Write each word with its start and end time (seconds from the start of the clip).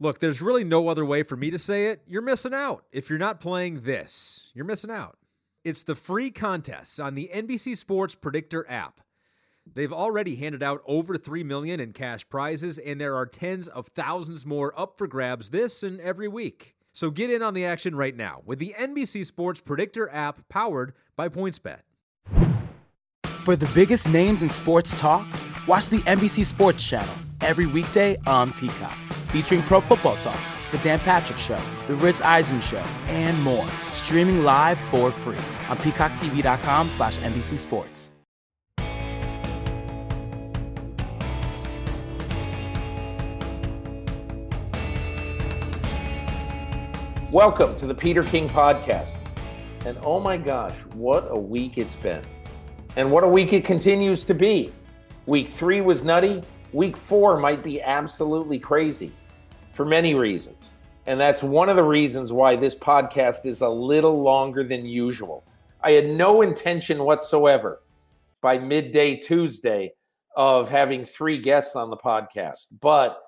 Look, 0.00 0.18
there's 0.18 0.42
really 0.42 0.64
no 0.64 0.88
other 0.88 1.04
way 1.04 1.22
for 1.22 1.36
me 1.36 1.50
to 1.50 1.58
say 1.58 1.86
it. 1.86 2.02
You're 2.06 2.22
missing 2.22 2.54
out. 2.54 2.84
If 2.92 3.08
you're 3.08 3.18
not 3.18 3.40
playing 3.40 3.82
this, 3.82 4.50
you're 4.54 4.64
missing 4.64 4.90
out. 4.90 5.16
It's 5.64 5.82
the 5.82 5.94
free 5.94 6.30
contests 6.30 6.98
on 6.98 7.14
the 7.14 7.30
NBC 7.32 7.76
Sports 7.76 8.14
Predictor 8.14 8.68
app. 8.68 9.00
They've 9.72 9.92
already 9.92 10.36
handed 10.36 10.62
out 10.62 10.82
over 10.86 11.16
3 11.16 11.42
million 11.42 11.80
in 11.80 11.92
cash 11.92 12.28
prizes 12.28 12.76
and 12.76 13.00
there 13.00 13.16
are 13.16 13.24
tens 13.24 13.66
of 13.68 13.86
thousands 13.86 14.44
more 14.44 14.78
up 14.78 14.98
for 14.98 15.06
grabs 15.06 15.50
this 15.50 15.82
and 15.82 16.00
every 16.00 16.28
week. 16.28 16.74
So 16.92 17.10
get 17.10 17.30
in 17.30 17.42
on 17.42 17.54
the 17.54 17.64
action 17.64 17.96
right 17.96 18.14
now 18.14 18.42
with 18.44 18.58
the 18.58 18.74
NBC 18.78 19.24
Sports 19.24 19.60
Predictor 19.60 20.08
app 20.12 20.48
powered 20.48 20.92
by 21.16 21.28
PointsBet. 21.28 21.80
For 23.22 23.56
the 23.56 23.70
biggest 23.74 24.08
names 24.08 24.42
in 24.42 24.48
sports 24.48 24.94
talk, 24.94 25.26
watch 25.66 25.88
the 25.88 25.98
NBC 26.00 26.44
Sports 26.44 26.84
Channel 26.84 27.14
every 27.40 27.66
weekday 27.66 28.16
on 28.26 28.52
Peacock, 28.52 28.96
featuring 29.34 29.62
Pro 29.62 29.80
Football 29.80 30.14
Talk, 30.18 30.38
The 30.70 30.78
Dan 30.78 31.00
Patrick 31.00 31.40
Show, 31.40 31.58
The 31.88 31.96
Rich 31.96 32.20
Eisen 32.20 32.60
Show, 32.60 32.84
and 33.08 33.36
more. 33.42 33.66
Streaming 33.90 34.44
live 34.44 34.78
for 34.78 35.10
free 35.10 35.36
on 35.68 35.76
peacocktv.com 35.78 36.88
slash 36.88 37.16
NBC 37.16 37.58
Sports. 37.58 38.12
Welcome 47.32 47.74
to 47.74 47.88
the 47.88 47.94
Peter 47.96 48.22
King 48.22 48.48
Podcast. 48.48 49.18
And 49.84 49.98
oh 50.04 50.20
my 50.20 50.36
gosh, 50.36 50.76
what 50.94 51.26
a 51.28 51.36
week 51.36 51.76
it's 51.76 51.96
been. 51.96 52.22
And 52.94 53.10
what 53.10 53.24
a 53.24 53.28
week 53.28 53.52
it 53.52 53.64
continues 53.64 54.24
to 54.26 54.34
be. 54.34 54.72
Week 55.26 55.48
three 55.48 55.80
was 55.80 56.04
nutty. 56.04 56.44
Week 56.72 56.96
four 56.96 57.36
might 57.40 57.64
be 57.64 57.82
absolutely 57.82 58.60
crazy 58.60 59.10
for 59.74 59.84
many 59.84 60.14
reasons. 60.14 60.70
And 61.06 61.20
that's 61.20 61.42
one 61.42 61.68
of 61.68 61.76
the 61.76 61.82
reasons 61.82 62.32
why 62.32 62.56
this 62.56 62.74
podcast 62.74 63.44
is 63.44 63.60
a 63.60 63.68
little 63.68 64.22
longer 64.22 64.64
than 64.64 64.86
usual. 64.86 65.44
I 65.82 65.90
had 65.90 66.08
no 66.08 66.40
intention 66.40 67.04
whatsoever 67.04 67.82
by 68.40 68.58
midday 68.58 69.16
Tuesday 69.16 69.92
of 70.36 70.68
having 70.68 71.04
three 71.04 71.38
guests 71.38 71.76
on 71.76 71.90
the 71.90 71.96
podcast, 71.96 72.68
but 72.80 73.20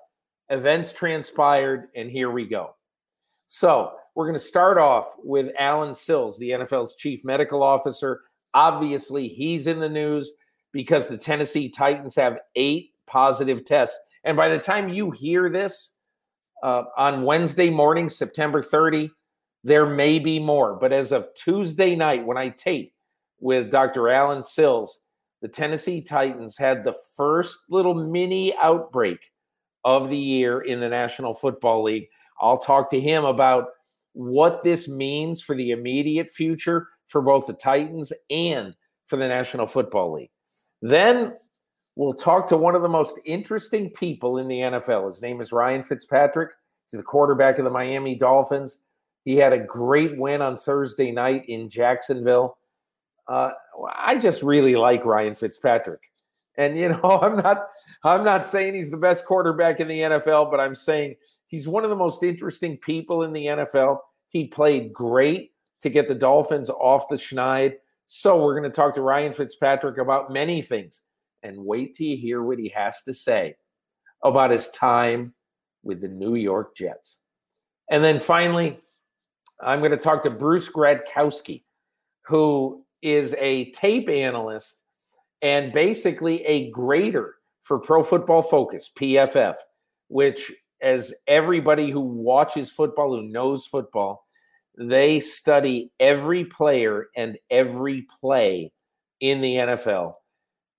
events 0.49 0.93
transpired, 0.93 1.89
and 1.95 2.09
here 2.09 2.31
we 2.31 2.47
go. 2.47 2.75
So 3.47 3.91
we're 4.15 4.25
going 4.25 4.33
to 4.33 4.39
start 4.39 4.77
off 4.77 5.15
with 5.23 5.51
Allen 5.59 5.93
Sills, 5.93 6.39
the 6.39 6.51
NFL's 6.51 6.95
chief 6.95 7.23
medical 7.23 7.61
officer. 7.61 8.21
Obviously, 8.53 9.27
he's 9.27 9.67
in 9.67 9.79
the 9.79 9.89
news 9.89 10.33
because 10.71 11.07
the 11.07 11.17
Tennessee 11.17 11.69
Titans 11.69 12.15
have 12.15 12.39
eight 12.55 12.91
positive 13.05 13.65
tests. 13.65 13.99
And 14.23 14.35
by 14.35 14.49
the 14.49 14.59
time 14.59 14.89
you 14.89 15.11
hear 15.11 15.49
this 15.49 15.96
uh, 16.63 16.83
on 16.97 17.23
Wednesday 17.23 17.69
morning, 17.69 18.09
September 18.09 18.61
30, 18.61 19.11
there 19.63 19.85
may 19.85 20.19
be 20.19 20.39
more. 20.39 20.75
But 20.75 20.93
as 20.93 21.11
of 21.11 21.27
Tuesday 21.35 21.95
night, 21.95 22.25
when 22.25 22.37
I 22.37 22.49
tape 22.49 22.93
with 23.39 23.69
Dr. 23.69 24.09
Allen 24.09 24.43
Sills, 24.43 25.03
the 25.41 25.47
Tennessee 25.47 26.01
Titans 26.01 26.57
had 26.57 26.83
the 26.83 26.95
first 27.15 27.59
little 27.69 27.93
mini 27.93 28.55
outbreak 28.57 29.19
of 29.83 30.09
the 30.09 30.17
year 30.17 30.61
in 30.61 30.79
the 30.79 30.89
National 30.89 31.33
Football 31.33 31.83
League. 31.83 32.07
I'll 32.39 32.57
talk 32.57 32.89
to 32.89 32.99
him 32.99 33.23
about 33.23 33.69
what 34.13 34.63
this 34.63 34.87
means 34.87 35.41
for 35.41 35.55
the 35.55 35.71
immediate 35.71 36.29
future 36.29 36.87
for 37.05 37.21
both 37.21 37.45
the 37.47 37.53
Titans 37.53 38.11
and 38.29 38.75
for 39.05 39.17
the 39.17 39.27
National 39.27 39.67
Football 39.67 40.13
League. 40.13 40.31
Then 40.81 41.35
we'll 41.97 42.13
talk 42.13 42.45
to 42.47 42.55
one 42.55 42.75
of 42.75 42.83
the 42.83 42.87
most 42.87 43.19
interesting 43.25 43.89
people 43.89 44.37
in 44.37 44.47
the 44.47 44.59
NFL. 44.59 45.07
His 45.07 45.21
name 45.21 45.41
is 45.41 45.51
Ryan 45.51 45.81
Fitzpatrick. 45.81 46.51
He's 46.85 46.99
the 46.99 47.03
quarterback 47.03 47.57
of 47.57 47.65
the 47.65 47.71
Miami 47.71 48.13
Dolphins. 48.13 48.79
He 49.25 49.35
had 49.35 49.51
a 49.51 49.57
great 49.57 50.15
win 50.15 50.43
on 50.43 50.55
Thursday 50.55 51.11
night 51.11 51.49
in 51.49 51.69
Jacksonville. 51.69 52.59
Uh, 53.27 53.49
I 53.93 54.17
just 54.17 54.43
really 54.43 54.75
like 54.75 55.03
Ryan 55.05 55.33
Fitzpatrick. 55.33 56.01
And 56.55 56.77
you 56.77 56.89
know, 56.89 57.01
I'm 57.21 57.37
not 57.37 57.67
I'm 58.03 58.23
not 58.23 58.45
saying 58.45 58.75
he's 58.75 58.91
the 58.91 58.97
best 58.97 59.25
quarterback 59.25 59.79
in 59.79 59.87
the 59.87 59.99
NFL, 59.99 60.51
but 60.51 60.59
I'm 60.59 60.75
saying 60.75 61.15
he's 61.47 61.67
one 61.67 61.83
of 61.83 61.89
the 61.89 61.95
most 61.95 62.21
interesting 62.21 62.77
people 62.77 63.23
in 63.23 63.33
the 63.33 63.47
NFL. 63.47 63.97
He 64.29 64.45
played 64.45 64.93
great 64.93 65.51
to 65.81 65.89
get 65.89 66.07
the 66.07 66.15
Dolphins 66.15 66.69
off 66.69 67.09
the 67.09 67.15
schneid. 67.15 67.73
So 68.05 68.41
we're 68.41 68.57
going 68.57 68.71
to 68.71 68.75
talk 68.75 68.93
to 68.95 69.01
Ryan 69.01 69.33
Fitzpatrick 69.33 69.97
about 69.97 70.31
many 70.31 70.61
things. 70.61 71.01
And 71.43 71.57
wait 71.57 71.93
till 71.93 72.07
you 72.07 72.17
hear 72.17 72.41
what 72.41 72.59
he 72.59 72.69
has 72.69 73.03
to 73.03 73.13
say 73.13 73.55
about 74.23 74.51
his 74.51 74.69
time 74.69 75.33
with 75.83 76.01
the 76.01 76.07
New 76.07 76.35
York 76.35 76.75
Jets. 76.75 77.19
And 77.89 78.03
then 78.03 78.19
finally, 78.19 78.77
I'm 79.61 79.79
going 79.79 79.91
to 79.91 79.97
talk 79.97 80.23
to 80.23 80.29
Bruce 80.29 80.69
Gradkowski, 80.69 81.63
who 82.25 82.83
is 83.01 83.35
a 83.39 83.71
tape 83.71 84.09
analyst 84.09 84.83
and 85.41 85.71
basically 85.71 86.43
a 86.45 86.69
grader 86.71 87.35
for 87.63 87.79
Pro 87.79 88.03
Football 88.03 88.41
Focus, 88.41 88.89
PFF, 88.97 89.55
which, 90.07 90.51
as 90.81 91.13
everybody 91.27 91.91
who 91.91 92.01
watches 92.01 92.71
football, 92.71 93.15
who 93.15 93.23
knows 93.23 93.65
football, 93.65 94.23
they 94.77 95.19
study 95.19 95.91
every 95.99 96.45
player 96.45 97.07
and 97.15 97.37
every 97.49 98.05
play 98.21 98.71
in 99.19 99.41
the 99.41 99.55
NFL. 99.55 100.13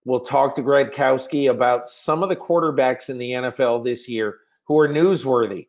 We'll 0.08 0.20
talk 0.20 0.54
to 0.54 0.62
Gradkowski 0.62 1.50
about 1.50 1.86
some 1.86 2.22
of 2.22 2.30
the 2.30 2.36
quarterbacks 2.36 3.10
in 3.10 3.18
the 3.18 3.32
NFL 3.32 3.84
this 3.84 4.08
year 4.08 4.38
who 4.66 4.78
are 4.78 4.88
newsworthy, 4.88 5.68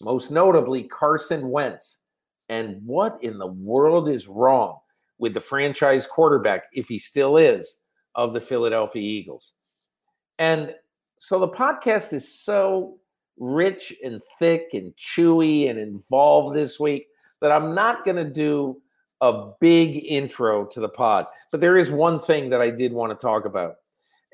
most 0.00 0.32
notably 0.32 0.82
Carson 0.82 1.50
Wentz. 1.50 2.00
And 2.48 2.84
what 2.84 3.16
in 3.22 3.38
the 3.38 3.46
world 3.46 4.08
is 4.08 4.26
wrong 4.26 4.80
with 5.18 5.34
the 5.34 5.40
franchise 5.40 6.04
quarterback, 6.04 6.64
if 6.72 6.88
he 6.88 6.98
still 6.98 7.36
is, 7.36 7.76
of 8.16 8.32
the 8.32 8.40
Philadelphia 8.40 9.02
Eagles? 9.02 9.52
And 10.40 10.74
so 11.18 11.38
the 11.38 11.46
podcast 11.46 12.12
is 12.12 12.40
so 12.40 12.98
rich 13.38 13.94
and 14.04 14.20
thick 14.40 14.70
and 14.72 14.94
chewy 14.96 15.70
and 15.70 15.78
involved 15.78 16.56
this 16.56 16.80
week 16.80 17.06
that 17.40 17.52
I'm 17.52 17.72
not 17.72 18.04
going 18.04 18.16
to 18.16 18.28
do 18.28 18.82
a 19.20 19.50
big 19.60 20.04
intro 20.04 20.66
to 20.66 20.80
the 20.80 20.88
pod. 20.88 21.26
But 21.50 21.60
there 21.60 21.76
is 21.76 21.90
one 21.90 22.18
thing 22.18 22.50
that 22.50 22.60
I 22.60 22.70
did 22.70 22.92
want 22.92 23.10
to 23.10 23.22
talk 23.22 23.44
about. 23.44 23.76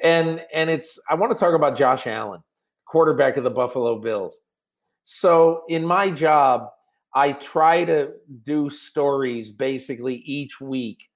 And 0.03 0.43
and 0.53 0.69
it's 0.69 0.99
I 1.09 1.15
want 1.15 1.33
to 1.33 1.39
talk 1.39 1.55
about 1.55 1.77
Josh 1.77 2.07
Allen, 2.07 2.43
quarterback 2.87 3.37
of 3.37 3.45
the 3.45 3.51
Buffalo 3.51 3.99
Bills. 3.99 4.41
So 5.05 5.63
in 5.69 5.85
my 5.85 6.11
job, 6.11 6.69
I 7.15 7.33
try 7.33 7.85
to 7.85 8.13
do 8.45 8.71
stories 8.71 9.51
basically 9.51 10.17
each 10.17 10.61
week 10.61 11.09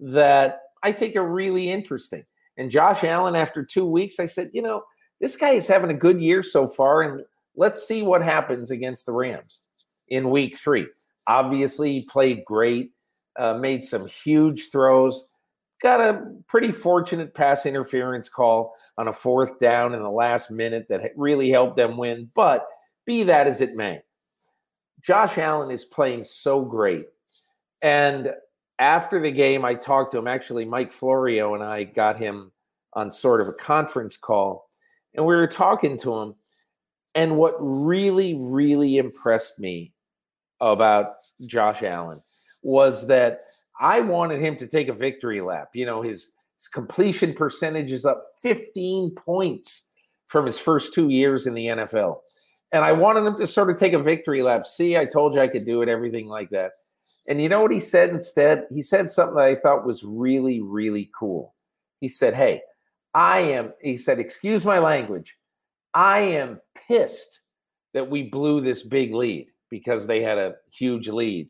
that 0.00 0.60
I 0.82 0.92
think 0.92 1.16
are 1.16 1.26
really 1.26 1.70
interesting. 1.70 2.24
And 2.56 2.70
Josh 2.70 3.04
Allen, 3.04 3.34
after 3.34 3.64
two 3.64 3.86
weeks, 3.86 4.20
I 4.20 4.26
said, 4.26 4.50
you 4.52 4.62
know, 4.62 4.84
this 5.20 5.36
guy 5.36 5.50
is 5.50 5.66
having 5.66 5.90
a 5.90 5.94
good 5.94 6.20
year 6.20 6.42
so 6.42 6.68
far, 6.68 7.02
and 7.02 7.24
let's 7.56 7.86
see 7.86 8.02
what 8.02 8.22
happens 8.22 8.70
against 8.70 9.06
the 9.06 9.12
Rams 9.12 9.66
in 10.08 10.30
week 10.30 10.56
three. 10.56 10.86
Obviously, 11.26 11.92
he 11.92 12.02
played 12.02 12.44
great, 12.44 12.90
uh, 13.36 13.54
made 13.54 13.84
some 13.84 14.06
huge 14.06 14.70
throws, 14.70 15.30
got 15.82 16.00
a 16.00 16.22
pretty 16.46 16.72
fortunate 16.72 17.34
pass 17.34 17.66
interference 17.66 18.28
call 18.28 18.74
on 18.96 19.08
a 19.08 19.12
fourth 19.12 19.58
down 19.58 19.94
in 19.94 20.02
the 20.02 20.10
last 20.10 20.50
minute 20.50 20.86
that 20.88 21.12
really 21.16 21.50
helped 21.50 21.76
them 21.76 21.96
win. 21.96 22.30
But 22.34 22.66
be 23.06 23.24
that 23.24 23.46
as 23.46 23.60
it 23.60 23.76
may, 23.76 24.00
Josh 25.02 25.36
Allen 25.36 25.70
is 25.70 25.84
playing 25.84 26.24
so 26.24 26.62
great. 26.62 27.06
And 27.82 28.32
after 28.78 29.20
the 29.20 29.30
game, 29.30 29.64
I 29.64 29.74
talked 29.74 30.12
to 30.12 30.18
him. 30.18 30.26
Actually, 30.26 30.64
Mike 30.64 30.90
Florio 30.90 31.54
and 31.54 31.62
I 31.62 31.84
got 31.84 32.18
him 32.18 32.50
on 32.94 33.10
sort 33.10 33.40
of 33.40 33.48
a 33.48 33.52
conference 33.52 34.16
call, 34.16 34.68
and 35.14 35.26
we 35.26 35.34
were 35.34 35.46
talking 35.46 35.98
to 35.98 36.14
him. 36.14 36.34
And 37.16 37.36
what 37.36 37.54
really, 37.60 38.36
really 38.40 38.96
impressed 38.96 39.60
me 39.60 39.92
about 40.60 41.14
Josh 41.46 41.82
Allen 41.82 42.20
was 42.64 43.06
that 43.06 43.42
I 43.80 44.00
wanted 44.00 44.40
him 44.40 44.56
to 44.56 44.66
take 44.66 44.88
a 44.88 44.92
victory 44.92 45.40
lap. 45.40 45.70
You 45.74 45.86
know, 45.86 46.02
his, 46.02 46.32
his 46.56 46.68
completion 46.68 47.32
percentage 47.34 47.92
is 47.92 48.04
up 48.04 48.24
15 48.42 49.14
points 49.14 49.84
from 50.26 50.46
his 50.46 50.58
first 50.58 50.94
two 50.94 51.10
years 51.10 51.46
in 51.46 51.54
the 51.54 51.66
NFL. 51.66 52.20
And 52.72 52.84
I 52.84 52.92
wanted 52.92 53.24
him 53.24 53.36
to 53.36 53.46
sort 53.46 53.70
of 53.70 53.78
take 53.78 53.92
a 53.92 54.02
victory 54.02 54.42
lap. 54.42 54.66
See, 54.66 54.96
I 54.96 55.04
told 55.04 55.34
you 55.34 55.40
I 55.40 55.48
could 55.48 55.64
do 55.66 55.82
it, 55.82 55.88
everything 55.88 56.26
like 56.26 56.50
that. 56.50 56.72
And 57.28 57.40
you 57.40 57.48
know 57.48 57.62
what 57.62 57.70
he 57.70 57.80
said 57.80 58.10
instead? 58.10 58.66
He 58.72 58.82
said 58.82 59.08
something 59.08 59.36
that 59.36 59.44
I 59.44 59.54
thought 59.54 59.86
was 59.86 60.02
really, 60.04 60.60
really 60.60 61.10
cool. 61.18 61.54
He 62.00 62.08
said, 62.08 62.34
Hey, 62.34 62.60
I 63.14 63.38
am, 63.38 63.72
he 63.80 63.96
said, 63.96 64.18
excuse 64.18 64.64
my 64.64 64.80
language, 64.80 65.36
I 65.94 66.18
am 66.18 66.60
pissed 66.88 67.40
that 67.92 68.10
we 68.10 68.24
blew 68.24 68.60
this 68.60 68.82
big 68.82 69.14
lead 69.14 69.46
because 69.70 70.06
they 70.06 70.20
had 70.20 70.36
a 70.36 70.56
huge 70.76 71.08
lead 71.08 71.48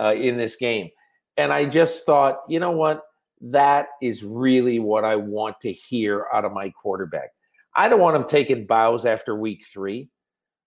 uh, 0.00 0.14
in 0.14 0.36
this 0.36 0.56
game. 0.56 0.90
And 1.36 1.52
I 1.52 1.64
just 1.64 2.06
thought, 2.06 2.38
you 2.48 2.60
know 2.60 2.70
what? 2.70 3.02
That 3.40 3.88
is 4.00 4.22
really 4.22 4.78
what 4.78 5.04
I 5.04 5.16
want 5.16 5.60
to 5.62 5.72
hear 5.72 6.26
out 6.32 6.44
of 6.44 6.52
my 6.52 6.70
quarterback. 6.70 7.30
I 7.76 7.88
don't 7.88 8.00
want 8.00 8.16
him 8.16 8.24
taking 8.24 8.66
bows 8.66 9.04
after 9.04 9.34
week 9.34 9.64
three. 9.66 10.08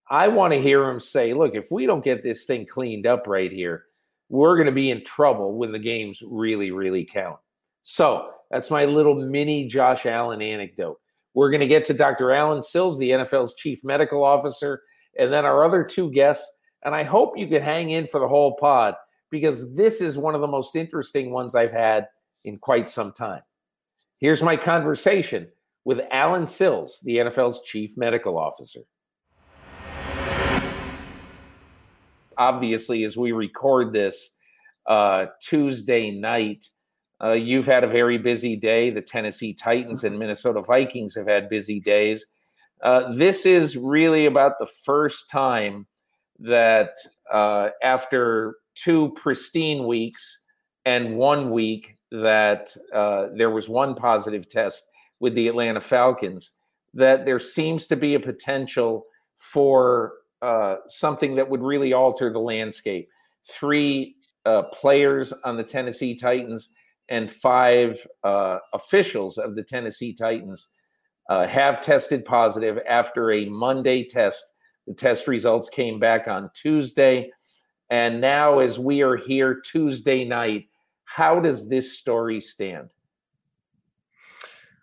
I 0.10 0.28
want 0.28 0.54
to 0.54 0.62
hear 0.62 0.90
him 0.90 1.00
say, 1.00 1.34
look, 1.34 1.56
if 1.56 1.72
we 1.72 1.86
don't 1.86 2.04
get 2.04 2.22
this 2.22 2.46
thing 2.46 2.66
cleaned 2.66 3.08
up 3.08 3.28
right 3.28 3.52
here, 3.52 3.86
we're 4.30 4.56
going 4.56 4.68
to 4.68 4.72
be 4.72 4.92
in 4.92 5.04
trouble 5.04 5.58
when 5.58 5.72
the 5.72 5.80
games 5.80 6.22
really, 6.26 6.72
really 6.72 7.06
count. 7.06 7.38
So 7.84 8.32
that's 8.52 8.70
my 8.70 8.86
little 8.86 9.16
mini 9.16 9.68
Josh 9.68 10.06
Allen 10.06 10.42
anecdote. 10.42 10.98
We're 11.34 11.50
going 11.50 11.62
to 11.62 11.68
get 11.68 11.86
to 11.86 11.94
Dr. 11.94 12.32
Allen 12.32 12.62
Sills, 12.62 12.98
the 12.98 13.12
NFL's 13.12 13.56
chief 13.56 13.84
medical 13.84 14.24
officer, 14.24 14.82
and 15.18 15.32
then 15.32 15.46
our 15.46 15.64
other 15.64 15.84
two 15.84 16.12
guests. 16.12 16.46
And 16.84 16.96
I 16.96 17.04
hope 17.04 17.38
you 17.38 17.48
can 17.48 17.62
hang 17.62 17.92
in 17.92 18.06
for 18.06 18.20
the 18.20 18.28
whole 18.28 18.56
pod 18.58 18.96
because 19.30 19.76
this 19.76 20.02
is 20.02 20.18
one 20.18 20.36
of 20.36 20.42
the 20.42 20.48
most 20.48 20.76
interesting 20.76 21.32
ones 21.32 21.56
I've 21.56 21.72
had 21.72 22.08
in 22.46 22.58
quite 22.58 22.90
some 22.90 23.12
time. 23.12 23.42
Here's 24.20 24.42
my 24.42 24.58
conversation 24.58 25.48
with 25.86 26.02
Allen 26.12 26.48
Sills, 26.48 27.00
the 27.04 27.18
NFL's 27.18 27.62
chief 27.64 27.98
medical 27.98 28.38
officer. 28.38 28.82
Obviously, 32.38 33.04
as 33.04 33.18
we 33.18 33.32
record 33.32 33.94
this 33.94 34.36
uh, 34.86 35.28
Tuesday 35.42 36.12
night, 36.12 36.68
uh, 37.24 37.32
you've 37.32 37.66
had 37.66 37.84
a 37.84 37.88
very 37.88 38.18
busy 38.18 38.56
day. 38.56 38.90
The 38.90 39.02
Tennessee 39.02 39.54
Titans 39.54 40.04
and 40.04 40.20
Minnesota 40.20 40.62
Vikings 40.62 41.16
have 41.16 41.28
had 41.28 41.50
busy 41.50 41.80
days. 41.80 42.26
Uh, 42.82 43.12
this 43.14 43.46
is 43.46 43.76
really 43.76 44.28
about 44.28 44.60
the 44.60 44.68
first 44.86 45.30
time 45.30 45.88
that 46.40 46.92
uh, 47.32 47.70
after 47.82 48.56
two 48.84 49.12
pristine 49.16 49.86
weeks 49.86 50.46
and 50.86 51.18
one 51.18 51.52
week 51.52 51.98
that 52.12 52.76
uh, 52.94 53.28
there 53.36 53.50
was 53.50 53.68
one 53.68 53.94
positive 53.96 54.48
test 54.48 54.88
with 55.20 55.34
the 55.34 55.48
Atlanta 55.48 55.82
Falcons, 55.82 56.52
that 56.94 57.26
there 57.26 57.40
seems 57.40 57.88
to 57.88 57.96
be 57.96 58.16
a 58.16 58.20
potential 58.20 59.06
for 59.38 60.14
uh, 60.42 60.76
something 60.88 61.36
that 61.36 61.50
would 61.50 61.62
really 61.62 61.94
alter 61.94 62.32
the 62.32 62.40
landscape. 62.40 63.10
Three 63.50 64.16
uh, 64.46 64.64
players 64.74 65.34
on 65.44 65.58
the 65.58 65.64
Tennessee 65.64 66.16
Titans 66.16 66.70
and 67.10 67.30
five 67.30 68.06
uh, 68.24 68.60
officials 68.74 69.38
of 69.38 69.56
the 69.56 69.64
Tennessee 69.64 70.14
Titans 70.14 70.70
uh, 71.30 71.48
have 71.48 71.82
tested 71.82 72.24
positive 72.24 72.80
after 72.88 73.32
a 73.32 73.46
Monday 73.46 74.04
test. 74.04 74.54
The 74.86 74.94
test 74.94 75.28
results 75.28 75.70
came 75.70 76.00
back 76.00 76.28
on 76.28 76.50
Tuesday. 76.54 77.32
And 77.90 78.20
now, 78.20 78.60
as 78.60 78.78
we 78.78 79.02
are 79.02 79.16
here 79.16 79.62
Tuesday 79.62 80.26
night, 80.26 80.68
how 81.06 81.40
does 81.40 81.70
this 81.70 81.98
story 81.98 82.42
stand? 82.42 82.94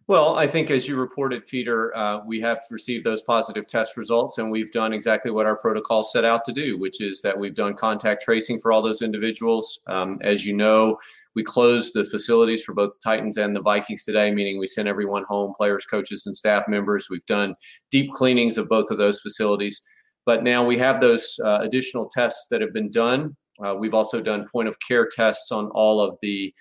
Well, 0.07 0.37
I 0.37 0.47
think 0.47 0.71
as 0.71 0.87
you 0.87 0.97
reported, 0.97 1.47
Peter, 1.47 1.97
uh, 1.97 2.21
we 2.27 2.39
have 2.41 2.61
received 2.71 3.07
those 3.07 3.23
positive 3.23 3.67
test 3.67 3.97
results, 3.97 4.37
and 4.37 4.51
we've 4.51 4.71
done 4.71 4.93
exactly 4.93 5.31
what 5.31 5.47
our 5.47 5.57
protocol 5.57 6.03
set 6.03 6.27
out 6.27 6.45
to 6.45 6.53
do, 6.53 6.79
which 6.79 7.01
is 7.01 7.23
that 7.23 7.39
we've 7.39 7.55
done 7.55 7.73
contact 7.73 8.23
tracing 8.23 8.59
for 8.59 8.71
all 8.71 8.83
those 8.83 9.01
individuals. 9.01 9.81
Um, 9.87 10.19
as 10.21 10.45
you 10.45 10.55
know, 10.55 10.99
we 11.35 11.43
closed 11.43 11.95
the 11.95 12.05
facilities 12.05 12.63
for 12.63 12.75
both 12.75 12.93
the 12.93 13.03
Titans 13.03 13.39
and 13.39 13.57
the 13.57 13.63
Vikings 13.63 14.05
today, 14.05 14.31
meaning 14.31 14.59
we 14.59 14.67
sent 14.67 14.89
everyone 14.89 15.25
home, 15.25 15.55
players, 15.57 15.87
coaches, 15.87 16.27
and 16.27 16.37
staff 16.37 16.69
members. 16.69 17.09
We've 17.09 17.25
done 17.25 17.55
deep 17.91 18.13
cleanings 18.13 18.59
of 18.59 18.69
both 18.69 18.91
of 18.91 18.99
those 18.99 19.21
facilities. 19.21 19.81
But 20.27 20.43
now 20.43 20.65
we 20.65 20.79
have 20.79 21.01
those 21.01 21.39
uh, 21.45 21.59
additional 21.61 22.09
tests 22.09 22.47
that 22.51 22.61
have 22.61 22.73
been 22.73 22.91
done. 22.91 23.37
Uh, 23.65 23.75
we've 23.79 23.95
also 23.95 24.21
done 24.21 24.47
point 24.51 24.69
of 24.69 24.77
care 24.81 25.07
tests 25.07 25.53
on 25.53 25.67
all 25.69 26.01
of 26.01 26.17
the 26.23 26.53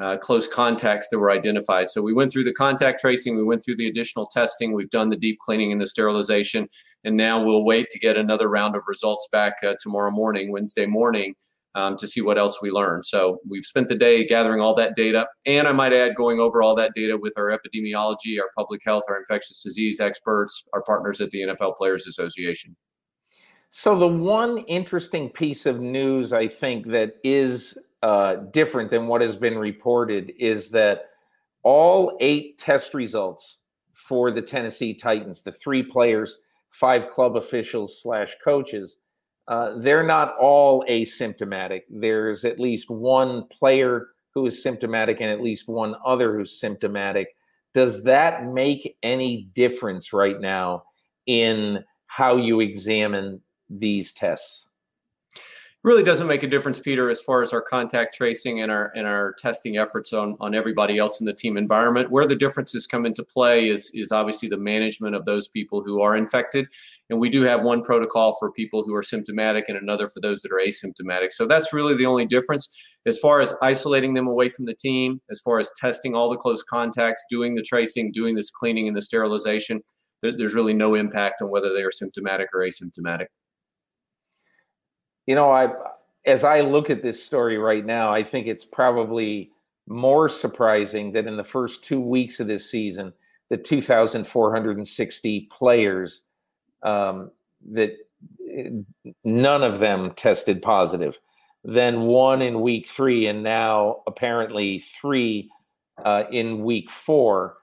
uh, 0.00 0.16
close 0.16 0.48
contacts 0.48 1.08
that 1.10 1.18
were 1.18 1.30
identified. 1.30 1.88
So 1.88 2.00
we 2.00 2.14
went 2.14 2.32
through 2.32 2.44
the 2.44 2.54
contact 2.54 3.00
tracing, 3.00 3.36
we 3.36 3.44
went 3.44 3.62
through 3.62 3.76
the 3.76 3.88
additional 3.88 4.26
testing, 4.26 4.72
we've 4.72 4.90
done 4.90 5.10
the 5.10 5.16
deep 5.16 5.38
cleaning 5.40 5.72
and 5.72 5.80
the 5.80 5.86
sterilization, 5.86 6.68
and 7.04 7.16
now 7.16 7.44
we'll 7.44 7.64
wait 7.64 7.90
to 7.90 7.98
get 7.98 8.16
another 8.16 8.48
round 8.48 8.74
of 8.74 8.82
results 8.86 9.28
back 9.30 9.56
uh, 9.62 9.74
tomorrow 9.80 10.10
morning, 10.10 10.50
Wednesday 10.50 10.86
morning, 10.86 11.34
um, 11.74 11.96
to 11.98 12.06
see 12.06 12.22
what 12.22 12.38
else 12.38 12.62
we 12.62 12.70
learn. 12.70 13.02
So 13.02 13.40
we've 13.48 13.64
spent 13.64 13.88
the 13.88 13.94
day 13.94 14.26
gathering 14.26 14.60
all 14.60 14.74
that 14.76 14.96
data, 14.96 15.28
and 15.44 15.68
I 15.68 15.72
might 15.72 15.92
add, 15.92 16.14
going 16.14 16.40
over 16.40 16.62
all 16.62 16.74
that 16.76 16.92
data 16.94 17.18
with 17.18 17.34
our 17.36 17.50
epidemiology, 17.50 18.40
our 18.40 18.50
public 18.56 18.80
health, 18.84 19.04
our 19.08 19.18
infectious 19.18 19.62
disease 19.62 20.00
experts, 20.00 20.66
our 20.72 20.82
partners 20.82 21.20
at 21.20 21.30
the 21.30 21.42
NFL 21.42 21.76
Players 21.76 22.06
Association. 22.06 22.74
So 23.72 23.96
the 23.96 24.08
one 24.08 24.58
interesting 24.58 25.30
piece 25.30 25.64
of 25.64 25.80
news 25.80 26.32
I 26.32 26.48
think 26.48 26.88
that 26.88 27.14
is 27.22 27.78
uh, 28.02 28.36
different 28.50 28.90
than 28.90 29.06
what 29.06 29.20
has 29.20 29.36
been 29.36 29.56
reported 29.56 30.32
is 30.40 30.70
that 30.70 31.10
all 31.62 32.16
eight 32.20 32.58
test 32.58 32.94
results 32.94 33.58
for 33.92 34.32
the 34.32 34.42
Tennessee 34.42 34.92
Titans, 34.92 35.42
the 35.42 35.52
three 35.52 35.84
players, 35.84 36.40
five 36.70 37.10
club 37.10 37.36
officials 37.36 38.02
slash 38.02 38.34
coaches, 38.42 38.96
uh, 39.46 39.78
they're 39.78 40.06
not 40.06 40.34
all 40.40 40.84
asymptomatic. 40.88 41.82
There's 41.88 42.44
at 42.44 42.58
least 42.58 42.90
one 42.90 43.44
player 43.56 44.08
who 44.34 44.46
is 44.46 44.60
symptomatic 44.60 45.20
and 45.20 45.30
at 45.30 45.42
least 45.42 45.68
one 45.68 45.94
other 46.04 46.36
who's 46.36 46.58
symptomatic. 46.58 47.28
Does 47.72 48.02
that 48.02 48.46
make 48.46 48.96
any 49.04 49.48
difference 49.54 50.12
right 50.12 50.40
now 50.40 50.82
in 51.26 51.84
how 52.06 52.36
you 52.36 52.58
examine 52.58 53.40
these 53.70 54.12
tests? 54.12 54.66
really 55.82 56.02
doesn't 56.02 56.26
make 56.26 56.42
a 56.42 56.46
difference, 56.46 56.78
Peter, 56.78 57.08
as 57.08 57.20
far 57.20 57.42
as 57.42 57.54
our 57.54 57.62
contact 57.62 58.14
tracing 58.14 58.60
and 58.60 58.70
our 58.70 58.92
and 58.94 59.06
our 59.06 59.34
testing 59.38 59.78
efforts 59.78 60.12
on 60.12 60.36
on 60.40 60.54
everybody 60.54 60.98
else 60.98 61.20
in 61.20 61.26
the 61.26 61.32
team 61.32 61.56
environment. 61.56 62.10
Where 62.10 62.26
the 62.26 62.36
differences 62.36 62.86
come 62.86 63.06
into 63.06 63.24
play 63.24 63.68
is 63.68 63.90
is 63.94 64.12
obviously 64.12 64.48
the 64.48 64.58
management 64.58 65.14
of 65.14 65.24
those 65.24 65.48
people 65.48 65.82
who 65.82 66.00
are 66.02 66.16
infected, 66.16 66.66
and 67.08 67.18
we 67.18 67.30
do 67.30 67.42
have 67.42 67.62
one 67.62 67.82
protocol 67.82 68.36
for 68.38 68.52
people 68.52 68.84
who 68.84 68.94
are 68.94 69.02
symptomatic 69.02 69.68
and 69.68 69.78
another 69.78 70.06
for 70.06 70.20
those 70.20 70.42
that 70.42 70.52
are 70.52 70.60
asymptomatic. 70.60 71.32
So 71.32 71.46
that's 71.46 71.72
really 71.72 71.94
the 71.94 72.06
only 72.06 72.26
difference 72.26 72.68
as 73.06 73.18
far 73.18 73.40
as 73.40 73.54
isolating 73.62 74.14
them 74.14 74.26
away 74.26 74.50
from 74.50 74.66
the 74.66 74.74
team, 74.74 75.20
as 75.30 75.40
far 75.40 75.58
as 75.58 75.70
testing 75.78 76.14
all 76.14 76.30
the 76.30 76.36
close 76.36 76.62
contacts, 76.62 77.24
doing 77.30 77.54
the 77.54 77.62
tracing, 77.62 78.12
doing 78.12 78.34
this 78.34 78.50
cleaning 78.50 78.86
and 78.86 78.96
the 78.96 79.02
sterilization. 79.02 79.80
There's 80.22 80.52
really 80.52 80.74
no 80.74 80.96
impact 80.96 81.40
on 81.40 81.48
whether 81.48 81.72
they 81.72 81.82
are 81.82 81.90
symptomatic 81.90 82.48
or 82.52 82.60
asymptomatic 82.60 83.28
you 85.26 85.34
know, 85.34 85.50
I 85.50 85.72
as 86.26 86.44
I 86.44 86.60
look 86.60 86.90
at 86.90 87.02
this 87.02 87.22
story 87.22 87.58
right 87.58 87.84
now, 87.84 88.12
I 88.12 88.22
think 88.22 88.46
it's 88.46 88.64
probably 88.64 89.50
more 89.86 90.28
surprising 90.28 91.12
that 91.12 91.26
in 91.26 91.36
the 91.36 91.44
first 91.44 91.82
two 91.82 92.00
weeks 92.00 92.40
of 92.40 92.46
this 92.46 92.70
season, 92.70 93.12
the 93.48 93.56
2,460 93.56 95.40
players 95.50 96.22
um, 96.82 97.30
that 97.70 97.96
none 99.24 99.62
of 99.62 99.78
them 99.78 100.12
tested 100.12 100.62
positive. 100.62 101.18
Then 101.64 102.02
one 102.02 102.40
in 102.42 102.62
week 102.62 102.88
three, 102.88 103.26
and 103.26 103.42
now 103.42 104.02
apparently 104.06 104.78
three 104.78 105.50
uh, 106.04 106.24
in 106.30 106.62
week 106.62 106.90
four. 106.90 107.58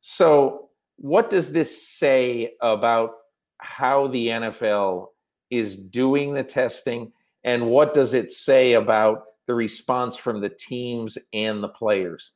So, 0.00 0.70
what 0.96 1.28
does 1.28 1.52
this 1.52 1.86
say 1.86 2.54
about 2.62 3.10
how 3.58 4.06
the 4.06 4.28
NFL 4.28 5.08
is 5.56 5.76
doing 5.76 6.34
the 6.34 6.44
testing 6.44 7.12
and 7.44 7.66
what 7.66 7.92
does 7.94 8.14
it 8.14 8.30
say 8.30 8.72
about 8.72 9.24
the 9.46 9.54
response 9.54 10.16
from 10.16 10.40
the 10.40 10.48
teams 10.48 11.18
and 11.32 11.62
the 11.62 11.68
players? 11.68 12.32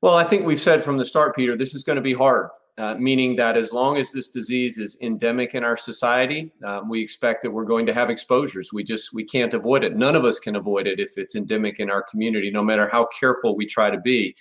Well, 0.00 0.16
I 0.16 0.24
think 0.24 0.46
we've 0.46 0.60
said 0.60 0.82
from 0.82 0.96
the 0.96 1.04
start, 1.04 1.36
Peter, 1.36 1.56
this 1.56 1.74
is 1.74 1.82
going 1.82 1.96
to 1.96 2.02
be 2.02 2.14
hard. 2.14 2.50
Uh, 2.78 2.94
meaning 2.94 3.36
that 3.36 3.54
as 3.54 3.70
long 3.70 3.98
as 3.98 4.10
this 4.10 4.28
disease 4.28 4.78
is 4.78 4.96
endemic 5.02 5.54
in 5.54 5.62
our 5.62 5.76
society, 5.76 6.50
um, 6.64 6.88
we 6.88 7.02
expect 7.02 7.42
that 7.42 7.50
we're 7.50 7.66
going 7.66 7.84
to 7.84 7.92
have 7.92 8.08
exposures. 8.08 8.72
We 8.72 8.82
just 8.82 9.12
we 9.12 9.24
can't 9.24 9.52
avoid 9.52 9.84
it. 9.84 9.94
None 9.94 10.16
of 10.16 10.24
us 10.24 10.38
can 10.38 10.56
avoid 10.56 10.86
it 10.86 10.98
if 10.98 11.18
it's 11.18 11.36
endemic 11.36 11.80
in 11.80 11.90
our 11.90 12.02
community, 12.02 12.50
no 12.50 12.64
matter 12.64 12.88
how 12.90 13.04
careful 13.06 13.56
we 13.56 13.66
try 13.66 13.90
to 13.90 14.00
be. 14.00 14.34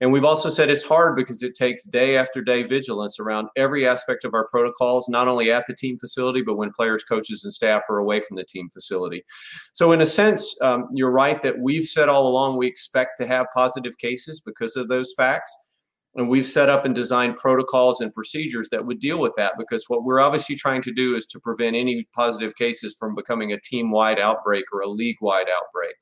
And 0.00 0.12
we've 0.12 0.24
also 0.24 0.48
said 0.48 0.70
it's 0.70 0.84
hard 0.84 1.14
because 1.14 1.42
it 1.42 1.54
takes 1.54 1.84
day 1.84 2.16
after 2.16 2.42
day 2.42 2.64
vigilance 2.64 3.20
around 3.20 3.48
every 3.56 3.86
aspect 3.86 4.24
of 4.24 4.34
our 4.34 4.46
protocols, 4.48 5.08
not 5.08 5.28
only 5.28 5.52
at 5.52 5.64
the 5.68 5.74
team 5.74 5.98
facility, 5.98 6.42
but 6.42 6.56
when 6.56 6.72
players, 6.72 7.04
coaches, 7.04 7.44
and 7.44 7.52
staff 7.52 7.84
are 7.88 7.98
away 7.98 8.20
from 8.20 8.36
the 8.36 8.44
team 8.44 8.68
facility. 8.70 9.24
So, 9.72 9.92
in 9.92 10.00
a 10.00 10.06
sense, 10.06 10.60
um, 10.62 10.88
you're 10.92 11.12
right 11.12 11.40
that 11.42 11.58
we've 11.60 11.84
said 11.84 12.08
all 12.08 12.26
along 12.26 12.58
we 12.58 12.66
expect 12.66 13.18
to 13.18 13.26
have 13.26 13.46
positive 13.54 13.96
cases 13.98 14.40
because 14.40 14.76
of 14.76 14.88
those 14.88 15.14
facts. 15.16 15.56
And 16.16 16.28
we've 16.28 16.46
set 16.46 16.68
up 16.68 16.84
and 16.84 16.94
designed 16.94 17.36
protocols 17.36 18.00
and 18.00 18.14
procedures 18.14 18.68
that 18.70 18.86
would 18.86 19.00
deal 19.00 19.18
with 19.18 19.32
that 19.36 19.54
because 19.58 19.84
what 19.88 20.04
we're 20.04 20.20
obviously 20.20 20.54
trying 20.54 20.80
to 20.82 20.92
do 20.92 21.16
is 21.16 21.26
to 21.26 21.40
prevent 21.40 21.74
any 21.74 22.06
positive 22.14 22.54
cases 22.54 22.94
from 22.96 23.16
becoming 23.16 23.52
a 23.52 23.60
team 23.60 23.90
wide 23.90 24.20
outbreak 24.20 24.64
or 24.72 24.80
a 24.80 24.88
league 24.88 25.16
wide 25.20 25.46
outbreak. 25.48 25.94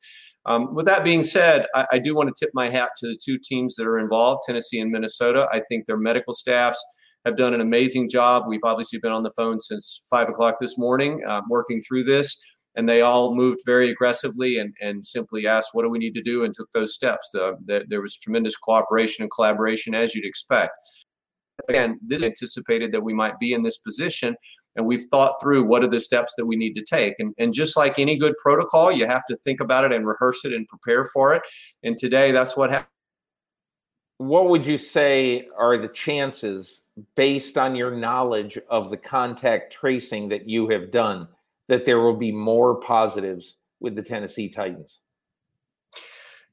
Um, 0.47 0.75
with 0.75 0.87
that 0.87 1.05
being 1.05 1.23
said, 1.23 1.67
I, 1.75 1.87
I, 1.93 1.99
do 1.99 2.17
want 2.17 2.35
to 2.35 2.45
tip 2.45 2.51
my 2.53 2.69
hat 2.69 2.91
to 2.99 3.07
the 3.07 3.19
two 3.23 3.39
teams 3.39 3.77
that 3.77 3.87
are 3.87 3.99
involved, 3.99 4.41
Tennessee 4.45 4.81
and 4.81 4.91
Minnesota. 4.91 5.47
I 5.53 5.61
think 5.61 5.87
their 5.87 5.97
medical 5.97 6.35
staffs 6.35 6.83
have 7.25 7.37
done 7.37 7.55
an 7.55 7.61
amazing 7.61 8.11
job. 8.11 8.45
We've 8.49 8.65
obviously 8.65 8.99
been 8.99 9.13
on 9.13 9.23
the 9.23 9.33
phone 9.37 9.61
since 9.61 10.03
five 10.11 10.29
o'clock 10.29 10.57
this 10.59 10.77
morning, 10.77 11.23
uh, 11.29 11.43
working 11.49 11.81
through 11.81 12.05
this, 12.05 12.37
and 12.75 12.89
they 12.89 13.03
all 13.03 13.37
moved 13.37 13.61
very 13.65 13.91
aggressively 13.91 14.59
and, 14.59 14.75
and 14.81 15.07
simply 15.07 15.47
asked, 15.47 15.71
"What 15.75 15.85
do 15.85 15.91
we 15.91 16.01
need 16.01 16.15
to 16.15 16.23
do?" 16.23 16.43
and 16.43 16.53
took 16.53 16.73
those 16.73 16.95
steps. 16.95 17.31
There, 17.65 17.85
there 17.89 18.01
was 18.01 18.19
tremendous 18.19 18.57
cooperation 18.57 19.23
and 19.23 19.31
collaboration, 19.31 19.95
as 19.95 20.13
you'd 20.13 20.27
expect. 20.27 20.73
Again, 21.69 22.01
this 22.05 22.25
anticipated 22.25 22.91
that 22.93 23.05
we 23.05 23.15
might 23.15 23.39
be 23.39 23.53
in 23.53 23.63
this 23.63 23.79
position 23.79 24.35
and 24.77 24.87
we've 24.87 25.07
thought 25.11 25.41
through 25.41 25.65
what 25.65 25.83
are 25.85 25.89
the 25.89 26.01
steps 26.01 26.35
that 26.37 26.47
we 26.47 26.57
need 26.57 26.75
to 26.75 26.85
take. 26.85 27.15
And, 27.19 27.35
and 27.39 27.53
just 27.53 27.77
like 27.77 27.99
any 27.99 28.17
good 28.17 28.35
protocol, 28.43 28.91
you 28.91 29.07
have 29.07 29.27
to 29.27 29.37
think 29.37 29.61
about 29.61 29.85
it 29.85 29.93
and 29.93 30.07
rehearse 30.07 30.45
it 30.45 30.53
and 30.53 30.67
prepare 30.67 31.05
for 31.05 31.35
it. 31.35 31.43
And 31.83 31.99
today, 31.99 32.33
that's 32.33 32.57
what 32.57 32.71
happened. 32.71 32.89
What 34.19 34.49
would 34.49 34.65
you 34.65 34.79
say 34.79 35.49
are 35.59 35.77
the 35.77 35.89
chances, 35.89 36.83
based 37.17 37.59
on 37.59 37.75
your 37.75 37.91
knowledge 37.97 38.59
of 38.71 38.91
the 38.91 38.97
contact 38.97 39.73
tracing 39.73 40.29
that 40.29 40.49
you 40.49 40.69
have 40.69 40.91
done, 40.91 41.29
that 41.69 41.85
there 41.85 42.01
will 42.01 42.17
be 42.17 42.31
more 42.31 42.79
positives 42.81 43.57
with 43.81 43.97
the 43.97 44.03
Tennessee 44.03 44.49
Titans? 44.49 45.01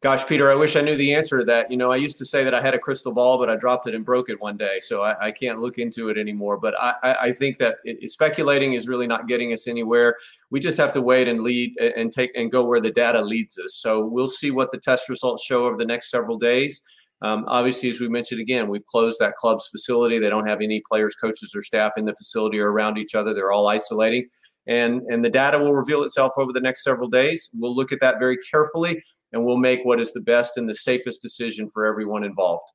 Gosh, 0.01 0.25
Peter, 0.25 0.49
I 0.49 0.55
wish 0.55 0.77
I 0.77 0.81
knew 0.81 0.95
the 0.95 1.13
answer 1.13 1.39
to 1.39 1.43
that. 1.43 1.69
You 1.69 1.75
know, 1.75 1.91
I 1.91 1.97
used 1.97 2.17
to 2.19 2.25
say 2.25 2.45
that 2.45 2.53
I 2.53 2.61
had 2.61 2.73
a 2.73 2.79
crystal 2.79 3.11
ball, 3.11 3.37
but 3.37 3.49
I 3.49 3.57
dropped 3.57 3.85
it 3.85 3.93
and 3.93 4.05
broke 4.05 4.29
it 4.29 4.39
one 4.39 4.55
day, 4.55 4.79
so 4.79 5.01
I, 5.01 5.27
I 5.27 5.31
can't 5.31 5.59
look 5.59 5.77
into 5.77 6.07
it 6.07 6.17
anymore. 6.17 6.57
But 6.57 6.73
I, 6.79 6.93
I 7.03 7.31
think 7.33 7.57
that 7.57 7.79
it, 7.83 8.09
speculating 8.09 8.75
is 8.75 8.87
really 8.87 9.07
not 9.07 9.27
getting 9.27 9.51
us 9.51 9.67
anywhere. 9.67 10.15
We 10.51 10.61
just 10.61 10.77
have 10.77 10.93
to 10.93 11.01
wait 11.01 11.27
and 11.27 11.41
lead 11.41 11.77
and 11.77 12.13
take 12.13 12.31
and 12.33 12.49
go 12.49 12.63
where 12.63 12.79
the 12.79 12.91
data 12.91 13.21
leads 13.21 13.59
us. 13.59 13.75
So 13.75 14.05
we'll 14.05 14.29
see 14.29 14.51
what 14.51 14.71
the 14.71 14.77
test 14.77 15.09
results 15.09 15.43
show 15.43 15.65
over 15.65 15.75
the 15.75 15.85
next 15.85 16.11
several 16.11 16.37
days. 16.37 16.81
Um, 17.21 17.43
obviously, 17.49 17.89
as 17.89 17.99
we 17.99 18.07
mentioned 18.07 18.39
again, 18.39 18.69
we've 18.69 18.85
closed 18.85 19.19
that 19.19 19.35
club's 19.35 19.67
facility. 19.67 20.17
They 20.17 20.29
don't 20.29 20.47
have 20.47 20.61
any 20.61 20.81
players, 20.89 21.13
coaches, 21.15 21.53
or 21.53 21.61
staff 21.61 21.97
in 21.97 22.05
the 22.05 22.13
facility 22.13 22.57
or 22.59 22.71
around 22.71 22.97
each 22.97 23.15
other. 23.15 23.33
They're 23.33 23.51
all 23.51 23.67
isolating, 23.67 24.29
and 24.65 25.01
and 25.09 25.25
the 25.25 25.29
data 25.29 25.59
will 25.59 25.73
reveal 25.73 26.03
itself 26.03 26.31
over 26.37 26.53
the 26.53 26.61
next 26.61 26.85
several 26.85 27.09
days. 27.09 27.49
We'll 27.53 27.75
look 27.75 27.91
at 27.91 27.99
that 27.99 28.17
very 28.17 28.37
carefully 28.49 29.01
and 29.31 29.43
we'll 29.43 29.57
make 29.57 29.83
what 29.83 29.99
is 29.99 30.13
the 30.13 30.21
best 30.21 30.57
and 30.57 30.67
the 30.67 30.75
safest 30.75 31.21
decision 31.21 31.69
for 31.69 31.85
everyone 31.85 32.23
involved. 32.23 32.71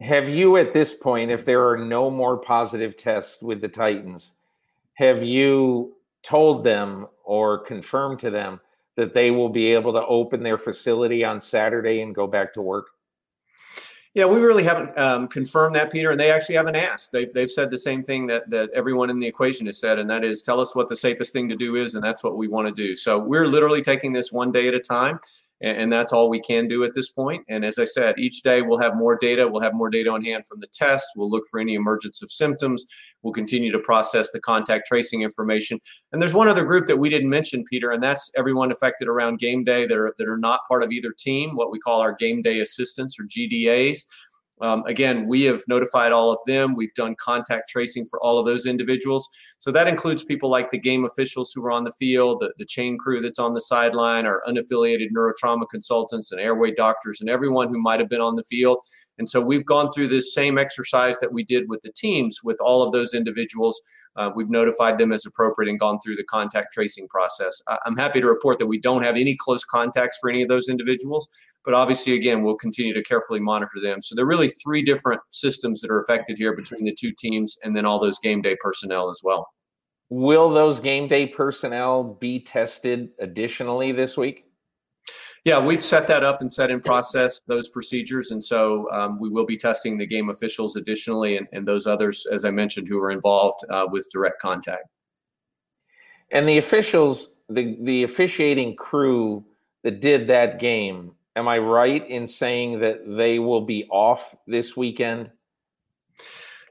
Have 0.00 0.28
you, 0.28 0.56
at 0.56 0.72
this 0.72 0.94
point, 0.94 1.30
if 1.30 1.44
there 1.44 1.68
are 1.68 1.78
no 1.78 2.10
more 2.10 2.38
positive 2.38 2.96
tests 2.96 3.40
with 3.42 3.60
the 3.60 3.68
Titans, 3.68 4.32
have 4.94 5.22
you 5.22 5.96
told 6.22 6.64
them 6.64 7.06
or 7.24 7.58
confirmed 7.58 8.18
to 8.20 8.30
them 8.30 8.60
that 8.96 9.12
they 9.12 9.30
will 9.30 9.48
be 9.48 9.72
able 9.72 9.92
to 9.92 10.04
open 10.06 10.42
their 10.42 10.58
facility 10.58 11.24
on 11.24 11.40
Saturday 11.40 12.00
and 12.00 12.14
go 12.14 12.26
back 12.26 12.52
to 12.54 12.62
work? 12.62 12.88
Yeah, 14.14 14.26
we 14.26 14.38
really 14.38 14.62
haven't 14.62 14.96
um, 14.96 15.26
confirmed 15.26 15.74
that, 15.74 15.90
Peter, 15.90 16.12
and 16.12 16.20
they 16.20 16.30
actually 16.30 16.54
haven't 16.54 16.76
asked. 16.76 17.10
They, 17.10 17.24
they've 17.24 17.50
said 17.50 17.68
the 17.68 17.78
same 17.78 18.00
thing 18.00 18.28
that 18.28 18.48
that 18.48 18.70
everyone 18.70 19.10
in 19.10 19.18
the 19.18 19.26
equation 19.26 19.66
has 19.66 19.78
said, 19.78 19.98
and 19.98 20.08
that 20.08 20.22
is, 20.22 20.40
tell 20.40 20.60
us 20.60 20.76
what 20.76 20.88
the 20.88 20.94
safest 20.94 21.32
thing 21.32 21.48
to 21.48 21.56
do 21.56 21.74
is, 21.74 21.96
and 21.96 22.04
that's 22.04 22.22
what 22.22 22.36
we 22.36 22.46
want 22.46 22.68
to 22.68 22.72
do. 22.72 22.94
So 22.94 23.18
we're 23.18 23.46
literally 23.46 23.82
taking 23.82 24.12
this 24.12 24.30
one 24.30 24.52
day 24.52 24.68
at 24.68 24.74
a 24.74 24.78
time 24.78 25.18
and, 25.60 25.76
and 25.76 25.92
that's 25.92 26.12
all 26.12 26.28
we 26.28 26.40
can 26.40 26.68
do 26.68 26.84
at 26.84 26.92
this 26.94 27.10
point. 27.10 27.44
And 27.48 27.64
as 27.64 27.78
I 27.78 27.84
said, 27.84 28.18
each 28.18 28.42
day 28.42 28.62
we'll 28.62 28.78
have 28.78 28.96
more 28.96 29.16
data. 29.16 29.48
We'll 29.48 29.62
have 29.62 29.74
more 29.74 29.90
data 29.90 30.10
on 30.10 30.24
hand 30.24 30.46
from 30.46 30.60
the 30.60 30.66
test. 30.72 31.06
We'll 31.16 31.30
look 31.30 31.44
for 31.50 31.60
any 31.60 31.74
emergence 31.74 32.22
of 32.22 32.30
symptoms. 32.30 32.84
We'll 33.22 33.32
continue 33.32 33.72
to 33.72 33.78
process 33.78 34.30
the 34.30 34.40
contact 34.40 34.86
tracing 34.86 35.22
information. 35.22 35.80
And 36.12 36.20
there's 36.20 36.34
one 36.34 36.48
other 36.48 36.64
group 36.64 36.86
that 36.86 36.98
we 36.98 37.08
didn't 37.08 37.30
mention, 37.30 37.64
Peter, 37.70 37.90
and 37.90 38.02
that's 38.02 38.30
everyone 38.36 38.70
affected 38.70 39.08
around 39.08 39.38
game 39.38 39.64
day 39.64 39.86
that 39.86 39.96
are, 39.96 40.14
that 40.18 40.28
are 40.28 40.38
not 40.38 40.60
part 40.68 40.82
of 40.82 40.92
either 40.92 41.12
team, 41.18 41.56
what 41.56 41.70
we 41.70 41.78
call 41.78 42.00
our 42.00 42.14
game 42.14 42.42
day 42.42 42.60
assistants 42.60 43.16
or 43.18 43.24
GDAs. 43.24 44.00
Um, 44.64 44.82
again, 44.86 45.28
we 45.28 45.42
have 45.42 45.62
notified 45.68 46.10
all 46.10 46.32
of 46.32 46.38
them. 46.46 46.74
We've 46.74 46.94
done 46.94 47.14
contact 47.20 47.68
tracing 47.68 48.06
for 48.06 48.18
all 48.24 48.38
of 48.38 48.46
those 48.46 48.64
individuals. 48.64 49.28
So 49.58 49.70
that 49.72 49.88
includes 49.88 50.24
people 50.24 50.48
like 50.48 50.70
the 50.70 50.78
game 50.78 51.04
officials 51.04 51.52
who 51.52 51.62
are 51.66 51.70
on 51.70 51.84
the 51.84 51.92
field, 51.92 52.40
the, 52.40 52.50
the 52.56 52.64
chain 52.64 52.96
crew 52.96 53.20
that's 53.20 53.38
on 53.38 53.52
the 53.52 53.60
sideline, 53.60 54.24
our 54.24 54.42
unaffiliated 54.48 55.08
neurotrauma 55.14 55.68
consultants 55.70 56.32
and 56.32 56.40
airway 56.40 56.72
doctors, 56.74 57.20
and 57.20 57.28
everyone 57.28 57.68
who 57.68 57.78
might 57.78 58.00
have 58.00 58.08
been 58.08 58.22
on 58.22 58.36
the 58.36 58.42
field. 58.42 58.78
And 59.18 59.28
so 59.28 59.40
we've 59.40 59.66
gone 59.66 59.92
through 59.92 60.08
this 60.08 60.34
same 60.34 60.58
exercise 60.58 61.18
that 61.20 61.32
we 61.32 61.44
did 61.44 61.68
with 61.68 61.82
the 61.82 61.92
teams 61.92 62.40
with 62.42 62.58
all 62.60 62.82
of 62.82 62.92
those 62.92 63.14
individuals. 63.14 63.80
Uh, 64.16 64.30
we've 64.34 64.50
notified 64.50 64.98
them 64.98 65.12
as 65.12 65.26
appropriate 65.26 65.68
and 65.68 65.78
gone 65.78 65.98
through 66.02 66.16
the 66.16 66.24
contact 66.24 66.72
tracing 66.72 67.06
process. 67.08 67.60
I- 67.68 67.78
I'm 67.86 67.96
happy 67.96 68.20
to 68.20 68.26
report 68.26 68.58
that 68.58 68.66
we 68.66 68.80
don't 68.80 69.02
have 69.02 69.16
any 69.16 69.36
close 69.36 69.62
contacts 69.64 70.18
for 70.20 70.30
any 70.30 70.42
of 70.42 70.48
those 70.48 70.68
individuals, 70.68 71.28
but 71.64 71.74
obviously, 71.74 72.14
again, 72.14 72.42
we'll 72.42 72.56
continue 72.56 72.92
to 72.94 73.02
carefully 73.02 73.40
monitor 73.40 73.80
them. 73.82 74.02
So 74.02 74.14
there 74.14 74.24
are 74.24 74.28
really 74.28 74.50
three 74.50 74.82
different 74.82 75.20
systems 75.30 75.80
that 75.80 75.90
are 75.90 75.98
affected 75.98 76.36
here 76.36 76.54
between 76.54 76.84
the 76.84 76.94
two 76.94 77.12
teams 77.12 77.58
and 77.64 77.74
then 77.74 77.86
all 77.86 77.98
those 77.98 78.18
game 78.18 78.42
day 78.42 78.56
personnel 78.60 79.08
as 79.08 79.20
well. 79.22 79.48
Will 80.10 80.50
those 80.50 80.80
game 80.80 81.08
day 81.08 81.26
personnel 81.26 82.04
be 82.04 82.40
tested 82.40 83.10
additionally 83.18 83.92
this 83.92 84.16
week? 84.16 84.44
Yeah, 85.44 85.62
we've 85.62 85.82
set 85.82 86.06
that 86.06 86.22
up 86.22 86.40
and 86.40 86.50
set 86.50 86.70
in 86.70 86.80
process 86.80 87.40
those 87.46 87.68
procedures. 87.68 88.30
And 88.30 88.42
so 88.42 88.90
um, 88.92 89.18
we 89.20 89.28
will 89.28 89.44
be 89.44 89.58
testing 89.58 89.98
the 89.98 90.06
game 90.06 90.30
officials 90.30 90.76
additionally 90.76 91.36
and, 91.36 91.46
and 91.52 91.68
those 91.68 91.86
others, 91.86 92.26
as 92.32 92.46
I 92.46 92.50
mentioned, 92.50 92.88
who 92.88 92.98
are 92.98 93.10
involved 93.10 93.58
uh, 93.70 93.86
with 93.90 94.08
direct 94.10 94.40
contact. 94.40 94.88
And 96.30 96.48
the 96.48 96.56
officials, 96.56 97.34
the, 97.50 97.76
the 97.82 98.04
officiating 98.04 98.76
crew 98.76 99.44
that 99.82 100.00
did 100.00 100.26
that 100.28 100.58
game, 100.58 101.12
am 101.36 101.48
I 101.48 101.58
right 101.58 102.08
in 102.08 102.26
saying 102.26 102.80
that 102.80 103.00
they 103.06 103.38
will 103.38 103.62
be 103.62 103.86
off 103.90 104.34
this 104.46 104.76
weekend? 104.76 105.30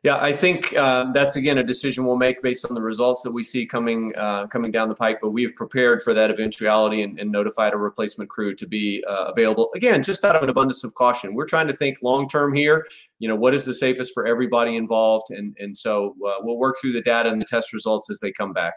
Yeah, 0.04 0.18
I 0.18 0.34
think 0.34 0.76
uh, 0.76 1.14
that's 1.14 1.38
again 1.38 1.60
a 1.60 1.64
decision 1.64 2.06
we'll 2.06 2.18
make 2.18 2.42
based 2.42 2.66
on 2.66 2.76
the 2.76 2.82
results 2.82 3.22
that 3.22 3.32
we 3.32 3.42
see 3.42 3.66
coming 3.66 4.12
uh, 4.18 4.48
coming 4.48 4.70
down 4.70 4.90
the 4.90 4.96
pike. 4.96 5.20
But 5.22 5.30
we've 5.30 5.56
prepared 5.56 6.02
for 6.02 6.14
that 6.14 6.30
eventuality 6.30 7.04
and, 7.04 7.18
and 7.18 7.32
notified 7.32 7.72
a 7.72 7.78
replacement 7.78 8.30
crew 8.30 8.54
to 8.54 8.68
be 8.68 9.02
uh, 9.08 9.28
available. 9.30 9.70
Again, 9.76 10.04
just 10.04 10.26
out 10.26 10.36
of 10.36 10.44
an 10.44 10.50
abundance 10.50 10.84
of 10.84 10.94
caution, 10.96 11.34
we're 11.34 11.46
trying 11.46 11.68
to 11.68 11.74
think 11.74 12.00
long 12.02 12.28
term 12.28 12.54
here. 12.54 12.86
You 13.20 13.30
know, 13.30 13.36
what 13.38 13.54
is 13.54 13.64
the 13.64 13.74
safest 13.74 14.14
for 14.14 14.28
everybody 14.28 14.76
involved, 14.76 15.28
and 15.30 15.56
and 15.58 15.78
so 15.78 16.18
uh, 16.28 16.36
we'll 16.42 16.58
work 16.58 16.76
through 16.82 16.92
the 16.92 17.02
data 17.02 17.30
and 17.30 17.40
the 17.40 17.46
test 17.46 17.72
results 17.72 18.10
as 18.10 18.20
they 18.20 18.34
come 18.34 18.52
back. 18.52 18.74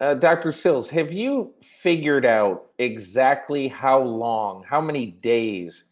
Uh, 0.00 0.14
Dr. 0.14 0.52
Sills, 0.52 0.88
have 0.90 1.12
you 1.12 1.54
figured 1.60 2.24
out 2.24 2.66
exactly 2.78 3.66
how 3.66 4.00
long, 4.00 4.64
how 4.68 4.80
many 4.80 5.06
days 5.06 5.84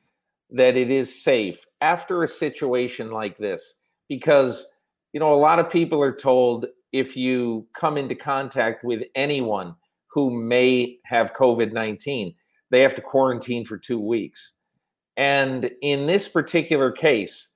that 0.51 0.77
it 0.77 0.91
is 0.91 1.23
safe 1.23 1.65
after 1.81 2.23
a 2.23 2.29
situation 2.29 3.11
like 3.11 3.37
this 3.39 3.75
because 4.09 4.71
you 5.13 5.21
know 5.21 5.35
a 5.35 5.37
lot 5.37 5.59
of 5.59 5.71
people 5.71 6.01
are 6.01 6.15
told 6.15 6.67
if 6.93 7.17
you 7.17 7.67
come 7.75 7.97
into 7.97 8.15
contact 8.15 8.85
with 8.85 9.03
anyone 9.15 9.75
who 10.11 10.31
may 10.31 10.99
have 11.05 11.35
covid-19 11.35 12.35
they 12.71 12.81
have 12.81 12.95
to 12.95 13.03
quarantine 13.03 13.65
for 13.65 13.77
2 13.77 13.99
weeks 13.99 14.55
and 15.17 15.71
in 15.83 16.07
this 16.07 16.29
particular 16.29 16.93
case 16.93 17.51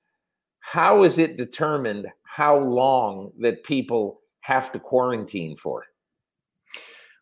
how 0.59 1.03
is 1.03 1.17
it 1.17 1.37
determined 1.37 2.07
how 2.23 2.57
long 2.57 3.31
that 3.39 3.63
people 3.63 4.19
have 4.41 4.71
to 4.71 4.79
quarantine 4.79 5.55
for 5.55 5.83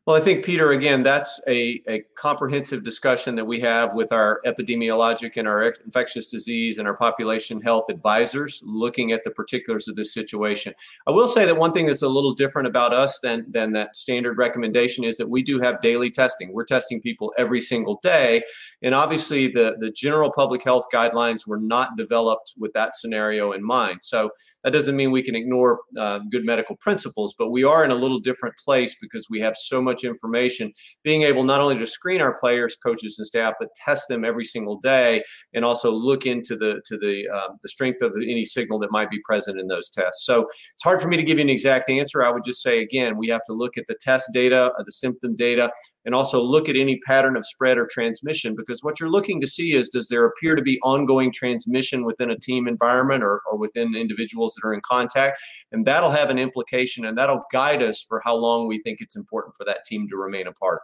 well, 0.10 0.18
I 0.18 0.22
think, 0.22 0.44
Peter, 0.44 0.72
again, 0.72 1.04
that's 1.04 1.40
a, 1.48 1.84
a 1.88 2.02
comprehensive 2.16 2.84
discussion 2.84 3.36
that 3.36 3.46
we 3.46 3.60
have 3.60 3.94
with 3.94 4.12
our 4.12 4.42
epidemiologic 4.44 5.38
and 5.38 5.48
our 5.48 5.72
infectious 5.86 6.26
disease 6.26 6.80
and 6.80 6.88
our 6.88 6.98
population 6.98 7.62
health 7.62 7.92
advisors 7.92 8.60
looking 8.66 9.12
at 9.12 9.24
the 9.24 9.30
particulars 9.30 9.88
of 9.88 9.96
this 9.96 10.12
situation. 10.12 10.74
I 11.08 11.12
will 11.12 11.28
say 11.28 11.46
that 11.46 11.56
one 11.56 11.74
thing 11.74 11.86
that's 11.86 12.02
a 12.02 12.10
little 12.10 12.34
different 12.34 12.68
about 12.68 12.92
us 12.92 13.20
than, 13.22 13.46
than 13.52 13.72
that 13.74 13.96
standard 13.96 14.40
recommendation 14.40 15.04
is 15.04 15.16
that 15.18 15.30
we 15.30 15.44
do 15.44 15.60
have 15.60 15.80
daily 15.80 16.10
testing. 16.10 16.54
We're 16.54 16.66
testing 16.66 17.02
people 17.02 17.32
every 17.38 17.60
single 17.60 18.00
day. 18.02 18.42
And 18.82 18.96
obviously, 18.96 19.48
the, 19.48 19.76
the 19.80 19.92
general 19.92 20.32
public 20.32 20.64
health 20.64 20.86
guidelines 20.92 21.46
were 21.46 21.60
not 21.60 21.98
developed 21.98 22.56
with 22.58 22.74
that 22.74 22.96
scenario 22.96 23.52
in 23.52 23.64
mind. 23.64 24.00
So 24.02 24.32
that 24.64 24.74
doesn't 24.74 24.96
mean 24.96 25.12
we 25.12 25.22
can 25.22 25.36
ignore 25.36 25.82
uh, 26.00 26.22
good 26.32 26.46
medical 26.46 26.78
principles, 26.78 27.36
but 27.38 27.52
we 27.52 27.64
are 27.64 27.86
in 27.86 27.92
a 27.92 27.96
little 27.96 28.20
different 28.20 28.58
place 28.58 28.96
because 29.00 29.28
we 29.30 29.40
have 29.42 29.56
so 29.56 29.80
much 29.80 29.99
information. 30.04 30.72
Being 31.04 31.24
able 31.24 31.44
not 31.44 31.62
only 31.62 31.78
to 31.78 31.88
screen 31.88 32.22
our 32.22 32.38
players, 32.38 32.76
coaches, 32.76 33.18
and 33.20 33.28
staff, 33.28 33.54
but 33.60 33.70
test 33.76 34.08
them 34.10 34.24
every 34.24 34.46
single 34.46 34.80
day, 34.80 35.24
and 35.54 35.66
also 35.66 35.92
look 35.92 36.26
into 36.26 36.56
the 36.56 36.82
to 36.86 36.98
the 36.98 37.28
uh, 37.34 37.50
the 37.62 37.70
strength 37.70 38.02
of 38.02 38.14
any 38.22 38.46
signal 38.46 38.80
that 38.80 38.92
might 38.92 39.10
be 39.10 39.20
present 39.24 39.60
in 39.60 39.68
those 39.68 39.90
tests. 39.90 40.26
So 40.26 40.48
it's 40.74 40.84
hard 40.84 41.02
for 41.02 41.08
me 41.08 41.18
to 41.18 41.24
give 41.24 41.38
you 41.38 41.44
an 41.44 41.50
exact 41.50 41.90
answer. 41.90 42.24
I 42.24 42.32
would 42.32 42.44
just 42.44 42.62
say 42.62 42.82
again, 42.82 43.18
we 43.18 43.28
have 43.28 43.44
to 43.46 43.54
look 43.54 43.78
at 43.78 43.86
the 43.88 43.96
test 44.02 44.30
data, 44.34 44.72
uh, 44.78 44.84
the 44.84 44.92
symptom 44.92 45.36
data, 45.36 45.72
and 46.10 46.16
also 46.16 46.42
look 46.42 46.68
at 46.68 46.76
any 46.76 46.98
pattern 47.02 47.38
of 47.38 47.46
spread 47.46 47.78
or 47.78 47.86
transmission 47.86 48.56
because 48.56 48.82
what 48.82 49.00
you're 49.00 49.12
looking 49.12 49.40
to 49.40 49.46
see 49.46 49.74
is 49.74 49.90
does 49.90 50.08
there 50.08 50.26
appear 50.26 50.56
to 50.56 50.62
be 50.64 50.80
ongoing 50.82 51.32
transmission 51.32 52.04
within 52.04 52.32
a 52.32 52.40
team 52.40 52.68
environment 52.68 53.22
or, 53.22 53.44
or 53.46 53.60
within 53.60 53.96
individuals 53.96 54.56
that 54.56 54.68
are 54.68 54.74
in 54.74 54.82
contact? 54.82 55.38
And 55.72 55.86
that'll 55.86 56.10
have 56.10 56.32
an 56.32 56.40
implication 56.40 57.06
and 57.06 57.16
that'll 57.16 57.44
guide 57.52 57.84
us 57.84 58.02
for 58.02 58.24
how 58.26 58.36
long 58.36 58.68
we 58.68 58.82
think 58.82 59.02
it's 59.02 59.16
important 59.16 59.54
for 59.56 59.66
that 59.66 59.86
team 59.86 60.08
to 60.08 60.16
remain 60.16 60.48
apart. 60.48 60.82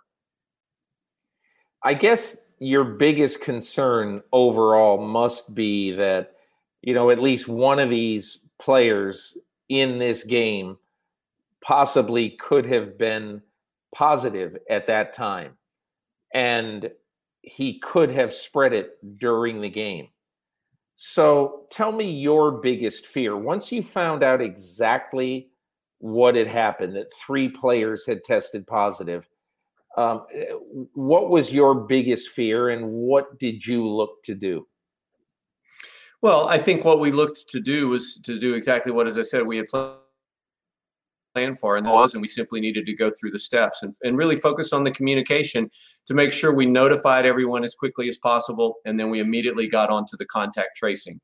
I 1.81 1.95
guess 1.95 2.37
your 2.59 2.83
biggest 2.83 3.41
concern 3.41 4.21
overall 4.31 5.03
must 5.03 5.55
be 5.55 5.93
that 5.93 6.33
you 6.83 6.93
know 6.93 7.09
at 7.09 7.17
least 7.17 7.47
one 7.47 7.79
of 7.79 7.89
these 7.89 8.45
players 8.59 9.35
in 9.69 9.97
this 9.97 10.23
game 10.23 10.77
possibly 11.61 12.29
could 12.29 12.67
have 12.67 12.95
been 12.95 13.41
positive 13.95 14.57
at 14.69 14.85
that 14.87 15.13
time. 15.13 15.53
And 16.33 16.91
he 17.41 17.79
could 17.79 18.11
have 18.11 18.33
spread 18.33 18.73
it 18.73 18.91
during 19.17 19.61
the 19.61 19.69
game. 19.69 20.09
So 20.95 21.65
tell 21.71 21.91
me 21.91 22.11
your 22.11 22.51
biggest 22.51 23.07
fear. 23.07 23.35
Once 23.35 23.71
you 23.71 23.81
found 23.81 24.21
out 24.21 24.41
exactly 24.41 25.49
what 25.99 26.35
had 26.35 26.47
happened 26.47 26.95
that 26.95 27.13
three 27.13 27.49
players 27.49 28.05
had 28.05 28.23
tested 28.23 28.67
positive. 28.67 29.27
Um, 29.97 30.25
what 30.93 31.29
was 31.29 31.51
your 31.51 31.73
biggest 31.73 32.29
fear 32.29 32.69
and 32.69 32.91
what 32.91 33.39
did 33.39 33.65
you 33.65 33.87
look 33.87 34.21
to 34.23 34.35
do? 34.35 34.67
Well, 36.21 36.47
I 36.47 36.57
think 36.57 36.83
what 36.83 36.99
we 36.99 37.11
looked 37.11 37.49
to 37.49 37.59
do 37.59 37.89
was 37.89 38.19
to 38.25 38.37
do 38.37 38.55
exactly 38.55 38.91
what, 38.91 39.07
as 39.07 39.17
I 39.17 39.21
said, 39.21 39.47
we 39.47 39.57
had 39.57 39.67
planned 39.67 39.95
for, 41.55 41.77
and 41.77 41.87
was, 41.87 42.13
and 42.13 42.21
we 42.21 42.27
simply 42.27 42.61
needed 42.61 42.85
to 42.85 42.95
go 42.95 43.09
through 43.09 43.31
the 43.31 43.39
steps 43.39 43.83
and, 43.83 43.91
and 44.03 44.17
really 44.17 44.35
focus 44.35 44.71
on 44.71 44.83
the 44.83 44.91
communication 44.91 45.69
to 46.05 46.13
make 46.13 46.31
sure 46.31 46.53
we 46.53 46.65
notified 46.65 47.25
everyone 47.25 47.63
as 47.63 47.75
quickly 47.75 48.07
as 48.07 48.17
possible, 48.17 48.75
and 48.85 48.99
then 48.99 49.09
we 49.09 49.19
immediately 49.19 49.67
got 49.67 49.89
onto 49.89 50.15
the 50.17 50.25
contact 50.25 50.77
tracing. 50.77 51.19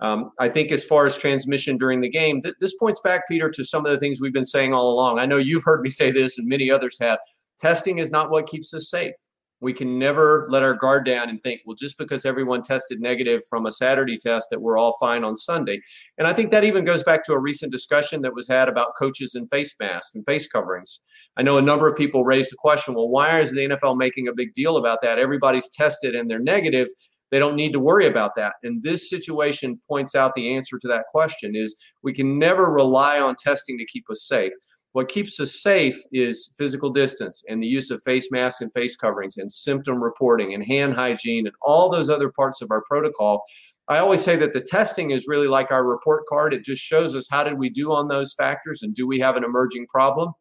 Um, 0.00 0.30
I 0.38 0.48
think 0.48 0.72
as 0.72 0.84
far 0.84 1.06
as 1.06 1.16
transmission 1.16 1.78
during 1.78 2.00
the 2.00 2.08
game, 2.08 2.42
th- 2.42 2.54
this 2.60 2.76
points 2.76 3.00
back, 3.00 3.26
Peter, 3.28 3.50
to 3.50 3.64
some 3.64 3.84
of 3.84 3.90
the 3.90 3.98
things 3.98 4.20
we've 4.20 4.32
been 4.32 4.46
saying 4.46 4.74
all 4.74 4.92
along. 4.92 5.18
I 5.18 5.26
know 5.26 5.38
you've 5.38 5.64
heard 5.64 5.80
me 5.80 5.90
say 6.00 6.10
this, 6.10 6.38
and 6.38 6.46
many 6.46 6.70
others 6.70 6.98
have. 7.00 7.18
Testing 7.58 7.98
is 7.98 8.10
not 8.10 8.30
what 8.30 8.46
keeps 8.46 8.72
us 8.74 8.90
safe. 8.90 9.14
We 9.60 9.72
can 9.72 9.98
never 9.98 10.46
let 10.50 10.62
our 10.62 10.74
guard 10.74 11.06
down 11.06 11.28
and 11.28 11.42
think, 11.42 11.62
well, 11.64 11.74
just 11.74 11.96
because 11.96 12.24
everyone 12.24 12.62
tested 12.62 13.00
negative 13.00 13.42
from 13.48 13.66
a 13.66 13.72
Saturday 13.72 14.18
test, 14.18 14.48
that 14.50 14.60
we're 14.60 14.76
all 14.76 14.96
fine 15.00 15.24
on 15.24 15.36
Sunday. 15.36 15.80
And 16.18 16.26
I 16.26 16.32
think 16.32 16.50
that 16.50 16.64
even 16.64 16.84
goes 16.84 17.02
back 17.02 17.24
to 17.24 17.32
a 17.32 17.38
recent 17.38 17.72
discussion 17.72 18.22
that 18.22 18.34
was 18.34 18.48
had 18.48 18.68
about 18.68 18.96
coaches 18.98 19.34
and 19.34 19.48
face 19.48 19.74
masks 19.80 20.12
and 20.14 20.24
face 20.26 20.46
coverings. 20.46 21.00
I 21.36 21.42
know 21.42 21.58
a 21.58 21.62
number 21.62 21.88
of 21.88 21.96
people 21.96 22.24
raised 22.24 22.52
the 22.52 22.56
question, 22.58 22.94
well, 22.94 23.08
why 23.08 23.40
is 23.40 23.52
the 23.52 23.68
NFL 23.68 23.96
making 23.96 24.28
a 24.28 24.34
big 24.34 24.52
deal 24.52 24.76
about 24.76 25.00
that? 25.02 25.18
Everybody's 25.18 25.68
tested 25.70 26.14
and 26.14 26.30
they're 26.30 26.38
negative 26.38 26.88
they 27.30 27.38
don't 27.38 27.56
need 27.56 27.72
to 27.72 27.80
worry 27.80 28.06
about 28.06 28.36
that 28.36 28.54
and 28.62 28.82
this 28.82 29.10
situation 29.10 29.80
points 29.88 30.14
out 30.14 30.34
the 30.34 30.54
answer 30.54 30.78
to 30.78 30.88
that 30.88 31.06
question 31.10 31.56
is 31.56 31.76
we 32.02 32.12
can 32.12 32.38
never 32.38 32.70
rely 32.70 33.18
on 33.18 33.34
testing 33.36 33.76
to 33.78 33.86
keep 33.86 34.04
us 34.10 34.26
safe 34.26 34.52
what 34.96 35.08
keeps 35.08 35.38
us 35.40 35.60
safe 35.60 36.02
is 36.10 36.54
physical 36.56 36.88
distance 36.88 37.44
and 37.50 37.62
the 37.62 37.66
use 37.66 37.90
of 37.90 38.00
face 38.02 38.28
masks 38.30 38.62
and 38.62 38.72
face 38.72 38.96
coverings 38.96 39.36
and 39.36 39.52
symptom 39.52 40.02
reporting 40.02 40.54
and 40.54 40.64
hand 40.64 40.94
hygiene 40.94 41.46
and 41.46 41.54
all 41.60 41.90
those 41.90 42.08
other 42.08 42.30
parts 42.30 42.62
of 42.62 42.70
our 42.70 42.82
protocol. 42.88 43.44
I 43.88 43.98
always 43.98 44.22
say 44.22 44.36
that 44.36 44.54
the 44.54 44.60
testing 44.62 45.10
is 45.10 45.28
really 45.28 45.48
like 45.48 45.70
our 45.70 45.84
report 45.84 46.24
card. 46.26 46.54
It 46.54 46.64
just 46.64 46.80
shows 46.80 47.14
us 47.14 47.28
how 47.30 47.44
did 47.44 47.58
we 47.58 47.68
do 47.68 47.92
on 47.92 48.08
those 48.08 48.32
factors 48.32 48.82
and 48.82 48.94
do 48.94 49.06
we 49.06 49.20
have 49.20 49.36
an 49.36 49.44
emerging 49.44 49.86
problem 49.88 50.32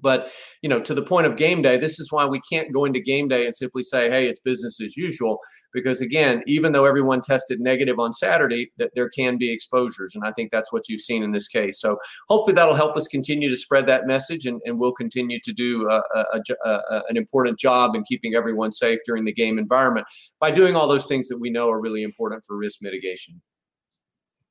but 0.00 0.30
you 0.62 0.68
know, 0.68 0.80
to 0.80 0.94
the 0.94 1.02
point 1.02 1.26
of 1.26 1.36
game 1.36 1.62
day, 1.62 1.76
this 1.76 1.98
is 1.98 2.12
why 2.12 2.24
we 2.24 2.40
can't 2.40 2.72
go 2.72 2.84
into 2.84 3.00
game 3.00 3.28
day 3.28 3.44
and 3.44 3.54
simply 3.54 3.82
say, 3.82 4.10
"Hey, 4.10 4.28
it's 4.28 4.40
business 4.40 4.80
as 4.80 4.96
usual." 4.96 5.38
Because 5.72 6.00
again, 6.00 6.42
even 6.46 6.72
though 6.72 6.84
everyone 6.84 7.20
tested 7.20 7.58
negative 7.60 7.98
on 7.98 8.12
Saturday, 8.12 8.70
that 8.78 8.90
there 8.94 9.08
can 9.08 9.38
be 9.38 9.50
exposures, 9.50 10.14
and 10.14 10.24
I 10.24 10.32
think 10.32 10.50
that's 10.50 10.72
what 10.72 10.88
you've 10.88 11.00
seen 11.00 11.22
in 11.22 11.32
this 11.32 11.48
case. 11.48 11.80
So 11.80 11.98
hopefully 12.28 12.54
that'll 12.54 12.74
help 12.74 12.96
us 12.96 13.08
continue 13.08 13.48
to 13.48 13.56
spread 13.56 13.86
that 13.86 14.06
message, 14.06 14.46
and, 14.46 14.60
and 14.64 14.78
we'll 14.78 14.92
continue 14.92 15.40
to 15.42 15.52
do 15.52 15.88
uh, 15.88 16.02
uh, 16.14 16.24
a, 16.34 16.38
a, 16.38 16.70
a, 16.70 16.74
uh, 16.74 17.02
an 17.08 17.16
important 17.16 17.58
job 17.58 17.94
in 17.96 18.04
keeping 18.04 18.34
everyone 18.34 18.72
safe 18.72 19.00
during 19.04 19.24
the 19.24 19.32
game 19.32 19.58
environment 19.58 20.06
by 20.38 20.50
doing 20.50 20.76
all 20.76 20.86
those 20.86 21.06
things 21.06 21.28
that 21.28 21.38
we 21.38 21.50
know 21.50 21.70
are 21.70 21.80
really 21.80 22.02
important 22.02 22.42
for 22.46 22.56
risk 22.56 22.78
mitigation. 22.80 23.40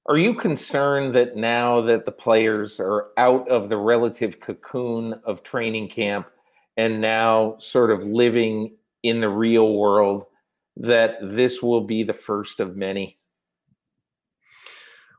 Are 0.06 0.18
you 0.18 0.34
concerned 0.34 1.16
that 1.16 1.38
now 1.38 1.80
that 1.82 2.06
the 2.06 2.12
players 2.12 2.78
are 2.80 3.12
out 3.16 3.48
of 3.48 3.70
the 3.70 3.78
relative 3.78 4.42
cocoon 4.42 5.14
of 5.24 5.44
training 5.44 5.88
camp 5.90 6.28
and 6.76 7.00
now 7.00 7.56
sort 7.60 7.90
of 7.90 8.04
living 8.04 8.76
in 9.04 9.22
the 9.22 9.30
real 9.30 9.74
world, 9.74 10.26
that 10.76 11.18
this 11.22 11.62
will 11.64 11.86
be 11.86 12.04
the 12.04 12.14
first 12.14 12.60
of 12.60 12.76
many? 12.76 13.18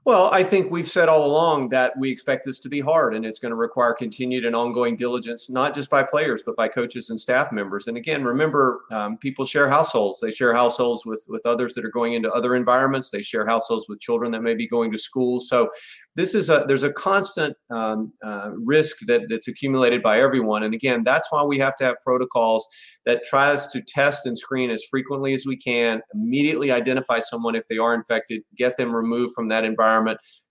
Well, 0.07 0.29
I 0.31 0.45
think 0.45 0.71
we've 0.71 0.87
said 0.87 1.09
all 1.09 1.25
along 1.25 1.71
that 1.71 1.97
we 1.99 2.11
expect 2.11 2.45
this 2.45 2.59
to 2.59 2.69
be 2.69 2.81
hard 2.81 3.15
and 3.15 3.25
it's 3.25 3.39
going 3.39 3.51
to 3.53 3.57
require 3.57 3.95
continued 3.95 4.45
and 4.45 4.55
ongoing 4.55 4.97
diligence, 4.97 5.49
not 5.49 5.75
just 5.75 5.89
by 5.89 6.03
players, 6.03 6.43
but 6.45 6.57
by 6.57 6.69
coaches 6.69 7.09
and 7.09 7.19
staff 7.19 7.51
members. 7.51 7.89
And 7.89 7.97
again, 7.97 8.23
remember, 8.23 8.83
um, 8.93 9.17
people 9.17 9.47
share 9.47 9.67
households. 9.67 10.21
They 10.21 10.31
share 10.31 10.53
households 10.53 11.07
with, 11.07 11.25
with 11.31 11.47
others 11.47 11.73
that 11.73 11.87
are 11.87 11.91
going 11.91 12.13
into 12.13 12.31
other 12.31 12.55
environments. 12.55 13.09
They 13.09 13.23
share 13.23 13.47
households 13.47 13.87
with 13.89 13.99
children 13.99 14.31
that 14.33 14.43
may 14.43 14.53
be 14.53 14.69
going 14.69 14.93
to 14.93 14.99
school. 14.99 15.41
So 15.41 15.71
this 16.17 16.35
is 16.35 16.49
a 16.49 16.65
there's 16.67 16.83
a 16.83 16.93
constant 16.93 17.57
um, 17.71 18.13
uh, 18.23 18.51
risk 18.57 18.99
that 19.07 19.23
that's 19.29 19.49
accumulated 19.49 20.03
by 20.03 20.21
everyone 20.21 20.63
and 20.63 20.75
again 20.75 21.03
that's 21.05 21.31
why 21.31 21.43
we 21.43 21.59
have 21.59 21.75
to 21.77 21.85
have 21.85 21.97
protocols 22.03 22.67
that 23.05 23.23
tries 23.25 23.67
to 23.69 23.81
test 23.83 24.27
and 24.27 24.39
screen 24.39 24.71
as 24.71 24.85
frequently 24.91 25.33
as 25.33 25.45
we 25.47 25.57
can 25.57 26.01
immediately 26.15 26.71
identify 26.71 27.19
someone 27.19 27.55
if 27.55 27.67
they 27.69 27.79
are 27.79 27.95
infected 27.95 28.43
get 28.57 28.77
them 28.77 28.95
removed 28.95 29.35
from 29.35 29.49
that 29.49 29.65
environment 29.65 29.94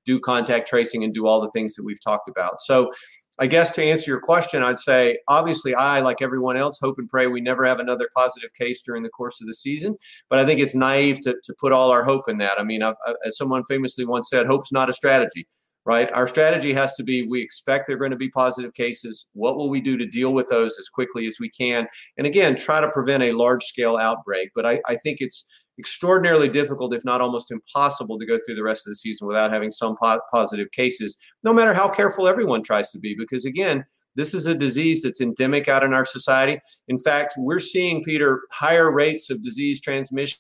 do 0.06 0.19
contact 0.19 0.67
tracing 0.67 1.03
and 1.03 1.13
do 1.13 1.25
all 1.25 1.41
the 1.41 1.51
things 1.51 1.75
that 1.75 1.84
we've 1.84 2.03
talked 2.03 2.29
about 2.29 2.62
so 2.62 2.91
I 3.39 3.47
guess 3.47 3.71
to 3.71 3.84
answer 3.84 4.12
your 4.12 4.19
question, 4.19 4.62
I'd 4.62 4.77
say 4.77 5.17
obviously 5.27 5.73
I, 5.73 6.01
like 6.01 6.21
everyone 6.21 6.56
else, 6.56 6.77
hope 6.79 6.99
and 6.99 7.10
pray 7.10 7.25
we 7.25 7.41
never 7.41 7.65
have 7.65 7.79
another 7.79 8.08
positive 8.15 8.53
case 8.53 8.82
during 8.86 9.01
the 9.01 9.10
course 9.10 9.41
of 9.41 9.47
the 9.47 9.56
season. 9.56 9.95
But 10.29 10.39
I 10.39 10.45
think 10.45 10.60
it's 10.60 10.75
naive 10.75 11.19
to, 11.21 11.36
to 11.43 11.56
put 11.60 11.71
all 11.71 11.89
our 11.89 12.03
hope 12.03 12.25
in 12.27 12.38
that. 12.39 12.60
I 12.60 12.63
mean, 12.63 12.84
I've, 12.84 12.95
uh, 13.08 13.13
as 13.25 13.36
someone 13.36 13.63
famously 13.63 14.06
once 14.06 14.29
said, 14.29 14.45
hope's 14.45 14.71
not 14.71 14.88
a 14.88 14.93
strategy, 14.93 15.47
right? 15.84 16.12
Our 16.12 16.27
strategy 16.27 16.73
has 16.73 16.93
to 16.95 17.03
be 17.03 17.23
we 17.23 17.41
expect 17.41 17.88
there 17.88 17.95
are 17.95 17.99
going 17.99 18.12
to 18.12 18.17
be 18.17 18.29
positive 18.29 18.75
cases. 18.75 19.27
What 19.34 19.56
will 19.56 19.69
we 19.69 19.82
do 19.82 19.97
to 19.97 20.06
deal 20.06 20.32
with 20.32 20.47
those 20.49 20.77
as 20.77 20.88
quickly 20.88 21.25
as 21.25 21.38
we 21.39 21.49
can? 21.49 21.88
And 22.19 22.27
again, 22.27 22.56
try 22.56 22.82
to 22.82 22.89
prevent 22.89 23.23
a 23.23 23.32
large 23.32 23.63
scale 23.63 23.97
outbreak. 23.97 24.51
But 24.53 24.67
I, 24.67 24.79
I 24.88 24.95
think 24.95 25.21
it's 25.21 25.43
extraordinarily 25.80 26.50
difficult, 26.50 26.94
if 26.94 27.04
not 27.04 27.22
almost 27.22 27.52
impossible, 27.52 28.20
to 28.20 28.26
go 28.26 28.38
through 28.38 28.56
the 28.56 28.64
rest 28.64 28.86
of 28.86 28.92
the 28.92 28.96
season 28.96 29.28
without 29.28 29.52
having 29.52 29.72
some 29.72 29.96
po- 30.02 30.22
positive 30.32 30.70
cases, 30.72 31.18
no 31.44 31.54
matter 31.54 31.74
how 31.74 31.90
careful 31.90 32.28
everyone 32.28 32.62
tries 32.62 32.90
to 32.90 33.00
be. 33.00 33.16
Because 33.18 33.46
again, 33.46 33.86
this 34.16 34.34
is 34.34 34.46
a 34.46 34.54
disease 34.54 35.02
that's 35.02 35.22
endemic 35.22 35.68
out 35.68 35.84
in 35.84 35.94
our 35.94 36.06
society. 36.06 36.60
In 36.88 36.98
fact, 36.98 37.34
we're 37.38 37.60
seeing, 37.60 38.04
Peter, 38.04 38.42
higher 38.52 38.92
rates 38.92 39.30
of 39.30 39.42
disease 39.42 39.82
transmission 39.82 40.38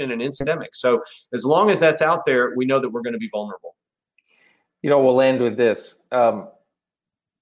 and 0.00 0.22
endemic. 0.22 0.74
So 0.74 1.02
as 1.34 1.44
long 1.44 1.68
as 1.68 1.78
that's 1.78 2.00
out 2.00 2.24
there, 2.24 2.54
we 2.56 2.64
know 2.64 2.78
that 2.78 2.88
we're 2.88 3.02
going 3.02 3.12
to 3.12 3.18
be 3.18 3.28
vulnerable. 3.30 3.76
You 4.80 4.88
know, 4.88 5.02
we'll 5.02 5.20
end 5.20 5.42
with 5.42 5.56
this. 5.56 5.98
Um, 6.10 6.48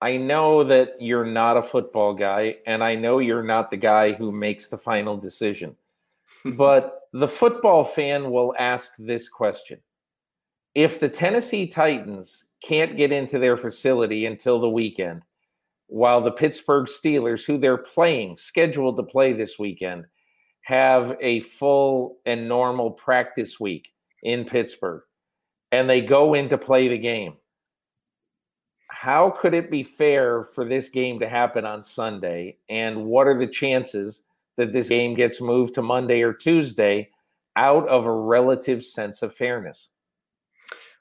I 0.02 0.16
know 0.16 0.64
that 0.64 0.96
you're 0.98 1.26
not 1.26 1.56
a 1.56 1.62
football 1.62 2.14
guy, 2.14 2.56
and 2.66 2.82
I 2.82 2.96
know 2.96 3.18
you're 3.18 3.44
not 3.44 3.70
the 3.70 3.76
guy 3.76 4.12
who 4.12 4.32
makes 4.32 4.68
the 4.68 4.78
final 4.78 5.16
decision. 5.16 5.76
But 6.44 7.00
the 7.12 7.28
football 7.28 7.84
fan 7.84 8.30
will 8.30 8.54
ask 8.58 8.92
this 8.98 9.28
question 9.28 9.80
If 10.74 11.00
the 11.00 11.08
Tennessee 11.08 11.66
Titans 11.66 12.44
can't 12.62 12.96
get 12.96 13.12
into 13.12 13.38
their 13.38 13.56
facility 13.56 14.26
until 14.26 14.60
the 14.60 14.70
weekend, 14.70 15.22
while 15.86 16.20
the 16.20 16.30
Pittsburgh 16.30 16.86
Steelers, 16.86 17.44
who 17.44 17.58
they're 17.58 17.76
playing, 17.76 18.36
scheduled 18.36 18.96
to 18.96 19.02
play 19.02 19.32
this 19.32 19.58
weekend, 19.58 20.06
have 20.62 21.16
a 21.20 21.40
full 21.40 22.18
and 22.26 22.48
normal 22.48 22.92
practice 22.92 23.58
week 23.58 23.92
in 24.22 24.44
Pittsburgh, 24.44 25.02
and 25.72 25.90
they 25.90 26.00
go 26.00 26.34
in 26.34 26.48
to 26.48 26.58
play 26.58 26.88
the 26.88 26.98
game. 26.98 27.34
How 28.88 29.30
could 29.30 29.54
it 29.54 29.70
be 29.70 29.82
fair 29.82 30.44
for 30.44 30.64
this 30.64 30.88
game 30.90 31.18
to 31.20 31.28
happen 31.28 31.64
on 31.64 31.82
Sunday? 31.82 32.58
And 32.68 33.06
what 33.06 33.26
are 33.26 33.38
the 33.38 33.46
chances 33.46 34.22
that 34.60 34.74
this 34.74 34.90
game 34.90 35.14
gets 35.14 35.40
moved 35.40 35.74
to 35.74 35.82
Monday 35.82 36.20
or 36.20 36.34
Tuesday 36.34 37.08
out 37.56 37.88
of 37.88 38.04
a 38.04 38.12
relative 38.12 38.84
sense 38.84 39.22
of 39.22 39.34
fairness? 39.34 39.90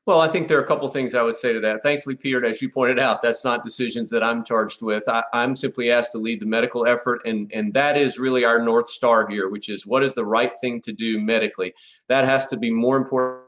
Well, 0.05 0.21
I 0.21 0.29
think 0.29 0.47
there 0.47 0.57
are 0.57 0.63
a 0.63 0.67
couple 0.67 0.87
things 0.87 1.13
I 1.13 1.21
would 1.21 1.35
say 1.35 1.51
to 1.51 1.59
that. 1.59 1.83
Thankfully, 1.83 2.15
Peter, 2.15 2.43
as 2.45 2.61
you 2.61 2.69
pointed 2.69 2.99
out, 2.99 3.21
that's 3.21 3.43
not 3.43 3.65
decisions 3.65 4.09
that 4.11 4.23
I'm 4.23 4.45
charged 4.45 4.81
with. 4.81 5.03
I, 5.09 5.23
am 5.33 5.57
simply 5.57 5.91
asked 5.91 6.13
to 6.13 6.19
lead 6.19 6.39
the 6.39 6.45
medical 6.45 6.87
effort, 6.87 7.21
and, 7.25 7.51
and 7.53 7.73
that 7.73 7.97
is 7.97 8.17
really 8.17 8.45
our 8.45 8.63
North 8.63 8.89
Star 8.89 9.27
here, 9.27 9.49
which 9.49 9.67
is 9.67 9.85
what 9.85 10.01
is 10.01 10.15
the 10.15 10.25
right 10.25 10.53
thing 10.61 10.81
to 10.81 10.93
do 10.93 11.19
medically. 11.19 11.73
That 12.07 12.23
has 12.23 12.47
to 12.47 12.57
be 12.57 12.71
more 12.71 12.95
important 12.95 13.43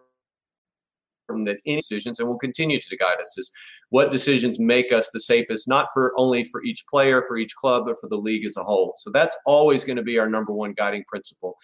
than 1.31 1.57
any 1.65 1.77
decisions 1.77 2.19
and 2.19 2.27
will 2.27 2.37
continue 2.37 2.79
to 2.79 2.97
guide 2.97 3.19
us 3.21 3.37
is 3.37 3.51
what 3.89 4.11
decisions 4.11 4.59
make 4.59 4.91
us 4.91 5.09
the 5.11 5.19
safest 5.19 5.67
not 5.67 5.87
for 5.93 6.13
only 6.17 6.43
for 6.43 6.63
each 6.63 6.83
player 6.89 7.21
for 7.21 7.37
each 7.37 7.55
club 7.55 7.83
but 7.85 7.97
for 7.99 8.07
the 8.09 8.17
league 8.17 8.45
as 8.45 8.57
a 8.57 8.63
whole. 8.63 8.93
So 8.97 9.09
that's 9.11 9.35
always 9.45 9.83
going 9.83 9.97
to 9.97 10.03
be 10.03 10.19
our 10.19 10.29
number 10.29 10.53
one 10.53 10.73
guiding 10.73 11.03
principle. 11.07 11.57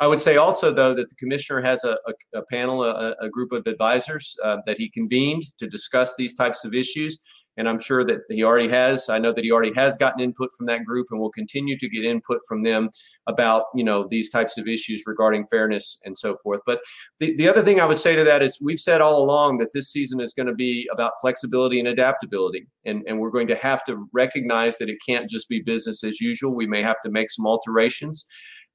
I 0.00 0.08
would 0.08 0.20
say 0.20 0.36
also, 0.36 0.72
though, 0.72 0.92
that 0.94 1.08
the 1.08 1.14
commissioner 1.14 1.62
has 1.62 1.84
a, 1.84 1.96
a, 2.06 2.38
a 2.38 2.42
panel, 2.46 2.82
a, 2.82 3.14
a, 3.20 3.28
group 3.28 3.52
of 3.52 3.64
advisors 3.66 4.36
uh, 4.42 4.56
that 4.66 4.76
he 4.76 4.90
convened 4.90 5.44
to 5.58 5.68
discuss 5.68 6.16
these 6.16 6.34
types 6.34 6.64
of 6.64 6.74
issues 6.74 7.20
and 7.56 7.68
I'm 7.68 7.78
sure 7.78 8.04
that 8.04 8.20
he 8.28 8.42
already 8.42 8.68
has. 8.68 9.08
I 9.08 9.18
know 9.18 9.32
that 9.32 9.44
he 9.44 9.50
already 9.50 9.72
has 9.74 9.96
gotten 9.96 10.20
input 10.20 10.50
from 10.56 10.66
that 10.66 10.84
group, 10.84 11.06
and 11.10 11.20
will 11.20 11.30
continue 11.30 11.78
to 11.78 11.88
get 11.88 12.04
input 12.04 12.40
from 12.48 12.62
them 12.62 12.90
about 13.26 13.64
you 13.74 13.84
know 13.84 14.06
these 14.08 14.30
types 14.30 14.58
of 14.58 14.68
issues 14.68 15.02
regarding 15.06 15.44
fairness 15.44 16.00
and 16.04 16.16
so 16.16 16.34
forth. 16.36 16.60
But 16.66 16.80
the, 17.18 17.36
the 17.36 17.48
other 17.48 17.62
thing 17.62 17.80
I 17.80 17.86
would 17.86 17.98
say 17.98 18.16
to 18.16 18.24
that 18.24 18.42
is 18.42 18.58
we've 18.60 18.78
said 18.78 19.00
all 19.00 19.22
along 19.22 19.58
that 19.58 19.72
this 19.72 19.90
season 19.90 20.20
is 20.20 20.32
going 20.32 20.46
to 20.46 20.54
be 20.54 20.88
about 20.92 21.12
flexibility 21.20 21.78
and 21.78 21.88
adaptability, 21.88 22.66
and 22.84 23.02
and 23.06 23.18
we're 23.18 23.30
going 23.30 23.48
to 23.48 23.56
have 23.56 23.84
to 23.84 24.08
recognize 24.12 24.78
that 24.78 24.90
it 24.90 24.98
can't 25.06 25.28
just 25.28 25.48
be 25.48 25.60
business 25.62 26.04
as 26.04 26.20
usual. 26.20 26.54
We 26.54 26.66
may 26.66 26.82
have 26.82 27.00
to 27.04 27.10
make 27.10 27.30
some 27.30 27.46
alterations. 27.46 28.26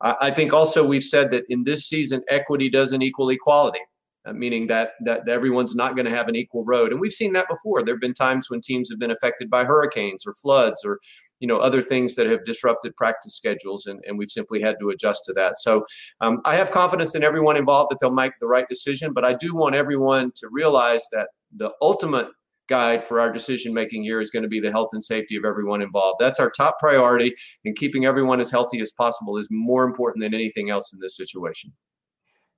I 0.02 0.32
think 0.32 0.54
also 0.54 0.88
we've 0.88 1.04
said 1.04 1.30
that 1.32 1.44
in 1.50 1.63
this 1.63 1.89
season, 1.89 2.24
equity 2.30 2.70
doesn't 2.70 3.02
equal 3.02 3.30
equality. 3.32 3.82
Uh, 4.30 4.34
meaning 4.34 4.68
that, 4.68 4.92
that 5.06 5.28
everyone's 5.28 5.76
not 5.76 5.96
going 5.96 6.06
to 6.06 6.15
have 6.15 6.28
an 6.28 6.36
equal 6.36 6.63
road. 6.65 6.92
And 6.92 7.00
we've 7.00 7.12
seen 7.12 7.34
that 7.34 7.48
before. 7.48 7.84
There 7.84 7.96
have 7.96 8.02
been 8.02 8.13
times 8.13 8.50
when 8.50 8.62
teams 8.62 8.89
have 8.89 9.00
been 9.00 9.12
affected 9.12 9.50
by 9.50 9.63
hurricanes 9.63 10.26
or 10.26 10.34
floods 10.34 10.82
or 10.86 11.00
you 11.39 11.48
know 11.48 11.58
other 11.58 11.82
things 11.82 12.15
that 12.15 12.28
have 12.28 12.44
disrupted 12.44 12.94
practice 12.98 13.34
schedules 13.34 13.86
and, 13.86 14.04
and 14.06 14.18
we've 14.18 14.30
simply 14.30 14.62
had 14.62 14.76
to 14.82 14.89
adjust 14.89 15.24
to 15.26 15.32
that 15.32 15.58
so 15.58 15.86
um, 16.20 16.39
i 16.44 16.54
have 16.54 16.70
confidence 16.70 17.15
in 17.15 17.24
everyone 17.24 17.56
involved 17.56 17.89
that 17.89 17.98
they'll 18.02 18.12
make 18.12 18.34
the 18.42 18.46
right 18.46 18.68
decision 18.68 19.13
but 19.13 19.24
i 19.24 19.34
do 19.34 19.56
want 19.56 19.74
everyone 19.74 20.34
to 20.36 20.50
realize 20.52 21.06
that 21.13 21.30
the 21.56 21.72
ultimate 21.82 22.28
guide 22.68 23.06
for 23.06 23.22
our 23.22 23.32
decision 23.32 23.74
making 23.74 24.04
here 24.04 24.20
is 24.20 24.30
going 24.30 24.44
to 24.44 24.50
be 24.50 24.60
the 24.60 24.70
health 24.70 24.89
and 24.92 25.02
safety 25.02 25.38
of 25.38 25.46
everyone 25.46 25.82
involved 25.82 26.18
that's 26.20 26.42
our 26.42 26.52
top 26.52 26.78
priority 26.78 27.34
and 27.63 27.78
keeping 27.78 28.06
everyone 28.06 28.42
as 28.42 28.52
healthy 28.52 28.82
as 28.82 28.92
possible 28.92 29.38
is 29.38 29.48
more 29.50 29.86
important 29.86 30.22
than 30.22 30.34
anything 30.34 30.70
else 30.70 30.94
in 30.94 31.00
this 31.00 31.15
situation 31.15 31.72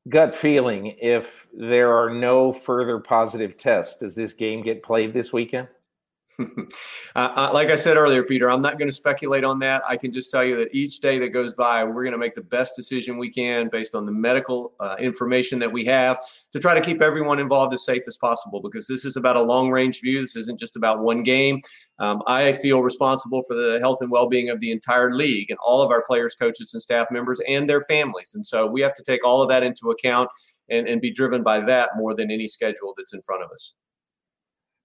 gut 0.09 0.33
feeling 0.33 0.95
if 0.99 1.47
there 1.53 1.95
are 1.95 2.09
no 2.09 2.51
further 2.51 2.99
positive 2.99 3.55
tests 3.55 3.97
does 3.97 4.15
this 4.15 4.33
game 4.33 4.63
get 4.63 4.81
played 4.81 5.13
this 5.13 5.31
weekend 5.31 5.67
uh, 7.15 7.51
like 7.53 7.69
I 7.69 7.75
said 7.75 7.97
earlier, 7.97 8.23
Peter, 8.23 8.49
I'm 8.49 8.61
not 8.61 8.77
going 8.77 8.87
to 8.87 8.95
speculate 8.95 9.43
on 9.43 9.59
that. 9.59 9.83
I 9.87 9.97
can 9.97 10.11
just 10.11 10.31
tell 10.31 10.43
you 10.43 10.57
that 10.57 10.69
each 10.73 10.99
day 10.99 11.19
that 11.19 11.29
goes 11.29 11.53
by, 11.53 11.83
we're 11.83 12.03
going 12.03 12.13
to 12.13 12.17
make 12.17 12.35
the 12.35 12.41
best 12.41 12.75
decision 12.75 13.17
we 13.17 13.29
can 13.29 13.69
based 13.69 13.95
on 13.95 14.05
the 14.05 14.11
medical 14.11 14.73
uh, 14.79 14.95
information 14.99 15.59
that 15.59 15.71
we 15.71 15.85
have 15.85 16.19
to 16.51 16.59
try 16.59 16.73
to 16.73 16.81
keep 16.81 17.01
everyone 17.01 17.39
involved 17.39 17.73
as 17.73 17.85
safe 17.85 18.03
as 18.07 18.17
possible 18.17 18.61
because 18.61 18.87
this 18.87 19.05
is 19.05 19.17
about 19.17 19.35
a 19.35 19.41
long 19.41 19.69
range 19.69 20.01
view. 20.01 20.19
This 20.21 20.35
isn't 20.35 20.59
just 20.59 20.75
about 20.75 20.99
one 20.99 21.23
game. 21.23 21.61
Um, 21.99 22.21
I 22.27 22.53
feel 22.53 22.81
responsible 22.81 23.41
for 23.43 23.55
the 23.55 23.79
health 23.81 23.99
and 24.01 24.09
well 24.09 24.27
being 24.27 24.49
of 24.49 24.59
the 24.59 24.71
entire 24.71 25.13
league 25.13 25.49
and 25.49 25.59
all 25.65 25.81
of 25.81 25.91
our 25.91 26.03
players, 26.03 26.35
coaches, 26.35 26.73
and 26.73 26.81
staff 26.81 27.07
members 27.11 27.39
and 27.47 27.69
their 27.69 27.81
families. 27.81 28.33
And 28.33 28.45
so 28.45 28.65
we 28.65 28.81
have 28.81 28.93
to 28.95 29.03
take 29.03 29.23
all 29.23 29.41
of 29.41 29.49
that 29.49 29.63
into 29.63 29.91
account 29.91 30.29
and, 30.69 30.87
and 30.87 31.01
be 31.01 31.11
driven 31.11 31.43
by 31.43 31.61
that 31.61 31.91
more 31.95 32.15
than 32.15 32.31
any 32.31 32.47
schedule 32.47 32.93
that's 32.97 33.13
in 33.13 33.21
front 33.21 33.43
of 33.43 33.51
us. 33.51 33.75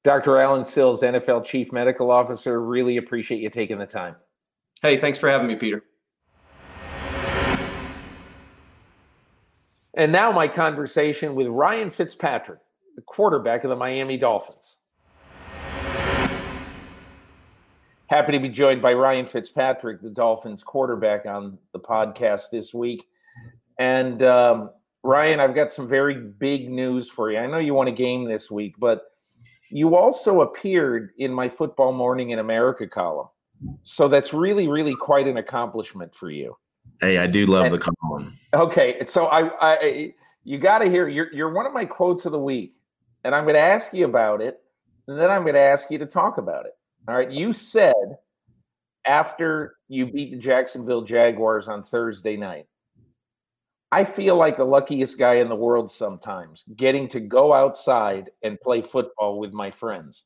Dr. 0.07 0.41
Allen 0.41 0.65
Sills, 0.65 1.03
NFL 1.03 1.45
Chief 1.45 1.73
Medical 1.73 2.13
Officer, 2.13 2.63
really 2.63 2.97
appreciate 2.97 3.41
you 3.41 3.51
taking 3.51 3.77
the 3.77 3.87
time. 3.87 4.15
Hey, 4.81 5.01
thanks 5.01 5.19
for 5.19 5.29
having 5.29 5.49
me, 5.49 5.57
Peter. 5.57 5.83
And 9.95 10.13
now 10.13 10.31
my 10.31 10.47
conversation 10.47 11.35
with 11.35 11.49
Ryan 11.49 11.91
Fitzpatrick, 11.91 12.61
the 12.95 13.03
quarterback 13.03 13.65
of 13.65 13.71
the 13.71 13.75
Miami 13.75 14.17
Dolphins. 14.17 14.77
Happy 18.07 18.31
to 18.31 18.39
be 18.39 18.49
joined 18.49 18.81
by 18.81 18.93
Ryan 18.93 19.27
Fitzpatrick, 19.27 20.03
the 20.03 20.11
Dolphins 20.11 20.63
quarterback, 20.63 21.27
on 21.27 21.59
the 21.73 21.81
podcast 21.81 22.51
this 22.53 22.73
week. 22.73 23.09
And 23.81 24.23
um, 24.23 24.71
Ryan, 25.03 25.41
I've 25.41 25.57
got 25.57 25.73
some 25.73 25.89
very 25.89 26.15
big 26.15 26.71
news 26.71 27.11
for 27.11 27.33
you. 27.33 27.39
I 27.39 27.49
know 27.49 27.59
you 27.59 27.75
won 27.75 27.89
a 27.89 27.93
game 27.93 28.25
this 28.27 28.53
week, 28.53 28.77
but 28.79 29.03
you 29.71 29.97
also 29.97 30.43
appeared 30.43 31.11
in 31.19 31.33
my 31.33 31.49
Football 31.49 31.93
Morning 31.93 32.31
in 32.31 32.39
America 32.39 32.87
column. 32.87 33.29
So 33.83 34.09
that's 34.09 34.33
really, 34.33 34.69
really 34.69 34.95
quite 34.95 35.27
an 35.27 35.39
accomplishment 35.39 36.15
for 36.15 36.31
you. 36.31 36.57
Hey, 37.01 37.19
I 37.19 37.27
do 37.27 37.47
love 37.47 37.67
and, 37.67 37.75
the 37.75 37.79
column. 37.79 38.39
Okay, 38.55 39.05
so 39.07 39.27
I, 39.27 39.51
I 39.61 40.15
you 40.45 40.59
got 40.59 40.79
to 40.79 40.89
hear 40.89 41.09
you're 41.09 41.33
you're 41.33 41.53
one 41.53 41.67
of 41.67 41.73
my 41.73 41.85
quotes 41.85 42.27
of 42.27 42.33
the 42.33 42.39
week, 42.39 42.75
and 43.25 43.35
I'm 43.35 43.45
going 43.45 43.55
to 43.55 43.61
ask 43.61 43.93
you 43.93 44.05
about 44.05 44.41
it, 44.41 44.61
and 45.09 45.19
then 45.19 45.31
I'm 45.31 45.43
going 45.43 45.55
to 45.55 45.61
ask 45.61 45.91
you 45.91 45.99
to 45.99 46.07
talk 46.07 46.39
about 46.39 46.67
it. 46.67 46.73
All 47.09 47.17
right, 47.17 47.31
you 47.31 47.53
said 47.53 47.95
after 49.07 49.77
you 49.89 50.07
beat 50.07 50.33
the 50.33 50.39
Jacksonville 50.39 51.03
Jaguars 51.03 51.69
on 51.69 51.83
Thursday 51.83 52.37
night, 52.37 52.67
I 53.93 54.05
feel 54.05 54.37
like 54.37 54.57
the 54.57 54.65
luckiest 54.65 55.19
guy 55.19 55.35
in 55.35 55.49
the 55.49 55.57
world 55.57 55.91
sometimes 55.91 56.65
getting 56.77 57.07
to 57.09 57.21
go 57.21 57.53
outside 57.53 58.31
and 58.43 58.61
play 58.61 58.83
football 58.83 59.39
with 59.39 59.53
my 59.53 59.71
friends, 59.71 60.25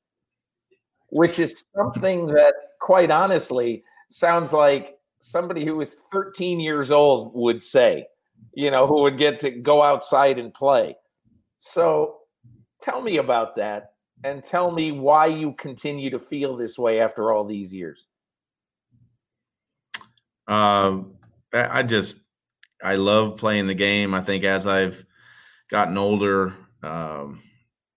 which 1.08 1.38
is 1.38 1.64
something 1.76 2.26
that, 2.28 2.54
quite 2.80 3.10
honestly, 3.10 3.84
sounds 4.08 4.52
like 4.52 4.98
somebody 5.20 5.64
who 5.66 5.80
is 5.80 5.96
13 6.10 6.58
years 6.58 6.90
old 6.90 7.32
would 7.34 7.62
say, 7.62 8.06
you 8.54 8.70
know, 8.70 8.86
who 8.86 9.02
would 9.02 9.18
get 9.18 9.38
to 9.40 9.50
go 9.50 9.82
outside 9.82 10.38
and 10.38 10.54
play. 10.54 10.96
So 11.58 12.20
tell 12.80 13.02
me 13.02 13.18
about 13.18 13.54
that 13.56 13.92
and 14.24 14.42
tell 14.42 14.70
me 14.70 14.92
why 14.92 15.26
you 15.26 15.52
continue 15.52 16.08
to 16.10 16.18
feel 16.18 16.56
this 16.56 16.78
way 16.78 17.00
after 17.00 17.32
all 17.32 17.44
these 17.44 17.72
years. 17.72 18.06
Um, 20.48 21.12
I 21.52 21.82
just 21.82 22.22
I 22.82 22.96
love 22.96 23.36
playing 23.36 23.66
the 23.66 23.74
game. 23.74 24.14
I 24.14 24.22
think 24.22 24.44
as 24.44 24.66
I've 24.66 25.04
gotten 25.70 25.98
older, 25.98 26.54
um, 26.82 27.42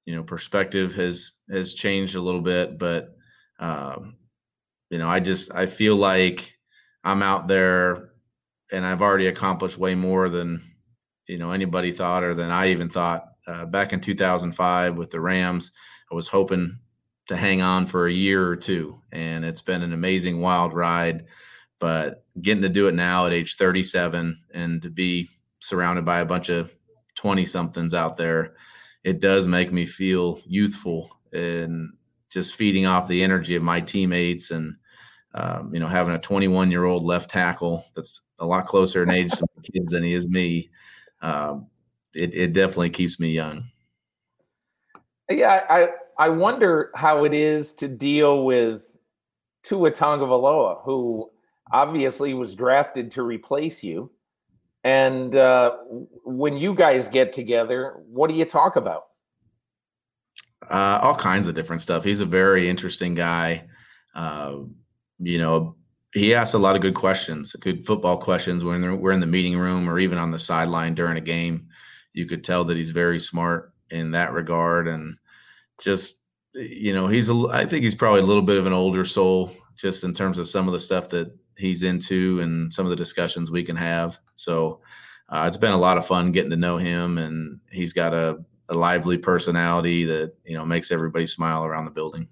you 0.05 0.15
know, 0.15 0.23
perspective 0.23 0.95
has 0.95 1.31
has 1.51 1.73
changed 1.73 2.15
a 2.15 2.21
little 2.21 2.41
bit. 2.41 2.77
But 2.77 3.15
um, 3.59 4.17
you 4.89 4.97
know, 4.97 5.07
I 5.07 5.19
just 5.19 5.53
I 5.53 5.65
feel 5.65 5.95
like 5.95 6.53
I'm 7.03 7.23
out 7.23 7.47
there 7.47 8.09
and 8.71 8.85
I've 8.85 9.01
already 9.01 9.27
accomplished 9.27 9.77
way 9.77 9.95
more 9.95 10.29
than 10.29 10.61
you 11.27 11.37
know 11.37 11.51
anybody 11.51 11.91
thought 11.91 12.23
or 12.23 12.33
than 12.33 12.51
I 12.51 12.69
even 12.69 12.89
thought. 12.89 13.25
Uh, 13.45 13.65
back 13.65 13.91
in 13.91 13.99
2005 13.99 14.95
with 14.95 15.11
the 15.11 15.19
Rams, 15.19 15.71
I 16.11 16.15
was 16.15 16.27
hoping 16.27 16.79
to 17.27 17.35
hang 17.35 17.61
on 17.61 17.85
for 17.85 18.07
a 18.07 18.13
year 18.13 18.47
or 18.47 18.55
two, 18.55 18.99
and 19.11 19.43
it's 19.43 19.61
been 19.61 19.81
an 19.81 19.93
amazing 19.93 20.39
wild 20.39 20.73
ride 20.73 21.25
but 21.83 22.23
getting 22.41 22.61
to 22.61 22.69
do 22.69 22.87
it 22.87 22.95
now 22.95 23.25
at 23.25 23.33
age 23.33 23.57
37 23.57 24.39
and 24.53 24.81
to 24.81 24.89
be 24.89 25.29
surrounded 25.59 26.05
by 26.05 26.21
a 26.21 26.25
bunch 26.25 26.47
of 26.47 26.73
20 27.15 27.45
somethings 27.45 27.93
out 27.93 28.15
there, 28.15 28.53
it 29.03 29.19
does 29.19 29.47
make 29.47 29.73
me 29.73 29.85
feel 29.85 30.39
youthful 30.45 31.11
and 31.33 31.91
just 32.29 32.55
feeding 32.55 32.85
off 32.85 33.09
the 33.09 33.21
energy 33.21 33.57
of 33.57 33.63
my 33.63 33.81
teammates 33.81 34.49
and 34.49 34.77
um, 35.33 35.73
you 35.73 35.79
know 35.81 35.89
having 35.89 36.15
a 36.15 36.19
21 36.19 36.71
year 36.71 36.85
old 36.85 37.03
left 37.03 37.29
tackle 37.29 37.83
that's 37.97 38.21
a 38.39 38.45
lot 38.45 38.65
closer 38.65 39.03
in 39.03 39.09
age 39.09 39.33
to 39.33 39.45
my 39.57 39.63
kids 39.73 39.91
than 39.91 40.03
he 40.03 40.13
is 40.13 40.25
me. 40.25 40.69
Um, 41.21 41.67
it, 42.15 42.33
it 42.33 42.53
definitely 42.53 42.91
keeps 42.91 43.19
me 43.19 43.31
young. 43.31 43.65
Yeah, 45.29 45.65
I 45.69 45.89
I 46.17 46.29
wonder 46.29 46.91
how 46.95 47.25
it 47.25 47.33
is 47.33 47.73
to 47.73 47.89
deal 47.89 48.45
with 48.45 48.95
Tua 49.63 49.91
Tagovailoa, 49.91 50.81
who 50.85 51.29
obviously 51.73 52.33
was 52.33 52.55
drafted 52.55 53.11
to 53.11 53.23
replace 53.23 53.83
you. 53.83 54.11
And 54.83 55.35
uh, 55.35 55.77
when 56.23 56.57
you 56.57 56.75
guys 56.75 57.07
get 57.07 57.33
together, 57.33 57.95
what 58.05 58.29
do 58.29 58.35
you 58.35 58.45
talk 58.45 58.75
about? 58.75 59.03
Uh, 60.69 60.99
all 61.01 61.15
kinds 61.15 61.47
of 61.47 61.55
different 61.55 61.81
stuff. 61.81 62.03
He's 62.03 62.19
a 62.19 62.25
very 62.25 62.69
interesting 62.69 63.15
guy. 63.15 63.65
Uh, 64.15 64.57
you 65.19 65.37
know, 65.39 65.75
he 66.13 66.35
asks 66.35 66.53
a 66.53 66.59
lot 66.59 66.75
of 66.75 66.81
good 66.81 66.93
questions, 66.93 67.53
good 67.53 67.85
football 67.85 68.17
questions 68.17 68.63
when 68.63 68.99
we're 68.99 69.11
in 69.11 69.19
the 69.19 69.25
meeting 69.25 69.57
room 69.57 69.89
or 69.89 69.99
even 69.99 70.17
on 70.17 70.31
the 70.31 70.39
sideline 70.39 70.93
during 70.93 71.17
a 71.17 71.21
game. 71.21 71.67
You 72.13 72.27
could 72.27 72.43
tell 72.43 72.63
that 72.65 72.77
he's 72.77 72.91
very 72.91 73.19
smart 73.19 73.73
in 73.89 74.11
that 74.11 74.31
regard, 74.31 74.87
and 74.87 75.17
just 75.79 76.21
you 76.53 76.93
know, 76.93 77.07
he's 77.07 77.29
a. 77.29 77.47
I 77.51 77.65
think 77.65 77.83
he's 77.83 77.95
probably 77.95 78.21
a 78.21 78.25
little 78.25 78.43
bit 78.43 78.59
of 78.59 78.67
an 78.67 78.73
older 78.73 79.05
soul, 79.05 79.51
just 79.75 80.03
in 80.03 80.13
terms 80.13 80.37
of 80.37 80.47
some 80.47 80.67
of 80.67 80.73
the 80.73 80.79
stuff 80.79 81.09
that 81.09 81.35
he's 81.57 81.83
into 81.83 82.39
and 82.41 82.71
some 82.73 82.85
of 82.85 82.89
the 82.89 82.95
discussions 82.95 83.51
we 83.51 83.63
can 83.63 83.75
have. 83.75 84.19
So 84.35 84.81
uh, 85.29 85.45
it's 85.47 85.57
been 85.57 85.71
a 85.71 85.77
lot 85.77 85.97
of 85.97 86.05
fun 86.05 86.31
getting 86.31 86.51
to 86.51 86.57
know 86.57 86.77
him, 86.77 87.17
and 87.17 87.59
he's 87.71 87.93
got 87.93 88.13
a, 88.13 88.43
a 88.69 88.73
lively 88.73 89.17
personality 89.17 90.05
that 90.05 90.33
you 90.45 90.55
know 90.55 90.65
makes 90.65 90.91
everybody 90.91 91.25
smile 91.25 91.65
around 91.65 91.85
the 91.85 91.91
building. 91.91 92.27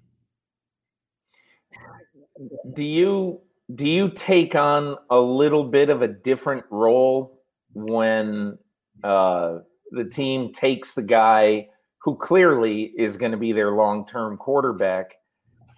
Do 2.74 2.84
you 2.84 3.40
do 3.74 3.88
you 3.88 4.10
take 4.10 4.54
on 4.54 4.96
a 5.10 5.18
little 5.18 5.64
bit 5.64 5.88
of 5.88 6.02
a 6.02 6.08
different 6.08 6.64
role 6.70 7.42
when 7.72 8.58
uh, 9.02 9.58
the 9.90 10.04
team 10.04 10.52
takes 10.52 10.94
the 10.94 11.02
guy 11.02 11.68
who 12.02 12.16
clearly 12.16 12.92
is 12.96 13.16
going 13.16 13.32
to 13.32 13.38
be 13.38 13.52
their 13.52 13.72
long 13.72 14.06
term 14.06 14.36
quarterback? 14.36 15.14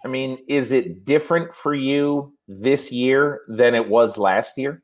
I 0.05 0.07
mean, 0.07 0.37
is 0.47 0.71
it 0.71 1.03
different 1.03 1.51
for 1.51 1.73
you 1.73 2.31
this 2.47 2.91
year 2.91 3.41
than 3.47 3.73
it 3.73 3.89
was 3.89 4.19
last 4.19 4.55
year? 4.55 4.83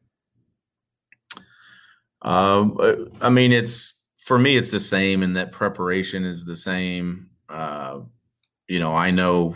Um, 2.24 2.76
uh, 2.80 2.94
I 3.22 3.30
mean, 3.30 3.52
it's 3.52 3.94
for 4.26 4.40
me, 4.40 4.58
it's 4.58 4.72
the 4.72 4.80
same, 4.80 5.22
and 5.22 5.38
that 5.38 5.52
preparation 5.52 6.26
is 6.26 6.44
the 6.44 6.58
same. 6.58 7.30
Uh, 7.50 8.00
you 8.68 8.80
know, 8.80 8.96
I 8.96 9.12
know 9.12 9.56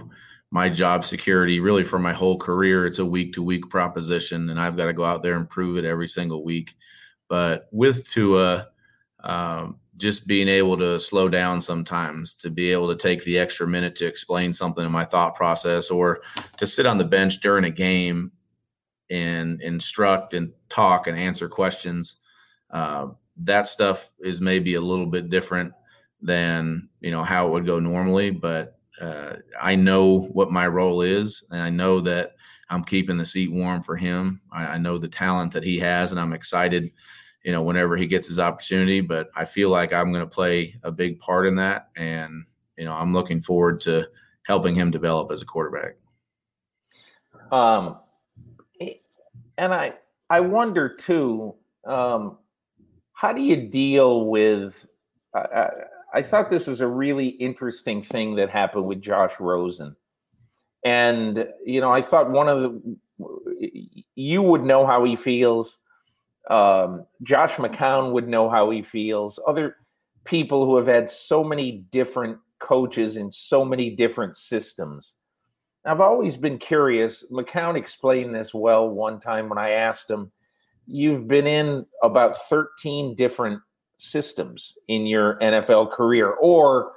my 0.52 0.70
job 0.70 1.04
security 1.04 1.60
really 1.60 1.84
for 1.84 1.98
my 1.98 2.14
whole 2.14 2.38
career. 2.38 2.86
It's 2.86 3.00
a 3.00 3.06
week 3.06 3.34
to 3.34 3.42
week 3.42 3.68
proposition, 3.68 4.52
and 4.52 4.60
I've 4.60 4.78
got 4.78 4.86
to 4.86 4.94
go 4.94 5.04
out 5.04 5.24
there 5.24 5.36
and 5.36 5.50
prove 5.50 5.78
it 5.78 5.86
every 5.86 6.08
single 6.08 6.44
week. 6.44 6.76
But 7.28 7.70
with 7.72 8.08
Tua, 8.08 8.68
um, 9.24 9.80
just 9.98 10.28
being 10.28 10.48
able 10.48 10.78
to 10.78 11.00
slow 11.00 11.30
down 11.30 11.62
sometimes 11.62 12.34
to 12.34 12.50
be 12.50 12.72
able 12.72 12.88
to 12.88 12.96
take 12.96 13.24
the 13.24 13.38
extra 13.38 13.68
minute 13.68 13.96
to 13.96 14.06
explain 14.06 14.52
something 14.52 14.86
in 14.86 14.92
my 14.92 15.06
thought 15.06 15.36
process 15.36 15.90
or 15.90 16.22
to 16.58 16.68
sit 16.68 16.86
on 16.86 16.98
the 16.98 17.04
bench 17.04 17.40
during 17.40 17.66
a 17.66 17.70
game 17.70 18.32
and 19.10 19.62
instruct 19.62 20.34
and 20.34 20.52
talk 20.70 21.08
and 21.08 21.18
answer 21.18 21.48
questions 21.48 22.18
uh, 22.72 23.08
that 23.38 23.68
stuff 23.68 24.12
is 24.20 24.42
maybe 24.42 24.76
a 24.76 24.82
little 24.82 25.06
bit 25.06 25.30
different 25.30 25.74
than 26.22 26.90
you 27.02 27.12
know 27.12 27.24
how 27.24 27.48
it 27.48 27.52
would 27.52 27.66
go 27.66 27.80
normally. 27.80 28.32
But 28.32 28.78
uh, 29.00 29.36
I 29.62 29.76
know 29.76 30.20
what 30.20 30.52
my 30.52 30.68
role 30.68 31.02
is, 31.02 31.44
and 31.52 31.62
I 31.62 31.70
know 31.70 32.00
that 32.02 32.36
I'm 32.70 32.84
keeping 32.84 33.18
the 33.18 33.26
seat 33.26 33.52
warm 33.52 33.82
for 33.82 33.96
him. 33.96 34.42
I, 34.52 34.66
I 34.66 34.78
know 34.78 34.98
the 34.98 35.08
talent 35.08 35.54
that 35.54 35.64
he 35.64 35.80
has, 35.80 36.12
and 36.12 36.20
I'm 36.20 36.34
excited. 36.34 36.92
You 37.46 37.52
know, 37.52 37.62
whenever 37.62 37.96
he 37.96 38.08
gets 38.08 38.28
his 38.28 38.40
opportunity, 38.40 39.00
but 39.02 39.30
I 39.36 39.46
feel 39.46 39.70
like 39.70 39.94
I'm 39.94 40.12
going 40.12 40.26
to 40.26 40.36
play 40.36 40.76
a 40.84 40.92
big 40.92 41.20
part 41.20 41.48
in 41.48 41.56
that, 41.56 41.90
and 41.96 42.44
you 42.76 42.86
know, 42.86 42.94
I'm 42.94 43.14
looking 43.14 43.40
forward 43.40 43.80
to 43.82 44.10
helping 44.48 44.76
him 44.76 44.92
develop 44.92 45.32
as 45.32 45.42
a 45.42 45.46
quarterback. 45.46 45.96
Um, 47.52 48.00
and 49.58 49.74
I 49.74 49.94
I 50.30 50.40
wonder 50.40 50.90
too, 50.90 51.56
um, 51.86 52.40
how 53.14 53.32
do 53.32 53.42
you 53.42 53.56
deal 53.70 54.26
with? 54.26 54.86
I, 55.34 55.70
I 56.16 56.22
thought 56.22 56.50
this 56.50 56.66
was 56.66 56.82
a 56.82 56.88
really 56.88 57.28
interesting 57.28 58.02
thing 58.02 58.36
that 58.38 58.50
happened 58.50 58.86
with 58.86 59.02
Josh 59.02 59.34
Rosen. 59.40 59.96
And, 60.84 61.48
you 61.66 61.82
know, 61.82 61.92
I 61.92 62.02
thought 62.02 62.32
one 62.32 62.48
of 62.48 62.62
the, 62.62 62.98
you 64.16 64.42
would 64.42 64.64
know 64.64 64.86
how 64.86 65.04
he 65.04 65.16
feels. 65.16 65.80
Um, 66.50 67.06
Josh 67.24 67.54
McCown 67.54 68.12
would 68.12 68.28
know 68.28 68.50
how 68.50 68.70
he 68.70 68.82
feels. 68.82 69.40
Other 69.48 69.78
people 70.24 70.66
who 70.66 70.78
have 70.78 70.88
had 70.88 71.10
so 71.10 71.44
many 71.44 71.86
different 71.92 72.38
coaches 72.60 73.18
in 73.18 73.32
so 73.32 73.66
many 73.66 73.90
different 73.90 74.36
systems. 74.36 75.16
I've 75.86 76.02
always 76.02 76.36
been 76.36 76.58
curious. 76.58 77.26
McCown 77.32 77.76
explained 77.78 78.34
this 78.34 78.54
well 78.54 78.90
one 78.90 79.20
time 79.20 79.50
when 79.50 79.58
I 79.58 79.72
asked 79.72 80.10
him, 80.10 80.32
You've 80.88 81.28
been 81.28 81.48
in 81.48 81.86
about 82.04 82.38
13 82.48 83.16
different 83.16 83.60
systems 83.98 84.78
in 84.88 85.08
your 85.08 85.40
NFL 85.40 85.92
career, 85.92 86.30
or 86.30 86.92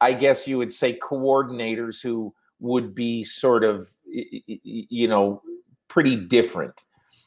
I 0.00 0.14
guess 0.14 0.48
you 0.48 0.58
would 0.58 0.72
say 0.72 0.98
coordinators 0.98 2.02
who 2.02 2.34
would 2.58 2.92
be 2.94 3.22
sort 3.22 3.62
of, 3.62 3.88
you 4.06 5.06
know, 5.06 5.42
pretty 5.86 6.16
different. 6.16 6.82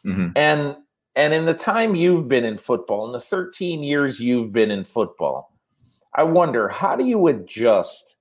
Mm-hmm. 0.06 0.32
And 0.36 0.76
and 1.15 1.34
in 1.34 1.45
the 1.45 1.54
time 1.54 1.95
you've 1.95 2.28
been 2.28 2.45
in 2.45 2.58
football, 2.58 3.06
in 3.06 3.12
the 3.12 3.19
13 3.19 3.84
years 3.84 4.19
you've 4.19 4.52
been 4.52 4.71
in 4.71 4.84
football, 4.84 5.54
I 6.15 6.23
wonder 6.23 6.67
how 6.67 6.95
do 6.95 7.06
you 7.06 7.28
adjust 7.28 8.15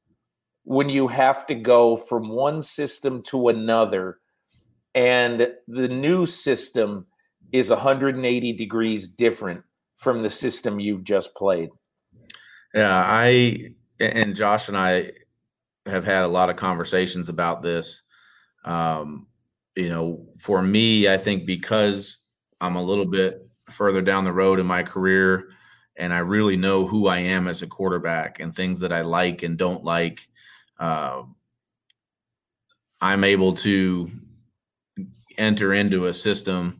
when 0.64 0.88
you 0.88 1.08
have 1.08 1.46
to 1.46 1.54
go 1.54 1.96
from 1.96 2.28
one 2.28 2.62
system 2.62 3.22
to 3.22 3.48
another 3.48 4.18
and 4.94 5.48
the 5.68 5.88
new 5.88 6.26
system 6.26 7.06
is 7.52 7.70
180 7.70 8.52
degrees 8.52 9.08
different 9.08 9.62
from 9.96 10.22
the 10.22 10.30
system 10.30 10.80
you've 10.80 11.04
just 11.04 11.34
played? 11.34 11.70
Yeah, 12.74 13.02
I 13.06 13.74
and 14.00 14.34
Josh 14.34 14.68
and 14.68 14.76
I 14.76 15.12
have 15.86 16.04
had 16.04 16.24
a 16.24 16.28
lot 16.28 16.50
of 16.50 16.56
conversations 16.56 17.28
about 17.28 17.62
this. 17.62 18.02
Um, 18.64 19.26
you 19.76 19.88
know, 19.88 20.26
for 20.38 20.62
me, 20.62 21.08
I 21.08 21.18
think 21.18 21.46
because 21.46 22.21
I'm 22.62 22.76
a 22.76 22.82
little 22.82 23.04
bit 23.04 23.46
further 23.68 24.00
down 24.00 24.24
the 24.24 24.32
road 24.32 24.60
in 24.60 24.66
my 24.66 24.84
career 24.84 25.48
and 25.96 26.14
I 26.14 26.18
really 26.18 26.56
know 26.56 26.86
who 26.86 27.08
I 27.08 27.18
am 27.18 27.48
as 27.48 27.62
a 27.62 27.66
quarterback 27.66 28.40
and 28.40 28.54
things 28.54 28.80
that 28.80 28.92
I 28.92 29.02
like 29.02 29.42
and 29.42 29.58
don't 29.58 29.84
like, 29.84 30.26
uh, 30.78 31.24
I'm 33.00 33.24
able 33.24 33.54
to 33.54 34.10
enter 35.36 35.74
into 35.74 36.06
a 36.06 36.14
system 36.14 36.78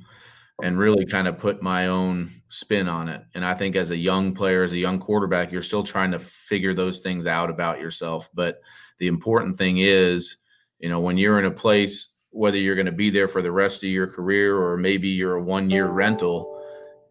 and 0.62 0.79
really 0.79 1.05
kind 1.05 1.27
of 1.27 1.38
put 1.38 1.62
my 1.62 1.88
own 1.88 2.31
spin 2.49 2.88
on 2.88 3.09
it. 3.09 3.23
And 3.35 3.45
I 3.45 3.55
think 3.55 3.75
as 3.75 3.90
a 3.90 3.97
young 3.97 4.35
player, 4.35 4.62
as 4.62 4.73
a 4.73 4.79
young 4.79 5.01
quarterback, 5.01 5.51
you're 5.51 5.62
still 5.62 5.83
trying 5.83 6.12
to 6.12 6.21
figure 6.21 6.75
those 6.75 7.01
things 7.01 7.27
out 7.27 7.51
about 7.51 7.81
yourself. 7.81 8.29
But 8.33 8.61
the 8.99 9.09
important 9.09 9.57
thing 9.57 9.79
is, 9.79 10.37
you 10.79 10.88
know, 10.88 11.01
when 11.01 11.18
you're 11.18 11.40
in 11.40 11.45
a 11.45 11.51
place, 11.51 12.12
whether 12.33 12.59
you're 12.59 12.75
going 12.75 12.87
to 12.87 12.92
be 12.92 13.11
there 13.11 13.29
for 13.29 13.42
the 13.42 13.53
rest 13.53 13.83
of 13.85 13.90
your 13.90 14.07
career 14.07 14.59
or 14.59 14.77
maybe 14.77 15.09
you're 15.09 15.37
a 15.37 15.42
one 15.42 15.71
year 15.71 15.87
rental, 15.87 16.62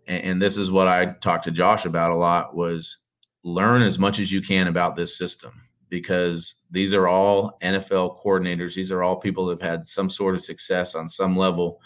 and, 0.08 0.24
and 0.24 0.42
this 0.42 0.58
is 0.58 0.72
what 0.72 0.88
I 0.88 1.14
talked 1.22 1.46
to 1.46 1.52
Josh 1.52 1.86
about 1.86 2.12
a 2.12 2.18
lot 2.18 2.56
was 2.56 2.98
learn 3.44 3.82
as 3.82 3.98
much 3.98 4.20
as 4.20 4.32
you 4.32 4.42
can 4.42 4.68
about 4.68 4.96
this 4.96 5.18
system 5.18 5.54
because 5.90 6.56
these 6.70 6.94
are 6.94 7.08
all 7.08 7.58
NFL 7.62 8.22
coordinators. 8.24 8.76
These 8.76 8.92
are 8.92 9.04
all 9.04 9.16
people 9.16 9.46
that 9.48 9.62
have 9.62 9.70
had 9.70 9.86
some 9.86 10.10
sort 10.10 10.36
of 10.36 10.42
success 10.42 10.96
on 10.96 11.08
some 11.08 11.36
level 11.36 11.82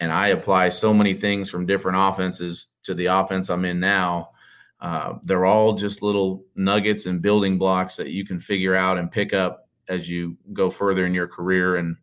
and 0.00 0.12
I 0.12 0.28
apply 0.28 0.68
so 0.70 0.92
many 0.92 1.14
things 1.14 1.48
from 1.48 1.66
different 1.66 1.98
offenses 1.98 2.68
to 2.82 2.94
the 2.94 3.06
offense 3.06 3.48
I'm 3.48 3.64
in 3.64 3.80
now. 3.80 4.30
Uh, 4.80 5.14
they're 5.22 5.46
all 5.46 5.72
just 5.72 6.02
little 6.02 6.44
nuggets 6.54 7.06
and 7.06 7.22
building 7.22 7.56
blocks 7.56 7.96
that 7.96 8.10
you 8.10 8.26
can 8.26 8.38
figure 8.38 8.74
out 8.74 8.98
and 8.98 9.10
pick 9.10 9.32
up 9.32 9.68
as 9.88 10.10
you 10.10 10.36
go 10.52 10.70
further 10.70 11.06
in 11.06 11.14
your 11.14 11.26
career. 11.26 11.76
And 11.76 11.96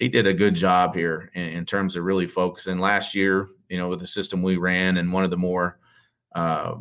he 0.00 0.08
did 0.08 0.26
a 0.26 0.34
good 0.34 0.54
job 0.54 0.96
here 0.96 1.30
in, 1.34 1.44
in 1.50 1.64
terms 1.66 1.94
of 1.94 2.04
really 2.04 2.26
focusing. 2.26 2.78
Last 2.78 3.14
year, 3.14 3.46
you 3.68 3.78
know, 3.78 3.88
with 3.88 4.00
the 4.00 4.06
system 4.06 4.42
we 4.42 4.56
ran 4.56 4.96
and 4.96 5.12
one 5.12 5.22
of 5.22 5.30
the 5.30 5.36
more 5.36 5.78
uh, 6.34 6.74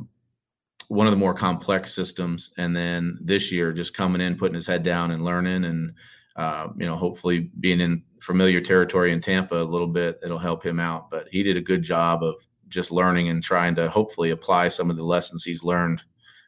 one 0.88 1.06
of 1.06 1.12
the 1.12 1.18
more 1.18 1.36
complex 1.36 1.94
systems, 1.94 2.52
and 2.58 2.76
then 2.76 3.20
this 3.22 3.52
year 3.52 3.72
just 3.74 3.96
coming 3.96 4.22
in, 4.22 4.38
putting 4.38 4.56
his 4.56 4.66
head 4.66 4.82
down 4.82 5.12
and 5.12 5.24
learning 5.24 5.66
and 5.66 5.94
uh, 6.36 6.70
you 6.78 6.86
know, 6.86 6.96
hopefully 6.96 7.52
being 7.60 7.82
in 7.82 8.02
familiar 8.22 8.62
territory 8.62 9.12
in 9.12 9.20
Tampa 9.20 9.62
a 9.62 9.64
little 9.64 9.88
bit, 9.88 10.20
it'll 10.24 10.40
help 10.40 10.66
him 10.66 10.80
out. 10.80 11.12
But 11.12 11.28
he 11.30 11.44
did 11.44 11.58
a 11.58 11.62
good 11.62 11.84
job 11.84 12.24
of 12.24 12.36
just 12.70 12.92
learning 12.92 13.30
and 13.30 13.44
trying 13.44 13.76
to 13.76 13.90
hopefully 13.90 14.30
apply 14.30 14.70
some 14.70 14.90
of 14.90 14.96
the 14.96 15.04
lessons 15.04 15.44
he's 15.44 15.64
learned 15.64 16.02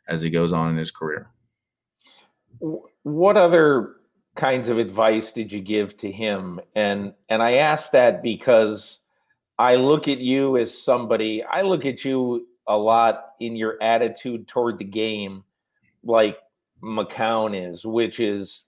as 0.07 0.21
he 0.21 0.29
goes 0.29 0.53
on 0.53 0.69
in 0.69 0.77
his 0.77 0.91
career. 0.91 1.29
What 3.03 3.35
other 3.35 3.95
kinds 4.35 4.69
of 4.69 4.77
advice 4.77 5.31
did 5.31 5.51
you 5.51 5.61
give 5.61 5.97
to 5.97 6.11
him? 6.11 6.59
And 6.75 7.13
and 7.29 7.41
I 7.41 7.53
ask 7.53 7.91
that 7.91 8.21
because 8.23 8.99
I 9.59 9.75
look 9.75 10.07
at 10.07 10.19
you 10.19 10.57
as 10.57 10.77
somebody, 10.77 11.43
I 11.43 11.61
look 11.61 11.85
at 11.85 12.05
you 12.05 12.47
a 12.67 12.77
lot 12.77 13.33
in 13.39 13.55
your 13.55 13.81
attitude 13.81 14.47
toward 14.47 14.77
the 14.77 14.85
game 14.85 15.43
like 16.03 16.37
McCown 16.81 17.69
is, 17.69 17.85
which 17.85 18.19
is 18.19 18.65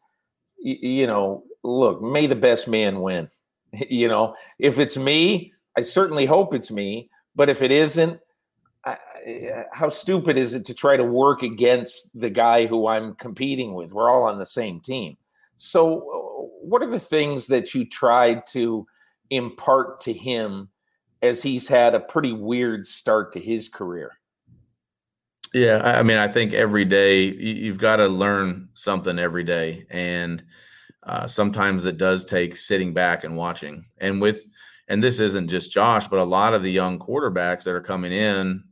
you 0.58 1.08
know, 1.08 1.43
look, 1.63 2.02
may 2.02 2.28
the 2.28 2.36
best 2.36 2.67
man 2.67 3.02
win. 3.02 3.30
you 3.89 4.08
know, 4.08 4.36
if 4.60 4.80
it's 4.80 4.97
me, 4.97 5.54
I 5.78 5.82
certainly 5.82 6.26
hope 6.26 6.54
it's 6.54 6.71
me. 6.71 7.10
But 7.36 7.49
if 7.49 7.62
it 7.62 7.71
isn't, 7.71 8.19
how 9.71 9.89
stupid 9.89 10.38
is 10.38 10.54
it 10.54 10.65
to 10.65 10.73
try 10.73 10.97
to 10.97 11.04
work 11.04 11.43
against 11.43 12.19
the 12.19 12.30
guy 12.30 12.65
who 12.65 12.88
I'm 12.88 13.15
competing 13.15 13.73
with? 13.73 13.93
We're 13.93 14.12
all 14.12 14.23
on 14.23 14.39
the 14.39 14.45
same 14.45 14.80
team. 14.80 15.17
So, 15.65 15.97
uh, 15.97 16.67
what 16.67 16.84
are 16.84 16.89
the 16.89 16.99
things 16.99 17.47
that 17.47 17.73
you 17.73 17.86
tried 17.86 18.45
to 18.47 18.86
impart 19.30 20.02
to 20.02 20.12
him 20.12 20.67
as 21.21 21.41
he's 21.41 21.69
had 21.69 21.95
a 21.95 22.02
pretty 22.02 22.34
weird 22.34 22.86
start 22.86 23.32
to 23.32 23.39
his 23.39 23.69
career? 23.69 24.12
Yeah, 25.54 25.80
I 25.82 26.04
mean, 26.04 26.17
I 26.17 26.28
think 26.28 26.52
every 26.52 26.84
day 26.84 27.23
you've 27.23 27.78
got 27.78 27.95
to 27.97 28.08
learn 28.10 28.67
something 28.73 29.17
every 29.17 29.45
day, 29.45 29.86
and 29.89 30.43
uh, 31.04 31.28
sometimes 31.28 31.86
it 31.86 31.95
does 31.95 32.26
take 32.26 32.58
sitting 32.58 32.93
back 32.93 33.23
and 33.23 33.38
watching. 33.38 33.86
And 33.99 34.19
with, 34.19 34.43
and 34.89 35.02
this 35.02 35.21
isn't 35.21 35.47
just 35.47 35.71
Josh, 35.71 36.08
but 36.08 36.19
a 36.19 36.26
lot 36.26 36.54
of 36.54 36.62
the 36.62 36.71
young 36.71 36.99
quarterbacks 36.99 37.63
that 37.63 37.73
are 37.73 37.82
coming 37.82 38.12
in, 38.12 38.65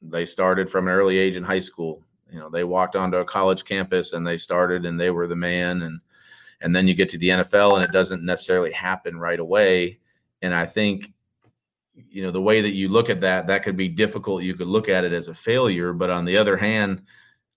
they 0.00 0.24
started 0.24 0.70
from 0.70 0.88
an 0.88 0.94
early 0.94 1.18
age 1.18 1.36
in 1.36 1.44
high 1.44 1.58
school. 1.58 2.06
You 2.32 2.38
know, 2.38 2.48
they 2.48 2.64
walked 2.64 2.96
onto 2.96 3.18
a 3.18 3.24
college 3.26 3.66
campus 3.66 4.14
and 4.14 4.26
they 4.26 4.38
started 4.38 4.86
and 4.86 4.98
they 4.98 5.10
were 5.10 5.26
the 5.26 5.36
man, 5.36 5.82
and 5.82 6.00
and 6.60 6.74
then 6.74 6.88
you 6.88 6.94
get 6.94 7.08
to 7.10 7.18
the 7.18 7.28
NFL 7.28 7.74
and 7.74 7.84
it 7.84 7.92
doesn't 7.92 8.24
necessarily 8.24 8.72
happen 8.72 9.18
right 9.18 9.38
away. 9.38 10.00
And 10.42 10.54
I 10.54 10.66
think 10.66 11.12
you 12.08 12.22
know 12.22 12.30
the 12.30 12.40
way 12.40 12.60
that 12.60 12.74
you 12.74 12.88
look 12.88 13.10
at 13.10 13.20
that 13.20 13.46
that 13.46 13.62
could 13.62 13.76
be 13.76 13.88
difficult 13.88 14.42
you 14.42 14.54
could 14.54 14.66
look 14.66 14.88
at 14.88 15.04
it 15.04 15.12
as 15.12 15.28
a 15.28 15.34
failure 15.34 15.92
but 15.92 16.10
on 16.10 16.24
the 16.24 16.36
other 16.36 16.56
hand 16.56 17.02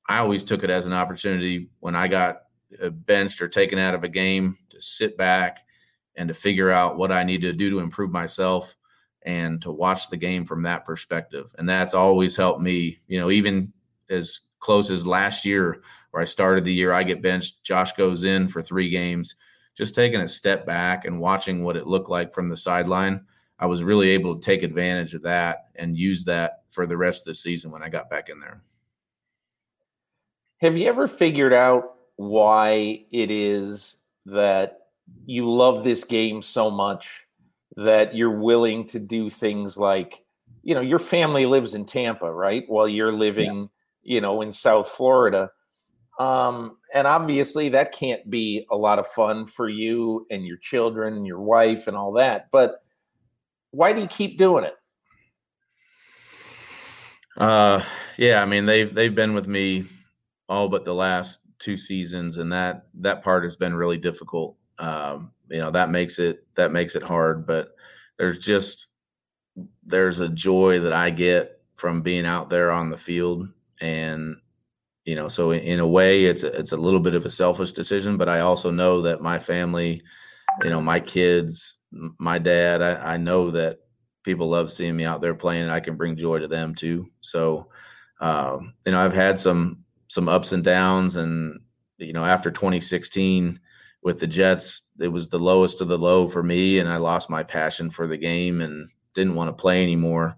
i 0.07 0.17
always 0.17 0.43
took 0.43 0.63
it 0.63 0.69
as 0.69 0.85
an 0.85 0.93
opportunity 0.93 1.69
when 1.79 1.95
i 1.95 2.07
got 2.07 2.43
uh, 2.81 2.89
benched 2.89 3.41
or 3.41 3.47
taken 3.47 3.77
out 3.77 3.93
of 3.93 4.03
a 4.03 4.09
game 4.09 4.57
to 4.69 4.79
sit 4.81 5.17
back 5.17 5.59
and 6.15 6.27
to 6.27 6.33
figure 6.33 6.71
out 6.71 6.97
what 6.97 7.11
i 7.11 7.23
need 7.23 7.41
to 7.41 7.53
do 7.53 7.69
to 7.69 7.79
improve 7.79 8.11
myself 8.11 8.75
and 9.23 9.61
to 9.61 9.71
watch 9.71 10.09
the 10.09 10.17
game 10.17 10.45
from 10.45 10.63
that 10.63 10.85
perspective 10.85 11.53
and 11.57 11.69
that's 11.69 11.93
always 11.93 12.35
helped 12.35 12.61
me 12.61 12.97
you 13.07 13.19
know 13.19 13.29
even 13.29 13.71
as 14.09 14.41
close 14.59 14.89
as 14.89 15.05
last 15.05 15.45
year 15.45 15.81
where 16.11 16.21
i 16.21 16.25
started 16.25 16.63
the 16.63 16.73
year 16.73 16.93
i 16.93 17.03
get 17.03 17.21
benched 17.21 17.63
josh 17.63 17.93
goes 17.93 18.23
in 18.23 18.47
for 18.47 18.61
three 18.61 18.89
games 18.89 19.35
just 19.75 19.95
taking 19.95 20.21
a 20.21 20.27
step 20.27 20.65
back 20.65 21.05
and 21.05 21.19
watching 21.19 21.63
what 21.63 21.77
it 21.77 21.87
looked 21.87 22.09
like 22.09 22.31
from 22.33 22.49
the 22.49 22.57
sideline 22.57 23.25
I 23.61 23.67
was 23.67 23.83
really 23.83 24.09
able 24.09 24.35
to 24.35 24.41
take 24.41 24.63
advantage 24.63 25.13
of 25.13 25.21
that 25.21 25.67
and 25.75 25.95
use 25.95 26.25
that 26.25 26.63
for 26.69 26.87
the 26.87 26.97
rest 26.97 27.21
of 27.21 27.25
the 27.25 27.35
season 27.35 27.69
when 27.69 27.83
I 27.83 27.89
got 27.89 28.09
back 28.09 28.27
in 28.27 28.39
there. 28.39 28.63
Have 30.61 30.77
you 30.77 30.87
ever 30.87 31.07
figured 31.07 31.53
out 31.53 31.93
why 32.15 33.05
it 33.11 33.29
is 33.29 33.97
that 34.25 34.79
you 35.27 35.47
love 35.47 35.83
this 35.83 36.03
game 36.03 36.41
so 36.41 36.71
much 36.71 37.27
that 37.75 38.15
you're 38.15 38.39
willing 38.39 38.87
to 38.87 38.99
do 38.99 39.29
things 39.29 39.77
like, 39.77 40.23
you 40.63 40.73
know, 40.73 40.81
your 40.81 40.99
family 40.99 41.45
lives 41.45 41.75
in 41.75 41.85
Tampa, 41.85 42.31
right? 42.31 42.63
While 42.67 42.87
you're 42.87 43.13
living 43.13 43.69
you 44.03 44.21
know, 44.21 44.41
in 44.41 44.51
South 44.51 44.87
Florida. 44.89 45.51
Um, 46.21 46.77
and 46.93 47.07
obviously 47.07 47.69
that 47.69 47.93
can't 47.93 48.29
be 48.29 48.67
a 48.69 48.77
lot 48.77 48.99
of 48.99 49.07
fun 49.07 49.47
for 49.47 49.67
you 49.67 50.27
and 50.29 50.45
your 50.45 50.57
children 50.57 51.15
and 51.15 51.25
your 51.25 51.41
wife 51.41 51.87
and 51.87 51.97
all 51.97 52.11
that. 52.13 52.49
But 52.51 52.83
why 53.71 53.91
do 53.93 54.01
you 54.01 54.07
keep 54.07 54.37
doing 54.37 54.65
it? 54.65 54.75
Uh, 57.35 57.83
yeah, 58.17 58.39
I 58.39 58.45
mean 58.45 58.67
they've 58.67 58.93
they've 58.93 59.15
been 59.15 59.33
with 59.33 59.47
me 59.47 59.85
all 60.47 60.69
but 60.69 60.85
the 60.85 60.93
last 60.93 61.39
two 61.57 61.75
seasons, 61.75 62.37
and 62.37 62.51
that 62.51 62.85
that 62.99 63.23
part 63.23 63.43
has 63.43 63.55
been 63.55 63.73
really 63.73 63.97
difficult. 63.97 64.57
Um, 64.77 65.31
you 65.49 65.57
know 65.57 65.71
that 65.71 65.89
makes 65.89 66.19
it 66.19 66.45
that 66.55 66.71
makes 66.71 66.95
it 66.95 67.01
hard, 67.01 67.47
but 67.47 67.69
there's 68.19 68.37
just 68.37 68.87
there's 69.83 70.19
a 70.19 70.29
joy 70.29 70.81
that 70.81 70.93
I 70.93 71.09
get 71.09 71.61
from 71.77 72.03
being 72.03 72.27
out 72.27 72.51
there 72.51 72.69
on 72.69 72.91
the 72.91 72.97
field, 72.97 73.47
and 73.79 74.35
you 75.05 75.15
know, 75.15 75.27
so 75.27 75.51
in, 75.51 75.61
in 75.61 75.79
a 75.79 75.87
way, 75.87 76.25
it's 76.25 76.43
a, 76.43 76.47
it's 76.57 76.71
a 76.71 76.77
little 76.77 76.99
bit 76.99 77.15
of 77.15 77.25
a 77.25 77.29
selfish 77.29 77.71
decision, 77.71 78.17
but 78.17 78.29
I 78.29 78.41
also 78.41 78.69
know 78.71 79.01
that 79.01 79.21
my 79.21 79.39
family, 79.39 80.01
you 80.63 80.69
know, 80.69 80.81
my 80.81 80.99
kids, 80.99 81.77
my 81.91 82.37
dad, 82.37 82.81
I, 82.81 83.13
I 83.13 83.17
know 83.17 83.51
that 83.51 83.79
people 84.23 84.47
love 84.47 84.71
seeing 84.71 84.95
me 84.95 85.05
out 85.05 85.21
there 85.21 85.33
playing 85.33 85.63
and 85.63 85.71
I 85.71 85.79
can 85.79 85.95
bring 85.95 86.15
joy 86.15 86.39
to 86.39 86.47
them 86.47 86.75
too. 86.75 87.07
So, 87.21 87.67
um, 88.19 88.73
you 88.85 88.91
know, 88.91 89.03
I've 89.03 89.13
had 89.13 89.39
some, 89.39 89.83
some 90.07 90.29
ups 90.29 90.51
and 90.51 90.63
downs 90.63 91.15
and, 91.15 91.59
you 91.97 92.13
know, 92.13 92.25
after 92.25 92.51
2016 92.51 93.59
with 94.03 94.19
the 94.19 94.27
Jets, 94.27 94.89
it 94.99 95.07
was 95.07 95.29
the 95.29 95.39
lowest 95.39 95.81
of 95.81 95.87
the 95.87 95.97
low 95.97 96.29
for 96.29 96.43
me. 96.43 96.79
And 96.79 96.89
I 96.89 96.97
lost 96.97 97.29
my 97.29 97.43
passion 97.43 97.89
for 97.89 98.07
the 98.07 98.17
game 98.17 98.61
and 98.61 98.89
didn't 99.15 99.35
want 99.35 99.47
to 99.49 99.59
play 99.61 99.81
anymore. 99.81 100.37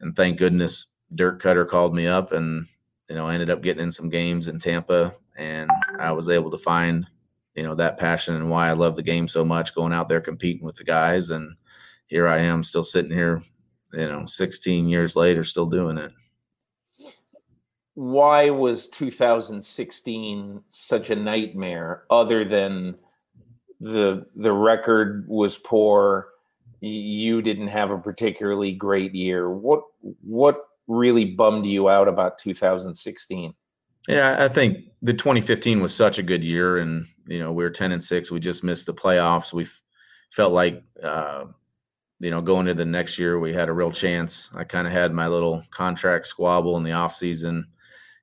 And 0.00 0.14
thank 0.14 0.38
goodness 0.38 0.86
Dirk 1.14 1.42
Koetter 1.42 1.68
called 1.68 1.94
me 1.94 2.06
up 2.06 2.32
and, 2.32 2.66
you 3.08 3.16
know, 3.16 3.28
I 3.28 3.34
ended 3.34 3.50
up 3.50 3.62
getting 3.62 3.82
in 3.82 3.90
some 3.90 4.08
games 4.08 4.48
in 4.48 4.58
Tampa 4.58 5.14
and 5.36 5.70
I 5.98 6.12
was 6.12 6.28
able 6.28 6.50
to 6.50 6.58
find, 6.58 7.06
you 7.54 7.62
know, 7.62 7.74
that 7.74 7.98
passion 7.98 8.34
and 8.34 8.50
why 8.50 8.68
I 8.68 8.72
love 8.72 8.96
the 8.96 9.02
game 9.02 9.28
so 9.28 9.44
much 9.44 9.74
going 9.74 9.92
out 9.92 10.08
there 10.08 10.20
competing 10.20 10.64
with 10.64 10.76
the 10.76 10.84
guys. 10.84 11.30
And, 11.30 11.56
here 12.12 12.28
I 12.28 12.40
am 12.40 12.62
still 12.62 12.84
sitting 12.84 13.10
here, 13.10 13.40
you 13.94 14.06
know, 14.06 14.26
16 14.26 14.86
years 14.86 15.16
later, 15.16 15.44
still 15.44 15.64
doing 15.64 15.96
it. 15.96 16.12
Why 17.94 18.50
was 18.50 18.90
2016 18.90 20.62
such 20.68 21.08
a 21.08 21.16
nightmare 21.16 22.04
other 22.10 22.44
than 22.44 22.96
the 23.80 24.26
the 24.36 24.52
record 24.52 25.26
was 25.26 25.56
poor 25.56 26.28
you 26.80 27.42
didn't 27.42 27.66
have 27.66 27.90
a 27.90 27.98
particularly 27.98 28.72
great 28.72 29.12
year 29.12 29.50
what 29.50 29.82
what 30.22 30.68
really 30.92 31.24
bummed 31.24 31.66
you 31.66 31.88
out 31.88 32.08
about 32.08 32.38
2016 32.38 33.54
yeah 34.08 34.44
i 34.44 34.48
think 34.48 34.78
the 35.02 35.14
2015 35.14 35.80
was 35.80 35.94
such 35.94 36.18
a 36.18 36.22
good 36.22 36.44
year 36.44 36.78
and 36.78 37.06
you 37.26 37.38
know 37.38 37.52
we 37.52 37.64
were 37.64 37.70
10 37.70 37.92
and 37.92 38.02
6 38.02 38.30
we 38.30 38.40
just 38.40 38.64
missed 38.64 38.86
the 38.86 38.94
playoffs 38.94 39.52
we 39.52 39.66
felt 40.30 40.52
like 40.52 40.82
uh, 41.02 41.44
you 42.22 42.30
know, 42.30 42.40
going 42.40 42.68
into 42.68 42.74
the 42.74 42.84
next 42.84 43.18
year, 43.18 43.40
we 43.40 43.52
had 43.52 43.68
a 43.68 43.72
real 43.72 43.90
chance. 43.90 44.48
I 44.54 44.62
kind 44.62 44.86
of 44.86 44.92
had 44.92 45.12
my 45.12 45.26
little 45.26 45.64
contract 45.70 46.28
squabble 46.28 46.76
in 46.76 46.84
the 46.84 46.92
off 46.92 47.16
season, 47.16 47.66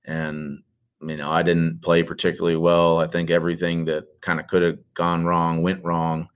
and 0.05 0.63
you 1.01 1.17
know, 1.17 1.29
I 1.29 1.43
didn't 1.43 1.81
play 1.81 2.01
particularly 2.03 2.55
well. 2.55 2.99
I 2.99 3.07
think 3.07 3.29
everything 3.29 3.83
that 3.85 4.05
kind 4.21 4.39
of 4.39 4.47
could 4.47 4.61
have 4.61 4.79
gone 4.93 5.25
wrong 5.25 5.61
went 5.61 5.83
wrong, 5.83 6.29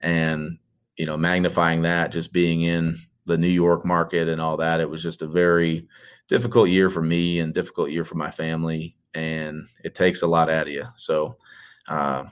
and 0.00 0.58
you 0.96 1.06
know, 1.06 1.16
magnifying 1.16 1.82
that, 1.82 2.10
just 2.10 2.32
being 2.32 2.62
in 2.62 2.98
the 3.26 3.38
New 3.38 3.48
York 3.48 3.84
market 3.84 4.28
and 4.28 4.40
all 4.40 4.56
that, 4.58 4.80
it 4.80 4.88
was 4.88 5.02
just 5.02 5.22
a 5.22 5.26
very 5.26 5.86
difficult 6.28 6.68
year 6.68 6.90
for 6.90 7.02
me 7.02 7.38
and 7.40 7.54
difficult 7.54 7.90
year 7.90 8.04
for 8.04 8.16
my 8.16 8.30
family, 8.30 8.96
and 9.14 9.66
it 9.84 9.94
takes 9.94 10.22
a 10.22 10.26
lot 10.26 10.50
out 10.50 10.66
of 10.66 10.72
you. 10.72 10.84
So, 10.96 11.36
uh, 11.88 12.24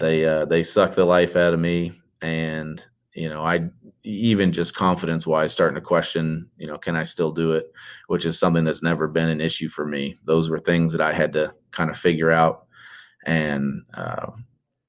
they 0.00 0.24
uh, 0.24 0.46
they 0.46 0.62
sucked 0.62 0.96
the 0.96 1.04
life 1.04 1.36
out 1.36 1.54
of 1.54 1.60
me, 1.60 1.92
and 2.22 2.84
you 3.14 3.28
know, 3.28 3.44
I 3.44 3.68
even 4.04 4.52
just 4.52 4.74
confidence 4.74 5.26
wise 5.26 5.52
starting 5.52 5.74
to 5.74 5.80
question, 5.80 6.48
you 6.56 6.66
know, 6.66 6.78
can 6.78 6.96
I 6.96 7.02
still 7.02 7.30
do 7.30 7.52
it? 7.52 7.70
Which 8.06 8.24
is 8.24 8.38
something 8.38 8.64
that's 8.64 8.82
never 8.82 9.06
been 9.06 9.28
an 9.28 9.40
issue 9.40 9.68
for 9.68 9.86
me. 9.86 10.18
Those 10.24 10.50
were 10.50 10.58
things 10.58 10.92
that 10.92 11.00
I 11.00 11.12
had 11.12 11.32
to 11.34 11.52
kind 11.70 11.90
of 11.90 11.96
figure 11.96 12.30
out. 12.30 12.66
And, 13.26 13.82
uh, 13.94 14.30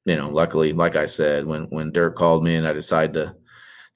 you 0.06 0.16
know, 0.16 0.30
luckily, 0.30 0.74
like 0.74 0.96
I 0.96 1.06
said, 1.06 1.46
when, 1.46 1.64
when 1.66 1.92
Dirk 1.92 2.16
called 2.16 2.44
me 2.44 2.56
and 2.56 2.68
I 2.68 2.74
decided 2.74 3.14
to, 3.14 3.36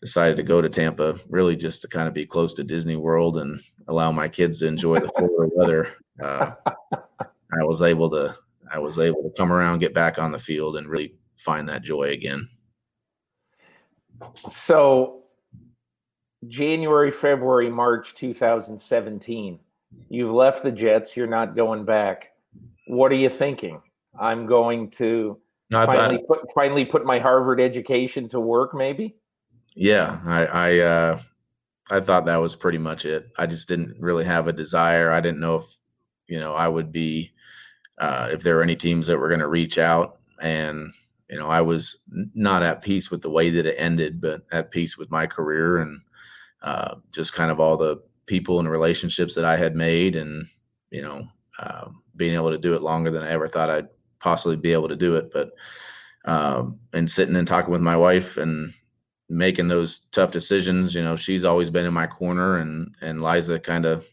decided 0.01 0.35
to 0.37 0.43
go 0.43 0.61
to 0.61 0.69
Tampa, 0.69 1.17
really 1.29 1.55
just 1.55 1.81
to 1.81 1.87
kind 1.87 2.07
of 2.07 2.13
be 2.13 2.25
close 2.25 2.53
to 2.55 2.63
Disney 2.63 2.95
World 2.95 3.37
and 3.37 3.59
allow 3.87 4.11
my 4.11 4.27
kids 4.27 4.59
to 4.59 4.67
enjoy 4.67 4.99
the 4.99 5.09
Florida 5.09 5.51
weather. 5.55 5.87
Uh, 6.21 6.51
I 6.91 7.63
was 7.63 7.81
able 7.81 8.09
to, 8.11 8.35
I 8.71 8.79
was 8.79 8.99
able 8.99 9.23
to 9.23 9.31
come 9.35 9.51
around, 9.51 9.79
get 9.79 9.93
back 9.93 10.19
on 10.19 10.31
the 10.31 10.39
field 10.39 10.77
and 10.77 10.87
really 10.87 11.15
find 11.37 11.67
that 11.69 11.83
joy 11.83 12.09
again. 12.09 12.47
So, 14.47 15.23
January, 16.47 17.11
February, 17.11 17.69
March 17.69 18.15
2017, 18.15 19.59
you've 20.09 20.31
left 20.31 20.63
the 20.63 20.71
Jets. 20.71 21.15
You're 21.15 21.27
not 21.27 21.55
going 21.55 21.85
back. 21.85 22.31
What 22.87 23.11
are 23.11 23.15
you 23.15 23.29
thinking? 23.29 23.81
I'm 24.19 24.45
going 24.47 24.89
to 24.91 25.39
no, 25.69 25.85
finally 25.85 26.23
put 26.27 26.39
finally 26.53 26.85
put 26.85 27.05
my 27.05 27.19
Harvard 27.19 27.59
education 27.59 28.27
to 28.29 28.39
work. 28.39 28.73
Maybe. 28.73 29.15
Yeah, 29.77 30.19
I 30.25 30.45
I, 30.45 30.79
uh, 30.79 31.21
I 31.91 32.01
thought 32.01 32.25
that 32.25 32.37
was 32.37 32.55
pretty 32.55 32.79
much 32.79 33.05
it. 33.05 33.29
I 33.37 33.47
just 33.47 33.67
didn't 33.69 33.97
really 33.99 34.25
have 34.25 34.47
a 34.47 34.53
desire. 34.53 35.11
I 35.11 35.21
didn't 35.21 35.39
know 35.41 35.57
if 35.57 35.65
you 36.27 36.39
know 36.39 36.55
I 36.55 36.67
would 36.67 36.91
be 36.91 37.31
uh, 37.99 38.29
if 38.31 38.43
there 38.43 38.55
were 38.57 38.63
any 38.63 38.75
teams 38.77 39.07
that 39.07 39.19
were 39.19 39.29
going 39.29 39.41
to 39.41 39.47
reach 39.49 39.77
out 39.79 40.19
and 40.41 40.93
you 41.29 41.39
know, 41.39 41.49
I 41.49 41.61
was 41.61 41.99
not 42.35 42.63
at 42.63 42.83
peace 42.83 43.11
with 43.11 43.21
the 43.23 43.31
way 43.31 43.49
that 43.51 43.65
it 43.65 43.75
ended, 43.77 44.21
but 44.21 44.43
at 44.51 44.71
peace 44.71 44.97
with 44.97 45.11
my 45.11 45.27
career 45.27 45.79
and 45.79 46.01
uh, 46.63 46.95
just 47.11 47.33
kind 47.33 47.51
of 47.51 47.59
all 47.59 47.77
the 47.77 47.97
people 48.27 48.59
and 48.59 48.69
relationships 48.69 49.35
that 49.35 49.45
I 49.45 49.57
had 49.57 49.75
made, 49.75 50.15
and 50.15 50.47
you 50.91 51.01
know, 51.03 51.27
uh, 51.59 51.89
being 52.15 52.35
able 52.35 52.51
to 52.51 52.59
do 52.59 52.75
it 52.75 52.83
longer 52.83 53.11
than 53.11 53.23
I 53.23 53.31
ever 53.31 53.47
thought 53.47 53.69
I'd 53.71 53.89
possibly 54.19 54.57
be 54.57 54.73
able 54.73 54.89
to 54.89 54.95
do 54.95 55.17
it. 55.17 55.31
But 55.33 55.51
um, 56.25 56.79
and 56.93 57.09
sitting 57.09 57.35
and 57.35 57.47
talking 57.47 57.71
with 57.71 57.81
my 57.81 57.97
wife 57.97 58.37
and 58.37 58.73
making 59.29 59.67
those 59.67 59.99
tough 60.11 60.31
decisions, 60.31 60.95
you 60.95 61.03
know, 61.03 61.15
she's 61.15 61.45
always 61.45 61.69
been 61.69 61.85
in 61.85 61.93
my 61.93 62.07
corner, 62.07 62.57
and 62.57 62.95
and 63.01 63.21
Liza 63.21 63.59
kind 63.59 63.85
of 63.85 64.05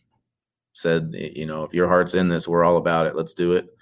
said, 0.72 1.14
you 1.14 1.46
know, 1.46 1.64
if 1.64 1.72
your 1.72 1.88
heart's 1.88 2.14
in 2.14 2.28
this, 2.28 2.48
we're 2.48 2.64
all 2.64 2.76
about 2.76 3.06
it. 3.06 3.14
Let's 3.14 3.32
do 3.32 3.52
it. 3.52 3.76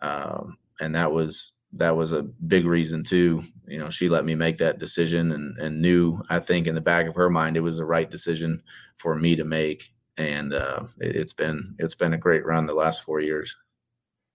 Um, 0.00 0.58
and 0.80 0.94
that 0.94 1.10
was 1.10 1.52
that 1.72 1.96
was 1.96 2.12
a 2.12 2.22
big 2.22 2.66
reason 2.66 3.02
too. 3.02 3.42
You 3.66 3.78
know, 3.78 3.90
she 3.90 4.08
let 4.08 4.24
me 4.24 4.34
make 4.34 4.58
that 4.58 4.78
decision 4.78 5.32
and 5.32 5.58
and 5.58 5.80
knew 5.80 6.22
I 6.30 6.38
think 6.38 6.66
in 6.66 6.74
the 6.74 6.80
back 6.80 7.06
of 7.06 7.14
her 7.16 7.30
mind 7.30 7.56
it 7.56 7.60
was 7.60 7.78
the 7.78 7.84
right 7.84 8.10
decision 8.10 8.62
for 8.96 9.16
me 9.16 9.36
to 9.36 9.44
make. 9.44 9.92
And 10.16 10.54
uh, 10.54 10.84
it, 11.00 11.16
it's 11.16 11.32
been 11.32 11.74
it's 11.78 11.94
been 11.94 12.14
a 12.14 12.18
great 12.18 12.46
run 12.46 12.66
the 12.66 12.74
last 12.74 13.02
four 13.02 13.20
years. 13.20 13.56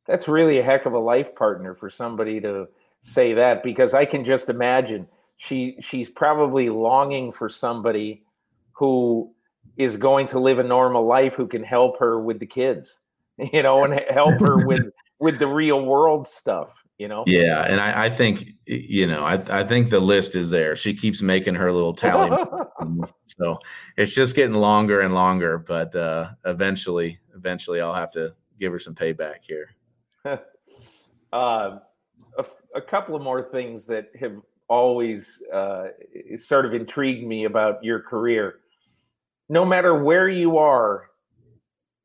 That's 0.08 0.28
really 0.28 0.58
a 0.58 0.64
heck 0.64 0.86
of 0.86 0.94
a 0.94 1.00
life 1.00 1.36
partner 1.36 1.76
for 1.76 1.90
somebody 1.90 2.42
to 2.42 2.68
say 3.02 3.34
that 3.34 3.64
because 3.64 3.94
I 3.94 4.06
can 4.06 4.26
just 4.26 4.50
imagine 4.50 5.08
she 5.40 5.78
she's 5.82 6.10
probably 6.10 6.70
longing 6.70 7.32
for 7.32 7.50
somebody 7.50 8.24
who 8.74 9.34
is 9.78 9.98
going 9.98 10.28
to 10.28 10.40
live 10.40 10.60
a 10.60 10.64
normal 10.64 11.06
life 11.06 11.34
who 11.34 11.48
can 11.48 11.64
help 11.64 11.98
her 11.98 12.22
with 12.22 12.40
the 12.40 12.46
kids, 12.46 13.00
you 13.38 13.62
know, 13.62 13.84
and 13.84 14.00
help 14.10 14.40
her 14.40 14.58
with 14.66 14.92
with 15.20 15.40
the 15.40 15.48
real 15.48 15.84
world 15.84 16.28
stuff 16.28 16.84
you 16.98 17.08
know? 17.08 17.24
Yeah 17.26 17.64
and 17.64 17.80
i, 17.80 18.06
I 18.06 18.10
think 18.10 18.50
you 18.66 19.08
know 19.08 19.24
I, 19.24 19.36
I 19.62 19.64
think 19.64 19.90
the 19.90 20.02
list 20.02 20.36
is 20.36 20.50
there. 20.50 20.76
She 20.76 20.94
keeps 20.94 21.22
making 21.22 21.56
her 21.56 21.72
little 21.72 21.94
tally. 21.94 22.38
So 23.24 23.60
it's 23.96 24.14
just 24.16 24.36
getting 24.36 24.56
longer 24.56 25.00
and 25.02 25.14
longer 25.14 25.58
but 25.58 25.96
uh 25.96 26.32
eventually 26.46 27.20
eventually 27.36 27.80
i'll 27.80 27.94
have 27.94 28.12
to 28.12 28.34
give 28.60 28.72
her 28.72 28.80
some 28.80 28.94
payback 28.94 29.44
here. 29.48 29.70
Uh, 31.32 31.78
a, 32.38 32.46
a, 32.76 32.82
couple 32.82 33.16
of 33.16 33.22
more 33.22 33.44
things 33.44 33.86
that 33.86 34.08
have 34.20 34.34
always 34.70 35.42
uh, 35.54 35.88
sort 36.38 36.66
of 36.66 36.74
intrigued 36.74 37.26
me 37.28 37.46
about 37.46 37.84
your 37.84 38.00
career 38.00 38.60
no 39.50 39.66
matter 39.66 39.96
where 39.96 40.30
you 40.30 40.58
are 40.58 41.10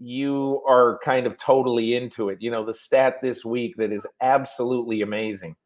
you 0.00 0.62
are 0.68 0.98
kind 1.02 1.26
of 1.26 1.36
totally 1.36 1.94
into 1.94 2.28
it. 2.28 2.38
You 2.40 2.50
know, 2.50 2.64
the 2.64 2.74
stat 2.74 3.20
this 3.22 3.44
week 3.44 3.76
that 3.76 3.92
is 3.92 4.06
absolutely 4.20 5.02
amazing 5.02 5.56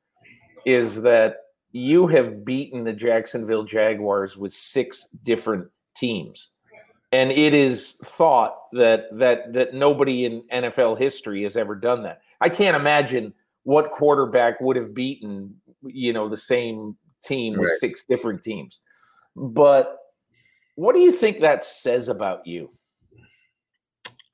is 0.65 1.03
that 1.03 1.39
you 1.73 2.07
have 2.07 2.45
beaten 2.45 2.85
the 2.85 2.93
Jacksonville 2.93 3.65
Jaguars 3.65 4.37
with 4.37 4.53
six 4.53 5.09
different 5.23 5.69
teams. 5.97 6.51
And 7.11 7.33
it 7.33 7.55
is 7.55 7.95
thought 8.05 8.55
that 8.73 9.07
that 9.19 9.55
that 9.55 9.75
nobody 9.75 10.27
in 10.27 10.43
NFL 10.53 10.99
history 10.99 11.43
has 11.45 11.57
ever 11.57 11.75
done 11.75 12.03
that. 12.03 12.21
I 12.41 12.51
can't 12.51 12.77
imagine 12.77 13.33
what 13.65 13.91
quarterback 13.91 14.61
would 14.61 14.77
have 14.77 14.95
beaten, 14.95 15.55
you 15.83 16.13
know, 16.13 16.29
the 16.29 16.37
same 16.37 16.97
team 17.23 17.59
with 17.59 17.69
right. 17.69 17.79
six 17.79 18.05
different 18.09 18.43
teams. 18.43 18.81
But 19.37 19.97
what 20.75 20.95
do 20.95 21.01
you 21.01 21.13
think 21.13 21.41
that 21.41 21.65
says 21.65 22.09
about 22.09 22.47
you? 22.47 22.71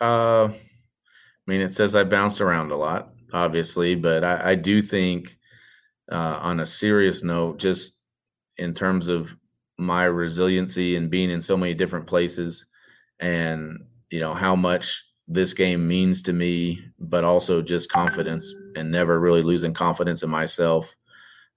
Uh, 0.01 0.49
I 0.49 1.47
mean, 1.47 1.61
it 1.61 1.74
says 1.74 1.95
I 1.95 2.05
bounce 2.05 2.40
around 2.40 2.70
a 2.70 2.76
lot, 2.76 3.11
obviously, 3.32 3.95
but 3.95 4.24
I, 4.24 4.51
I 4.51 4.55
do 4.55 4.82
think, 4.82 5.36
uh, 6.11 6.38
on 6.42 6.61
a 6.61 6.66
serious 6.66 7.22
note, 7.22 7.59
just 7.59 8.03
in 8.59 8.74
terms 8.74 9.09
of 9.09 9.34
my 9.78 10.05
resiliency 10.05 10.97
and 10.97 11.11
being 11.11 11.30
in 11.30 11.40
so 11.40 11.57
many 11.57 11.74
different 11.74 12.07
places, 12.07 12.66
and 13.20 13.78
you 14.11 14.20
know 14.20 14.34
how 14.34 14.55
much 14.55 15.03
this 15.26 15.55
game 15.55 15.88
means 15.88 16.22
to 16.22 16.32
me, 16.32 16.80
but 16.99 17.24
also 17.24 17.62
just 17.62 17.90
confidence 17.90 18.55
and 18.76 18.90
never 18.90 19.18
really 19.18 19.42
losing 19.42 19.72
confidence 19.72 20.22
in 20.22 20.28
myself 20.28 20.95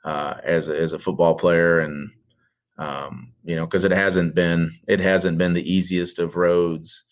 uh, 0.07 0.39
as 0.45 0.69
a, 0.69 0.79
as 0.79 0.93
a 0.93 0.99
football 0.99 1.35
player, 1.35 1.81
and 1.81 2.09
um, 2.77 3.33
you 3.43 3.57
know 3.57 3.65
because 3.65 3.83
it 3.83 3.91
hasn't 3.91 4.33
been 4.33 4.71
it 4.87 5.01
hasn't 5.01 5.37
been 5.37 5.51
the 5.51 5.69
easiest 5.71 6.17
of 6.17 6.37
roads. 6.37 7.03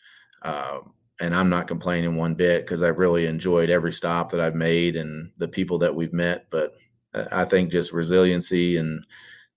Uh, 0.41 0.79
and 1.19 1.35
I'm 1.35 1.49
not 1.49 1.67
complaining 1.67 2.15
one 2.15 2.35
bit 2.35 2.65
because 2.65 2.81
I've 2.81 2.97
really 2.97 3.25
enjoyed 3.25 3.69
every 3.69 3.91
stop 3.91 4.31
that 4.31 4.39
I've 4.39 4.55
made 4.55 4.95
and 4.95 5.31
the 5.37 5.47
people 5.47 5.77
that 5.79 5.95
we've 5.95 6.13
met. 6.13 6.47
But 6.51 6.75
uh, 7.13 7.25
I 7.31 7.43
think 7.43 7.69
just 7.69 7.91
resiliency 7.91 8.77
and 8.77 9.05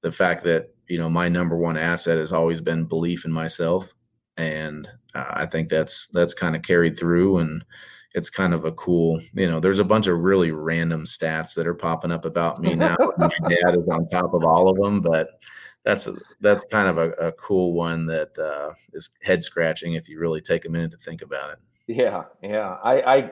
the 0.02 0.10
fact 0.10 0.42
that 0.44 0.74
you 0.88 0.98
know 0.98 1.08
my 1.08 1.28
number 1.28 1.56
one 1.56 1.76
asset 1.76 2.18
has 2.18 2.32
always 2.32 2.60
been 2.60 2.86
belief 2.86 3.24
in 3.24 3.30
myself, 3.30 3.94
and 4.36 4.88
uh, 5.14 5.26
I 5.30 5.46
think 5.46 5.68
that's 5.68 6.08
that's 6.12 6.34
kind 6.34 6.56
of 6.56 6.62
carried 6.62 6.98
through 6.98 7.38
and 7.38 7.64
it's 8.14 8.30
kind 8.30 8.54
of 8.54 8.64
a 8.64 8.72
cool 8.72 9.20
you 9.34 9.48
know 9.48 9.60
there's 9.60 9.78
a 9.78 9.84
bunch 9.84 10.06
of 10.06 10.18
really 10.18 10.50
random 10.50 11.04
stats 11.04 11.54
that 11.54 11.66
are 11.66 11.74
popping 11.74 12.10
up 12.10 12.24
about 12.24 12.60
me 12.60 12.74
now 12.74 12.96
my 13.18 13.30
dad 13.48 13.76
is 13.76 13.88
on 13.88 14.08
top 14.08 14.32
of 14.32 14.44
all 14.44 14.68
of 14.68 14.76
them 14.76 15.00
but 15.00 15.38
that's 15.88 16.06
a, 16.06 16.14
that's 16.40 16.64
kind 16.64 16.86
of 16.86 16.98
a, 16.98 17.10
a 17.12 17.32
cool 17.32 17.72
one 17.72 18.04
that 18.06 18.38
uh, 18.38 18.74
is 18.92 19.10
head 19.22 19.42
scratching 19.42 19.94
if 19.94 20.06
you 20.06 20.20
really 20.20 20.42
take 20.42 20.66
a 20.66 20.68
minute 20.68 20.90
to 20.90 20.98
think 20.98 21.22
about 21.22 21.50
it. 21.50 21.58
Yeah, 21.86 22.24
yeah. 22.42 22.76
I, 22.84 23.00
I 23.00 23.30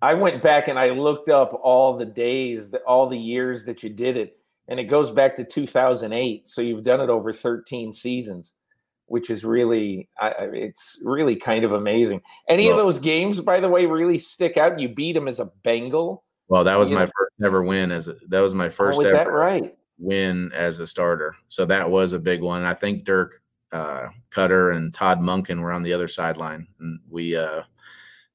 I 0.00 0.14
went 0.14 0.40
back 0.40 0.68
and 0.68 0.78
I 0.78 0.90
looked 0.90 1.28
up 1.28 1.52
all 1.62 1.94
the 1.94 2.06
days, 2.06 2.70
that 2.70 2.80
all 2.82 3.06
the 3.06 3.18
years 3.18 3.66
that 3.66 3.82
you 3.82 3.90
did 3.90 4.16
it, 4.16 4.38
and 4.68 4.80
it 4.80 4.84
goes 4.84 5.10
back 5.10 5.36
to 5.36 5.44
2008. 5.44 6.48
So 6.48 6.62
you've 6.62 6.84
done 6.84 7.02
it 7.02 7.10
over 7.10 7.34
13 7.34 7.92
seasons, 7.92 8.54
which 9.10 9.28
is 9.28 9.44
really 9.44 10.08
I, 10.20 10.32
it's 10.52 11.00
really 11.04 11.34
kind 11.34 11.64
of 11.64 11.72
amazing. 11.72 12.22
Any 12.48 12.68
well, 12.68 12.78
of 12.78 12.86
those 12.86 13.00
games, 13.00 13.40
by 13.40 13.58
the 13.58 13.68
way, 13.68 13.84
really 13.84 14.18
stick 14.18 14.56
out. 14.56 14.78
You 14.78 14.88
beat 14.88 15.14
them 15.14 15.26
as 15.26 15.40
a 15.40 15.50
Bengal. 15.64 16.22
Well, 16.46 16.62
that 16.62 16.78
was 16.78 16.92
my 16.92 17.00
know? 17.00 17.06
first 17.06 17.34
ever 17.44 17.64
win 17.64 17.90
as 17.90 18.06
a, 18.06 18.14
that 18.28 18.38
was 18.38 18.54
my 18.54 18.66
oh, 18.66 18.70
first. 18.70 18.96
Oh, 18.96 18.98
was 18.98 19.08
ever, 19.08 19.16
that 19.16 19.32
right? 19.32 19.74
win 19.98 20.52
as 20.52 20.78
a 20.78 20.86
starter. 20.86 21.34
So 21.48 21.64
that 21.64 21.90
was 21.90 22.12
a 22.12 22.20
big 22.20 22.40
one. 22.40 22.62
I 22.62 22.72
think 22.72 23.04
Dirk 23.04 23.42
uh, 23.72 24.10
Koetter 24.30 24.76
and 24.76 24.94
Todd 24.94 25.20
Monken 25.20 25.60
were 25.60 25.72
on 25.72 25.82
the 25.82 25.92
other 25.92 26.08
sideline, 26.08 26.68
and 26.78 27.00
we, 27.08 27.34
uh, 27.34 27.62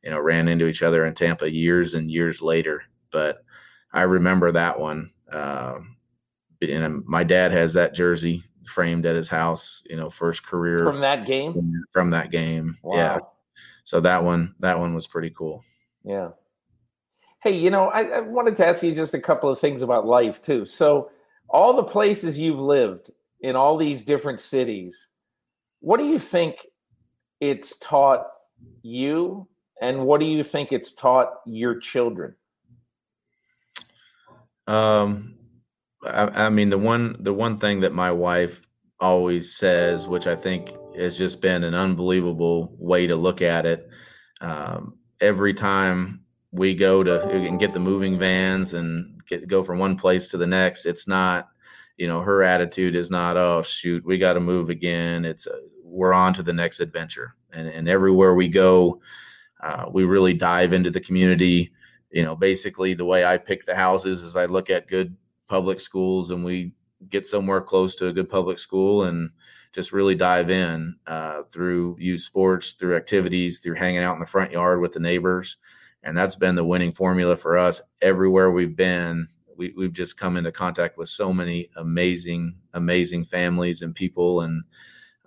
you 0.03 0.11
know, 0.11 0.19
ran 0.19 0.49
into 0.49 0.67
each 0.67 0.83
other 0.83 1.05
in 1.05 1.13
Tampa 1.13 1.49
years 1.49 1.93
and 1.93 2.11
years 2.11 2.41
later. 2.41 2.83
But 3.11 3.45
I 3.93 4.01
remember 4.01 4.51
that 4.51 4.77
one. 4.77 5.11
Uh, 5.31 5.79
and 6.61 7.05
my 7.05 7.23
dad 7.23 7.53
has 7.53 7.73
that 7.73 7.93
jersey 7.93 8.43
framed 8.65 9.05
at 9.05 9.15
his 9.15 9.29
house. 9.29 9.83
You 9.89 9.97
know, 9.97 10.09
first 10.09 10.45
career 10.45 10.79
from 10.79 10.99
that 11.01 11.25
game. 11.25 11.83
From 11.91 12.09
that 12.11 12.31
game, 12.31 12.77
wow. 12.83 12.95
yeah. 12.95 13.19
So 13.85 14.01
that 14.01 14.23
one, 14.23 14.55
that 14.59 14.79
one 14.79 14.93
was 14.93 15.07
pretty 15.07 15.29
cool. 15.29 15.63
Yeah. 16.03 16.29
Hey, 17.41 17.55
you 17.55 17.69
know, 17.69 17.89
I, 17.89 18.01
I 18.01 18.19
wanted 18.21 18.55
to 18.55 18.65
ask 18.65 18.81
you 18.81 18.91
just 18.93 19.13
a 19.13 19.19
couple 19.19 19.49
of 19.49 19.59
things 19.59 19.83
about 19.83 20.07
life 20.07 20.41
too. 20.41 20.65
So 20.65 21.11
all 21.47 21.75
the 21.75 21.83
places 21.83 22.37
you've 22.37 22.59
lived 22.59 23.11
in 23.41 23.55
all 23.55 23.77
these 23.77 24.03
different 24.03 24.39
cities, 24.39 25.09
what 25.79 25.97
do 25.99 26.05
you 26.05 26.17
think 26.17 26.65
it's 27.39 27.77
taught 27.77 28.25
you 28.81 29.47
and 29.81 30.05
what 30.05 30.19
do 30.19 30.25
you 30.25 30.41
think 30.41 30.71
it's 30.71 30.93
taught 30.93 31.27
your 31.45 31.79
children? 31.79 32.35
Um, 34.65 35.34
I, 36.05 36.45
I, 36.45 36.49
mean, 36.49 36.69
the 36.69 36.77
one 36.77 37.15
the 37.19 37.33
one 37.33 37.57
thing 37.57 37.81
that 37.81 37.93
my 37.93 38.11
wife 38.11 38.61
always 38.99 39.55
says, 39.55 40.07
which 40.07 40.27
I 40.27 40.35
think 40.35 40.69
has 40.95 41.17
just 41.17 41.41
been 41.41 41.63
an 41.63 41.75
unbelievable 41.75 42.75
way 42.79 43.07
to 43.07 43.15
look 43.15 43.41
at 43.41 43.65
it. 43.65 43.89
Um, 44.41 44.97
every 45.19 45.53
time 45.53 46.25
we 46.55 46.73
go 46.73 47.03
to 47.03 47.29
and 47.29 47.59
get 47.59 47.73
the 47.73 47.79
moving 47.79 48.17
vans 48.17 48.73
and 48.73 49.21
get 49.27 49.47
go 49.47 49.63
from 49.63 49.79
one 49.79 49.97
place 49.97 50.29
to 50.29 50.37
the 50.37 50.47
next. 50.47 50.85
It's 50.85 51.07
not, 51.07 51.49
you 51.97 52.07
know, 52.07 52.21
her 52.21 52.43
attitude 52.43 52.95
is 52.95 53.11
not, 53.11 53.37
oh 53.37 53.61
shoot, 53.61 54.05
we 54.05 54.17
got 54.17 54.33
to 54.33 54.39
move 54.39 54.69
again. 54.69 55.25
It's 55.25 55.47
uh, 55.47 55.59
we're 55.83 56.13
on 56.13 56.33
to 56.35 56.43
the 56.43 56.53
next 56.53 56.79
adventure, 56.79 57.35
and 57.51 57.67
and 57.67 57.89
everywhere 57.89 58.33
we 58.33 58.47
go, 58.47 59.01
uh, 59.61 59.85
we 59.91 60.05
really 60.05 60.33
dive 60.33 60.73
into 60.73 60.91
the 60.91 61.01
community. 61.01 61.71
You 62.11 62.23
know, 62.23 62.35
basically 62.35 62.93
the 62.93 63.05
way 63.05 63.25
I 63.25 63.37
pick 63.37 63.65
the 63.65 63.75
houses 63.75 64.23
is 64.23 64.35
I 64.35 64.45
look 64.45 64.69
at 64.69 64.87
good 64.87 65.15
public 65.47 65.79
schools 65.79 66.31
and 66.31 66.43
we 66.43 66.73
get 67.09 67.27
somewhere 67.27 67.61
close 67.61 67.95
to 67.95 68.07
a 68.07 68.13
good 68.13 68.29
public 68.29 68.59
school 68.59 69.03
and 69.03 69.29
just 69.73 69.91
really 69.91 70.15
dive 70.15 70.49
in 70.49 70.95
uh, 71.05 71.43
through 71.43 71.97
youth 71.99 72.21
sports, 72.21 72.71
through 72.73 72.95
activities, 72.95 73.59
through 73.59 73.75
hanging 73.75 73.99
out 73.99 74.13
in 74.13 74.19
the 74.19 74.25
front 74.25 74.51
yard 74.51 74.79
with 74.79 74.93
the 74.93 74.99
neighbors. 74.99 75.57
And 76.03 76.17
that's 76.17 76.35
been 76.35 76.55
the 76.55 76.63
winning 76.63 76.93
formula 76.93 77.35
for 77.35 77.57
us 77.57 77.81
everywhere 78.01 78.51
we've 78.51 78.75
been. 78.75 79.27
We, 79.57 79.73
we've 79.75 79.93
just 79.93 80.17
come 80.17 80.37
into 80.37 80.51
contact 80.51 80.97
with 80.97 81.09
so 81.09 81.33
many 81.33 81.69
amazing 81.75 82.55
amazing 82.73 83.25
families 83.25 83.81
and 83.81 83.95
people. 83.95 84.41
And 84.41 84.63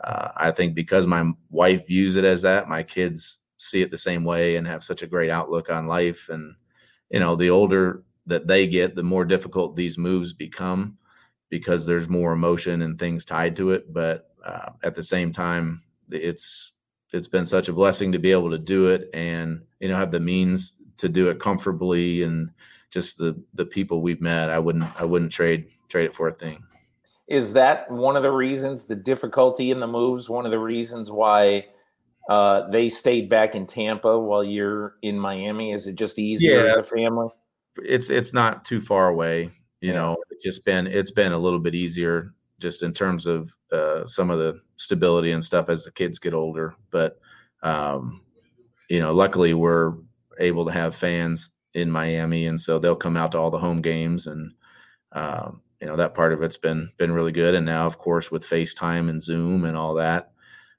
uh, 0.03 0.29
i 0.37 0.53
think 0.53 0.75
because 0.77 1.07
my 1.09 1.29
wife 1.51 1.87
views 1.89 2.15
it 2.15 2.25
as 2.25 2.41
that 2.43 2.69
my 2.69 2.85
kids 2.85 3.39
see 3.57 3.83
it 3.83 3.91
the 3.91 3.99
same 3.99 4.23
way 4.23 4.55
and 4.55 4.65
have 4.65 4.85
such 4.85 5.03
a 5.03 5.09
great 5.09 5.31
outlook 5.31 5.71
on 5.71 5.87
life. 5.87 6.29
And 6.29 6.55
you 7.11 7.21
know 7.21 7.37
the 7.37 7.51
older 7.51 8.05
that 8.29 8.47
they 8.47 8.67
get 8.67 8.95
the 8.95 9.03
more 9.03 9.25
difficult 9.25 9.75
these 9.75 9.99
moves 9.99 10.33
become 10.33 10.97
because 11.49 11.87
there's 11.87 12.09
more 12.09 12.33
emotion 12.33 12.83
and 12.83 12.99
things 12.99 13.25
tied 13.25 13.57
to 13.57 13.73
it. 13.73 13.93
But 13.93 14.31
uh, 14.45 14.71
at 14.83 14.95
the 14.95 15.03
same 15.03 15.33
time 15.33 15.83
it's 16.11 16.73
it's 17.13 17.29
been 17.29 17.47
such 17.47 17.69
a 17.69 17.73
blessing 17.73 18.13
to 18.13 18.19
be 18.19 18.33
able 18.33 18.51
to 18.51 18.59
do 18.59 18.89
it 18.89 19.09
and 19.15 19.63
you 19.81 19.89
know 19.89 19.97
have 19.97 20.11
the 20.11 20.21
means 20.21 20.77
to 20.97 21.09
do 21.09 21.29
it 21.29 21.41
comfortably 21.41 22.23
and 22.23 22.51
just 22.91 23.19
the 23.19 23.41
the 23.55 23.65
people 23.65 24.01
we've 24.01 24.21
met 24.21 24.51
i 24.51 24.59
wouldn't 24.59 24.85
i 25.01 25.05
wouldn't 25.05 25.33
trade 25.33 25.67
trade 25.89 26.07
it 26.07 26.15
for 26.15 26.29
a 26.29 26.33
thing. 26.33 26.63
Is 27.29 27.53
that 27.53 27.91
one 27.91 28.17
of 28.17 28.23
the 28.23 28.31
reasons 28.31 28.87
the 28.87 28.97
difficulty 28.97 29.71
in 29.71 29.81
the 29.81 29.87
moves 29.87 30.29
one 30.29 30.45
of 30.45 30.51
the 30.51 30.59
reasons 30.59 31.11
why 31.11 31.67
uh, 32.31 32.69
they 32.69 32.91
stayed 32.91 33.29
back 33.29 33.55
in 33.55 33.67
tampa 33.67 34.19
while 34.19 34.45
you're 34.45 34.97
in 35.03 35.19
miami? 35.19 35.73
Is 35.73 35.87
it 35.87 35.95
just 35.95 36.19
easier 36.19 36.67
yeah. 36.67 36.73
as 36.73 36.77
a 36.77 36.83
family 36.83 37.29
it's 37.85 38.11
it's 38.11 38.33
not 38.33 38.65
too 38.65 38.81
far 38.81 39.09
away 39.09 39.51
you 39.81 39.93
yeah. 39.93 39.95
know 39.95 40.17
it's 40.31 40.45
just 40.45 40.65
been 40.65 40.87
it's 40.87 41.11
been 41.11 41.33
a 41.33 41.39
little 41.39 41.59
bit 41.59 41.75
easier 41.75 42.35
just 42.59 42.83
in 42.83 42.93
terms 42.93 43.27
of 43.27 43.55
uh, 43.73 44.07
some 44.07 44.31
of 44.31 44.39
the 44.39 44.61
stability 44.77 45.33
and 45.33 45.45
stuff 45.45 45.69
as 45.69 45.85
the 45.85 45.93
kids 45.93 46.19
get 46.19 46.35
older. 46.35 46.75
But 46.91 47.19
um, 47.63 48.23
you 48.89 49.01
know, 49.01 49.13
luckily 49.13 49.55
we're 49.55 49.95
able 50.39 50.65
to 50.67 50.73
have 50.73 50.95
fans 50.95 51.51
in 51.75 51.91
Miami, 51.91 52.47
and 52.47 52.61
so 52.61 52.79
they'll 52.79 52.97
come 52.97 53.17
out 53.17 53.33
to 53.33 53.39
all 53.39 53.51
the 53.51 53.59
home 53.59 53.81
games, 53.81 54.27
and 54.27 54.53
um, 55.13 55.63
you 55.81 55.87
know 55.87 55.97
that 55.97 56.15
part 56.15 56.33
of 56.33 56.43
it's 56.43 56.57
been 56.57 56.91
been 56.97 57.13
really 57.13 57.33
good. 57.33 57.55
And 57.55 57.67
now, 57.67 57.87
of 57.87 57.99
course, 57.99 58.31
with 58.31 58.49
FaceTime 58.49 59.09
and 59.09 59.23
Zoom 59.23 59.65
and 59.65 59.77
all 59.77 59.95
that, 59.95 60.33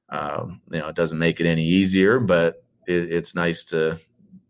um, 0.10 0.62
you 0.72 0.80
know, 0.80 0.88
it 0.88 0.96
doesn't 0.96 1.20
make 1.20 1.40
it 1.40 1.46
any 1.46 1.66
easier, 1.66 2.20
but 2.20 2.64
it, 2.88 3.12
it's 3.12 3.36
nice 3.36 3.64
to 3.66 4.00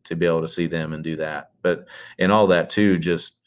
to 0.09 0.15
be 0.15 0.25
able 0.25 0.41
to 0.41 0.47
see 0.47 0.67
them 0.67 0.93
and 0.93 1.03
do 1.03 1.15
that. 1.15 1.51
But 1.61 1.87
in 2.17 2.31
all 2.31 2.47
that 2.47 2.69
too, 2.69 2.97
just 2.97 3.39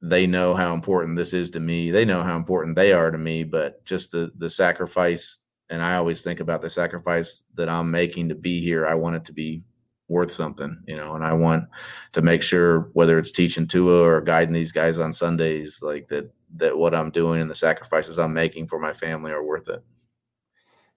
they 0.00 0.26
know 0.26 0.54
how 0.54 0.74
important 0.74 1.16
this 1.16 1.32
is 1.32 1.50
to 1.52 1.60
me. 1.60 1.90
They 1.90 2.04
know 2.04 2.22
how 2.22 2.36
important 2.36 2.76
they 2.76 2.92
are 2.92 3.10
to 3.10 3.18
me, 3.18 3.44
but 3.44 3.84
just 3.84 4.12
the 4.12 4.32
the 4.38 4.50
sacrifice 4.50 5.38
and 5.68 5.82
I 5.82 5.96
always 5.96 6.22
think 6.22 6.40
about 6.40 6.62
the 6.62 6.70
sacrifice 6.70 7.42
that 7.54 7.68
I'm 7.68 7.90
making 7.90 8.28
to 8.28 8.36
be 8.36 8.60
here. 8.60 8.86
I 8.86 8.94
want 8.94 9.16
it 9.16 9.24
to 9.24 9.32
be 9.32 9.64
worth 10.08 10.30
something, 10.30 10.80
you 10.86 10.96
know, 10.96 11.16
and 11.16 11.24
I 11.24 11.32
want 11.32 11.64
to 12.12 12.22
make 12.22 12.40
sure 12.42 12.90
whether 12.92 13.18
it's 13.18 13.32
teaching 13.32 13.66
Tua 13.66 14.02
or 14.02 14.20
guiding 14.20 14.54
these 14.54 14.70
guys 14.70 15.00
on 15.00 15.12
Sundays, 15.12 15.80
like 15.82 16.08
that 16.08 16.30
that 16.56 16.78
what 16.78 16.94
I'm 16.94 17.10
doing 17.10 17.40
and 17.40 17.50
the 17.50 17.56
sacrifices 17.56 18.18
I'm 18.18 18.32
making 18.32 18.68
for 18.68 18.78
my 18.78 18.92
family 18.92 19.32
are 19.32 19.42
worth 19.42 19.68
it. 19.68 19.82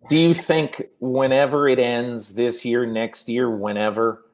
Do 0.08 0.18
you 0.18 0.34
think 0.34 0.84
whenever 1.00 1.68
it 1.68 1.80
ends 1.80 2.34
this 2.34 2.64
year, 2.64 2.86
next 2.86 3.28
year, 3.28 3.50
whenever, 3.50 4.26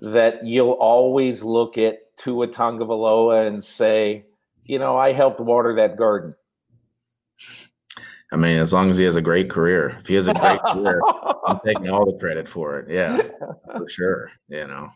that 0.00 0.44
you'll 0.44 0.72
always 0.72 1.42
look 1.42 1.78
at 1.78 2.16
Tua 2.16 2.48
Tagovailoa 2.48 3.46
and 3.46 3.62
say, 3.62 4.26
you 4.64 4.78
know, 4.78 4.96
I 4.96 5.12
helped 5.12 5.40
water 5.40 5.74
that 5.76 5.96
garden. 5.96 6.34
I 8.32 8.36
mean, 8.36 8.58
as 8.58 8.72
long 8.72 8.88
as 8.88 8.96
he 8.96 9.04
has 9.04 9.16
a 9.16 9.22
great 9.22 9.50
career, 9.50 9.96
if 10.00 10.06
he 10.06 10.14
has 10.14 10.26
a 10.26 10.34
great 10.34 10.60
career, 10.72 11.02
I'm 11.46 11.60
taking 11.64 11.90
all 11.90 12.10
the 12.10 12.18
credit 12.18 12.48
for 12.48 12.78
it. 12.78 12.90
Yeah, 12.90 13.20
for 13.76 13.88
sure. 13.88 14.30
You 14.48 14.66
know, 14.66 14.90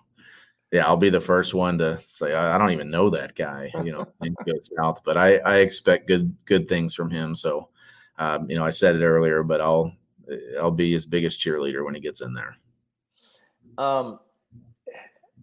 yeah, 0.72 0.86
I'll 0.86 0.96
be 0.96 1.10
the 1.10 1.20
first 1.20 1.52
one 1.52 1.76
to 1.78 1.98
say 2.06 2.34
I 2.34 2.56
don't 2.56 2.70
even 2.70 2.90
know 2.90 3.10
that 3.10 3.34
guy. 3.34 3.70
You 3.84 3.92
know, 3.92 4.06
go 4.46 4.52
south, 4.78 5.02
but 5.04 5.18
I 5.18 5.36
I 5.38 5.56
expect 5.58 6.08
good 6.08 6.34
good 6.46 6.66
things 6.66 6.94
from 6.94 7.10
him. 7.10 7.34
So, 7.34 7.68
um, 8.18 8.48
you 8.48 8.56
know, 8.56 8.64
I 8.64 8.70
said 8.70 8.96
it 8.96 9.04
earlier, 9.04 9.42
but 9.42 9.60
I'll 9.60 9.92
I'll 10.58 10.70
be 10.70 10.92
his 10.92 11.04
biggest 11.04 11.38
cheerleader 11.38 11.84
when 11.84 11.94
he 11.94 12.00
gets 12.00 12.22
in 12.22 12.32
there. 12.32 12.56
Um, 13.76 14.18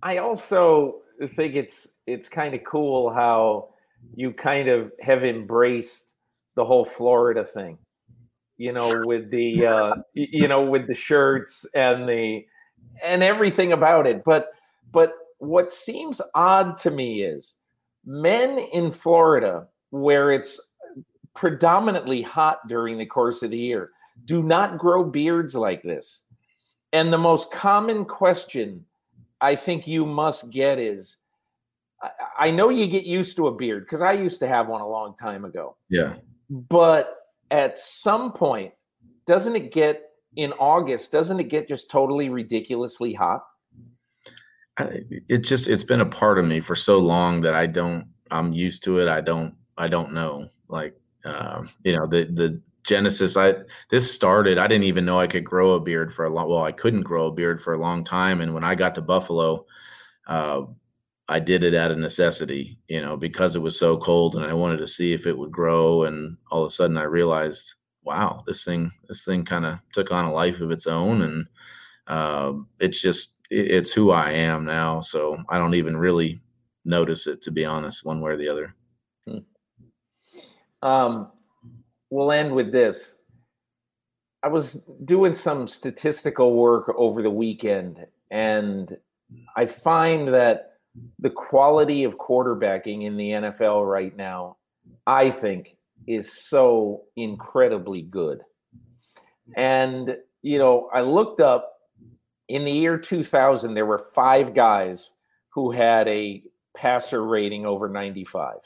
I 0.04 0.18
also 0.18 0.98
think 1.26 1.56
it's 1.56 1.88
it's 2.06 2.28
kind 2.28 2.54
of 2.54 2.64
cool 2.66 3.10
how 3.10 3.70
you 4.14 4.34
kind 4.34 4.68
of 4.68 4.92
have 5.00 5.24
embraced 5.24 6.16
the 6.56 6.66
whole 6.66 6.84
Florida 6.84 7.44
thing. 7.46 7.78
You 8.58 8.74
know, 8.74 9.02
with 9.06 9.32
the 9.32 9.66
uh, 9.66 9.94
you 10.14 10.48
know 10.48 10.62
with 10.62 10.88
the 10.88 10.94
shirts 10.94 11.66
and 11.74 12.08
the 12.08 12.46
and 13.02 13.24
everything 13.24 13.72
about 13.72 14.06
it. 14.06 14.24
But 14.26 14.50
but 14.92 15.14
what 15.38 15.72
seems 15.72 16.22
odd 16.36 16.78
to 16.80 16.92
me 16.92 17.24
is 17.24 17.56
men 18.06 18.58
in 18.74 18.92
Florida, 18.92 19.68
where 19.92 20.32
it's 20.32 20.60
predominantly 21.34 22.22
hot 22.22 22.60
during 22.68 22.98
the 22.98 23.06
course 23.06 23.42
of 23.42 23.52
the 23.52 23.58
year, 23.58 23.92
do 24.26 24.44
not 24.44 24.78
grow 24.78 25.04
beards 25.04 25.56
like 25.56 25.82
this. 25.82 26.24
And 26.92 27.12
the 27.12 27.18
most 27.18 27.52
common 27.52 28.06
question 28.06 28.86
I 29.44 29.58
think 29.58 29.88
you 29.88 30.06
must 30.06 30.52
get 30.52 30.80
is 30.80 31.18
I, 32.40 32.50
know 32.50 32.70
you 32.70 32.88
get 32.88 33.04
used 33.04 33.36
to 33.38 33.48
a 33.48 33.56
beard 33.56 33.84
because 33.86 34.02
I 34.02 34.14
used 34.14 34.40
to 34.40 34.48
have 34.48 34.68
one 34.68 34.82
a 34.82 34.88
long 34.88 35.16
time 35.16 35.46
ago. 35.46 35.76
Yeah. 35.90 36.16
But 36.50 37.16
at 37.52 37.78
some 37.78 38.32
point, 38.32 38.74
doesn't 39.26 39.56
it 39.56 39.74
get 39.74 40.04
in 40.36 40.54
August, 40.54 41.12
doesn't 41.12 41.40
it 41.40 41.50
get 41.50 41.68
just 41.68 41.92
totally 41.92 42.30
ridiculously 42.30 43.14
hot? 43.14 43.42
it 45.30 45.44
just 45.44 45.68
it's 45.68 45.84
been 45.84 46.02
a 46.02 46.06
part 46.06 46.40
of 46.40 46.46
me 46.46 46.60
for 46.60 46.76
so 46.76 46.98
long 46.98 47.42
that 47.42 47.54
I 47.54 47.68
don't 47.68 48.08
I'm 48.32 48.54
used 48.54 48.84
to 48.86 49.00
it. 49.00 49.08
I 49.08 49.22
don't 49.22 49.54
I 49.78 49.88
don't 49.88 50.14
know. 50.14 50.50
Like 50.68 50.96
um, 51.26 51.70
you 51.84 51.96
know, 51.96 52.08
the 52.08 52.26
the 52.26 52.62
genesis 52.84 53.38
i 53.38 53.54
this 53.90 54.12
started 54.12 54.58
i 54.58 54.68
didn't 54.68 54.84
even 54.84 55.06
know 55.06 55.20
i 55.20 55.28
could 55.28 55.44
grow 55.44 55.74
a 55.74 55.80
beard 55.80 56.14
for 56.14 56.26
a 56.26 56.30
long 56.30 56.50
well 56.50 56.64
i 56.64 56.72
couldn't 56.72 57.04
grow 57.04 57.28
a 57.28 57.32
beard 57.32 57.62
for 57.62 57.74
a 57.74 57.80
long 57.80 58.04
time 58.04 58.42
and 58.42 58.54
when 58.54 58.64
i 58.64 58.76
got 58.76 58.94
to 58.94 59.02
buffalo 59.02 59.66
uh, 60.28 60.62
i 61.30 61.40
did 61.40 61.64
it 61.64 61.74
out 61.74 61.92
of 61.92 61.98
necessity 61.98 62.78
you 62.88 63.02
know 63.02 63.16
because 63.16 63.56
it 63.56 63.62
was 63.62 63.78
so 63.78 63.98
cold 63.98 64.36
and 64.36 64.46
i 64.46 64.54
wanted 64.54 64.78
to 64.78 64.88
see 64.88 65.14
if 65.14 65.26
it 65.26 65.38
would 65.38 65.52
grow 65.52 66.04
and 66.04 66.38
all 66.52 66.64
of 66.64 66.68
a 66.68 66.72
sudden 66.72 66.98
i 66.98 67.04
realized 67.04 67.76
wow 68.04 68.44
this 68.46 68.64
thing 68.64 68.92
this 69.08 69.26
thing 69.26 69.44
kind 69.44 69.66
of 69.66 69.80
took 69.94 70.12
on 70.12 70.26
a 70.26 70.34
life 70.34 70.62
of 70.62 70.72
its 70.72 70.88
own 70.88 71.22
and 71.22 71.46
uh, 72.08 72.52
it's 72.80 73.02
just 73.02 73.40
it, 73.50 73.72
it's 73.72 73.92
who 73.92 74.12
i 74.12 74.32
am 74.32 74.66
now 74.66 75.00
so 75.00 75.42
i 75.50 75.58
don't 75.58 75.76
even 75.76 75.96
really 75.96 76.42
notice 76.86 77.28
it 77.28 77.42
to 77.42 77.52
be 77.52 77.64
honest 77.66 78.06
one 78.06 78.20
way 78.20 78.32
or 78.32 78.38
the 78.38 78.50
other 78.50 78.76
hmm. 79.26 79.38
um 80.82 81.32
we'll 82.14 82.32
end 82.32 82.54
with 82.54 82.72
this. 82.72 83.16
I 84.44 84.48
was 84.48 84.84
doing 85.04 85.34
some 85.34 85.66
statistical 85.66 86.54
work 86.54 86.94
over 86.96 87.24
the 87.24 87.30
weekend, 87.30 88.06
and 88.30 88.96
I 89.56 89.66
find 89.66 90.28
that 90.28 90.74
the 91.18 91.32
quality 91.32 92.04
of 92.04 92.20
quarterbacking 92.20 93.04
in 93.04 93.18
the 93.18 93.32
NFL 93.32 93.90
right 93.90 94.16
now, 94.16 94.58
I 95.08 95.32
think, 95.32 95.76
is 96.06 96.32
so 96.32 97.04
incredibly 97.16 98.04
good. 98.04 98.42
And, 99.56 100.16
you 100.44 100.60
know, 100.60 100.90
I 100.94 101.02
looked 101.02 101.42
up 101.42 101.72
in 102.48 102.64
the 102.64 102.72
year 102.72 102.98
2000, 102.98 103.74
there 103.74 103.88
were 103.88 103.98
five 104.14 104.54
guys 104.54 105.12
who 105.50 105.72
had 105.72 106.08
a 106.08 106.44
passer 106.78 107.26
rating 107.26 107.66
over 107.66 107.90
95. 107.90 108.58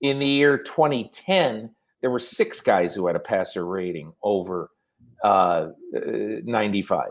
In 0.00 0.18
the 0.20 0.26
year 0.26 0.56
2010, 0.56 1.74
there 2.00 2.10
were 2.10 2.18
six 2.18 2.60
guys 2.60 2.94
who 2.94 3.06
had 3.06 3.16
a 3.16 3.20
passer 3.20 3.64
rating 3.64 4.12
over 4.22 4.70
uh, 5.24 5.68
95. 5.92 7.10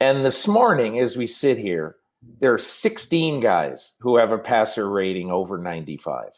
And 0.00 0.24
this 0.24 0.46
morning, 0.46 0.98
as 0.98 1.16
we 1.16 1.26
sit 1.26 1.58
here, 1.58 1.96
there 2.40 2.52
are 2.52 2.58
16 2.58 3.40
guys 3.40 3.94
who 4.00 4.16
have 4.16 4.32
a 4.32 4.38
passer 4.38 4.88
rating 4.88 5.30
over 5.30 5.58
95. 5.58 6.30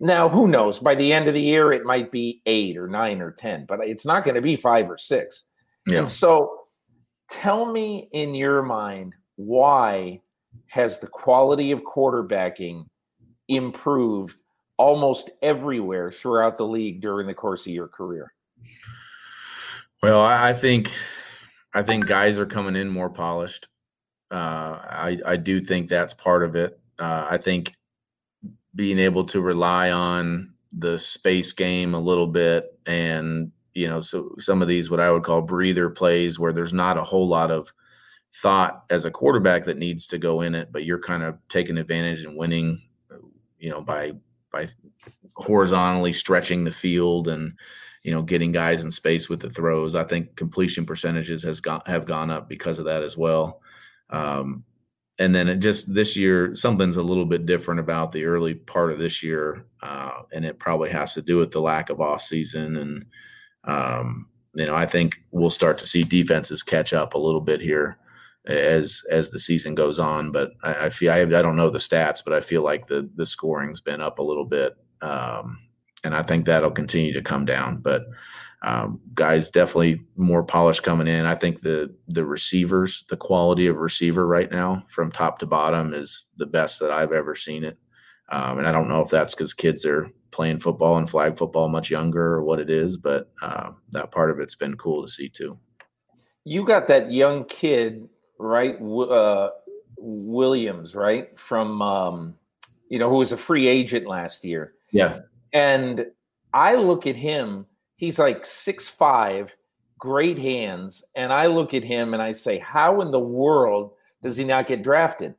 Now, 0.00 0.28
who 0.28 0.46
knows? 0.46 0.78
By 0.78 0.94
the 0.94 1.12
end 1.12 1.28
of 1.28 1.34
the 1.34 1.40
year, 1.40 1.72
it 1.72 1.84
might 1.84 2.10
be 2.10 2.42
eight 2.46 2.76
or 2.76 2.88
nine 2.88 3.20
or 3.20 3.30
10, 3.30 3.66
but 3.66 3.80
it's 3.80 4.06
not 4.06 4.24
going 4.24 4.34
to 4.34 4.42
be 4.42 4.56
five 4.56 4.90
or 4.90 4.98
six. 4.98 5.44
Yeah. 5.86 5.98
And 5.98 6.08
so 6.08 6.60
tell 7.30 7.70
me 7.70 8.08
in 8.12 8.34
your 8.34 8.62
mind, 8.62 9.14
why 9.36 10.20
has 10.66 11.00
the 11.00 11.06
quality 11.06 11.72
of 11.72 11.82
quarterbacking 11.82 12.86
improved 13.48 14.36
almost 14.78 15.30
everywhere 15.42 16.10
throughout 16.10 16.56
the 16.56 16.66
league 16.66 17.00
during 17.00 17.26
the 17.26 17.34
course 17.34 17.66
of 17.66 17.72
your 17.72 17.88
career? 17.88 18.32
Well, 20.02 20.20
I 20.20 20.54
think 20.54 20.92
I 21.74 21.82
think 21.82 22.06
guys 22.06 22.38
are 22.38 22.46
coming 22.46 22.76
in 22.76 22.88
more 22.88 23.10
polished. 23.10 23.68
Uh, 24.30 24.78
I 24.82 25.18
I 25.26 25.36
do 25.36 25.60
think 25.60 25.88
that's 25.88 26.14
part 26.14 26.42
of 26.42 26.54
it. 26.54 26.78
Uh, 26.98 27.26
I 27.30 27.38
think 27.38 27.74
being 28.74 28.98
able 28.98 29.24
to 29.24 29.40
rely 29.40 29.90
on 29.90 30.52
the 30.72 30.98
space 30.98 31.52
game 31.52 31.94
a 31.94 32.00
little 32.00 32.26
bit 32.26 32.78
and 32.84 33.50
you 33.72 33.88
know 33.88 34.02
so 34.02 34.34
some 34.38 34.60
of 34.60 34.68
these 34.68 34.90
what 34.90 35.00
I 35.00 35.10
would 35.10 35.24
call 35.24 35.40
breather 35.40 35.88
plays 35.88 36.38
where 36.38 36.52
there's 36.52 36.74
not 36.74 36.98
a 36.98 37.02
whole 37.02 37.26
lot 37.26 37.50
of 37.50 37.72
thought 38.34 38.84
as 38.90 39.04
a 39.04 39.10
quarterback 39.10 39.64
that 39.64 39.78
needs 39.78 40.06
to 40.08 40.18
go 40.18 40.42
in 40.42 40.54
it, 40.54 40.70
but 40.70 40.84
you're 40.84 41.00
kind 41.00 41.22
of 41.22 41.38
taking 41.48 41.78
advantage 41.78 42.22
and 42.22 42.36
winning, 42.36 42.80
you 43.58 43.70
know, 43.70 43.80
by 43.80 44.12
by 44.52 44.66
horizontally 45.36 46.12
stretching 46.12 46.64
the 46.64 46.72
field 46.72 47.28
and 47.28 47.52
you 48.02 48.12
know 48.12 48.22
getting 48.22 48.52
guys 48.52 48.84
in 48.84 48.90
space 48.90 49.28
with 49.28 49.40
the 49.40 49.50
throws. 49.50 49.94
I 49.94 50.04
think 50.04 50.36
completion 50.36 50.86
percentages 50.86 51.42
has 51.42 51.60
gone 51.60 51.82
have 51.86 52.06
gone 52.06 52.30
up 52.30 52.48
because 52.48 52.78
of 52.78 52.84
that 52.86 53.02
as 53.02 53.16
well. 53.16 53.60
Um, 54.10 54.64
and 55.18 55.34
then 55.34 55.48
it 55.48 55.56
just 55.56 55.92
this 55.94 56.16
year 56.16 56.54
something's 56.54 56.96
a 56.96 57.02
little 57.02 57.26
bit 57.26 57.46
different 57.46 57.80
about 57.80 58.12
the 58.12 58.24
early 58.24 58.54
part 58.54 58.92
of 58.92 58.98
this 58.98 59.22
year, 59.22 59.66
uh, 59.82 60.22
and 60.32 60.44
it 60.44 60.58
probably 60.58 60.90
has 60.90 61.14
to 61.14 61.22
do 61.22 61.36
with 61.36 61.50
the 61.50 61.60
lack 61.60 61.90
of 61.90 62.00
off 62.00 62.22
season 62.22 62.76
and 62.76 63.06
um, 63.64 64.28
you 64.54 64.66
know 64.66 64.74
I 64.74 64.86
think 64.86 65.20
we'll 65.30 65.50
start 65.50 65.78
to 65.78 65.86
see 65.86 66.04
defenses 66.04 66.62
catch 66.62 66.92
up 66.92 67.14
a 67.14 67.18
little 67.18 67.40
bit 67.40 67.60
here 67.60 67.98
as 68.48 69.02
as 69.10 69.30
the 69.30 69.38
season 69.38 69.74
goes 69.74 69.98
on. 69.98 70.32
But 70.32 70.52
I, 70.62 70.86
I 70.86 70.88
feel 70.88 71.12
I, 71.12 71.20
I, 71.20 71.26
don't 71.26 71.56
know 71.56 71.70
the 71.70 71.78
stats, 71.78 72.22
but 72.24 72.32
I 72.32 72.40
feel 72.40 72.62
like 72.62 72.86
the 72.86 73.08
the 73.14 73.26
scoring's 73.26 73.80
been 73.80 74.00
up 74.00 74.18
a 74.18 74.24
little 74.24 74.46
bit, 74.46 74.76
um, 75.02 75.58
and 76.02 76.14
I 76.14 76.22
think 76.22 76.46
that'll 76.46 76.70
continue 76.70 77.12
to 77.12 77.22
come 77.22 77.44
down. 77.44 77.78
But 77.78 78.06
um, 78.62 79.00
guys, 79.14 79.50
definitely 79.50 80.00
more 80.16 80.42
polished 80.42 80.82
coming 80.82 81.06
in. 81.06 81.26
I 81.26 81.34
think 81.34 81.60
the 81.60 81.94
the 82.08 82.24
receivers, 82.24 83.04
the 83.08 83.16
quality 83.16 83.66
of 83.66 83.76
receiver 83.76 84.26
right 84.26 84.50
now, 84.50 84.84
from 84.88 85.12
top 85.12 85.38
to 85.40 85.46
bottom, 85.46 85.92
is 85.92 86.26
the 86.36 86.46
best 86.46 86.80
that 86.80 86.90
I've 86.90 87.12
ever 87.12 87.34
seen 87.34 87.64
it. 87.64 87.78
Um, 88.30 88.58
and 88.58 88.66
I 88.66 88.72
don't 88.72 88.88
know 88.88 89.00
if 89.00 89.10
that's 89.10 89.34
because 89.34 89.54
kids 89.54 89.86
are 89.86 90.10
playing 90.30 90.60
football 90.60 90.98
and 90.98 91.08
flag 91.08 91.38
football 91.38 91.68
much 91.68 91.90
younger 91.90 92.34
or 92.34 92.42
what 92.42 92.60
it 92.60 92.68
is, 92.68 92.96
but 92.96 93.30
uh, 93.40 93.70
that 93.92 94.10
part 94.10 94.30
of 94.30 94.38
it's 94.40 94.54
been 94.54 94.76
cool 94.76 95.02
to 95.02 95.08
see 95.08 95.28
too. 95.28 95.58
You 96.44 96.66
got 96.66 96.86
that 96.88 97.10
young 97.10 97.44
kid 97.44 98.08
right? 98.38 98.76
Uh, 98.80 99.50
Williams, 99.96 100.94
right? 100.94 101.36
From, 101.38 101.82
um, 101.82 102.34
you 102.88 102.98
know, 102.98 103.10
who 103.10 103.16
was 103.16 103.32
a 103.32 103.36
free 103.36 103.66
agent 103.66 104.06
last 104.06 104.44
year. 104.44 104.74
Yeah. 104.90 105.20
And 105.52 106.06
I 106.54 106.74
look 106.76 107.06
at 107.06 107.16
him, 107.16 107.66
he's 107.96 108.18
like 108.18 108.44
six 108.46 108.88
five, 108.88 109.54
great 109.98 110.38
hands. 110.38 111.04
And 111.14 111.32
I 111.32 111.46
look 111.46 111.74
at 111.74 111.84
him 111.84 112.14
and 112.14 112.22
I 112.22 112.32
say, 112.32 112.58
how 112.58 113.00
in 113.00 113.10
the 113.10 113.20
world 113.20 113.92
does 114.22 114.36
he 114.36 114.44
not 114.44 114.66
get 114.66 114.82
drafted? 114.82 115.34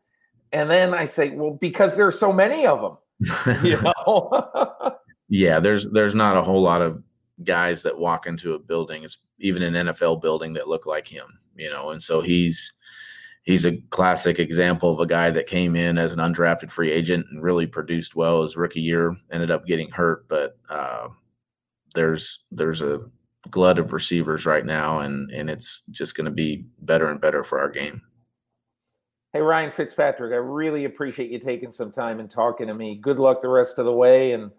And 0.51 0.69
then 0.69 0.93
I 0.93 1.05
say, 1.05 1.29
well, 1.29 1.51
because 1.51 1.95
there 1.95 2.07
are 2.07 2.11
so 2.11 2.33
many 2.33 2.65
of 2.65 2.81
them. 2.81 3.63
you 3.63 3.79
know? 3.81 4.95
yeah, 5.29 5.59
there's 5.59 5.87
there's 5.91 6.15
not 6.15 6.37
a 6.37 6.41
whole 6.41 6.61
lot 6.61 6.81
of 6.81 7.03
guys 7.43 7.83
that 7.83 7.97
walk 7.97 8.27
into 8.27 8.53
a 8.53 8.59
building, 8.59 9.03
it's 9.03 9.25
even 9.39 9.61
an 9.61 9.73
NFL 9.73 10.21
building 10.21 10.53
that 10.53 10.67
look 10.67 10.85
like 10.85 11.07
him, 11.07 11.25
you 11.55 11.69
know, 11.69 11.91
and 11.91 12.01
so 12.01 12.21
he's 12.21 12.73
he's 13.49 13.65
a 13.65 13.77
classic 13.89 14.37
example 14.37 14.91
of 14.91 14.99
a 14.99 15.07
guy 15.07 15.31
that 15.31 15.47
came 15.47 15.75
in 15.75 15.97
as 15.97 16.13
an 16.13 16.19
undrafted 16.19 16.69
free 16.69 16.91
agent 16.91 17.25
and 17.31 17.41
really 17.41 17.65
produced 17.65 18.15
well 18.15 18.43
his 18.43 18.55
rookie 18.55 18.79
year. 18.79 19.17
Ended 19.31 19.49
up 19.49 19.65
getting 19.65 19.89
hurt, 19.89 20.27
but 20.27 20.55
uh, 20.69 21.07
there's 21.95 22.45
there's 22.51 22.83
a 22.83 23.01
glut 23.49 23.79
of 23.79 23.91
receivers 23.91 24.45
right 24.45 24.65
now, 24.65 24.99
and 24.99 25.31
and 25.31 25.49
it's 25.49 25.81
just 25.89 26.15
going 26.15 26.25
to 26.25 26.31
be 26.31 26.67
better 26.81 27.09
and 27.09 27.19
better 27.19 27.43
for 27.43 27.59
our 27.59 27.69
game. 27.69 28.03
Hey 29.33 29.41
Ryan 29.41 29.71
Fitzpatrick, 29.71 30.31
I 30.31 30.37
really 30.37 30.85
appreciate 30.85 31.31
you 31.31 31.39
taking 31.39 31.71
some 31.71 31.91
time 31.91 32.19
and 32.19 32.29
talking 32.29 32.67
to 32.67 32.75
me. 32.75 32.99
Good 33.01 33.17
luck 33.17 33.41
the 33.41 33.49
rest 33.49 33.79
of 33.79 33.85
the 33.85 33.93
way, 33.93 34.33
and 34.33 34.51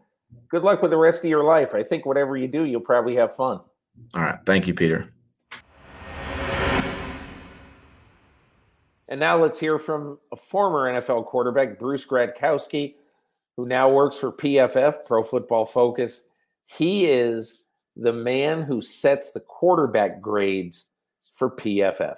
good 0.48 0.64
luck 0.64 0.82
with 0.82 0.90
the 0.90 0.96
rest 0.96 1.24
of 1.24 1.30
your 1.30 1.44
life. 1.44 1.74
I 1.76 1.84
think 1.84 2.06
whatever 2.06 2.36
you 2.36 2.48
do, 2.48 2.64
you'll 2.64 2.80
probably 2.80 3.14
have 3.14 3.36
fun. 3.36 3.60
All 4.16 4.22
right, 4.22 4.38
thank 4.46 4.66
you, 4.66 4.74
Peter. 4.74 5.12
And 9.10 9.18
now 9.18 9.36
let's 9.36 9.58
hear 9.58 9.78
from 9.78 10.18
a 10.30 10.36
former 10.36 10.90
NFL 10.90 11.26
quarterback, 11.26 11.80
Bruce 11.80 12.06
Gradkowski, 12.06 12.94
who 13.56 13.66
now 13.66 13.90
works 13.90 14.16
for 14.16 14.30
PFF, 14.30 15.04
Pro 15.04 15.24
Football 15.24 15.64
Focus. 15.64 16.22
He 16.64 17.06
is 17.06 17.64
the 17.96 18.12
man 18.12 18.62
who 18.62 18.80
sets 18.80 19.32
the 19.32 19.40
quarterback 19.40 20.20
grades 20.20 20.86
for 21.34 21.50
PFF. 21.50 22.16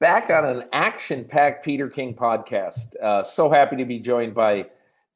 back 0.00 0.30
on 0.30 0.44
an 0.44 0.64
action 0.72 1.24
packed 1.24 1.64
Peter 1.64 1.88
King 1.88 2.14
podcast. 2.14 2.94
Uh, 3.02 3.22
so 3.22 3.50
happy 3.50 3.76
to 3.76 3.84
be 3.84 3.98
joined 3.98 4.34
by 4.34 4.66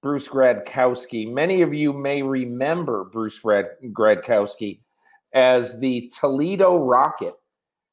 Bruce 0.02 0.28
Gradkowski. 0.28 1.32
Many 1.32 1.62
of 1.62 1.72
you 1.72 1.92
may 1.92 2.22
remember 2.22 3.04
Bruce 3.04 3.40
Gradkowski 3.40 4.80
as 5.32 5.80
the 5.80 6.12
Toledo 6.18 6.76
Rocket, 6.78 7.34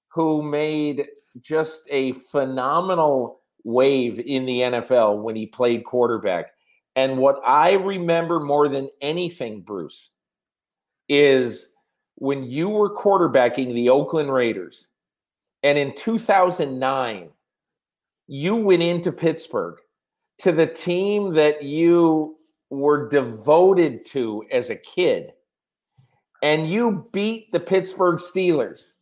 who 0.10 0.42
made 0.42 1.08
just 1.42 1.88
a 1.90 2.14
phenomenal 2.14 3.42
wave 3.64 4.20
in 4.20 4.46
the 4.46 4.62
NFL 4.62 5.22
when 5.22 5.36
he 5.36 5.46
played 5.46 5.84
quarterback. 5.84 6.48
And 6.96 7.18
what 7.18 7.40
I 7.46 7.74
remember 7.74 8.40
more 8.40 8.68
than 8.68 8.90
anything, 9.02 9.62
Bruce, 9.62 10.12
is 11.08 11.74
when 12.16 12.44
you 12.44 12.70
were 12.70 12.96
quarterbacking 12.96 13.74
the 13.74 13.90
Oakland 13.90 14.32
Raiders 14.34 14.90
and 15.64 15.78
in 15.78 15.94
2009, 15.94 17.30
you 18.28 18.56
went 18.56 18.84
into 18.84 19.12
Pittsburgh 19.12 19.78
to 20.40 20.52
the 20.52 20.68
team 20.68 21.34
that 21.34 21.64
you 21.64 22.38
were 22.70 23.10
devoted 23.10 24.06
to 24.06 24.46
as 24.52 24.70
a 24.70 24.76
kid, 24.76 25.34
and 26.42 26.68
you 26.68 27.08
beat 27.12 27.52
the 27.52 27.60
Pittsburgh 27.60 28.20
Steelers 28.20 28.94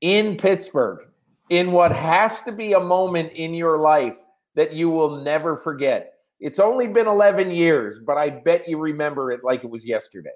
in 0.00 0.36
Pittsburgh 0.36 1.06
in 1.48 1.72
what 1.72 1.92
has 1.92 2.42
to 2.42 2.52
be 2.52 2.72
a 2.72 2.80
moment 2.80 3.32
in 3.34 3.54
your 3.54 3.78
life 3.78 4.16
that 4.54 4.72
you 4.72 4.88
will 4.90 5.22
never 5.22 5.56
forget. 5.56 6.14
It's 6.38 6.58
only 6.58 6.86
been 6.86 7.06
11 7.06 7.50
years, 7.50 7.98
but 7.98 8.16
I 8.16 8.30
bet 8.30 8.68
you 8.68 8.78
remember 8.78 9.30
it 9.30 9.44
like 9.44 9.62
it 9.62 9.70
was 9.70 9.84
yesterday. 9.84 10.30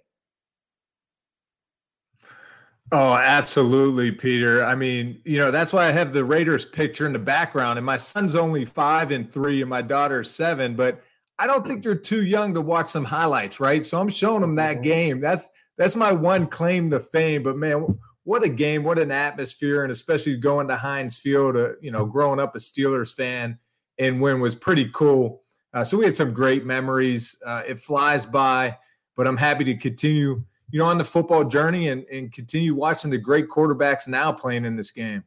Oh, 2.92 3.14
absolutely, 3.14 4.12
Peter. 4.12 4.64
I 4.64 4.74
mean, 4.74 5.20
you 5.24 5.38
know, 5.38 5.50
that's 5.50 5.72
why 5.72 5.86
I 5.86 5.92
have 5.92 6.12
the 6.12 6.24
Raiders 6.24 6.64
picture 6.64 7.06
in 7.06 7.12
the 7.12 7.18
background. 7.18 7.78
And 7.78 7.86
my 7.86 7.96
son's 7.96 8.34
only 8.34 8.64
five 8.64 9.10
and 9.10 9.32
three, 9.32 9.62
and 9.62 9.70
my 9.70 9.82
daughter's 9.82 10.30
seven. 10.30 10.76
But 10.76 11.02
I 11.38 11.46
don't 11.46 11.66
think 11.66 11.82
they're 11.82 11.94
too 11.94 12.24
young 12.24 12.54
to 12.54 12.60
watch 12.60 12.88
some 12.88 13.04
highlights, 13.04 13.58
right? 13.58 13.84
So 13.84 14.00
I'm 14.00 14.10
showing 14.10 14.42
them 14.42 14.56
that 14.56 14.76
mm-hmm. 14.76 14.84
game. 14.84 15.20
That's 15.20 15.48
that's 15.76 15.96
my 15.96 16.12
one 16.12 16.46
claim 16.46 16.90
to 16.90 17.00
fame. 17.00 17.42
But 17.42 17.56
man, 17.56 17.98
what 18.24 18.44
a 18.44 18.48
game! 18.48 18.84
What 18.84 18.98
an 18.98 19.10
atmosphere, 19.10 19.82
and 19.82 19.92
especially 19.92 20.36
going 20.36 20.68
to 20.68 20.76
Heinz 20.76 21.18
Field. 21.18 21.56
Uh, 21.56 21.70
you 21.80 21.90
know, 21.90 22.04
growing 22.04 22.40
up 22.40 22.54
a 22.56 22.58
Steelers 22.58 23.14
fan 23.14 23.58
and 23.98 24.20
win 24.20 24.40
was 24.40 24.54
pretty 24.54 24.90
cool. 24.92 25.42
Uh, 25.72 25.84
so 25.84 25.98
we 25.98 26.04
had 26.04 26.16
some 26.16 26.32
great 26.32 26.64
memories. 26.64 27.36
Uh, 27.44 27.62
it 27.66 27.80
flies 27.80 28.24
by, 28.24 28.78
but 29.16 29.26
I'm 29.26 29.36
happy 29.36 29.64
to 29.64 29.74
continue 29.74 30.44
you 30.74 30.80
know, 30.80 30.86
on 30.86 30.98
the 30.98 31.04
football 31.04 31.44
journey 31.44 31.88
and, 31.88 32.04
and 32.10 32.32
continue 32.32 32.74
watching 32.74 33.08
the 33.08 33.16
great 33.16 33.48
quarterbacks 33.48 34.08
now 34.08 34.32
playing 34.32 34.64
in 34.64 34.74
this 34.74 34.90
game. 34.90 35.22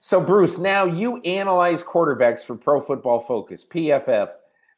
So, 0.00 0.20
Bruce, 0.20 0.58
now 0.58 0.84
you 0.84 1.16
analyze 1.22 1.82
quarterbacks 1.82 2.44
for 2.44 2.56
Pro 2.56 2.78
Football 2.78 3.20
Focus, 3.20 3.64
PFF, 3.64 4.30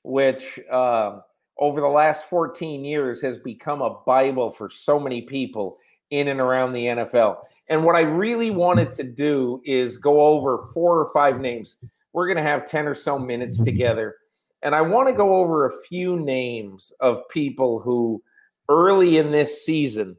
which 0.05 0.61
uh, 0.70 1.20
over 1.59 1.80
the 1.80 1.86
last 1.86 2.26
14 2.26 2.84
years 2.84 3.20
has 3.22 3.38
become 3.38 3.82
a 3.82 3.98
Bible 4.07 4.50
for 4.50 4.70
so 4.70 4.98
many 4.98 5.22
people 5.22 5.78
in 6.11 6.28
and 6.28 6.40
around 6.40 6.72
the 6.72 6.86
NFL. 6.86 7.38
And 7.68 7.84
what 7.84 7.96
I 7.96 8.03
really 8.03 8.50
wanted 8.50 8.92
to 8.92 9.05
do 9.05 9.62
is 9.64 9.96
go 9.96 10.20
over 10.20 10.59
four 10.74 10.98
or 10.98 11.12
five 11.12 11.40
names. 11.40 11.76
We're 12.12 12.26
going 12.26 12.36
to 12.36 12.42
have 12.42 12.66
10 12.66 12.86
or 12.86 12.94
so 12.94 13.18
minutes 13.18 13.62
together. 13.62 14.16
And 14.62 14.74
I 14.74 14.82
want 14.82 15.09
to 15.09 15.14
go 15.14 15.36
over 15.36 15.66
a 15.66 15.82
few 15.88 16.16
names 16.16 16.92
of 17.00 17.28
people 17.28 17.80
who 17.80 18.22
early 18.68 19.18
in 19.18 19.30
this 19.30 19.64
season, 19.64 20.16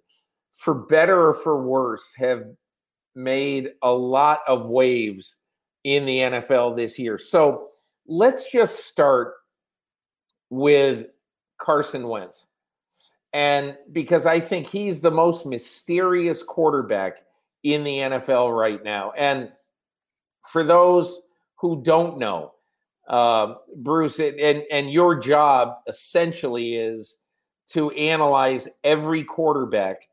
for 0.53 0.73
better 0.73 1.29
or 1.29 1.33
for 1.33 1.63
worse, 1.63 2.13
have 2.15 2.43
made 3.15 3.69
a 3.81 3.91
lot 3.91 4.39
of 4.47 4.67
waves 4.67 5.37
in 5.83 6.05
the 6.05 6.19
NFL 6.19 6.75
this 6.75 6.97
year. 6.97 7.17
So 7.17 7.69
let's 8.07 8.51
just 8.51 8.85
start 8.85 9.33
with 10.49 11.07
Carson 11.63 12.07
Wentz. 12.07 12.47
And 13.31 13.77
because 13.91 14.25
I 14.25 14.39
think 14.39 14.67
he's 14.67 15.01
the 15.01 15.11
most 15.11 15.45
mysterious 15.45 16.43
quarterback 16.43 17.23
in 17.63 17.83
the 17.83 17.97
NFL 17.97 18.55
right 18.55 18.83
now. 18.83 19.11
And 19.11 19.49
for 20.51 20.63
those 20.63 21.21
who 21.55 21.81
don't 21.81 22.19
know, 22.19 22.51
uh, 23.07 23.55
Bruce, 23.77 24.19
and, 24.19 24.39
and 24.39 24.91
your 24.91 25.15
job 25.15 25.77
essentially 25.87 26.75
is 26.75 27.17
to 27.67 27.91
analyze 27.91 28.67
every 28.83 29.23
quarterback 29.23 30.07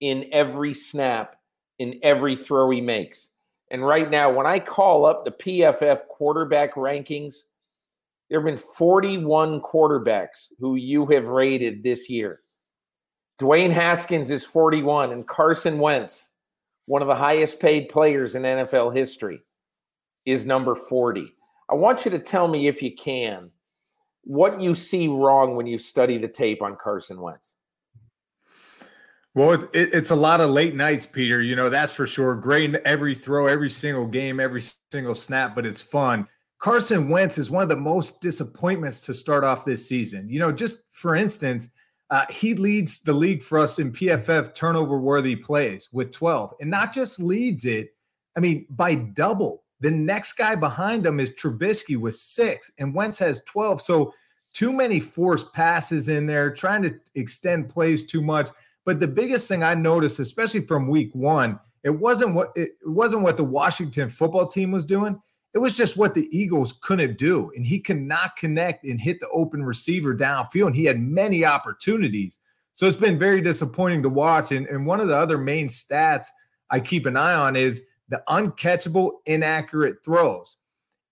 in 0.00 0.28
every 0.32 0.74
snap, 0.74 1.36
in 1.78 1.98
every 2.02 2.36
throw 2.36 2.68
he 2.70 2.80
makes. 2.80 3.30
And 3.70 3.86
right 3.86 4.10
now, 4.10 4.32
when 4.32 4.46
I 4.46 4.58
call 4.58 5.06
up 5.06 5.24
the 5.24 5.30
PFF 5.30 6.06
quarterback 6.08 6.74
rankings, 6.74 7.44
there 8.28 8.40
have 8.40 8.46
been 8.46 8.56
41 8.56 9.60
quarterbacks 9.60 10.52
who 10.58 10.74
you 10.74 11.06
have 11.06 11.28
rated 11.28 11.82
this 11.82 12.10
year. 12.10 12.40
Dwayne 13.40 13.70
Haskins 13.70 14.30
is 14.30 14.44
41, 14.44 15.12
and 15.12 15.26
Carson 15.26 15.78
Wentz, 15.78 16.32
one 16.86 17.02
of 17.02 17.08
the 17.08 17.14
highest 17.14 17.60
paid 17.60 17.88
players 17.88 18.34
in 18.34 18.42
NFL 18.42 18.94
history, 18.94 19.40
is 20.26 20.44
number 20.44 20.74
40. 20.74 21.32
I 21.70 21.74
want 21.74 22.04
you 22.04 22.10
to 22.10 22.18
tell 22.18 22.48
me, 22.48 22.66
if 22.66 22.82
you 22.82 22.94
can, 22.94 23.50
what 24.22 24.60
you 24.60 24.74
see 24.74 25.08
wrong 25.08 25.54
when 25.56 25.66
you 25.66 25.78
study 25.78 26.18
the 26.18 26.28
tape 26.28 26.62
on 26.62 26.76
Carson 26.76 27.20
Wentz. 27.20 27.56
Well, 29.34 29.52
it, 29.52 29.70
it's 29.72 30.10
a 30.10 30.16
lot 30.16 30.40
of 30.40 30.50
late 30.50 30.74
nights, 30.74 31.06
Peter. 31.06 31.40
You 31.40 31.54
know, 31.54 31.70
that's 31.70 31.92
for 31.92 32.06
sure. 32.06 32.34
Great 32.34 32.74
every 32.84 33.14
throw, 33.14 33.46
every 33.46 33.70
single 33.70 34.06
game, 34.06 34.40
every 34.40 34.62
single 34.90 35.14
snap, 35.14 35.54
but 35.54 35.64
it's 35.64 35.82
fun. 35.82 36.26
Carson 36.58 37.08
Wentz 37.08 37.38
is 37.38 37.50
one 37.50 37.62
of 37.62 37.68
the 37.68 37.76
most 37.76 38.20
disappointments 38.20 39.00
to 39.02 39.14
start 39.14 39.44
off 39.44 39.64
this 39.64 39.88
season. 39.88 40.28
You 40.28 40.40
know, 40.40 40.52
just 40.52 40.84
for 40.90 41.14
instance, 41.14 41.68
uh, 42.10 42.26
he 42.30 42.54
leads 42.54 43.00
the 43.00 43.12
league 43.12 43.42
for 43.42 43.58
us 43.58 43.78
in 43.78 43.92
PFF 43.92 44.54
turnover 44.54 44.98
worthy 44.98 45.36
plays 45.36 45.88
with 45.92 46.10
12, 46.12 46.54
and 46.60 46.70
not 46.70 46.92
just 46.92 47.20
leads 47.20 47.64
it, 47.64 47.94
I 48.36 48.40
mean, 48.40 48.66
by 48.70 48.94
double. 48.94 49.64
The 49.80 49.90
next 49.90 50.32
guy 50.32 50.56
behind 50.56 51.06
him 51.06 51.20
is 51.20 51.30
Trubisky 51.32 51.96
with 51.96 52.16
six, 52.16 52.72
and 52.78 52.94
Wentz 52.94 53.18
has 53.20 53.42
12. 53.42 53.80
So 53.80 54.14
too 54.52 54.72
many 54.72 54.98
forced 54.98 55.52
passes 55.52 56.08
in 56.08 56.26
there, 56.26 56.52
trying 56.52 56.82
to 56.82 56.98
extend 57.14 57.68
plays 57.68 58.06
too 58.06 58.22
much. 58.22 58.48
But 58.84 58.98
the 58.98 59.06
biggest 59.06 59.46
thing 59.46 59.62
I 59.62 59.74
noticed, 59.74 60.18
especially 60.18 60.62
from 60.62 60.88
week 60.88 61.14
one, 61.14 61.60
it 61.84 61.90
wasn't 61.90 62.34
what 62.34 62.50
it 62.56 62.72
wasn't 62.84 63.22
what 63.22 63.36
the 63.36 63.44
Washington 63.44 64.08
football 64.08 64.48
team 64.48 64.72
was 64.72 64.84
doing. 64.84 65.20
It 65.58 65.60
was 65.60 65.74
just 65.74 65.96
what 65.96 66.14
the 66.14 66.28
Eagles 66.30 66.72
couldn't 66.72 67.18
do. 67.18 67.50
And 67.56 67.66
he 67.66 67.80
cannot 67.80 68.36
connect 68.36 68.84
and 68.84 69.00
hit 69.00 69.18
the 69.18 69.26
open 69.32 69.64
receiver 69.64 70.14
downfield. 70.14 70.68
And 70.68 70.76
he 70.76 70.84
had 70.84 71.00
many 71.00 71.44
opportunities. 71.44 72.38
So 72.74 72.86
it's 72.86 72.96
been 72.96 73.18
very 73.18 73.40
disappointing 73.40 74.04
to 74.04 74.08
watch. 74.08 74.52
And, 74.52 74.68
and 74.68 74.86
one 74.86 75.00
of 75.00 75.08
the 75.08 75.16
other 75.16 75.36
main 75.36 75.66
stats 75.66 76.26
I 76.70 76.78
keep 76.78 77.06
an 77.06 77.16
eye 77.16 77.34
on 77.34 77.56
is 77.56 77.82
the 78.08 78.22
uncatchable, 78.28 79.14
inaccurate 79.26 79.96
throws. 80.04 80.58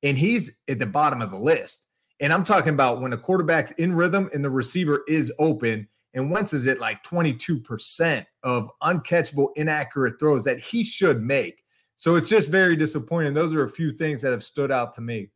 And 0.04 0.16
he's 0.16 0.56
at 0.68 0.78
the 0.78 0.86
bottom 0.86 1.20
of 1.20 1.32
the 1.32 1.38
list. 1.38 1.88
And 2.20 2.32
I'm 2.32 2.44
talking 2.44 2.72
about 2.72 3.00
when 3.00 3.12
a 3.12 3.18
quarterback's 3.18 3.72
in 3.72 3.96
rhythm 3.96 4.30
and 4.32 4.44
the 4.44 4.50
receiver 4.50 5.02
is 5.08 5.32
open. 5.40 5.88
And 6.14 6.30
Wentz 6.30 6.52
is 6.52 6.68
at 6.68 6.78
like 6.78 7.02
22% 7.02 8.26
of 8.44 8.70
uncatchable, 8.80 9.48
inaccurate 9.56 10.20
throws 10.20 10.44
that 10.44 10.60
he 10.60 10.84
should 10.84 11.20
make. 11.20 11.64
So 11.96 12.14
it's 12.14 12.28
just 12.28 12.50
very 12.50 12.76
disappointing. 12.76 13.34
Those 13.34 13.54
are 13.54 13.64
a 13.64 13.70
few 13.70 13.92
things 13.92 14.22
that 14.22 14.30
have 14.30 14.44
stood 14.44 14.70
out 14.70 14.94
to 14.94 15.00
me. 15.00 15.30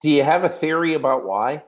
Do 0.00 0.08
you 0.08 0.22
have 0.22 0.44
a 0.44 0.48
theory 0.48 0.94
about 0.94 1.24
why? 1.24 1.64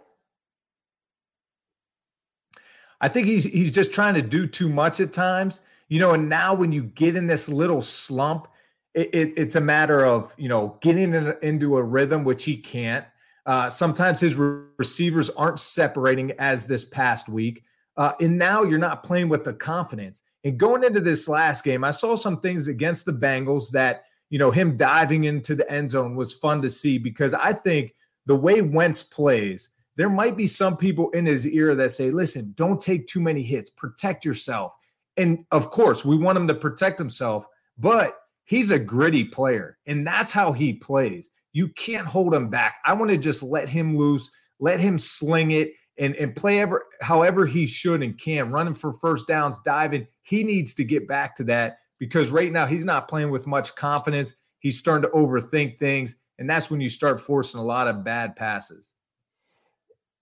I 3.01 3.09
think 3.09 3.26
he's 3.26 3.45
he's 3.45 3.72
just 3.72 3.93
trying 3.93 4.14
to 4.14 4.22
do 4.22 4.47
too 4.47 4.68
much 4.68 5.01
at 5.01 5.12
times. 5.12 5.61
You 5.89 5.99
know, 6.01 6.12
and 6.12 6.28
now 6.28 6.55
when 6.55 6.72
you 6.72 6.85
get 6.85 7.16
in 7.16 7.26
this 7.26 7.49
little 7.49 7.83
slump, 7.83 8.47
it, 8.95 9.11
it, 9.12 9.33
it's 9.37 9.57
a 9.57 9.61
matter 9.61 10.07
of 10.07 10.33
you 10.39 10.49
know 10.49 10.78
getting 10.80 11.12
in, 11.12 11.35
into 11.43 11.76
a 11.76 11.83
rhythm, 11.83 12.24
which 12.24 12.45
he 12.45 12.57
can't. 12.57 13.05
Uh, 13.45 13.68
sometimes 13.68 14.20
his 14.20 14.37
re- 14.37 14.64
receivers 14.78 15.28
aren't 15.30 15.59
separating 15.59 16.30
as 16.39 16.68
this 16.68 16.85
past 16.85 17.28
week, 17.28 17.64
uh, 17.97 18.12
and 18.20 18.39
now 18.39 18.62
you're 18.62 18.78
not 18.78 19.03
playing 19.03 19.28
with 19.28 19.43
the 19.43 19.53
confidence. 19.53 20.22
And 20.45 20.59
going 20.59 20.84
into 20.84 21.01
this 21.01 21.28
last 21.28 21.64
game, 21.64 21.84
I 21.84 21.90
saw 21.93 22.16
some 22.16 22.40
things 22.40 22.68
against 22.68 23.07
the 23.07 23.12
Bengals 23.12 23.70
that 23.70 24.05
you 24.30 24.38
know 24.38 24.51
him 24.51 24.76
diving 24.76 25.24
into 25.24 25.55
the 25.55 25.70
end 25.70 25.90
zone 25.90 26.16
was 26.16 26.32
fun 26.32 26.62
to 26.62 26.70
see 26.70 26.99
because 26.99 27.34
I 27.34 27.53
think 27.53 27.95
the 28.26 28.36
way 28.36 28.62
Wentz 28.62 29.03
plays, 29.03 29.70
there 29.97 30.11
might 30.11 30.36
be 30.36 30.47
some 30.47 30.76
people 30.76 31.11
in 31.11 31.26
his 31.26 31.47
ear 31.47 31.74
that 31.74 31.93
say, 31.93 32.11
"Listen, 32.11 32.53
don't 32.57 32.80
take 32.80 33.07
too 33.07 33.20
many 33.20 33.43
hits, 33.43 33.70
protect 33.70 34.24
yourself." 34.24 34.74
And 35.16 35.45
of 35.51 35.70
course, 35.70 36.05
we 36.05 36.16
want 36.16 36.38
him 36.38 36.49
to 36.49 36.55
protect 36.55 36.99
himself, 36.99 37.47
but 37.76 38.18
He's 38.45 38.70
a 38.70 38.78
gritty 38.78 39.24
player, 39.24 39.78
and 39.86 40.07
that's 40.07 40.32
how 40.32 40.53
he 40.53 40.72
plays. 40.72 41.30
You 41.53 41.68
can't 41.68 42.07
hold 42.07 42.34
him 42.34 42.49
back. 42.49 42.76
I 42.84 42.93
want 42.95 43.11
to 43.11 43.16
just 43.16 43.43
let 43.43 43.68
him 43.68 43.97
loose, 43.97 44.30
let 44.59 44.80
him 44.80 44.99
sling 44.99 45.53
it, 45.53 45.72
and, 45.99 46.14
and 46.16 46.34
play 46.34 46.61
ever 46.61 46.86
however 47.01 47.47
he 47.47 47.66
should 47.66 48.03
and 48.03 48.18
can, 48.18 48.51
running 48.51 48.74
for 48.74 48.93
first 48.95 49.26
downs, 49.26 49.59
diving. 49.64 50.07
He 50.22 50.45
needs 50.45 50.74
to 50.74 50.84
get 50.84 51.09
back 51.09 51.36
to 51.36 51.45
that 51.45 51.78
because 51.99 52.30
right 52.30 52.51
now 52.51 52.66
he's 52.66 52.84
not 52.84 53.09
playing 53.09 53.30
with 53.30 53.47
much 53.47 53.74
confidence. 53.74 54.34
He's 54.59 54.78
starting 54.78 55.11
to 55.11 55.16
overthink 55.16 55.78
things. 55.78 56.16
And 56.38 56.49
that's 56.49 56.70
when 56.70 56.80
you 56.80 56.88
start 56.88 57.20
forcing 57.20 57.61
a 57.61 57.64
lot 57.64 57.88
of 57.88 58.05
bad 58.05 58.36
passes. 58.36 58.95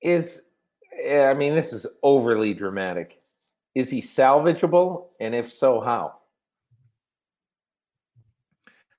Is, 0.03 0.49
I 1.09 1.35
mean, 1.35 1.55
this 1.55 1.73
is 1.73 1.87
overly 2.03 2.53
dramatic. 2.53 3.21
Is 3.75 3.91
he 3.91 4.01
salvageable? 4.01 5.07
And 5.21 5.35
if 5.35 5.53
so, 5.53 5.81
how? 5.81 6.17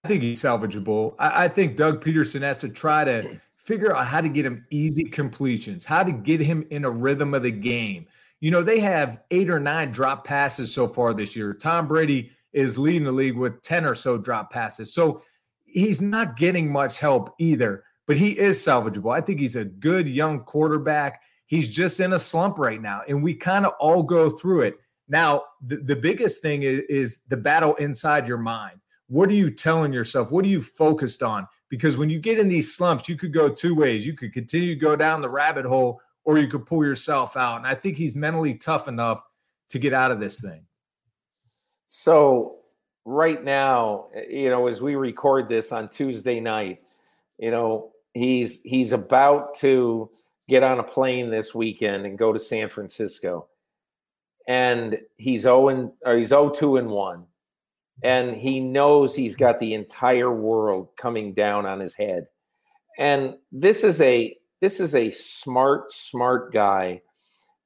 I 0.03 0.07
think 0.07 0.23
he's 0.23 0.41
salvageable. 0.41 1.15
I, 1.19 1.45
I, 1.45 1.47
think 1.47 1.75
Doug 1.75 2.03
Pederson 2.03 2.41
has 2.41 2.57
to 2.59 2.69
try 2.69 3.03
to 3.03 3.39
figure 3.63 3.95
out 3.95 4.07
how 4.07 4.21
to 4.21 4.29
get 4.29 4.45
him 4.45 4.65
easy 4.69 5.03
completions, 5.03 5.85
how 5.85 6.03
to 6.03 6.11
get 6.11 6.41
him 6.41 6.65
in 6.69 6.85
a 6.85 6.89
rhythm 6.89 7.33
of 7.33 7.43
the 7.43 7.51
game. 7.51 8.07
You 8.39 8.51
know, 8.51 8.63
they 8.63 8.79
have 8.79 9.21
eight 9.29 9.49
or 9.49 9.59
nine 9.59 9.91
drop 9.91 10.25
passes 10.25 10.73
so 10.73 10.87
far 10.87 11.13
this 11.13 11.35
year. 11.35 11.53
Tom 11.53 11.87
Brady 11.87 12.31
is 12.53 12.77
leading 12.77 13.03
the 13.03 13.11
league 13.11 13.37
with 13.37 13.61
10 13.61 13.85
or 13.85 13.95
so 13.95 14.17
drop 14.17 14.51
passes. 14.51 14.93
So 14.93 15.21
he's 15.63 16.01
not 16.01 16.37
getting 16.37 16.71
much 16.71 16.99
help 16.99 17.35
either, 17.37 17.83
but 18.07 18.17
he 18.17 18.37
is 18.37 18.57
salvageable. 18.59 19.15
I 19.15 19.21
think 19.21 19.39
he's 19.39 19.55
a 19.55 19.65
good 19.65 20.07
young 20.07 20.41
quarterback. 20.41 21.21
He's 21.45 21.67
just 21.67 21.99
in 21.99 22.13
a 22.13 22.19
slump 22.19 22.57
right 22.57 22.81
now, 22.81 23.01
and 23.07 23.21
we 23.21 23.35
kind 23.35 23.65
of 23.65 23.73
all 23.79 24.03
go 24.03 24.29
through 24.29 24.61
it. 24.61 24.79
Now, 25.07 25.43
the, 25.65 25.77
the 25.77 25.95
biggest 25.95 26.41
thing 26.41 26.63
is, 26.63 26.81
is 26.89 27.19
the 27.27 27.37
battle 27.37 27.75
inside 27.75 28.27
your 28.27 28.37
mind. 28.37 28.79
What 29.07 29.29
are 29.29 29.33
you 29.33 29.51
telling 29.51 29.91
yourself? 29.91 30.31
What 30.31 30.45
are 30.45 30.49
you 30.49 30.61
focused 30.61 31.21
on? 31.21 31.47
Because 31.71 31.95
when 31.95 32.09
you 32.09 32.19
get 32.19 32.37
in 32.37 32.49
these 32.49 32.75
slumps, 32.75 33.07
you 33.07 33.15
could 33.15 33.31
go 33.31 33.47
two 33.47 33.73
ways. 33.73 34.05
You 34.05 34.13
could 34.13 34.33
continue 34.33 34.75
to 34.75 34.79
go 34.79 34.97
down 34.97 35.21
the 35.21 35.29
rabbit 35.29 35.65
hole 35.65 36.01
or 36.25 36.37
you 36.37 36.47
could 36.47 36.65
pull 36.65 36.83
yourself 36.83 37.37
out. 37.37 37.59
And 37.59 37.65
I 37.65 37.75
think 37.75 37.95
he's 37.95 38.13
mentally 38.13 38.55
tough 38.55 38.89
enough 38.89 39.23
to 39.69 39.79
get 39.79 39.93
out 39.93 40.11
of 40.11 40.19
this 40.19 40.41
thing. 40.41 40.65
So, 41.85 42.57
right 43.05 43.41
now, 43.41 44.07
you 44.29 44.49
know, 44.49 44.67
as 44.67 44.81
we 44.81 44.95
record 44.95 45.47
this 45.47 45.71
on 45.71 45.87
Tuesday 45.87 46.41
night, 46.41 46.81
you 47.37 47.51
know, 47.51 47.93
he's 48.13 48.61
he's 48.63 48.91
about 48.91 49.53
to 49.59 50.09
get 50.49 50.63
on 50.63 50.79
a 50.79 50.83
plane 50.83 51.29
this 51.29 51.55
weekend 51.55 52.05
and 52.05 52.17
go 52.17 52.33
to 52.33 52.39
San 52.39 52.67
Francisco. 52.67 53.47
And 54.45 54.99
he's 55.15 55.43
0 55.43 55.93
or 56.05 56.17
he's 56.17 56.29
0 56.29 56.49
2 56.49 56.77
and 56.77 56.89
1 56.89 57.25
and 58.03 58.35
he 58.35 58.59
knows 58.59 59.15
he's 59.15 59.35
got 59.35 59.59
the 59.59 59.73
entire 59.73 60.33
world 60.33 60.89
coming 60.97 61.33
down 61.33 61.65
on 61.65 61.79
his 61.79 61.93
head. 61.93 62.27
And 62.97 63.35
this 63.51 63.83
is 63.83 64.01
a 64.01 64.35
this 64.59 64.79
is 64.79 64.95
a 64.95 65.11
smart 65.11 65.91
smart 65.91 66.53
guy. 66.53 67.01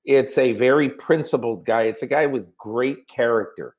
It's 0.03 0.37
a 0.37 0.51
very 0.53 0.89
principled 0.89 1.65
guy. 1.65 1.83
It's 1.83 2.03
a 2.03 2.07
guy 2.07 2.25
with 2.25 2.55
great 2.57 3.07
character. 3.07 3.75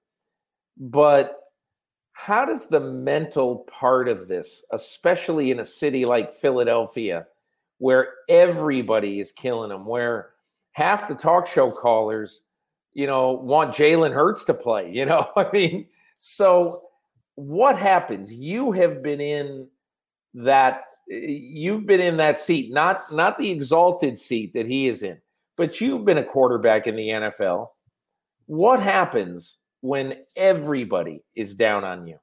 But 0.78 1.38
how 2.16 2.46
does 2.46 2.68
the 2.68 2.80
mental 2.80 3.58
part 3.70 4.08
of 4.08 4.26
this 4.26 4.64
especially 4.72 5.50
in 5.50 5.60
a 5.60 5.64
city 5.64 6.06
like 6.06 6.32
philadelphia 6.32 7.26
where 7.76 8.14
everybody 8.30 9.20
is 9.20 9.30
killing 9.32 9.70
him 9.70 9.84
where 9.84 10.30
half 10.72 11.08
the 11.08 11.14
talk 11.14 11.46
show 11.46 11.70
callers 11.70 12.44
you 12.94 13.06
know 13.06 13.32
want 13.32 13.74
jalen 13.74 14.14
hurts 14.14 14.44
to 14.44 14.54
play 14.54 14.90
you 14.90 15.04
know? 15.04 15.30
I 15.36 15.50
mean 15.52 15.88
so, 16.16 16.82
what 17.34 17.78
happens? 17.78 18.32
You 18.32 18.72
have 18.72 19.02
been 19.02 19.20
in 19.20 19.68
that 20.34 20.84
you've 21.06 21.86
been 21.86 22.00
in 22.00 22.16
that 22.16 22.38
seat, 22.38 22.72
not 22.72 23.12
not 23.12 23.38
the 23.38 23.50
exalted 23.50 24.18
seat 24.18 24.52
that 24.54 24.66
he 24.66 24.88
is 24.88 25.02
in, 25.02 25.18
but 25.56 25.80
you've 25.80 26.04
been 26.04 26.18
a 26.18 26.24
quarterback 26.24 26.86
in 26.86 26.96
the 26.96 27.08
NFL. 27.08 27.68
What 28.46 28.80
happens 28.80 29.58
when 29.80 30.16
everybody 30.36 31.22
is 31.34 31.54
down 31.54 31.84
on 31.84 32.06
you? 32.06 32.18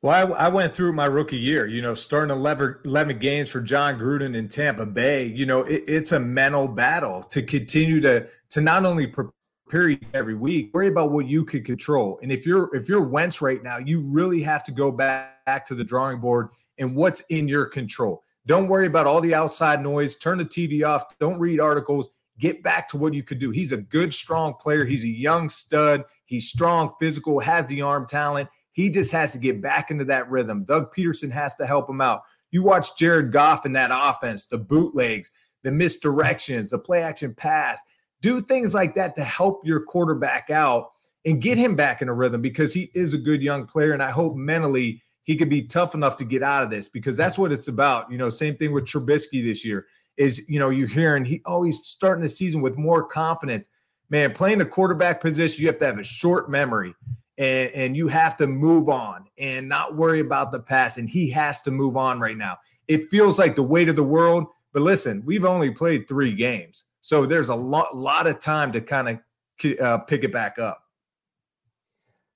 Well, 0.00 0.34
I, 0.34 0.46
I, 0.46 0.48
went 0.48 0.74
through 0.74 0.92
my 0.92 1.06
rookie 1.06 1.36
year, 1.36 1.66
you 1.66 1.82
know, 1.82 1.96
starting 1.96 2.30
11, 2.30 2.76
11 2.84 3.18
games 3.18 3.50
for 3.50 3.60
Jon 3.60 3.98
Gruden 3.98 4.36
in 4.36 4.48
Tampa 4.48 4.86
Bay. 4.86 5.26
You 5.26 5.44
know, 5.44 5.64
it, 5.64 5.82
it's 5.88 6.12
a 6.12 6.20
mental 6.20 6.68
battle 6.68 7.24
to 7.24 7.42
continue 7.42 8.00
to 8.02 8.28
to 8.50 8.60
not 8.60 8.86
only 8.86 9.08
pre- 9.08 9.26
period 9.68 10.06
every 10.14 10.34
week. 10.34 10.70
Worry 10.72 10.88
about 10.88 11.10
what 11.10 11.26
you 11.26 11.44
can 11.44 11.62
control. 11.62 12.18
And 12.22 12.32
if 12.32 12.46
you're 12.46 12.74
if 12.74 12.88
you're 12.88 13.02
Wentz 13.02 13.40
right 13.40 13.62
now, 13.62 13.78
you 13.78 14.00
really 14.00 14.42
have 14.42 14.64
to 14.64 14.72
go 14.72 14.90
back, 14.90 15.44
back 15.44 15.66
to 15.66 15.74
the 15.74 15.84
drawing 15.84 16.20
board 16.20 16.48
and 16.78 16.94
what's 16.96 17.20
in 17.22 17.48
your 17.48 17.66
control. 17.66 18.22
Don't 18.46 18.68
worry 18.68 18.86
about 18.86 19.06
all 19.06 19.20
the 19.20 19.34
outside 19.34 19.82
noise. 19.82 20.16
Turn 20.16 20.38
the 20.38 20.44
TV 20.44 20.86
off. 20.86 21.04
Don't 21.18 21.38
read 21.38 21.60
articles. 21.60 22.10
Get 22.38 22.62
back 22.62 22.88
to 22.90 22.96
what 22.96 23.14
you 23.14 23.22
could 23.22 23.38
do. 23.38 23.50
He's 23.50 23.72
a 23.72 23.76
good, 23.76 24.14
strong 24.14 24.54
player. 24.54 24.84
He's 24.84 25.04
a 25.04 25.08
young 25.08 25.48
stud. 25.48 26.04
He's 26.24 26.48
strong, 26.48 26.92
physical, 27.00 27.40
has 27.40 27.66
the 27.66 27.82
arm 27.82 28.06
talent. 28.06 28.48
He 28.72 28.90
just 28.90 29.10
has 29.12 29.32
to 29.32 29.38
get 29.38 29.60
back 29.60 29.90
into 29.90 30.04
that 30.06 30.30
rhythm. 30.30 30.64
Doug 30.64 30.94
Pederson 30.94 31.32
has 31.32 31.56
to 31.56 31.66
help 31.66 31.90
him 31.90 32.00
out. 32.00 32.22
You 32.50 32.62
watch 32.62 32.96
Jared 32.96 33.32
Goff 33.32 33.66
in 33.66 33.72
that 33.72 33.90
offense, 33.92 34.46
the 34.46 34.58
bootlegs, 34.58 35.30
the 35.64 35.70
misdirections, 35.70 36.70
the 36.70 36.78
play 36.78 37.02
action 37.02 37.34
pass 37.34 37.82
do 38.20 38.40
things 38.40 38.74
like 38.74 38.94
that 38.94 39.14
to 39.16 39.24
help 39.24 39.64
your 39.64 39.80
quarterback 39.80 40.50
out 40.50 40.90
and 41.24 41.42
get 41.42 41.58
him 41.58 41.76
back 41.76 42.02
in 42.02 42.08
a 42.08 42.14
rhythm 42.14 42.40
because 42.40 42.72
he 42.72 42.90
is 42.94 43.14
a 43.14 43.18
good 43.18 43.42
young 43.42 43.66
player. 43.66 43.92
And 43.92 44.02
I 44.02 44.10
hope 44.10 44.34
mentally 44.34 45.02
he 45.24 45.36
could 45.36 45.50
be 45.50 45.62
tough 45.62 45.94
enough 45.94 46.16
to 46.16 46.24
get 46.24 46.42
out 46.42 46.62
of 46.62 46.70
this 46.70 46.88
because 46.88 47.16
that's 47.16 47.36
what 47.36 47.52
it's 47.52 47.68
about. 47.68 48.10
You 48.10 48.18
know, 48.18 48.30
same 48.30 48.56
thing 48.56 48.72
with 48.72 48.86
Trubisky 48.86 49.44
this 49.44 49.64
year 49.64 49.86
is, 50.16 50.48
you 50.48 50.58
know, 50.58 50.70
you're 50.70 50.88
hearing 50.88 51.24
he 51.24 51.42
oh, 51.44 51.64
he's 51.64 51.80
starting 51.84 52.22
the 52.22 52.28
season 52.28 52.60
with 52.60 52.78
more 52.78 53.04
confidence. 53.04 53.68
Man, 54.10 54.32
playing 54.32 54.58
the 54.58 54.64
quarterback 54.64 55.20
position, 55.20 55.60
you 55.60 55.66
have 55.68 55.78
to 55.78 55.86
have 55.86 55.98
a 55.98 56.02
short 56.02 56.50
memory 56.50 56.94
and, 57.36 57.70
and 57.72 57.96
you 57.96 58.08
have 58.08 58.38
to 58.38 58.46
move 58.46 58.88
on 58.88 59.26
and 59.38 59.68
not 59.68 59.96
worry 59.96 60.20
about 60.20 60.50
the 60.50 60.60
past. 60.60 60.96
And 60.96 61.08
he 61.08 61.28
has 61.30 61.60
to 61.62 61.70
move 61.70 61.96
on 61.96 62.18
right 62.18 62.36
now. 62.36 62.56
It 62.88 63.08
feels 63.08 63.38
like 63.38 63.54
the 63.54 63.62
weight 63.62 63.90
of 63.90 63.96
the 63.96 64.02
world. 64.02 64.46
But 64.72 64.80
listen, 64.80 65.22
we've 65.26 65.44
only 65.44 65.70
played 65.70 66.08
three 66.08 66.34
games. 66.34 66.84
So 67.08 67.24
there's 67.24 67.48
a 67.48 67.54
lot, 67.54 67.96
lot 67.96 68.26
of 68.26 68.38
time 68.38 68.70
to 68.72 68.82
kind 68.82 69.08
of 69.08 69.80
uh, 69.80 69.96
pick 70.00 70.24
it 70.24 70.32
back 70.32 70.58
up. 70.58 70.82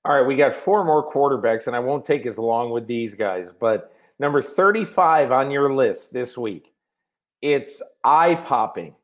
All 0.03 0.15
right, 0.15 0.25
we 0.25 0.35
got 0.35 0.51
four 0.51 0.83
more 0.83 1.13
quarterbacks, 1.13 1.67
and 1.67 1.75
I 1.75 1.79
won't 1.79 2.03
take 2.03 2.25
as 2.25 2.39
long 2.39 2.71
with 2.71 2.87
these 2.87 3.13
guys. 3.13 3.51
But 3.51 3.93
number 4.17 4.41
35 4.41 5.31
on 5.31 5.51
your 5.51 5.71
list 5.71 6.11
this 6.11 6.39
week, 6.39 6.73
it's 7.43 7.83
eye 8.03 8.33
popping 8.33 8.95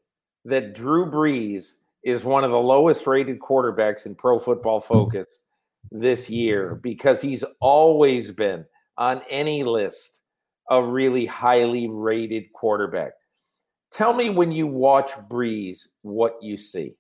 that 0.43 0.74
Drew 0.74 1.05
Brees 1.05 1.74
is 2.03 2.26
one 2.26 2.43
of 2.43 2.49
the 2.49 2.57
lowest 2.57 3.05
rated 3.05 3.38
quarterbacks 3.38 4.07
in 4.07 4.15
Pro 4.15 4.39
Football 4.39 4.80
Focus 4.80 5.43
this 5.91 6.32
year 6.32 6.80
because 6.82 7.22
he's 7.22 7.43
always 7.59 8.32
been 8.32 8.65
on 8.97 9.22
any 9.30 9.63
list 9.63 10.22
a 10.72 10.82
really 10.82 11.28
highly 11.28 11.88
rated 11.88 12.51
quarterback. 12.53 13.11
Tell 13.92 14.14
me 14.14 14.30
when 14.30 14.52
you 14.52 14.68
watch 14.68 15.12
Brees 15.30 15.88
what 16.02 16.38
you 16.42 16.58
see. 16.58 16.96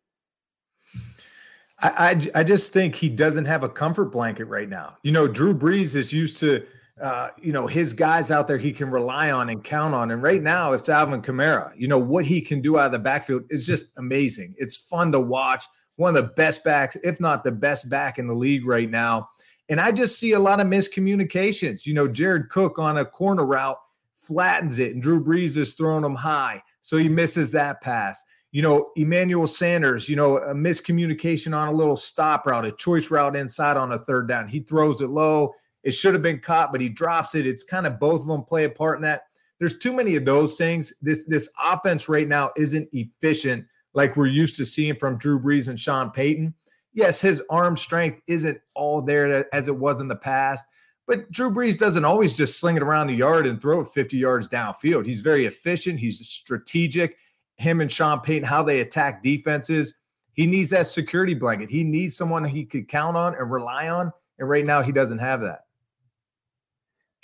I, 1.81 1.89
I, 1.89 2.39
I 2.39 2.43
just 2.43 2.73
think 2.73 2.95
he 2.95 3.09
doesn't 3.09 3.45
have 3.45 3.63
a 3.63 3.69
comfort 3.69 4.05
blanket 4.05 4.45
right 4.45 4.67
now. 4.67 4.97
You 5.03 5.11
know, 5.11 5.27
Drew 5.27 5.53
Brees 5.53 5.95
is 5.95 6.11
used 6.11 6.37
to 6.39 6.65
uh, 7.01 7.29
you 7.41 7.53
know, 7.53 7.65
his 7.65 7.93
guys 7.93 8.29
out 8.29 8.47
there 8.47 8.57
he 8.57 8.73
can 8.73 8.91
rely 8.91 9.31
on 9.31 9.49
and 9.49 9.63
count 9.63 9.95
on. 9.95 10.11
And 10.11 10.21
right 10.21 10.41
now, 10.41 10.73
it's 10.73 10.89
Alvin 10.89 11.21
Kamara. 11.21 11.71
You 11.77 11.87
know, 11.87 11.97
what 11.97 12.25
he 12.25 12.41
can 12.41 12.61
do 12.61 12.77
out 12.77 12.87
of 12.87 12.91
the 12.91 12.99
backfield 12.99 13.43
is 13.49 13.65
just 13.65 13.85
amazing. 13.97 14.55
It's 14.57 14.75
fun 14.75 15.11
to 15.13 15.19
watch. 15.19 15.65
One 15.95 16.15
of 16.15 16.21
the 16.21 16.33
best 16.33 16.63
backs, 16.63 16.97
if 17.03 17.19
not 17.19 17.43
the 17.43 17.51
best 17.51 17.89
back 17.89 18.19
in 18.19 18.27
the 18.27 18.33
league 18.33 18.65
right 18.65 18.89
now. 18.89 19.29
And 19.69 19.79
I 19.79 19.91
just 19.91 20.19
see 20.19 20.33
a 20.33 20.39
lot 20.39 20.59
of 20.59 20.67
miscommunications. 20.67 21.85
You 21.85 21.93
know, 21.93 22.07
Jared 22.07 22.49
Cook 22.49 22.79
on 22.79 22.97
a 22.97 23.05
corner 23.05 23.45
route 23.45 23.79
flattens 24.17 24.79
it, 24.79 24.93
and 24.93 25.01
Drew 25.01 25.23
Brees 25.23 25.57
is 25.57 25.75
throwing 25.75 26.03
him 26.03 26.15
high. 26.15 26.63
So 26.89 26.97
he 26.97 27.07
misses 27.07 27.51
that 27.51 27.81
pass. 27.81 28.25
You 28.51 28.63
know, 28.63 28.89
Emmanuel 28.95 29.45
Sanders, 29.45 30.09
you 30.09 30.15
know, 30.15 30.37
a 30.37 30.55
miscommunication 30.55 31.55
on 31.55 31.67
a 31.67 31.71
little 31.71 31.95
stop 31.95 32.47
route, 32.47 32.65
a 32.65 32.71
choice 32.71 33.11
route 33.11 33.35
inside 33.35 33.77
on 33.77 33.91
a 33.91 33.99
third 33.99 34.27
down. 34.27 34.47
He 34.47 34.61
throws 34.61 34.99
it 34.99 35.09
low. 35.11 35.53
It 35.83 35.91
should 35.91 36.15
have 36.15 36.23
been 36.23 36.39
caught, 36.39 36.71
but 36.71 36.81
he 36.81 36.89
drops 36.89 37.35
it. 37.35 37.45
It's 37.45 37.63
kind 37.63 37.85
of 37.85 37.99
both 37.99 38.21
of 38.21 38.27
them 38.27 38.41
play 38.41 38.63
a 38.63 38.71
part 38.71 38.97
in 38.97 39.03
that. 39.03 39.25
There's 39.59 39.77
too 39.77 39.93
many 39.93 40.15
of 40.15 40.25
those 40.25 40.57
things. 40.57 40.91
This 40.99 41.25
this 41.25 41.51
offense 41.63 42.09
right 42.09 42.27
now 42.27 42.49
isn't 42.57 42.89
efficient 42.91 43.67
like 43.93 44.17
we're 44.17 44.25
used 44.25 44.57
to 44.57 44.65
seeing 44.65 44.95
from 44.95 45.19
Drew 45.19 45.39
Brees 45.39 45.69
and 45.69 45.79
Sean 45.79 46.09
Payton. 46.09 46.55
Yes, 46.91 47.21
his 47.21 47.43
arm 47.51 47.77
strength 47.77 48.19
isn't 48.25 48.59
all 48.73 49.03
there 49.03 49.45
as 49.53 49.67
it 49.67 49.77
was 49.77 50.01
in 50.01 50.07
the 50.07 50.15
past, 50.15 50.65
but 51.09 51.31
Drew 51.31 51.49
Brees 51.49 51.75
doesn't 51.75 52.05
always 52.05 52.37
just 52.37 52.59
sling 52.59 52.77
it 52.77 52.83
around 52.83 53.07
the 53.07 53.15
yard 53.15 53.47
and 53.47 53.59
throw 53.59 53.81
it 53.81 53.87
50 53.87 54.15
yards 54.15 54.47
downfield. 54.47 55.07
He's 55.07 55.21
very 55.21 55.47
efficient. 55.47 55.99
He's 55.99 56.25
strategic. 56.29 57.17
Him 57.57 57.81
and 57.81 57.91
Sean 57.91 58.19
Payton, 58.19 58.47
how 58.47 58.61
they 58.61 58.81
attack 58.81 59.23
defenses. 59.23 59.95
He 60.33 60.45
needs 60.45 60.69
that 60.69 60.85
security 60.85 61.33
blanket. 61.33 61.67
He 61.71 61.83
needs 61.83 62.15
someone 62.15 62.43
he 62.43 62.63
could 62.63 62.87
count 62.87 63.17
on 63.17 63.33
and 63.33 63.49
rely 63.49 63.89
on. 63.89 64.13
And 64.37 64.47
right 64.47 64.63
now, 64.63 64.83
he 64.83 64.91
doesn't 64.91 65.17
have 65.17 65.41
that. 65.41 65.61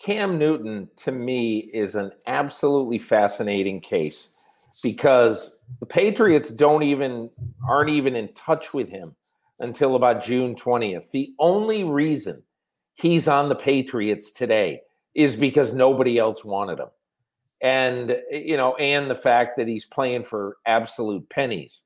Cam 0.01 0.39
Newton, 0.39 0.89
to 0.97 1.11
me, 1.11 1.59
is 1.71 1.93
an 1.93 2.11
absolutely 2.25 2.97
fascinating 2.97 3.81
case 3.81 4.29
because 4.81 5.57
the 5.79 5.85
Patriots 5.85 6.49
don't 6.49 6.81
even 6.81 7.29
aren't 7.63 7.91
even 7.91 8.15
in 8.15 8.33
touch 8.33 8.73
with 8.73 8.89
him 8.89 9.15
until 9.59 9.95
about 9.95 10.23
June 10.23 10.55
20th. 10.55 11.11
The 11.11 11.35
only 11.37 11.83
reason 11.83 12.41
he's 12.95 13.27
on 13.27 13.49
the 13.49 13.55
Patriots 13.55 14.31
today 14.31 14.81
is 15.13 15.35
because 15.35 15.73
nobody 15.73 16.17
else 16.17 16.43
wanted 16.43 16.79
him. 16.79 16.89
And, 17.61 18.17
you 18.31 18.57
know, 18.57 18.75
and 18.75 19.09
the 19.09 19.15
fact 19.15 19.57
that 19.57 19.67
he's 19.67 19.85
playing 19.85 20.23
for 20.23 20.57
absolute 20.65 21.29
pennies. 21.29 21.83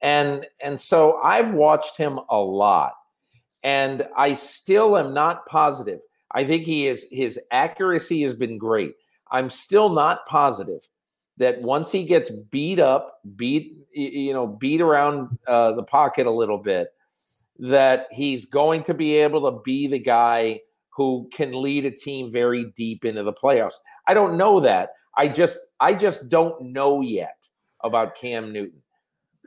And 0.00 0.46
and 0.60 0.78
so 0.78 1.20
I've 1.22 1.54
watched 1.54 1.96
him 1.96 2.18
a 2.28 2.38
lot. 2.38 2.94
And 3.62 4.06
I 4.16 4.34
still 4.34 4.98
am 4.98 5.14
not 5.14 5.46
positive. 5.46 6.00
I 6.32 6.44
think 6.44 6.64
he 6.64 6.88
is 6.88 7.06
his 7.10 7.38
accuracy 7.50 8.22
has 8.22 8.34
been 8.34 8.58
great. 8.58 8.94
I'm 9.30 9.48
still 9.48 9.88
not 9.88 10.26
positive 10.26 10.86
that 11.38 11.62
once 11.62 11.90
he 11.90 12.04
gets 12.04 12.30
beat 12.30 12.78
up, 12.78 13.20
beat 13.36 13.76
you 13.92 14.32
know, 14.32 14.46
beat 14.46 14.80
around 14.80 15.38
uh, 15.46 15.72
the 15.72 15.82
pocket 15.82 16.26
a 16.26 16.30
little 16.30 16.58
bit, 16.58 16.92
that 17.58 18.08
he's 18.10 18.46
going 18.46 18.82
to 18.84 18.94
be 18.94 19.16
able 19.16 19.50
to 19.50 19.60
be 19.62 19.86
the 19.86 19.98
guy 19.98 20.60
who 20.90 21.28
can 21.32 21.52
lead 21.52 21.84
a 21.84 21.90
team 21.90 22.30
very 22.30 22.66
deep 22.76 23.04
into 23.04 23.22
the 23.22 23.32
playoffs. 23.32 23.76
I 24.06 24.14
don't 24.14 24.36
know 24.36 24.60
that. 24.60 24.90
I 25.16 25.28
just 25.28 25.58
I 25.80 25.94
just 25.94 26.28
don't 26.28 26.72
know 26.72 27.00
yet 27.00 27.46
about 27.82 28.16
Cam 28.16 28.52
Newton. 28.52 28.82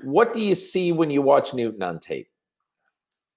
What 0.03 0.33
do 0.33 0.41
you 0.41 0.55
see 0.55 0.91
when 0.91 1.09
you 1.09 1.21
watch 1.21 1.53
Newton 1.53 1.81
on 1.81 1.99
tape? 1.99 2.29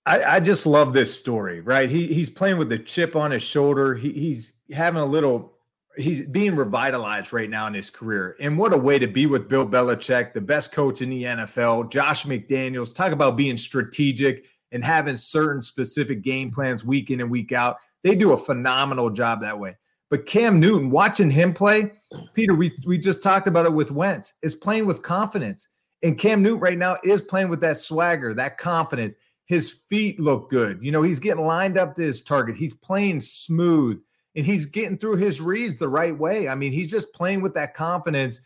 I, 0.05 0.37
I 0.37 0.41
just 0.41 0.67
love 0.67 0.93
this 0.93 1.17
story, 1.17 1.61
right? 1.61 1.91
He 1.91 2.07
he's 2.13 2.31
playing 2.31 2.59
with 2.59 2.69
the 2.69 2.79
chip 2.79 3.15
on 3.15 3.31
his 3.31 3.43
shoulder. 3.43 3.95
He, 3.95 4.13
he's 4.13 4.55
having 4.73 5.01
a 5.01 5.07
little 5.07 5.55
he's 5.97 6.27
being 6.27 6.55
revitalized 6.55 7.33
right 7.33 7.51
now 7.51 7.67
in 7.67 7.75
his 7.75 7.91
career. 7.91 8.37
And 8.41 8.57
what 8.57 8.73
a 8.73 8.79
way 8.79 8.99
to 8.99 9.07
be 9.07 9.27
with 9.27 9.49
Bill 9.49 9.67
Belichick, 9.67 10.33
the 10.33 10.41
best 10.41 10.73
coach 10.73 11.03
in 11.03 11.11
the 11.11 11.25
NFL, 11.25 11.91
Josh 11.91 12.25
McDaniels. 12.25 12.95
Talk 12.95 13.13
about 13.13 13.37
being 13.37 13.57
strategic 13.57 14.47
and 14.73 14.85
having 14.85 15.17
certain 15.17 15.63
specific 15.63 16.23
game 16.23 16.51
plans 16.51 16.85
week 16.85 17.11
in 17.11 17.21
and 17.21 17.31
week 17.31 17.53
out. 17.53 17.79
They 18.03 18.15
do 18.15 18.33
a 18.33 18.37
phenomenal 18.37 19.11
job 19.11 19.41
that 19.41 19.59
way. 19.59 19.77
But 20.11 20.27
Cam 20.27 20.59
Newton, 20.59 20.91
watching 20.91 21.31
him 21.31 21.53
play, 21.53 21.93
Peter, 22.33 22.55
we, 22.55 22.73
we 22.87 22.99
just 22.99 23.23
talked 23.23 23.47
about 23.47 23.67
it 23.67 23.73
with 23.73 23.91
Wentz, 23.91 24.35
is 24.43 24.55
playing 24.55 24.87
with 24.87 25.03
confidence. 25.03 25.69
And 26.03 26.19
Cam 26.19 26.43
Newton 26.43 26.61
right 26.61 26.79
now 26.79 26.97
is 27.05 27.21
playing 27.21 27.49
with 27.49 27.61
that 27.61 27.79
swagger, 27.79 28.33
that 28.35 28.59
confidence. 28.59 29.15
His 29.47 29.73
feet 29.73 30.21
look 30.21 30.51
good. 30.51 30.79
You 30.83 30.93
know, 30.93 31.03
he's 31.03 31.19
getting 31.19 31.45
lined 31.45 31.77
up 31.77 31.95
to 31.97 32.03
his 32.03 32.23
target. 32.23 32.57
He's 32.57 32.75
playing 32.75 33.21
smooth 33.21 34.01
and 34.37 34.47
he's 34.47 34.67
getting 34.67 34.99
through 34.99 35.17
his 35.17 35.41
reads 35.41 35.79
the 35.79 35.89
right 35.89 36.17
way. 36.17 36.49
I 36.49 36.55
mean, 36.55 36.73
he's 36.73 36.91
just 36.91 37.13
playing 37.13 37.41
with 37.41 37.55
that 37.55 37.75
confidence. 37.75 38.41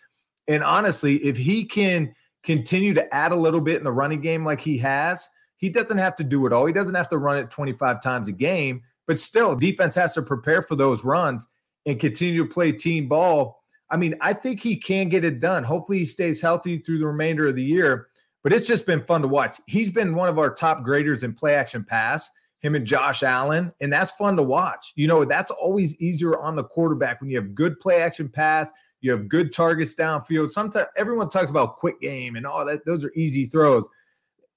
And 0.48 0.64
honestly, 0.64 1.16
if 1.16 1.36
he 1.36 1.64
can 1.64 2.14
continue 2.42 2.94
to 2.94 3.14
add 3.14 3.32
a 3.32 3.36
little 3.36 3.60
bit 3.60 3.76
in 3.76 3.84
the 3.84 3.92
running 3.92 4.20
game 4.20 4.44
like 4.44 4.60
he 4.60 4.78
has, 4.78 5.28
he 5.62 5.70
doesn't 5.70 5.98
have 5.98 6.16
to 6.16 6.24
do 6.24 6.44
it 6.44 6.52
all. 6.52 6.66
He 6.66 6.72
doesn't 6.72 6.96
have 6.96 7.08
to 7.10 7.18
run 7.18 7.38
it 7.38 7.48
25 7.48 8.02
times 8.02 8.28
a 8.28 8.32
game, 8.32 8.82
but 9.06 9.16
still, 9.16 9.54
defense 9.54 9.94
has 9.94 10.12
to 10.14 10.22
prepare 10.22 10.60
for 10.60 10.74
those 10.74 11.04
runs 11.04 11.46
and 11.86 12.00
continue 12.00 12.42
to 12.44 12.52
play 12.52 12.72
team 12.72 13.08
ball. 13.08 13.62
I 13.88 13.96
mean, 13.96 14.16
I 14.20 14.32
think 14.32 14.58
he 14.58 14.74
can 14.76 15.08
get 15.08 15.24
it 15.24 15.38
done. 15.38 15.62
Hopefully, 15.62 15.98
he 16.00 16.04
stays 16.04 16.42
healthy 16.42 16.78
through 16.78 16.98
the 16.98 17.06
remainder 17.06 17.46
of 17.48 17.54
the 17.54 17.62
year. 17.62 18.08
But 18.42 18.52
it's 18.52 18.66
just 18.66 18.86
been 18.86 19.04
fun 19.04 19.22
to 19.22 19.28
watch. 19.28 19.60
He's 19.68 19.92
been 19.92 20.16
one 20.16 20.28
of 20.28 20.36
our 20.36 20.52
top 20.52 20.82
graders 20.82 21.22
in 21.22 21.32
play 21.32 21.54
action 21.54 21.84
pass, 21.84 22.28
him 22.58 22.74
and 22.74 22.84
Josh 22.84 23.22
Allen, 23.22 23.72
and 23.80 23.92
that's 23.92 24.10
fun 24.10 24.36
to 24.38 24.42
watch. 24.42 24.92
You 24.96 25.06
know, 25.06 25.24
that's 25.24 25.52
always 25.52 25.96
easier 26.02 26.36
on 26.40 26.56
the 26.56 26.64
quarterback 26.64 27.20
when 27.20 27.30
you 27.30 27.36
have 27.36 27.54
good 27.54 27.78
play 27.78 28.02
action 28.02 28.28
pass, 28.28 28.72
you 29.00 29.12
have 29.12 29.28
good 29.28 29.52
targets 29.52 29.94
downfield. 29.94 30.50
Sometimes 30.50 30.88
everyone 30.96 31.28
talks 31.28 31.50
about 31.50 31.76
quick 31.76 32.00
game 32.00 32.34
and 32.34 32.44
all 32.44 32.64
that; 32.64 32.84
those 32.84 33.04
are 33.04 33.12
easy 33.14 33.46
throws. 33.46 33.86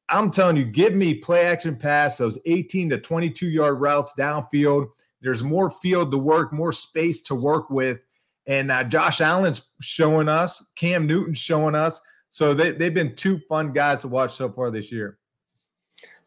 I'm 0.09 0.29
telling 0.31 0.57
you, 0.57 0.65
give 0.65 0.93
me 0.93 1.15
play 1.15 1.45
action 1.45 1.75
pass, 1.75 2.17
those 2.17 2.37
18 2.45 2.91
to 2.91 2.97
22 2.99 3.47
yard 3.47 3.79
routes 3.79 4.13
downfield. 4.17 4.87
There's 5.21 5.43
more 5.43 5.71
field 5.71 6.11
to 6.11 6.17
work, 6.17 6.53
more 6.53 6.71
space 6.71 7.21
to 7.23 7.35
work 7.35 7.69
with. 7.69 7.99
And 8.47 8.71
uh, 8.71 8.83
Josh 8.83 9.21
Allen's 9.21 9.69
showing 9.81 10.29
us, 10.29 10.63
Cam 10.75 11.07
Newton's 11.07 11.39
showing 11.39 11.73
us. 11.73 11.99
So 12.29 12.53
they, 12.53 12.71
they've 12.71 12.93
been 12.93 13.15
two 13.15 13.39
fun 13.49 13.71
guys 13.71 14.01
to 14.01 14.07
watch 14.07 14.33
so 14.33 14.49
far 14.49 14.69
this 14.69 14.91
year. 14.91 15.17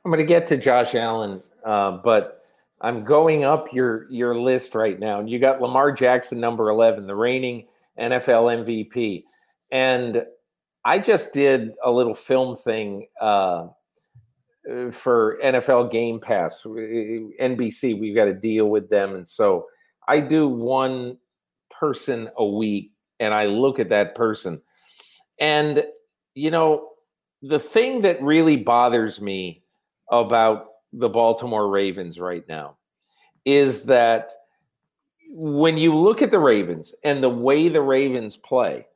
I'm 0.04 0.10
going 0.10 0.18
to 0.18 0.26
get 0.26 0.46
to 0.48 0.56
Josh 0.56 0.94
Allen, 0.94 1.42
uh, 1.64 1.92
but 1.92 2.40
I'm 2.80 3.04
going 3.04 3.44
up 3.44 3.72
your 3.72 4.10
your 4.10 4.34
list 4.34 4.74
right 4.74 4.98
now, 4.98 5.18
and 5.18 5.28
you 5.28 5.38
got 5.38 5.60
Lamar 5.60 5.92
Jackson, 5.92 6.40
number 6.40 6.70
11, 6.70 7.06
the 7.06 7.14
reigning 7.14 7.66
NFL 7.98 8.64
MVP, 8.64 9.24
and 9.70 10.24
I 10.88 10.98
just 10.98 11.34
did 11.34 11.72
a 11.84 11.90
little 11.90 12.14
film 12.14 12.56
thing 12.56 13.08
uh, 13.20 13.66
for 14.90 15.38
NFL 15.44 15.92
Game 15.92 16.18
Pass, 16.18 16.62
NBC. 16.62 18.00
We've 18.00 18.16
got 18.16 18.24
to 18.24 18.32
deal 18.32 18.70
with 18.70 18.88
them, 18.88 19.14
and 19.14 19.28
so 19.28 19.66
I 20.08 20.20
do 20.20 20.48
one 20.48 21.18
person 21.70 22.30
a 22.38 22.46
week, 22.46 22.92
and 23.20 23.34
I 23.34 23.44
look 23.44 23.78
at 23.78 23.90
that 23.90 24.14
person, 24.14 24.62
and 25.38 25.84
you 26.34 26.50
know 26.50 26.88
the 27.42 27.58
thing 27.58 28.00
that 28.00 28.22
really 28.22 28.56
bothers 28.56 29.20
me 29.20 29.64
about 30.10 30.68
the 30.94 31.10
Baltimore 31.10 31.68
Ravens 31.68 32.18
right 32.18 32.48
now 32.48 32.78
is 33.44 33.82
that 33.84 34.32
when 35.32 35.76
you 35.76 35.94
look 35.94 36.22
at 36.22 36.30
the 36.30 36.38
Ravens 36.38 36.94
and 37.04 37.22
the 37.22 37.28
way 37.28 37.68
the 37.68 37.82
Ravens 37.82 38.38
play, 38.38 38.86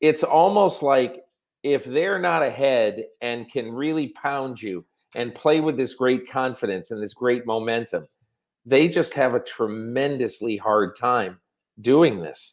it's 0.00 0.22
almost 0.22 0.82
like 0.82 1.20
if 1.64 1.84
they're 1.84 2.18
not 2.20 2.42
ahead 2.42 3.06
and 3.22 3.50
can 3.50 3.72
really 3.72 4.08
pound 4.08 4.60
you 4.60 4.84
and 5.16 5.34
play 5.34 5.60
with 5.60 5.78
this 5.78 5.94
great 5.94 6.28
confidence 6.30 6.90
and 6.90 7.02
this 7.02 7.14
great 7.14 7.46
momentum, 7.46 8.06
they 8.66 8.86
just 8.86 9.14
have 9.14 9.34
a 9.34 9.40
tremendously 9.40 10.58
hard 10.58 10.94
time 10.94 11.40
doing 11.80 12.20
this. 12.20 12.52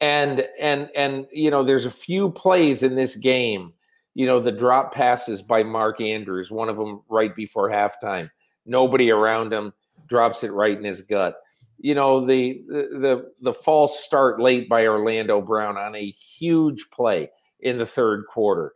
And 0.00 0.48
and 0.58 0.88
and 0.96 1.26
you 1.30 1.50
know, 1.50 1.62
there's 1.62 1.84
a 1.84 1.90
few 1.90 2.30
plays 2.30 2.82
in 2.82 2.96
this 2.96 3.14
game, 3.14 3.74
you 4.14 4.24
know, 4.24 4.40
the 4.40 4.50
drop 4.50 4.94
passes 4.94 5.42
by 5.42 5.62
Mark 5.62 6.00
Andrews, 6.00 6.50
one 6.50 6.70
of 6.70 6.78
them 6.78 7.02
right 7.10 7.36
before 7.36 7.68
halftime. 7.68 8.30
Nobody 8.64 9.10
around 9.10 9.52
him 9.52 9.74
drops 10.06 10.42
it 10.42 10.52
right 10.52 10.76
in 10.76 10.84
his 10.84 11.02
gut. 11.02 11.36
You 11.76 11.94
know, 11.94 12.24
the 12.24 12.62
the 12.68 13.30
the 13.42 13.52
false 13.52 14.02
start 14.02 14.40
late 14.40 14.66
by 14.66 14.86
Orlando 14.86 15.42
Brown 15.42 15.76
on 15.76 15.94
a 15.94 16.10
huge 16.10 16.88
play 16.90 17.28
in 17.62 17.78
the 17.78 17.86
third 17.86 18.24
quarter. 18.26 18.72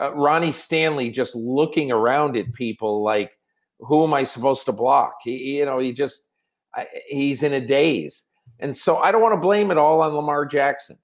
Uh, 0.00 0.14
Ronnie 0.14 0.52
Stanley 0.52 1.10
just 1.10 1.34
looking 1.34 1.90
around 1.90 2.36
at 2.36 2.52
people 2.52 3.02
like, 3.02 3.32
who 3.80 4.04
am 4.04 4.14
I 4.14 4.24
supposed 4.24 4.64
to 4.66 4.72
block? 4.72 5.14
He, 5.24 5.58
you 5.58 5.66
know, 5.66 5.78
he 5.78 5.92
just, 5.92 6.28
I, 6.74 6.86
he's 7.06 7.42
in 7.42 7.52
a 7.52 7.60
daze. 7.60 8.24
And 8.60 8.76
so 8.76 8.96
I 8.98 9.12
don't 9.12 9.22
want 9.22 9.34
to 9.34 9.40
blame 9.40 9.70
it 9.70 9.78
all 9.78 10.00
on 10.00 10.14
Lamar 10.14 10.46
Jackson. 10.46 10.98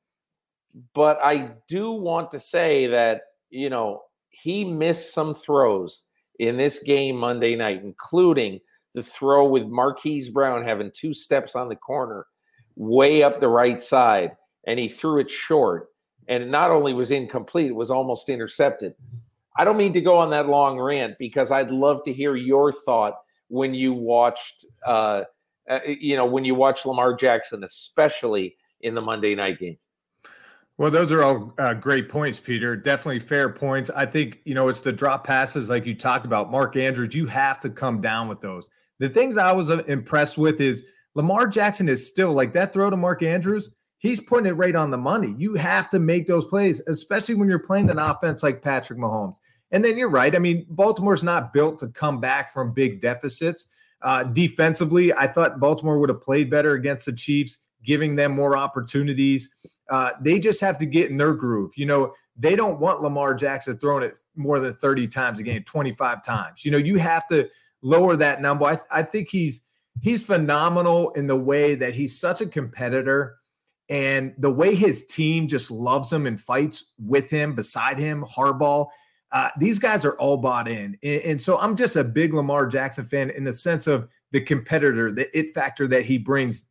But 0.92 1.18
I 1.22 1.50
do 1.68 1.92
want 1.92 2.30
to 2.32 2.40
say 2.40 2.88
that, 2.88 3.22
you 3.50 3.70
know, 3.70 4.02
he 4.30 4.64
missed 4.64 5.14
some 5.14 5.34
throws 5.34 6.02
in 6.40 6.56
this 6.56 6.80
game 6.80 7.16
Monday 7.16 7.54
night, 7.54 7.82
including 7.84 8.58
the 8.94 9.02
throw 9.02 9.46
with 9.46 9.66
Marquise 9.66 10.28
Brown 10.28 10.62
having 10.62 10.90
two 10.92 11.12
steps 11.12 11.54
on 11.54 11.68
the 11.68 11.76
corner 11.76 12.26
way 12.76 13.22
up 13.22 13.38
the 13.38 13.48
right 13.48 13.80
side, 13.80 14.32
and 14.66 14.78
he 14.78 14.88
threw 14.88 15.20
it 15.20 15.30
short 15.30 15.88
and 16.28 16.42
it 16.42 16.48
not 16.48 16.70
only 16.70 16.92
was 16.92 17.10
incomplete, 17.10 17.68
it 17.68 17.74
was 17.74 17.90
almost 17.90 18.28
intercepted. 18.28 18.94
I 19.56 19.64
don't 19.64 19.76
mean 19.76 19.92
to 19.92 20.00
go 20.00 20.16
on 20.16 20.30
that 20.30 20.48
long 20.48 20.78
rant 20.78 21.16
because 21.18 21.50
I'd 21.50 21.70
love 21.70 22.04
to 22.04 22.12
hear 22.12 22.34
your 22.34 22.72
thought 22.72 23.14
when 23.48 23.72
you 23.72 23.92
watched, 23.92 24.66
uh, 24.84 25.22
uh, 25.70 25.78
you 25.86 26.16
know, 26.16 26.26
when 26.26 26.44
you 26.44 26.54
watched 26.54 26.86
Lamar 26.86 27.14
Jackson, 27.14 27.62
especially 27.62 28.56
in 28.80 28.94
the 28.94 29.00
Monday 29.00 29.34
night 29.34 29.58
game. 29.60 29.78
Well, 30.76 30.90
those 30.90 31.12
are 31.12 31.22
all 31.22 31.54
uh, 31.56 31.74
great 31.74 32.08
points, 32.08 32.40
Peter. 32.40 32.74
Definitely 32.74 33.20
fair 33.20 33.48
points. 33.48 33.90
I 33.90 34.06
think, 34.06 34.40
you 34.44 34.54
know, 34.54 34.68
it's 34.68 34.80
the 34.80 34.92
drop 34.92 35.24
passes 35.24 35.70
like 35.70 35.86
you 35.86 35.94
talked 35.94 36.26
about. 36.26 36.50
Mark 36.50 36.76
Andrews, 36.76 37.14
you 37.14 37.26
have 37.26 37.60
to 37.60 37.70
come 37.70 38.00
down 38.00 38.26
with 38.26 38.40
those. 38.40 38.68
The 38.98 39.08
things 39.08 39.36
I 39.36 39.52
was 39.52 39.70
uh, 39.70 39.84
impressed 39.84 40.36
with 40.36 40.60
is 40.60 40.84
Lamar 41.14 41.46
Jackson 41.46 41.88
is 41.88 42.04
still 42.04 42.32
like 42.32 42.52
that 42.54 42.72
throw 42.72 42.90
to 42.90 42.96
Mark 42.96 43.22
Andrews 43.22 43.70
he's 44.04 44.20
putting 44.20 44.44
it 44.44 44.56
right 44.56 44.76
on 44.76 44.90
the 44.90 44.98
money. 44.98 45.34
You 45.38 45.54
have 45.54 45.88
to 45.88 45.98
make 45.98 46.26
those 46.26 46.46
plays, 46.46 46.78
especially 46.80 47.36
when 47.36 47.48
you're 47.48 47.58
playing 47.58 47.88
an 47.88 47.98
offense 47.98 48.42
like 48.42 48.60
Patrick 48.60 48.98
Mahomes. 48.98 49.36
And 49.70 49.82
then 49.82 49.96
you're 49.96 50.10
right. 50.10 50.36
I 50.36 50.38
mean, 50.38 50.66
Baltimore's 50.68 51.24
not 51.24 51.54
built 51.54 51.78
to 51.78 51.88
come 51.88 52.20
back 52.20 52.52
from 52.52 52.74
big 52.74 53.00
deficits. 53.00 53.64
Uh, 54.02 54.24
defensively, 54.24 55.14
I 55.14 55.26
thought 55.26 55.58
Baltimore 55.58 55.98
would 55.98 56.10
have 56.10 56.20
played 56.20 56.50
better 56.50 56.74
against 56.74 57.06
the 57.06 57.14
Chiefs, 57.14 57.60
giving 57.82 58.14
them 58.14 58.32
more 58.32 58.58
opportunities. 58.58 59.48
Uh, 59.90 60.10
they 60.20 60.38
just 60.38 60.60
have 60.60 60.76
to 60.78 60.86
get 60.86 61.10
in 61.10 61.16
their 61.16 61.32
groove. 61.32 61.72
You 61.74 61.86
know, 61.86 62.12
they 62.36 62.56
don't 62.56 62.78
want 62.78 63.00
Lamar 63.00 63.34
Jackson 63.34 63.78
throwing 63.78 64.04
it 64.04 64.18
more 64.36 64.60
than 64.60 64.74
30 64.74 65.08
times 65.08 65.40
a 65.40 65.42
game, 65.42 65.62
25 65.62 66.22
times. 66.22 66.62
You 66.62 66.72
know, 66.72 66.78
you 66.78 66.98
have 66.98 67.26
to 67.28 67.48
lower 67.80 68.16
that 68.16 68.42
number. 68.42 68.66
I, 68.66 68.78
I 68.90 69.02
think 69.02 69.30
he's 69.30 69.62
he's 70.02 70.26
phenomenal 70.26 71.10
in 71.12 71.26
the 71.26 71.36
way 71.36 71.74
that 71.76 71.94
he's 71.94 72.20
such 72.20 72.42
a 72.42 72.46
competitor 72.46 73.36
and 73.88 74.34
the 74.38 74.50
way 74.50 74.74
his 74.74 75.06
team 75.06 75.46
just 75.46 75.70
loves 75.70 76.12
him 76.12 76.26
and 76.26 76.40
fights 76.40 76.92
with 76.98 77.30
him, 77.30 77.54
beside 77.54 77.98
him, 77.98 78.24
Harbaugh, 78.24 78.86
uh, 79.30 79.50
these 79.58 79.78
guys 79.78 80.04
are 80.04 80.16
all 80.18 80.36
bought 80.36 80.68
in. 80.68 80.96
And, 81.02 81.22
and 81.22 81.42
so 81.42 81.58
I'm 81.58 81.76
just 81.76 81.96
a 81.96 82.04
big 82.04 82.32
Lamar 82.32 82.66
Jackson 82.66 83.04
fan 83.04 83.30
in 83.30 83.44
the 83.44 83.52
sense 83.52 83.86
of 83.86 84.08
the 84.32 84.40
competitor, 84.40 85.12
the 85.12 85.36
it 85.36 85.52
factor 85.54 85.86
that 85.88 86.04
he 86.04 86.18
brings 86.18 86.64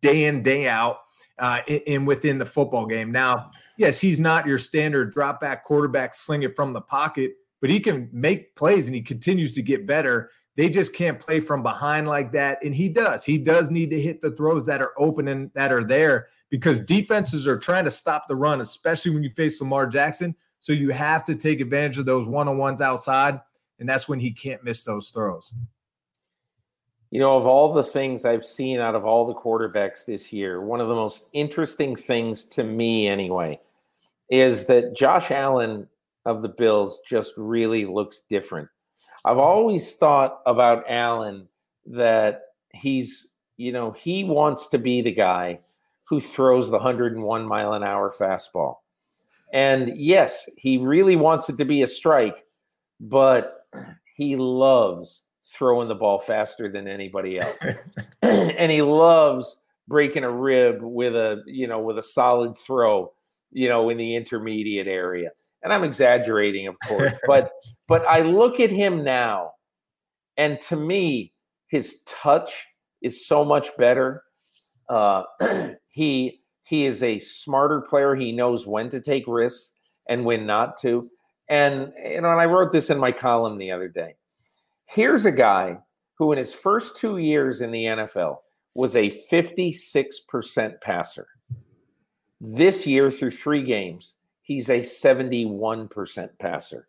day 0.00 0.24
in, 0.24 0.42
day 0.42 0.68
out, 0.68 0.98
uh, 1.38 1.60
in 1.66 2.04
within 2.04 2.38
the 2.38 2.46
football 2.46 2.86
game. 2.86 3.10
Now, 3.10 3.50
yes, 3.78 3.98
he's 3.98 4.20
not 4.20 4.46
your 4.46 4.58
standard 4.58 5.12
drop 5.12 5.40
back 5.40 5.64
quarterback, 5.64 6.14
sling 6.14 6.42
it 6.42 6.54
from 6.54 6.72
the 6.72 6.80
pocket, 6.80 7.32
but 7.60 7.70
he 7.70 7.80
can 7.80 8.10
make 8.12 8.54
plays 8.56 8.88
and 8.88 8.94
he 8.94 9.02
continues 9.02 9.54
to 9.54 9.62
get 9.62 9.86
better. 9.86 10.30
They 10.56 10.68
just 10.68 10.94
can't 10.94 11.18
play 11.18 11.40
from 11.40 11.62
behind 11.62 12.08
like 12.08 12.32
that. 12.32 12.58
And 12.62 12.74
he 12.74 12.90
does. 12.90 13.24
He 13.24 13.38
does 13.38 13.70
need 13.70 13.88
to 13.90 14.00
hit 14.00 14.20
the 14.20 14.32
throws 14.32 14.66
that 14.66 14.82
are 14.82 14.92
open 14.98 15.28
and 15.28 15.50
that 15.54 15.72
are 15.72 15.84
there 15.84 16.28
because 16.52 16.80
defenses 16.80 17.46
are 17.46 17.58
trying 17.58 17.86
to 17.86 17.90
stop 17.90 18.28
the 18.28 18.36
run, 18.36 18.60
especially 18.60 19.10
when 19.10 19.22
you 19.22 19.30
face 19.30 19.58
Lamar 19.58 19.86
Jackson. 19.86 20.36
So 20.60 20.74
you 20.74 20.90
have 20.90 21.24
to 21.24 21.34
take 21.34 21.60
advantage 21.60 21.96
of 21.96 22.04
those 22.04 22.26
one 22.26 22.46
on 22.46 22.58
ones 22.58 22.82
outside. 22.82 23.40
And 23.80 23.88
that's 23.88 24.06
when 24.06 24.20
he 24.20 24.30
can't 24.30 24.62
miss 24.62 24.82
those 24.82 25.08
throws. 25.08 25.50
You 27.10 27.20
know, 27.20 27.38
of 27.38 27.46
all 27.46 27.72
the 27.72 27.82
things 27.82 28.26
I've 28.26 28.44
seen 28.44 28.80
out 28.80 28.94
of 28.94 29.06
all 29.06 29.26
the 29.26 29.34
quarterbacks 29.34 30.04
this 30.04 30.30
year, 30.30 30.60
one 30.60 30.82
of 30.82 30.88
the 30.88 30.94
most 30.94 31.26
interesting 31.32 31.96
things 31.96 32.44
to 32.44 32.64
me, 32.64 33.08
anyway, 33.08 33.58
is 34.28 34.66
that 34.66 34.94
Josh 34.94 35.30
Allen 35.30 35.88
of 36.26 36.42
the 36.42 36.50
Bills 36.50 37.00
just 37.08 37.32
really 37.38 37.86
looks 37.86 38.20
different. 38.28 38.68
I've 39.24 39.38
always 39.38 39.96
thought 39.96 40.42
about 40.44 40.84
Allen 40.86 41.48
that 41.86 42.42
he's, 42.74 43.28
you 43.56 43.72
know, 43.72 43.90
he 43.92 44.22
wants 44.22 44.68
to 44.68 44.78
be 44.78 45.00
the 45.00 45.12
guy 45.12 45.58
who 46.12 46.20
throws 46.20 46.68
the 46.68 46.76
101 46.76 47.48
mile 47.48 47.72
an 47.72 47.82
hour 47.82 48.12
fastball. 48.20 48.74
And 49.54 49.92
yes, 49.96 50.46
he 50.58 50.76
really 50.76 51.16
wants 51.16 51.48
it 51.48 51.56
to 51.56 51.64
be 51.64 51.80
a 51.80 51.86
strike, 51.86 52.44
but 53.00 53.50
he 54.14 54.36
loves 54.36 55.24
throwing 55.42 55.88
the 55.88 55.94
ball 55.94 56.18
faster 56.18 56.70
than 56.70 56.86
anybody 56.86 57.38
else. 57.38 57.56
and 58.22 58.70
he 58.70 58.82
loves 58.82 59.62
breaking 59.88 60.22
a 60.22 60.30
rib 60.30 60.80
with 60.82 61.16
a, 61.16 61.42
you 61.46 61.66
know, 61.66 61.80
with 61.80 61.96
a 61.96 62.02
solid 62.02 62.54
throw, 62.58 63.10
you 63.50 63.70
know, 63.70 63.88
in 63.88 63.96
the 63.96 64.14
intermediate 64.14 64.88
area. 64.88 65.30
And 65.62 65.72
I'm 65.72 65.82
exaggerating, 65.82 66.66
of 66.66 66.76
course, 66.86 67.14
but 67.26 67.52
but 67.88 68.04
I 68.06 68.20
look 68.20 68.60
at 68.60 68.70
him 68.70 69.02
now 69.02 69.52
and 70.36 70.60
to 70.60 70.76
me 70.76 71.32
his 71.68 72.02
touch 72.02 72.66
is 73.00 73.26
so 73.26 73.46
much 73.46 73.74
better. 73.78 74.22
Uh, 74.90 75.22
he 75.92 76.40
he 76.64 76.84
is 76.84 77.02
a 77.02 77.18
smarter 77.18 77.80
player. 77.80 78.14
He 78.14 78.32
knows 78.32 78.66
when 78.66 78.88
to 78.88 79.00
take 79.00 79.24
risks 79.26 79.74
and 80.08 80.24
when 80.24 80.46
not 80.46 80.76
to. 80.78 81.08
And 81.48 81.92
you 82.02 82.20
know, 82.20 82.30
and 82.30 82.40
I 82.40 82.46
wrote 82.46 82.72
this 82.72 82.90
in 82.90 82.98
my 82.98 83.12
column 83.12 83.58
the 83.58 83.70
other 83.70 83.88
day. 83.88 84.16
Here's 84.86 85.26
a 85.26 85.32
guy 85.32 85.78
who, 86.14 86.32
in 86.32 86.38
his 86.38 86.54
first 86.54 86.96
two 86.96 87.18
years 87.18 87.60
in 87.60 87.70
the 87.70 87.84
NFL, 87.84 88.38
was 88.74 88.96
a 88.96 89.10
56% 89.30 90.80
passer. 90.80 91.26
This 92.40 92.86
year, 92.86 93.10
through 93.10 93.30
three 93.30 93.62
games, 93.62 94.16
he's 94.42 94.70
a 94.70 94.80
71% 94.80 96.28
passer. 96.38 96.88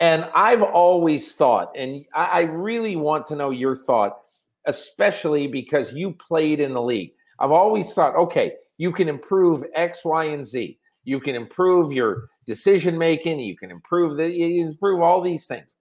And 0.00 0.28
I've 0.34 0.62
always 0.62 1.34
thought, 1.34 1.72
and 1.76 2.04
I 2.14 2.42
really 2.42 2.96
want 2.96 3.26
to 3.26 3.36
know 3.36 3.50
your 3.50 3.76
thought, 3.76 4.18
especially 4.66 5.46
because 5.46 5.92
you 5.92 6.12
played 6.12 6.60
in 6.60 6.72
the 6.72 6.82
league. 6.82 7.12
I've 7.42 7.50
always 7.50 7.92
thought, 7.92 8.14
okay, 8.14 8.52
you 8.78 8.92
can 8.92 9.08
improve 9.08 9.64
X, 9.74 10.04
Y, 10.04 10.24
and 10.26 10.46
Z. 10.46 10.78
You 11.04 11.18
can 11.18 11.34
improve 11.34 11.92
your 11.92 12.26
decision 12.46 12.96
making. 12.96 13.40
You 13.40 13.56
can 13.56 13.70
improve 13.70 14.16
the 14.16 14.30
you 14.30 14.68
improve 14.68 15.02
all 15.02 15.20
these 15.20 15.46
things. 15.46 15.76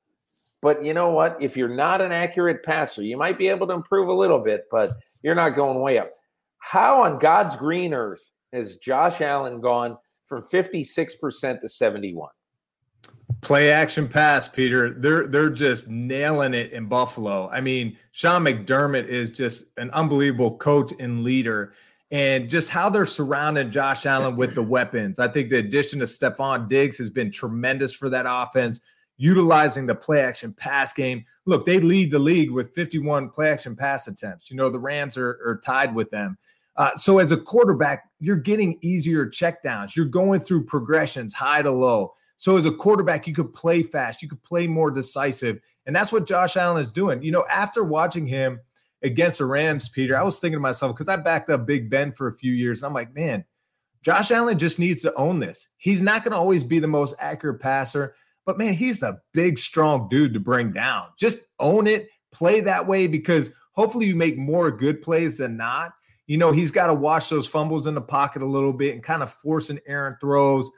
But 0.63 0.83
you 0.83 0.93
know 0.95 1.11
what? 1.11 1.37
If 1.39 1.55
you're 1.55 1.69
not 1.69 2.01
an 2.01 2.11
accurate 2.11 2.63
passer, 2.63 3.03
you 3.03 3.15
might 3.15 3.37
be 3.37 3.47
able 3.47 3.67
to 3.67 3.73
improve 3.73 4.09
a 4.09 4.13
little 4.13 4.39
bit, 4.39 4.65
but 4.71 4.91
you're 5.23 5.35
not 5.35 5.55
going 5.55 5.79
way 5.79 5.99
up. 5.99 6.07
How 6.59 7.03
on 7.03 7.19
God's 7.19 7.55
green 7.55 7.93
earth 7.93 8.31
has 8.53 8.77
Josh 8.77 9.21
Allen 9.21 9.61
gone 9.61 9.97
from 10.25 10.41
56% 10.43 11.59
to 11.61 11.69
71? 11.69 12.29
Play 13.41 13.71
action 13.71 14.07
pass, 14.07 14.47
Peter. 14.47 14.93
They're 14.93 15.25
they're 15.27 15.49
just 15.49 15.89
nailing 15.89 16.53
it 16.53 16.71
in 16.71 16.85
Buffalo. 16.85 17.49
I 17.49 17.59
mean, 17.59 17.97
Sean 18.11 18.43
McDermott 18.43 19.05
is 19.05 19.31
just 19.31 19.65
an 19.77 19.89
unbelievable 19.91 20.57
coach 20.57 20.93
and 20.99 21.23
leader 21.23 21.73
and 22.11 22.49
just 22.49 22.69
how 22.69 22.89
they're 22.89 23.05
surrounding 23.05 23.71
Josh 23.71 24.05
Allen 24.05 24.35
with 24.35 24.53
the 24.53 24.61
weapons. 24.61 25.17
I 25.17 25.27
think 25.27 25.49
the 25.49 25.57
addition 25.57 26.01
of 26.01 26.09
Stefon 26.09 26.67
Diggs 26.67 26.97
has 26.97 27.09
been 27.09 27.31
tremendous 27.31 27.93
for 27.93 28.09
that 28.09 28.25
offense, 28.27 28.81
utilizing 29.17 29.87
the 29.87 29.95
play 29.95 30.21
action 30.21 30.53
pass 30.53 30.91
game. 30.91 31.25
Look, 31.45 31.65
they 31.65 31.79
lead 31.79 32.11
the 32.11 32.19
league 32.19 32.51
with 32.51 32.75
51 32.75 33.29
play 33.29 33.49
action 33.49 33.75
pass 33.75 34.07
attempts. 34.07 34.51
You 34.51 34.57
know, 34.57 34.69
the 34.69 34.79
Rams 34.79 35.17
are, 35.17 35.39
are 35.45 35.61
tied 35.63 35.95
with 35.95 36.11
them. 36.11 36.37
Uh, 36.75 36.95
so 36.95 37.19
as 37.19 37.31
a 37.31 37.37
quarterback, 37.37 38.09
you're 38.19 38.35
getting 38.35 38.77
easier 38.81 39.25
checkdowns. 39.25 39.95
You're 39.95 40.05
going 40.05 40.41
through 40.41 40.65
progressions, 40.65 41.33
high 41.33 41.61
to 41.61 41.71
low. 41.71 42.13
So 42.41 42.57
as 42.57 42.65
a 42.65 42.71
quarterback, 42.71 43.27
you 43.27 43.33
could 43.33 43.53
play 43.53 43.83
fast, 43.83 44.21
you 44.21 44.27
could 44.27 44.43
play 44.43 44.67
more 44.67 44.91
decisive. 44.91 45.59
And 45.85 45.95
that's 45.95 46.11
what 46.11 46.27
Josh 46.27 46.57
Allen 46.57 46.83
is 46.83 46.91
doing. 46.91 47.23
You 47.23 47.31
know, 47.31 47.45
after 47.49 47.83
watching 47.83 48.27
him– 48.27 48.59
against 49.03 49.39
the 49.39 49.45
Rams, 49.45 49.89
Peter, 49.89 50.17
I 50.17 50.23
was 50.23 50.39
thinking 50.39 50.57
to 50.57 50.61
myself 50.61 50.95
because 50.95 51.07
I 51.07 51.15
backed 51.15 51.49
up 51.49 51.65
Big 51.65 51.89
Ben 51.89 52.11
for 52.11 52.27
a 52.27 52.33
few 52.33 52.53
years. 52.53 52.81
And 52.81 52.87
I'm 52.87 52.93
like, 52.93 53.15
man, 53.15 53.45
Josh 54.03 54.31
Allen 54.31 54.57
just 54.57 54.79
needs 54.79 55.01
to 55.01 55.13
own 55.15 55.39
this. 55.39 55.67
He's 55.77 56.01
not 56.01 56.23
going 56.23 56.31
to 56.31 56.37
always 56.37 56.63
be 56.63 56.79
the 56.79 56.87
most 56.87 57.15
accurate 57.19 57.59
passer, 57.59 58.15
but 58.45 58.57
man, 58.57 58.73
he's 58.73 59.03
a 59.03 59.19
big, 59.33 59.59
strong 59.59 60.07
dude 60.09 60.33
to 60.33 60.39
bring 60.39 60.71
down. 60.71 61.07
Just 61.17 61.39
own 61.59 61.87
it, 61.87 62.09
play 62.31 62.61
that 62.61 62.87
way 62.87 63.07
because 63.07 63.53
hopefully 63.73 64.05
you 64.05 64.15
make 64.15 64.37
more 64.37 64.71
good 64.71 65.01
plays 65.01 65.37
than 65.37 65.57
not. 65.57 65.93
You 66.27 66.37
know, 66.37 66.51
he's 66.51 66.71
got 66.71 66.87
to 66.87 66.93
watch 66.93 67.29
those 67.29 67.47
fumbles 67.47 67.87
in 67.87 67.95
the 67.95 68.01
pocket 68.01 68.41
a 68.41 68.45
little 68.45 68.73
bit 68.73 68.93
and 68.93 69.03
kind 69.03 69.21
of 69.21 69.31
force 69.31 69.67
forcing 69.67 69.79
errant 69.85 70.17
throws. 70.21 70.69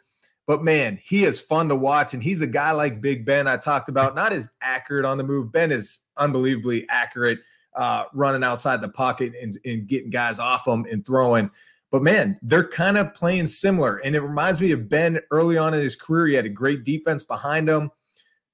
But 0.45 0.63
man, 0.63 0.99
he 1.01 1.23
is 1.23 1.39
fun 1.39 1.69
to 1.69 1.75
watch. 1.75 2.13
And 2.13 2.21
he's 2.21 2.41
a 2.41 2.47
guy 2.47 2.71
like 2.71 3.01
Big 3.01 3.25
Ben 3.25 3.47
I 3.47 3.57
talked 3.57 3.89
about, 3.89 4.15
not 4.15 4.33
as 4.33 4.51
accurate 4.61 5.05
on 5.05 5.17
the 5.17 5.23
move. 5.23 5.51
Ben 5.51 5.71
is 5.71 6.01
unbelievably 6.17 6.87
accurate 6.89 7.39
uh, 7.75 8.05
running 8.13 8.43
outside 8.43 8.81
the 8.81 8.89
pocket 8.89 9.33
and, 9.41 9.57
and 9.65 9.87
getting 9.87 10.09
guys 10.09 10.39
off 10.39 10.67
him 10.67 10.85
and 10.91 11.05
throwing. 11.05 11.49
But 11.91 12.03
man, 12.03 12.39
they're 12.41 12.67
kind 12.67 12.97
of 12.97 13.13
playing 13.13 13.47
similar. 13.47 13.97
And 13.97 14.15
it 14.15 14.21
reminds 14.21 14.59
me 14.59 14.71
of 14.71 14.89
Ben 14.89 15.19
early 15.31 15.57
on 15.57 15.73
in 15.73 15.81
his 15.81 15.95
career. 15.95 16.27
He 16.27 16.33
had 16.33 16.45
a 16.45 16.49
great 16.49 16.83
defense 16.83 17.23
behind 17.23 17.69
him. 17.69 17.91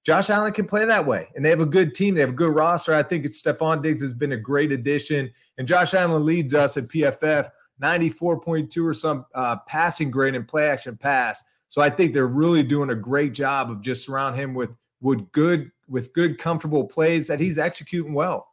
Josh 0.06 0.30
Allen 0.30 0.54
can 0.54 0.66
play 0.66 0.86
that 0.86 1.06
way. 1.06 1.28
And 1.36 1.44
they 1.44 1.50
have 1.50 1.60
a 1.60 1.66
good 1.66 1.94
team. 1.96 2.16
They 2.16 2.22
have 2.22 2.32
a 2.32 2.34
good 2.34 2.54
roster. 2.54 2.94
I 2.94 3.04
think 3.04 3.26
it's 3.26 3.42
Stefon 3.42 3.82
Diggs 3.82 4.02
has 4.02 4.14
been 4.14 4.32
a 4.32 4.38
great 4.38 4.72
addition. 4.72 5.32
And 5.58 5.68
Josh 5.68 5.94
Allen 5.94 6.26
leads 6.26 6.54
us 6.54 6.78
at 6.78 6.88
PFF 6.88 7.50
94.2 7.82 8.84
or 8.84 8.94
some 8.94 9.26
uh, 9.34 9.58
passing 9.68 10.12
grade 10.12 10.36
and 10.36 10.48
play 10.48 10.68
action 10.68 10.98
pass. 10.98 11.44
So 11.70 11.82
I 11.82 11.90
think 11.90 12.14
they're 12.14 12.28
really 12.28 12.64
doing 12.64 12.90
a 12.90 12.96
great 12.96 13.34
job 13.34 13.70
of 13.70 13.82
just 13.82 14.06
surrounding 14.06 14.42
him 14.42 14.54
with 14.54 14.72
with 15.02 15.32
good 15.32 15.72
with 15.88 16.14
good 16.14 16.38
comfortable 16.38 16.86
plays 16.86 17.28
that 17.28 17.40
he's 17.40 17.58
executing 17.58 18.14
well 18.14 18.50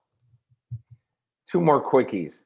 two 1.47 1.61
more 1.61 1.83
quickies. 1.83 2.43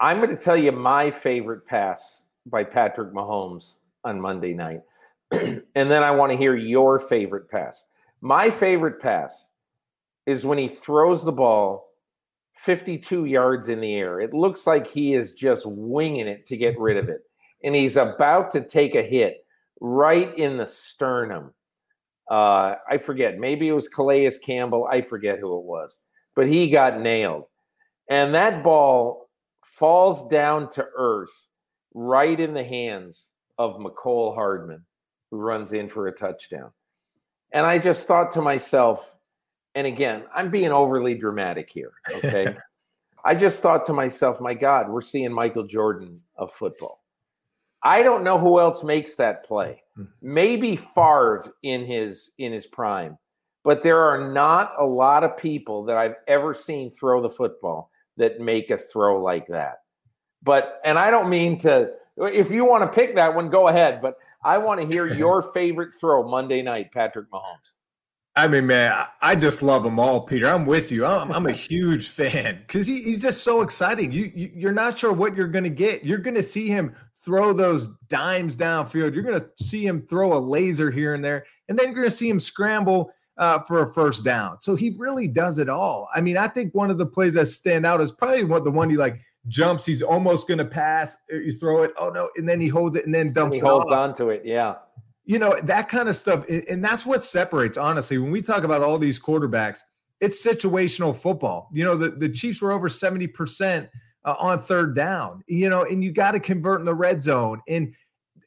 I'm 0.00 0.18
going 0.18 0.36
to 0.36 0.42
tell 0.42 0.56
you 0.56 0.72
my 0.72 1.10
favorite 1.10 1.64
pass 1.64 2.24
by 2.46 2.64
Patrick 2.64 3.14
Mahomes 3.14 3.78
on 4.04 4.20
Monday 4.20 4.52
night. 4.52 4.82
and 5.30 5.62
then 5.74 6.02
I 6.02 6.10
want 6.10 6.32
to 6.32 6.38
hear 6.38 6.56
your 6.56 6.98
favorite 6.98 7.48
pass. 7.50 7.86
My 8.20 8.50
favorite 8.50 9.00
pass 9.00 9.48
is 10.26 10.44
when 10.44 10.58
he 10.58 10.68
throws 10.68 11.24
the 11.24 11.32
ball 11.32 11.86
52 12.54 13.26
yards 13.26 13.68
in 13.68 13.80
the 13.80 13.94
air. 13.94 14.20
It 14.20 14.34
looks 14.34 14.66
like 14.66 14.86
he 14.86 15.14
is 15.14 15.32
just 15.32 15.64
winging 15.66 16.26
it 16.26 16.46
to 16.46 16.56
get 16.56 16.78
rid 16.78 16.96
of 16.96 17.08
it. 17.08 17.22
And 17.62 17.74
he's 17.74 17.96
about 17.96 18.50
to 18.50 18.60
take 18.60 18.94
a 18.94 19.02
hit 19.02 19.45
right 19.80 20.36
in 20.36 20.56
the 20.56 20.66
sternum. 20.66 21.52
Uh, 22.30 22.76
I 22.90 22.98
forget. 22.98 23.38
Maybe 23.38 23.68
it 23.68 23.72
was 23.74 23.88
Calais 23.88 24.30
Campbell. 24.44 24.88
I 24.90 25.00
forget 25.00 25.38
who 25.38 25.58
it 25.58 25.64
was. 25.64 26.00
But 26.34 26.48
he 26.48 26.68
got 26.68 27.00
nailed. 27.00 27.44
And 28.10 28.34
that 28.34 28.62
ball 28.62 29.30
falls 29.62 30.28
down 30.28 30.68
to 30.70 30.86
earth 30.96 31.48
right 31.94 32.38
in 32.38 32.54
the 32.54 32.64
hands 32.64 33.30
of 33.58 33.78
Mecole 33.78 34.34
Hardman, 34.34 34.84
who 35.30 35.38
runs 35.38 35.72
in 35.72 35.88
for 35.88 36.08
a 36.08 36.12
touchdown. 36.12 36.70
And 37.52 37.64
I 37.64 37.78
just 37.78 38.06
thought 38.06 38.30
to 38.32 38.42
myself, 38.42 39.14
and 39.74 39.86
again, 39.86 40.24
I'm 40.34 40.50
being 40.50 40.72
overly 40.72 41.14
dramatic 41.14 41.70
here, 41.70 41.92
okay? 42.16 42.56
I 43.24 43.34
just 43.34 43.60
thought 43.60 43.84
to 43.86 43.92
myself, 43.92 44.40
my 44.40 44.54
God, 44.54 44.88
we're 44.88 45.00
seeing 45.00 45.32
Michael 45.32 45.66
Jordan 45.66 46.20
of 46.36 46.52
football. 46.52 47.02
I 47.82 48.02
don't 48.02 48.24
know 48.24 48.38
who 48.38 48.58
else 48.60 48.82
makes 48.82 49.14
that 49.16 49.44
play. 49.44 49.82
Hmm. 49.96 50.04
Maybe 50.22 50.76
Favre 50.76 51.52
in 51.62 51.84
his 51.84 52.32
in 52.38 52.52
his 52.52 52.66
prime, 52.66 53.18
but 53.64 53.82
there 53.82 54.00
are 54.00 54.32
not 54.32 54.72
a 54.78 54.84
lot 54.84 55.24
of 55.24 55.36
people 55.36 55.84
that 55.84 55.96
I've 55.96 56.16
ever 56.26 56.54
seen 56.54 56.90
throw 56.90 57.22
the 57.22 57.30
football 57.30 57.90
that 58.16 58.40
make 58.40 58.70
a 58.70 58.78
throw 58.78 59.22
like 59.22 59.46
that. 59.48 59.78
But 60.42 60.80
and 60.84 60.98
I 60.98 61.10
don't 61.10 61.28
mean 61.28 61.58
to 61.58 61.90
if 62.16 62.50
you 62.50 62.64
want 62.64 62.90
to 62.90 62.94
pick 62.94 63.14
that 63.16 63.34
one, 63.34 63.50
go 63.50 63.68
ahead. 63.68 64.00
But 64.00 64.16
I 64.42 64.58
want 64.58 64.80
to 64.80 64.86
hear 64.86 65.06
your 65.12 65.42
favorite 65.42 65.92
throw 65.98 66.28
Monday 66.28 66.62
night, 66.62 66.92
Patrick 66.92 67.30
Mahomes. 67.30 67.72
I 68.36 68.48
mean, 68.48 68.66
man, 68.66 69.06
I 69.22 69.34
just 69.34 69.62
love 69.62 69.82
them 69.82 69.98
all, 69.98 70.20
Peter. 70.20 70.46
I'm 70.46 70.66
with 70.66 70.92
you. 70.92 71.06
I'm, 71.06 71.32
I'm 71.32 71.46
a 71.46 71.52
huge 71.70 72.08
fan 72.08 72.58
because 72.58 72.86
he, 72.86 73.02
he's 73.02 73.22
just 73.22 73.42
so 73.42 73.62
exciting. 73.62 74.12
You, 74.12 74.30
you 74.34 74.50
you're 74.54 74.72
not 74.72 74.98
sure 74.98 75.12
what 75.12 75.34
you're 75.34 75.48
going 75.48 75.64
to 75.64 75.70
get. 75.70 76.04
You're 76.04 76.18
going 76.18 76.34
to 76.34 76.42
see 76.42 76.68
him 76.68 76.94
throw 77.26 77.52
those 77.52 77.88
dimes 78.08 78.56
downfield. 78.56 79.12
You're 79.12 79.24
going 79.24 79.40
to 79.40 79.50
see 79.62 79.86
him 79.86 80.06
throw 80.08 80.34
a 80.34 80.40
laser 80.40 80.90
here 80.90 81.12
and 81.12 81.22
there, 81.22 81.44
and 81.68 81.78
then 81.78 81.88
you're 81.88 81.96
going 81.96 82.08
to 82.08 82.14
see 82.14 82.30
him 82.30 82.40
scramble 82.40 83.10
uh, 83.36 83.58
for 83.64 83.82
a 83.82 83.92
first 83.92 84.24
down. 84.24 84.58
So 84.60 84.76
he 84.76 84.90
really 84.96 85.28
does 85.28 85.58
it 85.58 85.68
all. 85.68 86.08
I 86.14 86.22
mean, 86.22 86.38
I 86.38 86.48
think 86.48 86.74
one 86.74 86.90
of 86.90 86.96
the 86.96 87.04
plays 87.04 87.34
that 87.34 87.46
stand 87.46 87.84
out 87.84 88.00
is 88.00 88.12
probably 88.12 88.44
what 88.44 88.64
the 88.64 88.70
one 88.70 88.88
he 88.88 88.96
like 88.96 89.20
jumps. 89.48 89.84
He's 89.84 90.02
almost 90.02 90.48
going 90.48 90.58
to 90.58 90.64
pass. 90.64 91.16
Uh, 91.30 91.36
you 91.36 91.52
throw 91.52 91.82
it. 91.82 91.92
Oh 91.98 92.08
no! 92.08 92.30
And 92.36 92.48
then 92.48 92.60
he 92.60 92.68
holds 92.68 92.96
it 92.96 93.04
and 93.04 93.14
then 93.14 93.32
dumps. 93.32 93.58
And 93.58 93.66
he 93.66 93.68
holds 93.68 93.92
on 93.92 94.14
to 94.14 94.30
it. 94.30 94.42
Yeah. 94.44 94.76
You 95.28 95.40
know 95.40 95.58
that 95.64 95.88
kind 95.88 96.08
of 96.08 96.14
stuff, 96.14 96.48
and 96.48 96.84
that's 96.84 97.04
what 97.04 97.24
separates. 97.24 97.76
Honestly, 97.76 98.16
when 98.16 98.30
we 98.30 98.40
talk 98.40 98.62
about 98.62 98.82
all 98.82 98.96
these 98.96 99.20
quarterbacks, 99.20 99.80
it's 100.20 100.46
situational 100.46 101.16
football. 101.16 101.68
You 101.72 101.84
know, 101.84 101.96
the, 101.96 102.10
the 102.10 102.28
Chiefs 102.28 102.62
were 102.62 102.70
over 102.70 102.88
seventy 102.88 103.26
percent 103.26 103.88
uh, 104.26 104.34
on 104.38 104.62
third 104.62 104.94
down. 104.94 105.42
You 105.46 105.70
know, 105.70 105.84
and 105.84 106.04
you 106.04 106.12
got 106.12 106.32
to 106.32 106.40
convert 106.40 106.80
in 106.80 106.86
the 106.86 106.94
red 106.94 107.22
zone. 107.22 107.62
And 107.68 107.94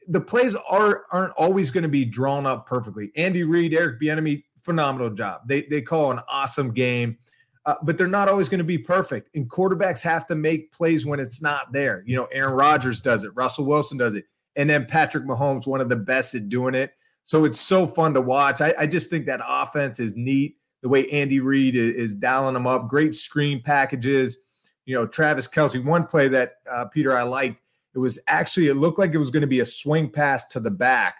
the 0.06 0.20
plays 0.20 0.54
are 0.54 1.04
aren't 1.10 1.32
always 1.34 1.70
going 1.70 1.82
to 1.82 1.88
be 1.88 2.04
drawn 2.04 2.46
up 2.46 2.66
perfectly. 2.66 3.10
Andy 3.16 3.44
Reid, 3.44 3.74
Eric 3.74 4.00
Bieniemy, 4.00 4.44
phenomenal 4.62 5.10
job. 5.10 5.42
They 5.46 5.62
they 5.62 5.82
call 5.82 6.10
an 6.10 6.20
awesome 6.28 6.72
game, 6.72 7.18
uh, 7.66 7.76
but 7.82 7.96
they're 7.96 8.06
not 8.06 8.28
always 8.28 8.48
going 8.48 8.58
to 8.58 8.64
be 8.64 8.78
perfect. 8.78 9.34
And 9.34 9.48
quarterbacks 9.48 10.02
have 10.02 10.26
to 10.26 10.34
make 10.34 10.72
plays 10.72 11.06
when 11.06 11.20
it's 11.20 11.40
not 11.40 11.72
there. 11.72 12.02
You 12.06 12.16
know, 12.16 12.28
Aaron 12.32 12.54
Rodgers 12.54 13.00
does 13.00 13.24
it, 13.24 13.30
Russell 13.34 13.66
Wilson 13.66 13.98
does 13.98 14.14
it, 14.14 14.24
and 14.56 14.68
then 14.68 14.86
Patrick 14.86 15.24
Mahomes, 15.24 15.66
one 15.66 15.80
of 15.80 15.88
the 15.88 15.96
best 15.96 16.34
at 16.34 16.48
doing 16.48 16.74
it. 16.74 16.92
So 17.22 17.44
it's 17.44 17.60
so 17.60 17.86
fun 17.86 18.14
to 18.14 18.20
watch. 18.20 18.60
I, 18.60 18.74
I 18.78 18.86
just 18.86 19.10
think 19.10 19.26
that 19.26 19.40
offense 19.46 20.00
is 20.00 20.16
neat. 20.16 20.56
The 20.82 20.88
way 20.88 21.06
Andy 21.10 21.38
Reid 21.38 21.76
is, 21.76 21.94
is 21.94 22.14
dialing 22.14 22.54
them 22.54 22.66
up, 22.66 22.88
great 22.88 23.14
screen 23.14 23.62
packages 23.62 24.38
you 24.84 24.94
know, 24.94 25.06
Travis 25.06 25.48
Kelce. 25.48 25.82
One 25.82 26.06
play 26.06 26.28
that 26.28 26.54
uh, 26.70 26.86
Peter 26.86 27.16
I 27.16 27.22
liked, 27.22 27.60
it 27.94 27.98
was 27.98 28.18
actually 28.28 28.68
it 28.68 28.74
looked 28.74 28.98
like 28.98 29.12
it 29.12 29.18
was 29.18 29.30
going 29.30 29.42
to 29.42 29.46
be 29.46 29.60
a 29.60 29.66
swing 29.66 30.10
pass 30.10 30.46
to 30.48 30.60
the 30.60 30.70
back, 30.70 31.16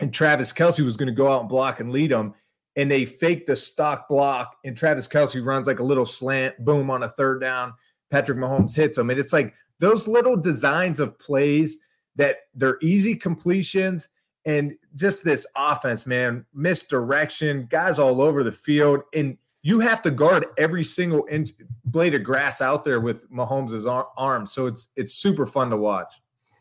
and 0.00 0.12
Travis 0.12 0.52
Kelce 0.52 0.84
was 0.84 0.96
going 0.96 1.08
to 1.08 1.14
go 1.14 1.30
out 1.30 1.40
and 1.40 1.48
block 1.48 1.80
and 1.80 1.90
lead 1.90 2.10
them, 2.10 2.34
and 2.76 2.90
they 2.90 3.04
faked 3.04 3.46
the 3.46 3.56
stock 3.56 4.08
block, 4.08 4.56
and 4.64 4.76
Travis 4.76 5.08
Kelce 5.08 5.44
runs 5.44 5.66
like 5.66 5.78
a 5.78 5.84
little 5.84 6.06
slant, 6.06 6.64
boom 6.64 6.90
on 6.90 7.02
a 7.02 7.08
third 7.08 7.40
down. 7.40 7.72
Patrick 8.10 8.38
Mahomes 8.38 8.76
hits 8.76 8.96
them, 8.96 9.10
and 9.10 9.18
it's 9.18 9.32
like 9.32 9.54
those 9.80 10.06
little 10.06 10.36
designs 10.36 11.00
of 11.00 11.18
plays 11.18 11.78
that 12.16 12.38
they're 12.54 12.78
easy 12.80 13.14
completions 13.14 14.08
and 14.44 14.74
just 14.94 15.24
this 15.24 15.44
offense, 15.56 16.06
man, 16.06 16.46
misdirection, 16.54 17.66
guys 17.68 17.98
all 17.98 18.22
over 18.22 18.44
the 18.44 18.52
field, 18.52 19.02
and 19.12 19.36
you 19.66 19.80
have 19.80 20.00
to 20.00 20.12
guard 20.12 20.46
every 20.56 20.84
single 20.84 21.26
inch, 21.28 21.50
blade 21.84 22.14
of 22.14 22.22
grass 22.22 22.60
out 22.60 22.84
there 22.84 23.00
with 23.00 23.28
Mahomes' 23.32 23.90
ar- 23.90 24.06
arm. 24.16 24.46
So 24.46 24.66
it's 24.66 24.90
it's 24.94 25.14
super 25.14 25.44
fun 25.44 25.70
to 25.70 25.76
watch. 25.76 26.14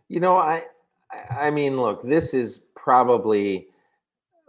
You 0.07 0.19
know, 0.19 0.37
I 0.37 0.63
I 1.29 1.51
mean, 1.51 1.77
look, 1.77 2.01
this 2.01 2.33
is 2.33 2.63
probably 2.75 3.67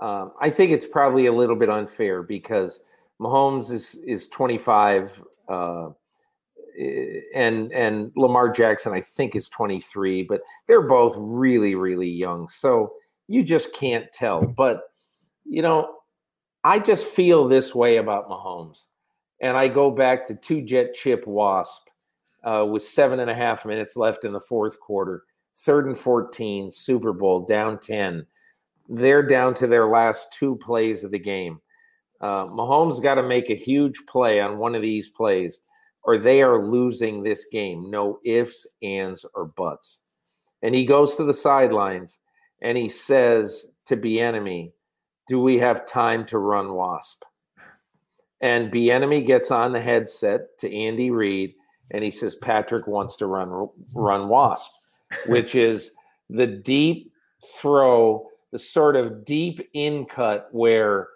um, 0.00 0.32
I 0.40 0.48
think 0.48 0.72
it's 0.72 0.86
probably 0.86 1.26
a 1.26 1.32
little 1.32 1.54
bit 1.54 1.68
unfair 1.68 2.22
because 2.22 2.80
Mahomes 3.20 3.70
is 3.70 3.96
is 4.07 4.26
25 4.28 5.22
uh, 5.50 5.88
and 7.34 7.70
and 7.74 8.11
Lamar 8.16 8.48
Jackson 8.48 8.94
I 8.94 9.02
think 9.02 9.36
is 9.36 9.50
23, 9.50 10.22
but 10.22 10.40
they're 10.66 10.88
both 10.88 11.14
really 11.18 11.74
really 11.74 12.09
young. 12.09 12.48
So 12.48 12.94
you 13.28 13.42
just 13.42 13.74
can't 13.74 14.11
tell. 14.12 14.40
But 14.40 14.80
you 15.44 15.61
know, 15.61 15.95
I 16.67 16.81
just 16.81 17.07
feel 17.07 17.47
this 17.47 17.77
way 17.77 17.99
about 17.99 18.29
Mahomes. 18.29 18.87
And 19.41 19.57
I 19.57 19.69
go 19.69 19.89
back 19.89 20.27
to 20.27 20.35
two 20.35 20.62
jet 20.62 20.95
chip 20.95 21.25
wasp 21.25 21.87
uh, 22.43 22.67
with 22.69 22.83
seven 22.83 23.21
and 23.21 23.31
a 23.31 23.35
half 23.37 23.64
minutes 23.64 23.97
left 23.97 24.25
in 24.25 24.33
the 24.33 24.41
fourth 24.41 24.81
quarter, 24.81 25.23
third 25.59 25.87
and 25.87 25.97
14, 25.97 26.73
Super 26.73 27.12
Bowl, 27.12 27.45
down 27.45 27.79
10. 27.79 28.27
They're 28.89 29.23
down 29.23 29.55
to 29.55 29.69
their 29.69 29.87
last 29.87 30.33
two 30.33 30.57
plays 30.57 31.05
of 31.05 31.12
the 31.12 31.21
game. 31.21 31.61
Uh, 32.21 32.47
Mahomes 32.47 33.01
got 33.01 33.14
to 33.14 33.23
make 33.23 33.49
a 33.49 33.55
huge 33.55 34.03
play 34.09 34.41
on 34.41 34.59
one 34.59 34.75
of 34.75 34.83
these 34.83 35.09
plays, 35.09 35.61
or 36.03 36.19
they 36.19 36.43
are 36.43 36.67
losing 36.67 37.23
this 37.23 37.47
game. 37.53 37.93
No 37.93 38.19
ifs, 38.25 38.67
ands, 38.83 39.25
or 39.37 39.45
buts. 39.45 40.01
And 40.62 40.75
he 40.75 40.85
goes 40.85 41.14
to 41.14 41.23
the 41.23 41.35
sidelines 41.35 42.19
and 42.61 42.77
he 42.77 42.89
says 42.89 43.71
to 43.85 43.97
Bieniemy, 43.97 44.73
do 45.27 45.41
we 45.41 45.59
have 45.59 45.87
time 45.87 46.24
to 46.27 46.39
run 46.39 46.74
Wasp? 46.74 47.22
And 48.41 48.70
Bieniemy 48.70 49.27
gets 49.27 49.51
on 49.51 49.72
the 49.72 49.81
headset 49.81 50.59
to 50.59 50.74
Andy 50.74 51.11
Reid 51.11 51.55
and 51.91 52.03
he 52.03 52.11
says 52.11 52.37
Patrick 52.37 52.87
wants 52.87 53.16
to 53.16 53.27
run 53.27 53.68
run 53.95 54.29
Wasp, 54.29 54.70
which 55.27 55.55
is 55.55 55.93
the 56.29 56.47
deep 56.47 57.12
throw, 57.61 58.27
the 58.53 58.59
sort 58.59 58.97
of 58.97 59.24
deep 59.24 59.68
in 59.72 60.05
cut 60.07 60.49
where 60.53 61.09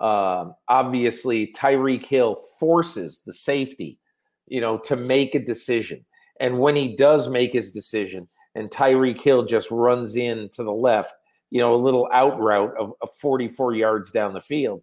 uh, 0.00 0.46
obviously 0.68 1.52
Tyreek 1.56 2.06
Hill 2.06 2.36
forces 2.58 3.20
the 3.24 3.32
safety, 3.32 3.98
you 4.46 4.60
know, 4.60 4.78
to 4.78 4.96
make 4.96 5.34
a 5.34 5.44
decision. 5.44 6.04
And 6.40 6.58
when 6.58 6.76
he 6.76 6.94
does 6.94 7.28
make 7.28 7.52
his 7.52 7.72
decision, 7.72 8.28
and 8.54 8.70
Tyreek 8.70 9.20
Hill 9.20 9.44
just 9.44 9.70
runs 9.70 10.16
in 10.16 10.48
to 10.52 10.62
the 10.62 10.72
left, 10.72 11.14
you 11.50 11.60
know, 11.60 11.74
a 11.74 11.76
little 11.76 12.08
out 12.12 12.38
route 12.40 12.74
of, 12.78 12.92
of 13.00 13.10
44 13.20 13.74
yards 13.74 14.10
down 14.10 14.34
the 14.34 14.40
field. 14.40 14.82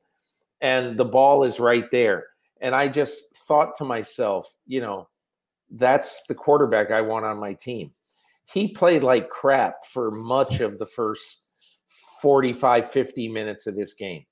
And 0.62 0.98
the 0.98 1.06
ball 1.06 1.44
is 1.44 1.60
right 1.60 1.90
there. 1.92 2.26
And 2.62 2.74
I 2.74 2.88
just 2.88 3.36
thought 3.48 3.76
to 3.76 3.84
myself, 3.84 4.54
you 4.66 4.80
know, 4.80 5.10
that's 5.72 6.24
the 6.28 6.36
quarterback 6.36 6.92
I 6.92 7.02
want 7.02 7.26
on 7.26 7.40
my 7.40 7.54
team. 7.54 7.92
He 8.46 8.70
played 8.70 9.04
like 9.04 9.30
crap 9.30 9.86
for 9.86 10.12
much 10.12 10.62
of 10.62 10.80
the 10.80 10.86
first 10.86 11.48
45, 12.22 12.90
50 12.90 13.28
minutes 13.28 13.68
of 13.68 13.76
this 13.76 13.94
game. 13.94 14.26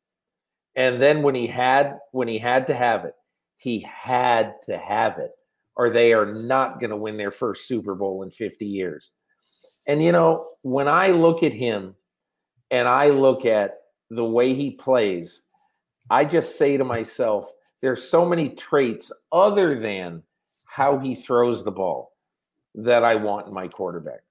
And 0.76 1.02
then 1.02 1.22
when 1.22 1.36
he 1.36 1.48
had 1.48 1.98
when 2.12 2.28
he 2.28 2.38
had 2.38 2.68
to 2.68 2.74
have 2.74 3.04
it, 3.04 3.16
he 3.58 3.82
had 3.82 4.54
to 4.64 4.78
have 4.78 5.18
it, 5.18 5.32
or 5.76 5.90
they 5.90 6.14
are 6.14 6.26
not 6.26 6.80
going 6.80 6.92
to 6.92 6.96
win 6.96 7.18
their 7.18 7.32
first 7.32 7.68
Super 7.68 7.96
Bowl 7.96 8.24
in 8.24 8.32
50 8.32 8.66
years. 8.66 9.12
And 9.88 10.02
you 10.02 10.14
know, 10.14 10.46
when 10.62 10.88
I 10.88 11.10
look 11.10 11.44
at 11.44 11.54
him 11.54 11.96
and 12.72 12.88
I 12.88 13.10
look 13.10 13.46
at 13.46 13.82
the 14.10 14.26
way 14.26 14.54
he 14.54 14.72
plays, 14.72 15.44
I 16.10 16.26
just 16.26 16.58
say 16.58 16.78
to 16.78 16.84
myself, 16.84 17.52
there's 17.82 18.08
so 18.08 18.26
many 18.26 18.50
traits 18.50 19.12
other 19.32 19.80
than 19.80 20.24
how 20.66 20.98
he 20.98 21.14
throws 21.14 21.64
the 21.64 21.72
ball 21.72 22.14
that 22.76 23.04
I 23.04 23.16
want 23.16 23.48
in 23.48 23.54
my 23.54 23.68
quarterback. 23.68 24.22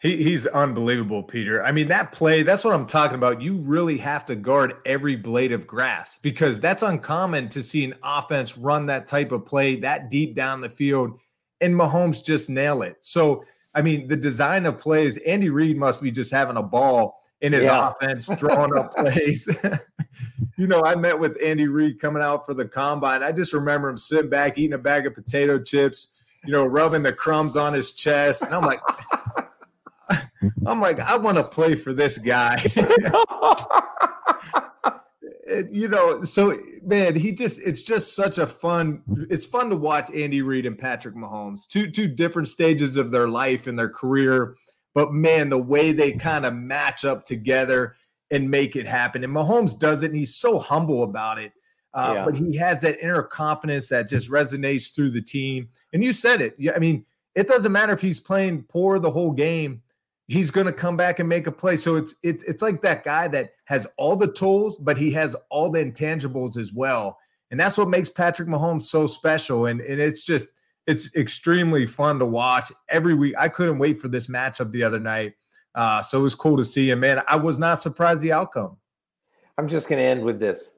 He, 0.00 0.22
he's 0.22 0.46
unbelievable, 0.46 1.22
Peter. 1.22 1.64
I 1.64 1.72
mean, 1.72 1.88
that 1.88 2.12
play, 2.12 2.42
that's 2.42 2.62
what 2.62 2.74
I'm 2.74 2.86
talking 2.86 3.14
about. 3.14 3.40
You 3.40 3.56
really 3.56 3.96
have 3.98 4.26
to 4.26 4.36
guard 4.36 4.74
every 4.84 5.16
blade 5.16 5.50
of 5.50 5.66
grass 5.66 6.18
because 6.20 6.60
that's 6.60 6.82
uncommon 6.82 7.48
to 7.50 7.62
see 7.62 7.84
an 7.84 7.94
offense 8.02 8.58
run 8.58 8.86
that 8.86 9.06
type 9.06 9.32
of 9.32 9.46
play 9.46 9.76
that 9.76 10.10
deep 10.10 10.34
down 10.34 10.60
the 10.60 10.68
field 10.68 11.18
and 11.60 11.74
Mahomes 11.74 12.22
just 12.22 12.50
nail 12.50 12.82
it. 12.82 12.98
So 13.00 13.44
I 13.74 13.82
mean, 13.82 14.08
the 14.08 14.16
design 14.16 14.66
of 14.66 14.78
plays, 14.78 15.16
Andy 15.18 15.50
Reid 15.50 15.76
must 15.76 16.00
be 16.00 16.10
just 16.10 16.30
having 16.30 16.56
a 16.56 16.62
ball 16.62 17.20
in 17.40 17.52
his 17.52 17.64
yeah. 17.64 17.90
offense, 17.90 18.28
drawing 18.38 18.76
up 18.76 18.94
plays. 18.96 19.48
you 20.56 20.66
know, 20.66 20.82
I 20.84 20.94
met 20.94 21.18
with 21.18 21.36
Andy 21.42 21.68
Reid 21.68 22.00
coming 22.00 22.22
out 22.22 22.46
for 22.46 22.54
the 22.54 22.66
combine. 22.66 23.22
I 23.22 23.32
just 23.32 23.52
remember 23.52 23.88
him 23.88 23.98
sitting 23.98 24.30
back, 24.30 24.56
eating 24.56 24.74
a 24.74 24.78
bag 24.78 25.06
of 25.06 25.14
potato 25.14 25.58
chips, 25.58 26.24
you 26.44 26.52
know, 26.52 26.64
rubbing 26.64 27.02
the 27.02 27.12
crumbs 27.12 27.56
on 27.56 27.72
his 27.72 27.92
chest. 27.92 28.42
And 28.42 28.54
I'm 28.54 28.64
like, 28.64 28.80
I'm 30.66 30.80
like, 30.80 31.00
I 31.00 31.16
want 31.16 31.36
to 31.38 31.44
play 31.44 31.74
for 31.74 31.92
this 31.92 32.18
guy. 32.18 32.56
You 35.70 35.88
know, 35.88 36.22
so 36.22 36.58
man, 36.82 37.14
he 37.14 37.32
just 37.32 37.60
it's 37.60 37.82
just 37.82 38.14
such 38.14 38.38
a 38.38 38.46
fun. 38.46 39.02
It's 39.30 39.46
fun 39.46 39.70
to 39.70 39.76
watch 39.76 40.10
Andy 40.14 40.42
Reid 40.42 40.66
and 40.66 40.78
Patrick 40.78 41.14
Mahomes, 41.14 41.66
two 41.66 41.90
two 41.90 42.08
different 42.08 42.48
stages 42.48 42.96
of 42.96 43.10
their 43.10 43.28
life 43.28 43.66
and 43.66 43.78
their 43.78 43.88
career, 43.88 44.56
but 44.94 45.12
man, 45.12 45.50
the 45.50 45.58
way 45.58 45.92
they 45.92 46.12
kind 46.12 46.46
of 46.46 46.54
match 46.54 47.04
up 47.04 47.24
together 47.24 47.96
and 48.30 48.50
make 48.50 48.76
it 48.76 48.86
happen. 48.86 49.22
And 49.22 49.34
Mahomes 49.34 49.78
does 49.78 50.02
it, 50.02 50.10
and 50.10 50.16
he's 50.16 50.36
so 50.36 50.58
humble 50.58 51.02
about 51.02 51.38
it. 51.38 51.52
Uh, 51.92 52.14
yeah. 52.16 52.24
But 52.24 52.36
he 52.36 52.56
has 52.56 52.80
that 52.80 52.98
inner 53.00 53.22
confidence 53.22 53.88
that 53.88 54.10
just 54.10 54.30
resonates 54.30 54.92
through 54.92 55.10
the 55.10 55.22
team. 55.22 55.68
And 55.92 56.02
you 56.02 56.12
said 56.12 56.40
it. 56.40 56.56
Yeah, 56.58 56.72
I 56.74 56.80
mean, 56.80 57.06
it 57.36 57.46
doesn't 57.46 57.70
matter 57.70 57.92
if 57.92 58.00
he's 58.00 58.18
playing 58.18 58.64
poor 58.64 58.98
the 58.98 59.10
whole 59.10 59.30
game 59.30 59.82
he's 60.26 60.50
going 60.50 60.66
to 60.66 60.72
come 60.72 60.96
back 60.96 61.18
and 61.18 61.28
make 61.28 61.46
a 61.46 61.52
play. 61.52 61.76
So 61.76 61.96
it's 61.96 62.14
it's 62.22 62.42
it's 62.44 62.62
like 62.62 62.82
that 62.82 63.04
guy 63.04 63.28
that 63.28 63.52
has 63.66 63.86
all 63.96 64.16
the 64.16 64.32
tools, 64.32 64.78
but 64.78 64.96
he 64.96 65.10
has 65.12 65.36
all 65.50 65.70
the 65.70 65.84
intangibles 65.84 66.56
as 66.56 66.72
well. 66.72 67.18
And 67.50 67.60
that's 67.60 67.78
what 67.78 67.88
makes 67.88 68.08
Patrick 68.08 68.48
Mahomes 68.48 68.82
so 68.82 69.06
special. 69.06 69.66
And 69.66 69.80
and 69.80 70.00
it's 70.00 70.24
just 70.24 70.46
it's 70.86 71.14
extremely 71.14 71.86
fun 71.86 72.18
to 72.18 72.26
watch 72.26 72.72
every 72.88 73.14
week. 73.14 73.34
I 73.38 73.48
couldn't 73.48 73.78
wait 73.78 73.98
for 73.98 74.08
this 74.08 74.26
matchup 74.26 74.72
the 74.72 74.82
other 74.82 75.00
night. 75.00 75.34
Uh, 75.74 76.02
so 76.02 76.20
it 76.20 76.22
was 76.22 76.34
cool 76.34 76.56
to 76.56 76.64
see 76.64 76.90
him, 76.90 77.00
man. 77.00 77.22
I 77.26 77.36
was 77.36 77.58
not 77.58 77.82
surprised 77.82 78.22
the 78.22 78.32
outcome. 78.32 78.76
I'm 79.58 79.68
just 79.68 79.88
going 79.88 79.98
to 79.98 80.04
end 80.04 80.22
with 80.22 80.38
this. 80.38 80.74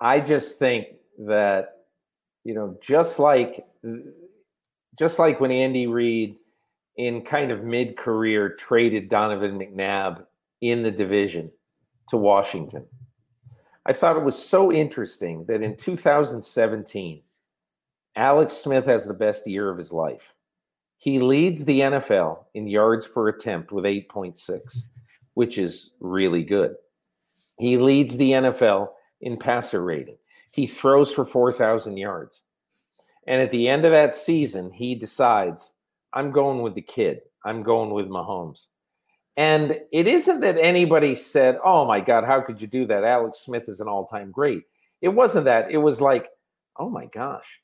I 0.00 0.20
just 0.20 0.58
think 0.58 0.86
that 1.26 1.84
you 2.44 2.54
know, 2.54 2.76
just 2.82 3.18
like 3.18 3.64
just 4.98 5.18
like 5.18 5.40
when 5.40 5.52
Andy 5.52 5.86
Reid 5.86 6.36
in 6.96 7.22
kind 7.22 7.50
of 7.50 7.64
mid-career 7.64 8.50
traded 8.50 9.08
Donovan 9.08 9.58
McNabb 9.58 10.24
in 10.60 10.82
the 10.82 10.90
division 10.90 11.50
to 12.08 12.16
Washington. 12.16 12.86
I 13.86 13.92
thought 13.92 14.16
it 14.16 14.24
was 14.24 14.38
so 14.38 14.72
interesting 14.72 15.44
that 15.46 15.62
in 15.62 15.76
2017 15.76 17.22
Alex 18.14 18.52
Smith 18.52 18.84
has 18.86 19.06
the 19.06 19.14
best 19.14 19.46
year 19.46 19.70
of 19.70 19.78
his 19.78 19.92
life. 19.92 20.34
He 20.98 21.18
leads 21.18 21.64
the 21.64 21.80
NFL 21.80 22.44
in 22.54 22.68
yards 22.68 23.08
per 23.08 23.28
attempt 23.28 23.72
with 23.72 23.84
8.6, 23.84 24.82
which 25.34 25.58
is 25.58 25.94
really 26.00 26.44
good. 26.44 26.74
He 27.58 27.76
leads 27.78 28.16
the 28.16 28.32
NFL 28.32 28.88
in 29.20 29.36
passer 29.36 29.82
rating. 29.82 30.16
He 30.52 30.66
throws 30.66 31.12
for 31.12 31.24
4,000 31.24 31.96
yards. 31.96 32.44
And 33.26 33.40
at 33.40 33.50
the 33.50 33.68
end 33.68 33.84
of 33.84 33.92
that 33.92 34.14
season, 34.14 34.70
he 34.70 34.94
decides, 34.94 35.71
I'm 36.12 36.30
going 36.30 36.62
with 36.62 36.74
the 36.74 36.82
kid. 36.82 37.20
I'm 37.44 37.62
going 37.62 37.90
with 37.90 38.06
Mahomes. 38.06 38.66
And 39.36 39.80
it 39.92 40.06
isn't 40.06 40.40
that 40.40 40.58
anybody 40.58 41.14
said, 41.14 41.58
Oh 41.64 41.86
my 41.86 42.00
God, 42.00 42.24
how 42.24 42.40
could 42.40 42.60
you 42.60 42.66
do 42.66 42.86
that? 42.86 43.04
Alex 43.04 43.38
Smith 43.38 43.68
is 43.68 43.80
an 43.80 43.88
all 43.88 44.04
time 44.04 44.30
great. 44.30 44.64
It 45.00 45.08
wasn't 45.08 45.46
that. 45.46 45.70
It 45.70 45.78
was 45.78 46.00
like, 46.00 46.28
Oh 46.76 46.90
my 46.90 47.06
gosh, 47.06 47.60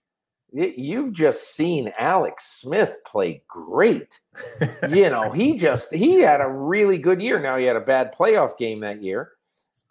you've 0.52 1.12
just 1.12 1.54
seen 1.54 1.92
Alex 1.98 2.60
Smith 2.60 2.96
play 3.06 3.42
great. 3.48 4.18
you 4.90 5.10
know, 5.10 5.30
he 5.30 5.56
just, 5.56 5.92
he 5.92 6.20
had 6.20 6.40
a 6.40 6.48
really 6.48 6.98
good 6.98 7.20
year. 7.20 7.38
Now 7.38 7.58
he 7.58 7.64
had 7.64 7.76
a 7.76 7.80
bad 7.80 8.14
playoff 8.14 8.56
game 8.56 8.80
that 8.80 9.02
year, 9.02 9.32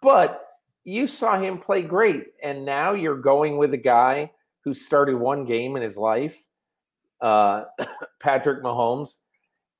but 0.02 0.44
you 0.84 1.06
saw 1.06 1.38
him 1.38 1.58
play 1.58 1.82
great. 1.82 2.26
And 2.42 2.64
now 2.64 2.92
you're 2.94 3.18
going 3.18 3.56
with 3.56 3.72
a 3.72 3.78
guy 3.78 4.32
who 4.64 4.74
started 4.74 5.16
one 5.16 5.44
game 5.44 5.76
in 5.76 5.82
his 5.82 5.96
life, 5.96 6.44
uh, 7.20 7.64
Patrick 8.20 8.62
Mahomes, 8.62 9.14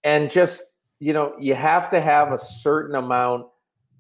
and 0.05 0.31
just 0.31 0.63
you 1.01 1.13
know 1.13 1.35
you 1.39 1.55
have 1.55 1.91
to 1.91 2.01
have 2.01 2.33
a 2.33 2.39
certain 2.39 2.97
amount 2.97 3.47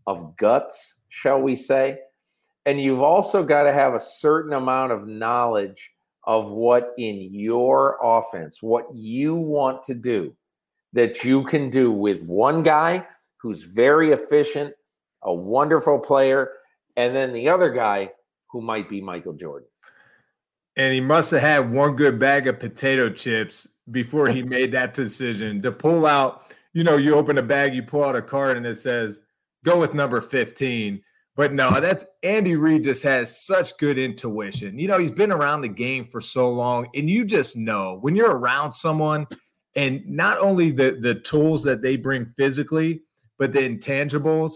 of 0.06 0.36
guts, 0.36 1.00
shall 1.08 1.40
we 1.40 1.54
say, 1.54 1.98
and 2.66 2.80
you've 2.80 3.02
also 3.02 3.42
got 3.42 3.64
to 3.64 3.72
have 3.72 3.94
a 3.94 4.00
certain 4.00 4.52
amount 4.52 4.92
of 4.92 5.06
knowledge 5.06 5.90
of 6.24 6.52
what 6.52 6.92
in 6.98 7.32
your 7.32 7.98
offense, 8.02 8.62
what 8.62 8.86
you 8.94 9.34
want 9.34 9.82
to 9.82 9.94
do, 9.94 10.34
that 10.92 11.24
you 11.24 11.44
can 11.44 11.70
do 11.70 11.90
with 11.90 12.26
one 12.26 12.62
guy 12.62 13.06
who's 13.40 13.62
very 13.62 14.12
efficient, 14.12 14.74
a 15.22 15.32
wonderful 15.32 15.98
player, 15.98 16.50
and 16.96 17.14
then 17.14 17.32
the 17.32 17.48
other 17.48 17.70
guy 17.70 18.10
who 18.50 18.60
might 18.60 18.88
be 18.88 19.00
Michael 19.00 19.32
Jordan 19.32 19.68
and 20.78 20.94
he 20.94 21.00
must 21.00 21.32
have 21.32 21.40
had 21.42 21.70
one 21.70 21.96
good 21.96 22.18
bag 22.18 22.46
of 22.46 22.60
potato 22.60 23.10
chips 23.10 23.68
before 23.90 24.28
he 24.28 24.42
made 24.44 24.72
that 24.72 24.94
decision 24.94 25.60
to 25.62 25.72
pull 25.72 26.06
out. 26.06 26.44
You 26.72 26.84
know, 26.84 26.96
you 26.96 27.16
open 27.16 27.36
a 27.36 27.42
bag, 27.42 27.74
you 27.74 27.82
pull 27.82 28.04
out 28.04 28.16
a 28.16 28.22
card, 28.22 28.56
and 28.56 28.64
it 28.64 28.78
says, 28.78 29.20
go 29.64 29.80
with 29.80 29.92
number 29.92 30.20
15. 30.20 31.02
But 31.34 31.52
no, 31.52 31.80
that's 31.80 32.04
Andy 32.22 32.56
Reid 32.56 32.84
just 32.84 33.02
has 33.02 33.44
such 33.44 33.76
good 33.78 33.98
intuition. 33.98 34.78
You 34.78 34.88
know, 34.88 34.98
he's 34.98 35.12
been 35.12 35.32
around 35.32 35.60
the 35.60 35.68
game 35.68 36.04
for 36.04 36.20
so 36.20 36.50
long, 36.50 36.88
and 36.94 37.10
you 37.10 37.24
just 37.24 37.56
know 37.56 37.98
when 38.00 38.16
you're 38.16 38.36
around 38.36 38.72
someone 38.72 39.26
and 39.76 40.04
not 40.04 40.38
only 40.38 40.72
the 40.72 40.98
the 41.00 41.14
tools 41.14 41.62
that 41.62 41.80
they 41.80 41.94
bring 41.94 42.32
physically, 42.36 43.02
but 43.38 43.52
the 43.52 43.60
intangibles 43.60 44.54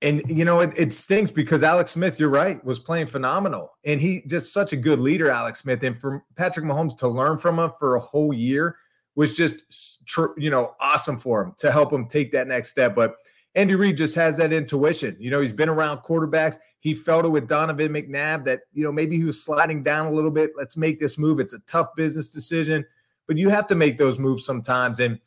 and 0.00 0.22
you 0.28 0.44
know 0.44 0.60
it, 0.60 0.72
it 0.76 0.92
stinks 0.92 1.30
because 1.30 1.62
Alex 1.62 1.92
Smith, 1.92 2.20
you're 2.20 2.28
right, 2.28 2.64
was 2.64 2.78
playing 2.78 3.06
phenomenal, 3.06 3.72
and 3.84 4.00
he 4.00 4.22
just 4.26 4.52
such 4.52 4.72
a 4.72 4.76
good 4.76 5.00
leader, 5.00 5.30
Alex 5.30 5.60
Smith, 5.60 5.82
and 5.82 5.98
for 5.98 6.24
Patrick 6.36 6.64
Mahomes 6.64 6.96
to 6.98 7.08
learn 7.08 7.38
from 7.38 7.58
him 7.58 7.72
for 7.78 7.96
a 7.96 8.00
whole 8.00 8.32
year 8.32 8.76
was 9.16 9.34
just 9.34 10.04
you 10.36 10.50
know 10.50 10.74
awesome 10.80 11.18
for 11.18 11.42
him 11.42 11.52
to 11.58 11.72
help 11.72 11.92
him 11.92 12.06
take 12.06 12.30
that 12.32 12.46
next 12.46 12.68
step. 12.68 12.94
But 12.94 13.16
Andy 13.56 13.74
Reid 13.74 13.96
just 13.96 14.14
has 14.14 14.36
that 14.36 14.52
intuition. 14.52 15.16
You 15.18 15.30
know, 15.30 15.40
he's 15.40 15.52
been 15.52 15.68
around 15.68 16.02
quarterbacks. 16.02 16.58
He 16.78 16.94
felt 16.94 17.24
it 17.24 17.30
with 17.30 17.48
Donovan 17.48 17.92
McNabb 17.92 18.44
that 18.44 18.60
you 18.72 18.84
know 18.84 18.92
maybe 18.92 19.16
he 19.16 19.24
was 19.24 19.42
sliding 19.42 19.82
down 19.82 20.06
a 20.06 20.12
little 20.12 20.30
bit. 20.30 20.52
Let's 20.56 20.76
make 20.76 21.00
this 21.00 21.18
move. 21.18 21.40
It's 21.40 21.54
a 21.54 21.58
tough 21.60 21.88
business 21.96 22.30
decision, 22.30 22.86
but 23.26 23.36
you 23.36 23.48
have 23.48 23.66
to 23.66 23.74
make 23.74 23.98
those 23.98 24.20
moves 24.20 24.44
sometimes, 24.44 25.00
and 25.00 25.18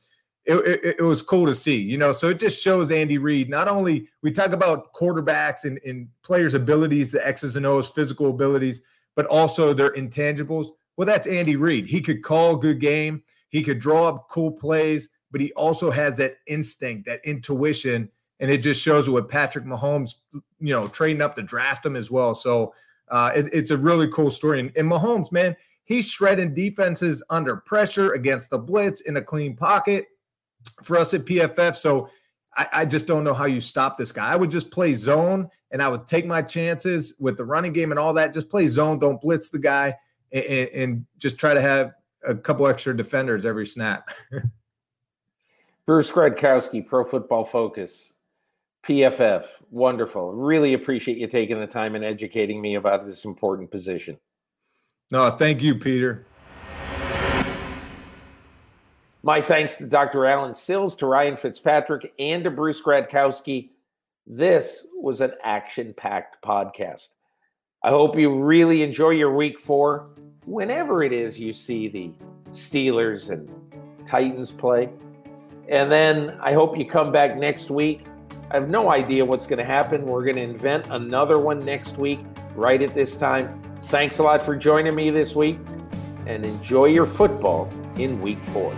it, 0.45 0.55
it, 0.55 0.95
it, 0.99 1.03
was 1.03 1.21
cool 1.21 1.45
to 1.45 1.53
see, 1.53 1.77
you 1.77 1.97
know. 1.97 2.11
So 2.11 2.29
it 2.29 2.39
just 2.39 2.61
shows 2.61 2.91
Andy 2.91 3.17
Reid. 3.17 3.49
Not 3.49 3.67
only 3.67 4.07
we 4.23 4.31
talk 4.31 4.51
about 4.51 4.93
quarterbacks 4.93 5.65
and, 5.65 5.79
and 5.85 6.07
players' 6.23 6.55
abilities, 6.55 7.11
the 7.11 7.25
X's 7.25 7.55
and 7.55 7.65
O's, 7.65 7.89
physical 7.89 8.29
abilities, 8.29 8.81
but 9.15 9.27
also 9.27 9.73
their 9.73 9.91
intangibles. 9.91 10.69
Well, 10.97 11.05
that's 11.05 11.27
Andy 11.27 11.55
Reid. 11.55 11.87
He 11.87 12.01
could 12.01 12.23
call 12.23 12.55
good 12.55 12.79
game, 12.79 13.23
he 13.49 13.61
could 13.61 13.79
draw 13.79 14.07
up 14.07 14.29
cool 14.29 14.51
plays, 14.51 15.09
but 15.31 15.41
he 15.41 15.51
also 15.53 15.91
has 15.91 16.17
that 16.17 16.37
instinct, 16.47 17.05
that 17.05 17.21
intuition, 17.23 18.09
and 18.39 18.49
it 18.49 18.57
just 18.57 18.81
shows 18.81 19.09
with 19.09 19.29
Patrick 19.29 19.65
Mahomes, 19.65 20.15
you 20.33 20.73
know, 20.73 20.87
trading 20.87 21.21
up 21.21 21.35
to 21.35 21.43
draft 21.43 21.85
him 21.85 21.95
as 21.95 22.09
well. 22.09 22.33
So 22.33 22.73
uh, 23.09 23.31
it, 23.35 23.49
it's 23.53 23.71
a 23.71 23.77
really 23.77 24.07
cool 24.07 24.31
story. 24.31 24.59
And, 24.59 24.71
and 24.75 24.89
Mahomes, 24.89 25.31
man, 25.31 25.55
he's 25.83 26.09
shredding 26.09 26.55
defenses 26.55 27.21
under 27.29 27.57
pressure 27.57 28.13
against 28.13 28.49
the 28.49 28.57
blitz 28.57 29.01
in 29.01 29.17
a 29.17 29.21
clean 29.21 29.55
pocket 29.55 30.07
for 30.83 30.97
us 30.97 31.13
at 31.13 31.25
PFF. 31.25 31.75
So 31.75 32.09
I, 32.55 32.67
I, 32.73 32.85
just 32.85 33.07
don't 33.07 33.23
know 33.23 33.33
how 33.33 33.45
you 33.45 33.61
stop 33.61 33.97
this 33.97 34.11
guy. 34.11 34.31
I 34.31 34.35
would 34.35 34.51
just 34.51 34.71
play 34.71 34.93
zone 34.93 35.49
and 35.71 35.81
I 35.81 35.87
would 35.87 36.07
take 36.07 36.25
my 36.25 36.41
chances 36.41 37.15
with 37.19 37.37
the 37.37 37.45
running 37.45 37.73
game 37.73 37.91
and 37.91 37.99
all 37.99 38.13
that. 38.13 38.33
Just 38.33 38.49
play 38.49 38.67
zone, 38.67 38.99
don't 38.99 39.21
blitz 39.21 39.49
the 39.49 39.59
guy, 39.59 39.95
and, 40.31 40.43
and 40.43 41.05
just 41.17 41.37
try 41.37 41.53
to 41.53 41.61
have 41.61 41.93
a 42.25 42.35
couple 42.35 42.67
extra 42.67 42.95
defenders 42.95 43.45
every 43.45 43.65
snap. 43.65 44.09
Bruce 45.85 46.11
Gradkowski, 46.11 46.85
Pro 46.85 47.03
Football 47.03 47.45
Focus, 47.45 48.13
PFF, 48.83 49.45
wonderful. 49.69 50.31
Really 50.33 50.73
appreciate 50.73 51.17
you 51.17 51.27
taking 51.27 51.59
the 51.59 51.67
time 51.67 51.95
and 51.95 52.03
educating 52.03 52.61
me 52.61 52.75
about 52.75 53.05
this 53.05 53.25
important 53.25 53.71
position. 53.71 54.17
No, 55.11 55.29
thank 55.29 55.61
you, 55.61 55.75
Peter. 55.75 56.25
My 59.23 59.39
thanks 59.39 59.77
to 59.77 59.85
Dr. 59.85 60.25
Allen 60.25 60.55
Sills, 60.55 60.95
to 60.95 61.05
Ryan 61.05 61.35
Fitzpatrick, 61.35 62.11
and 62.17 62.43
to 62.43 62.49
Bruce 62.49 62.81
Gradkowski. 62.81 63.69
This 64.25 64.87
was 64.95 65.21
an 65.21 65.33
action 65.43 65.93
packed 65.95 66.43
podcast. 66.43 67.09
I 67.83 67.91
hope 67.91 68.17
you 68.17 68.43
really 68.43 68.81
enjoy 68.81 69.11
your 69.11 69.35
week 69.35 69.59
four, 69.59 70.09
whenever 70.45 71.03
it 71.03 71.13
is 71.13 71.39
you 71.39 71.53
see 71.53 71.87
the 71.87 72.11
Steelers 72.49 73.29
and 73.29 73.47
Titans 74.07 74.51
play. 74.51 74.89
And 75.69 75.91
then 75.91 76.39
I 76.41 76.53
hope 76.53 76.75
you 76.75 76.85
come 76.85 77.11
back 77.11 77.37
next 77.37 77.69
week. 77.69 78.05
I 78.49 78.55
have 78.55 78.69
no 78.69 78.91
idea 78.91 79.23
what's 79.23 79.45
going 79.45 79.59
to 79.59 79.65
happen. 79.65 80.03
We're 80.03 80.23
going 80.23 80.37
to 80.37 80.41
invent 80.41 80.87
another 80.89 81.37
one 81.37 81.63
next 81.63 81.99
week, 81.99 82.21
right 82.55 82.81
at 82.81 82.95
this 82.95 83.17
time. 83.17 83.61
Thanks 83.83 84.17
a 84.17 84.23
lot 84.23 84.41
for 84.41 84.55
joining 84.55 84.95
me 84.95 85.11
this 85.11 85.35
week, 85.35 85.59
and 86.25 86.43
enjoy 86.43 86.85
your 86.85 87.05
football 87.05 87.71
in 87.97 88.19
week 88.19 88.43
four. 88.45 88.75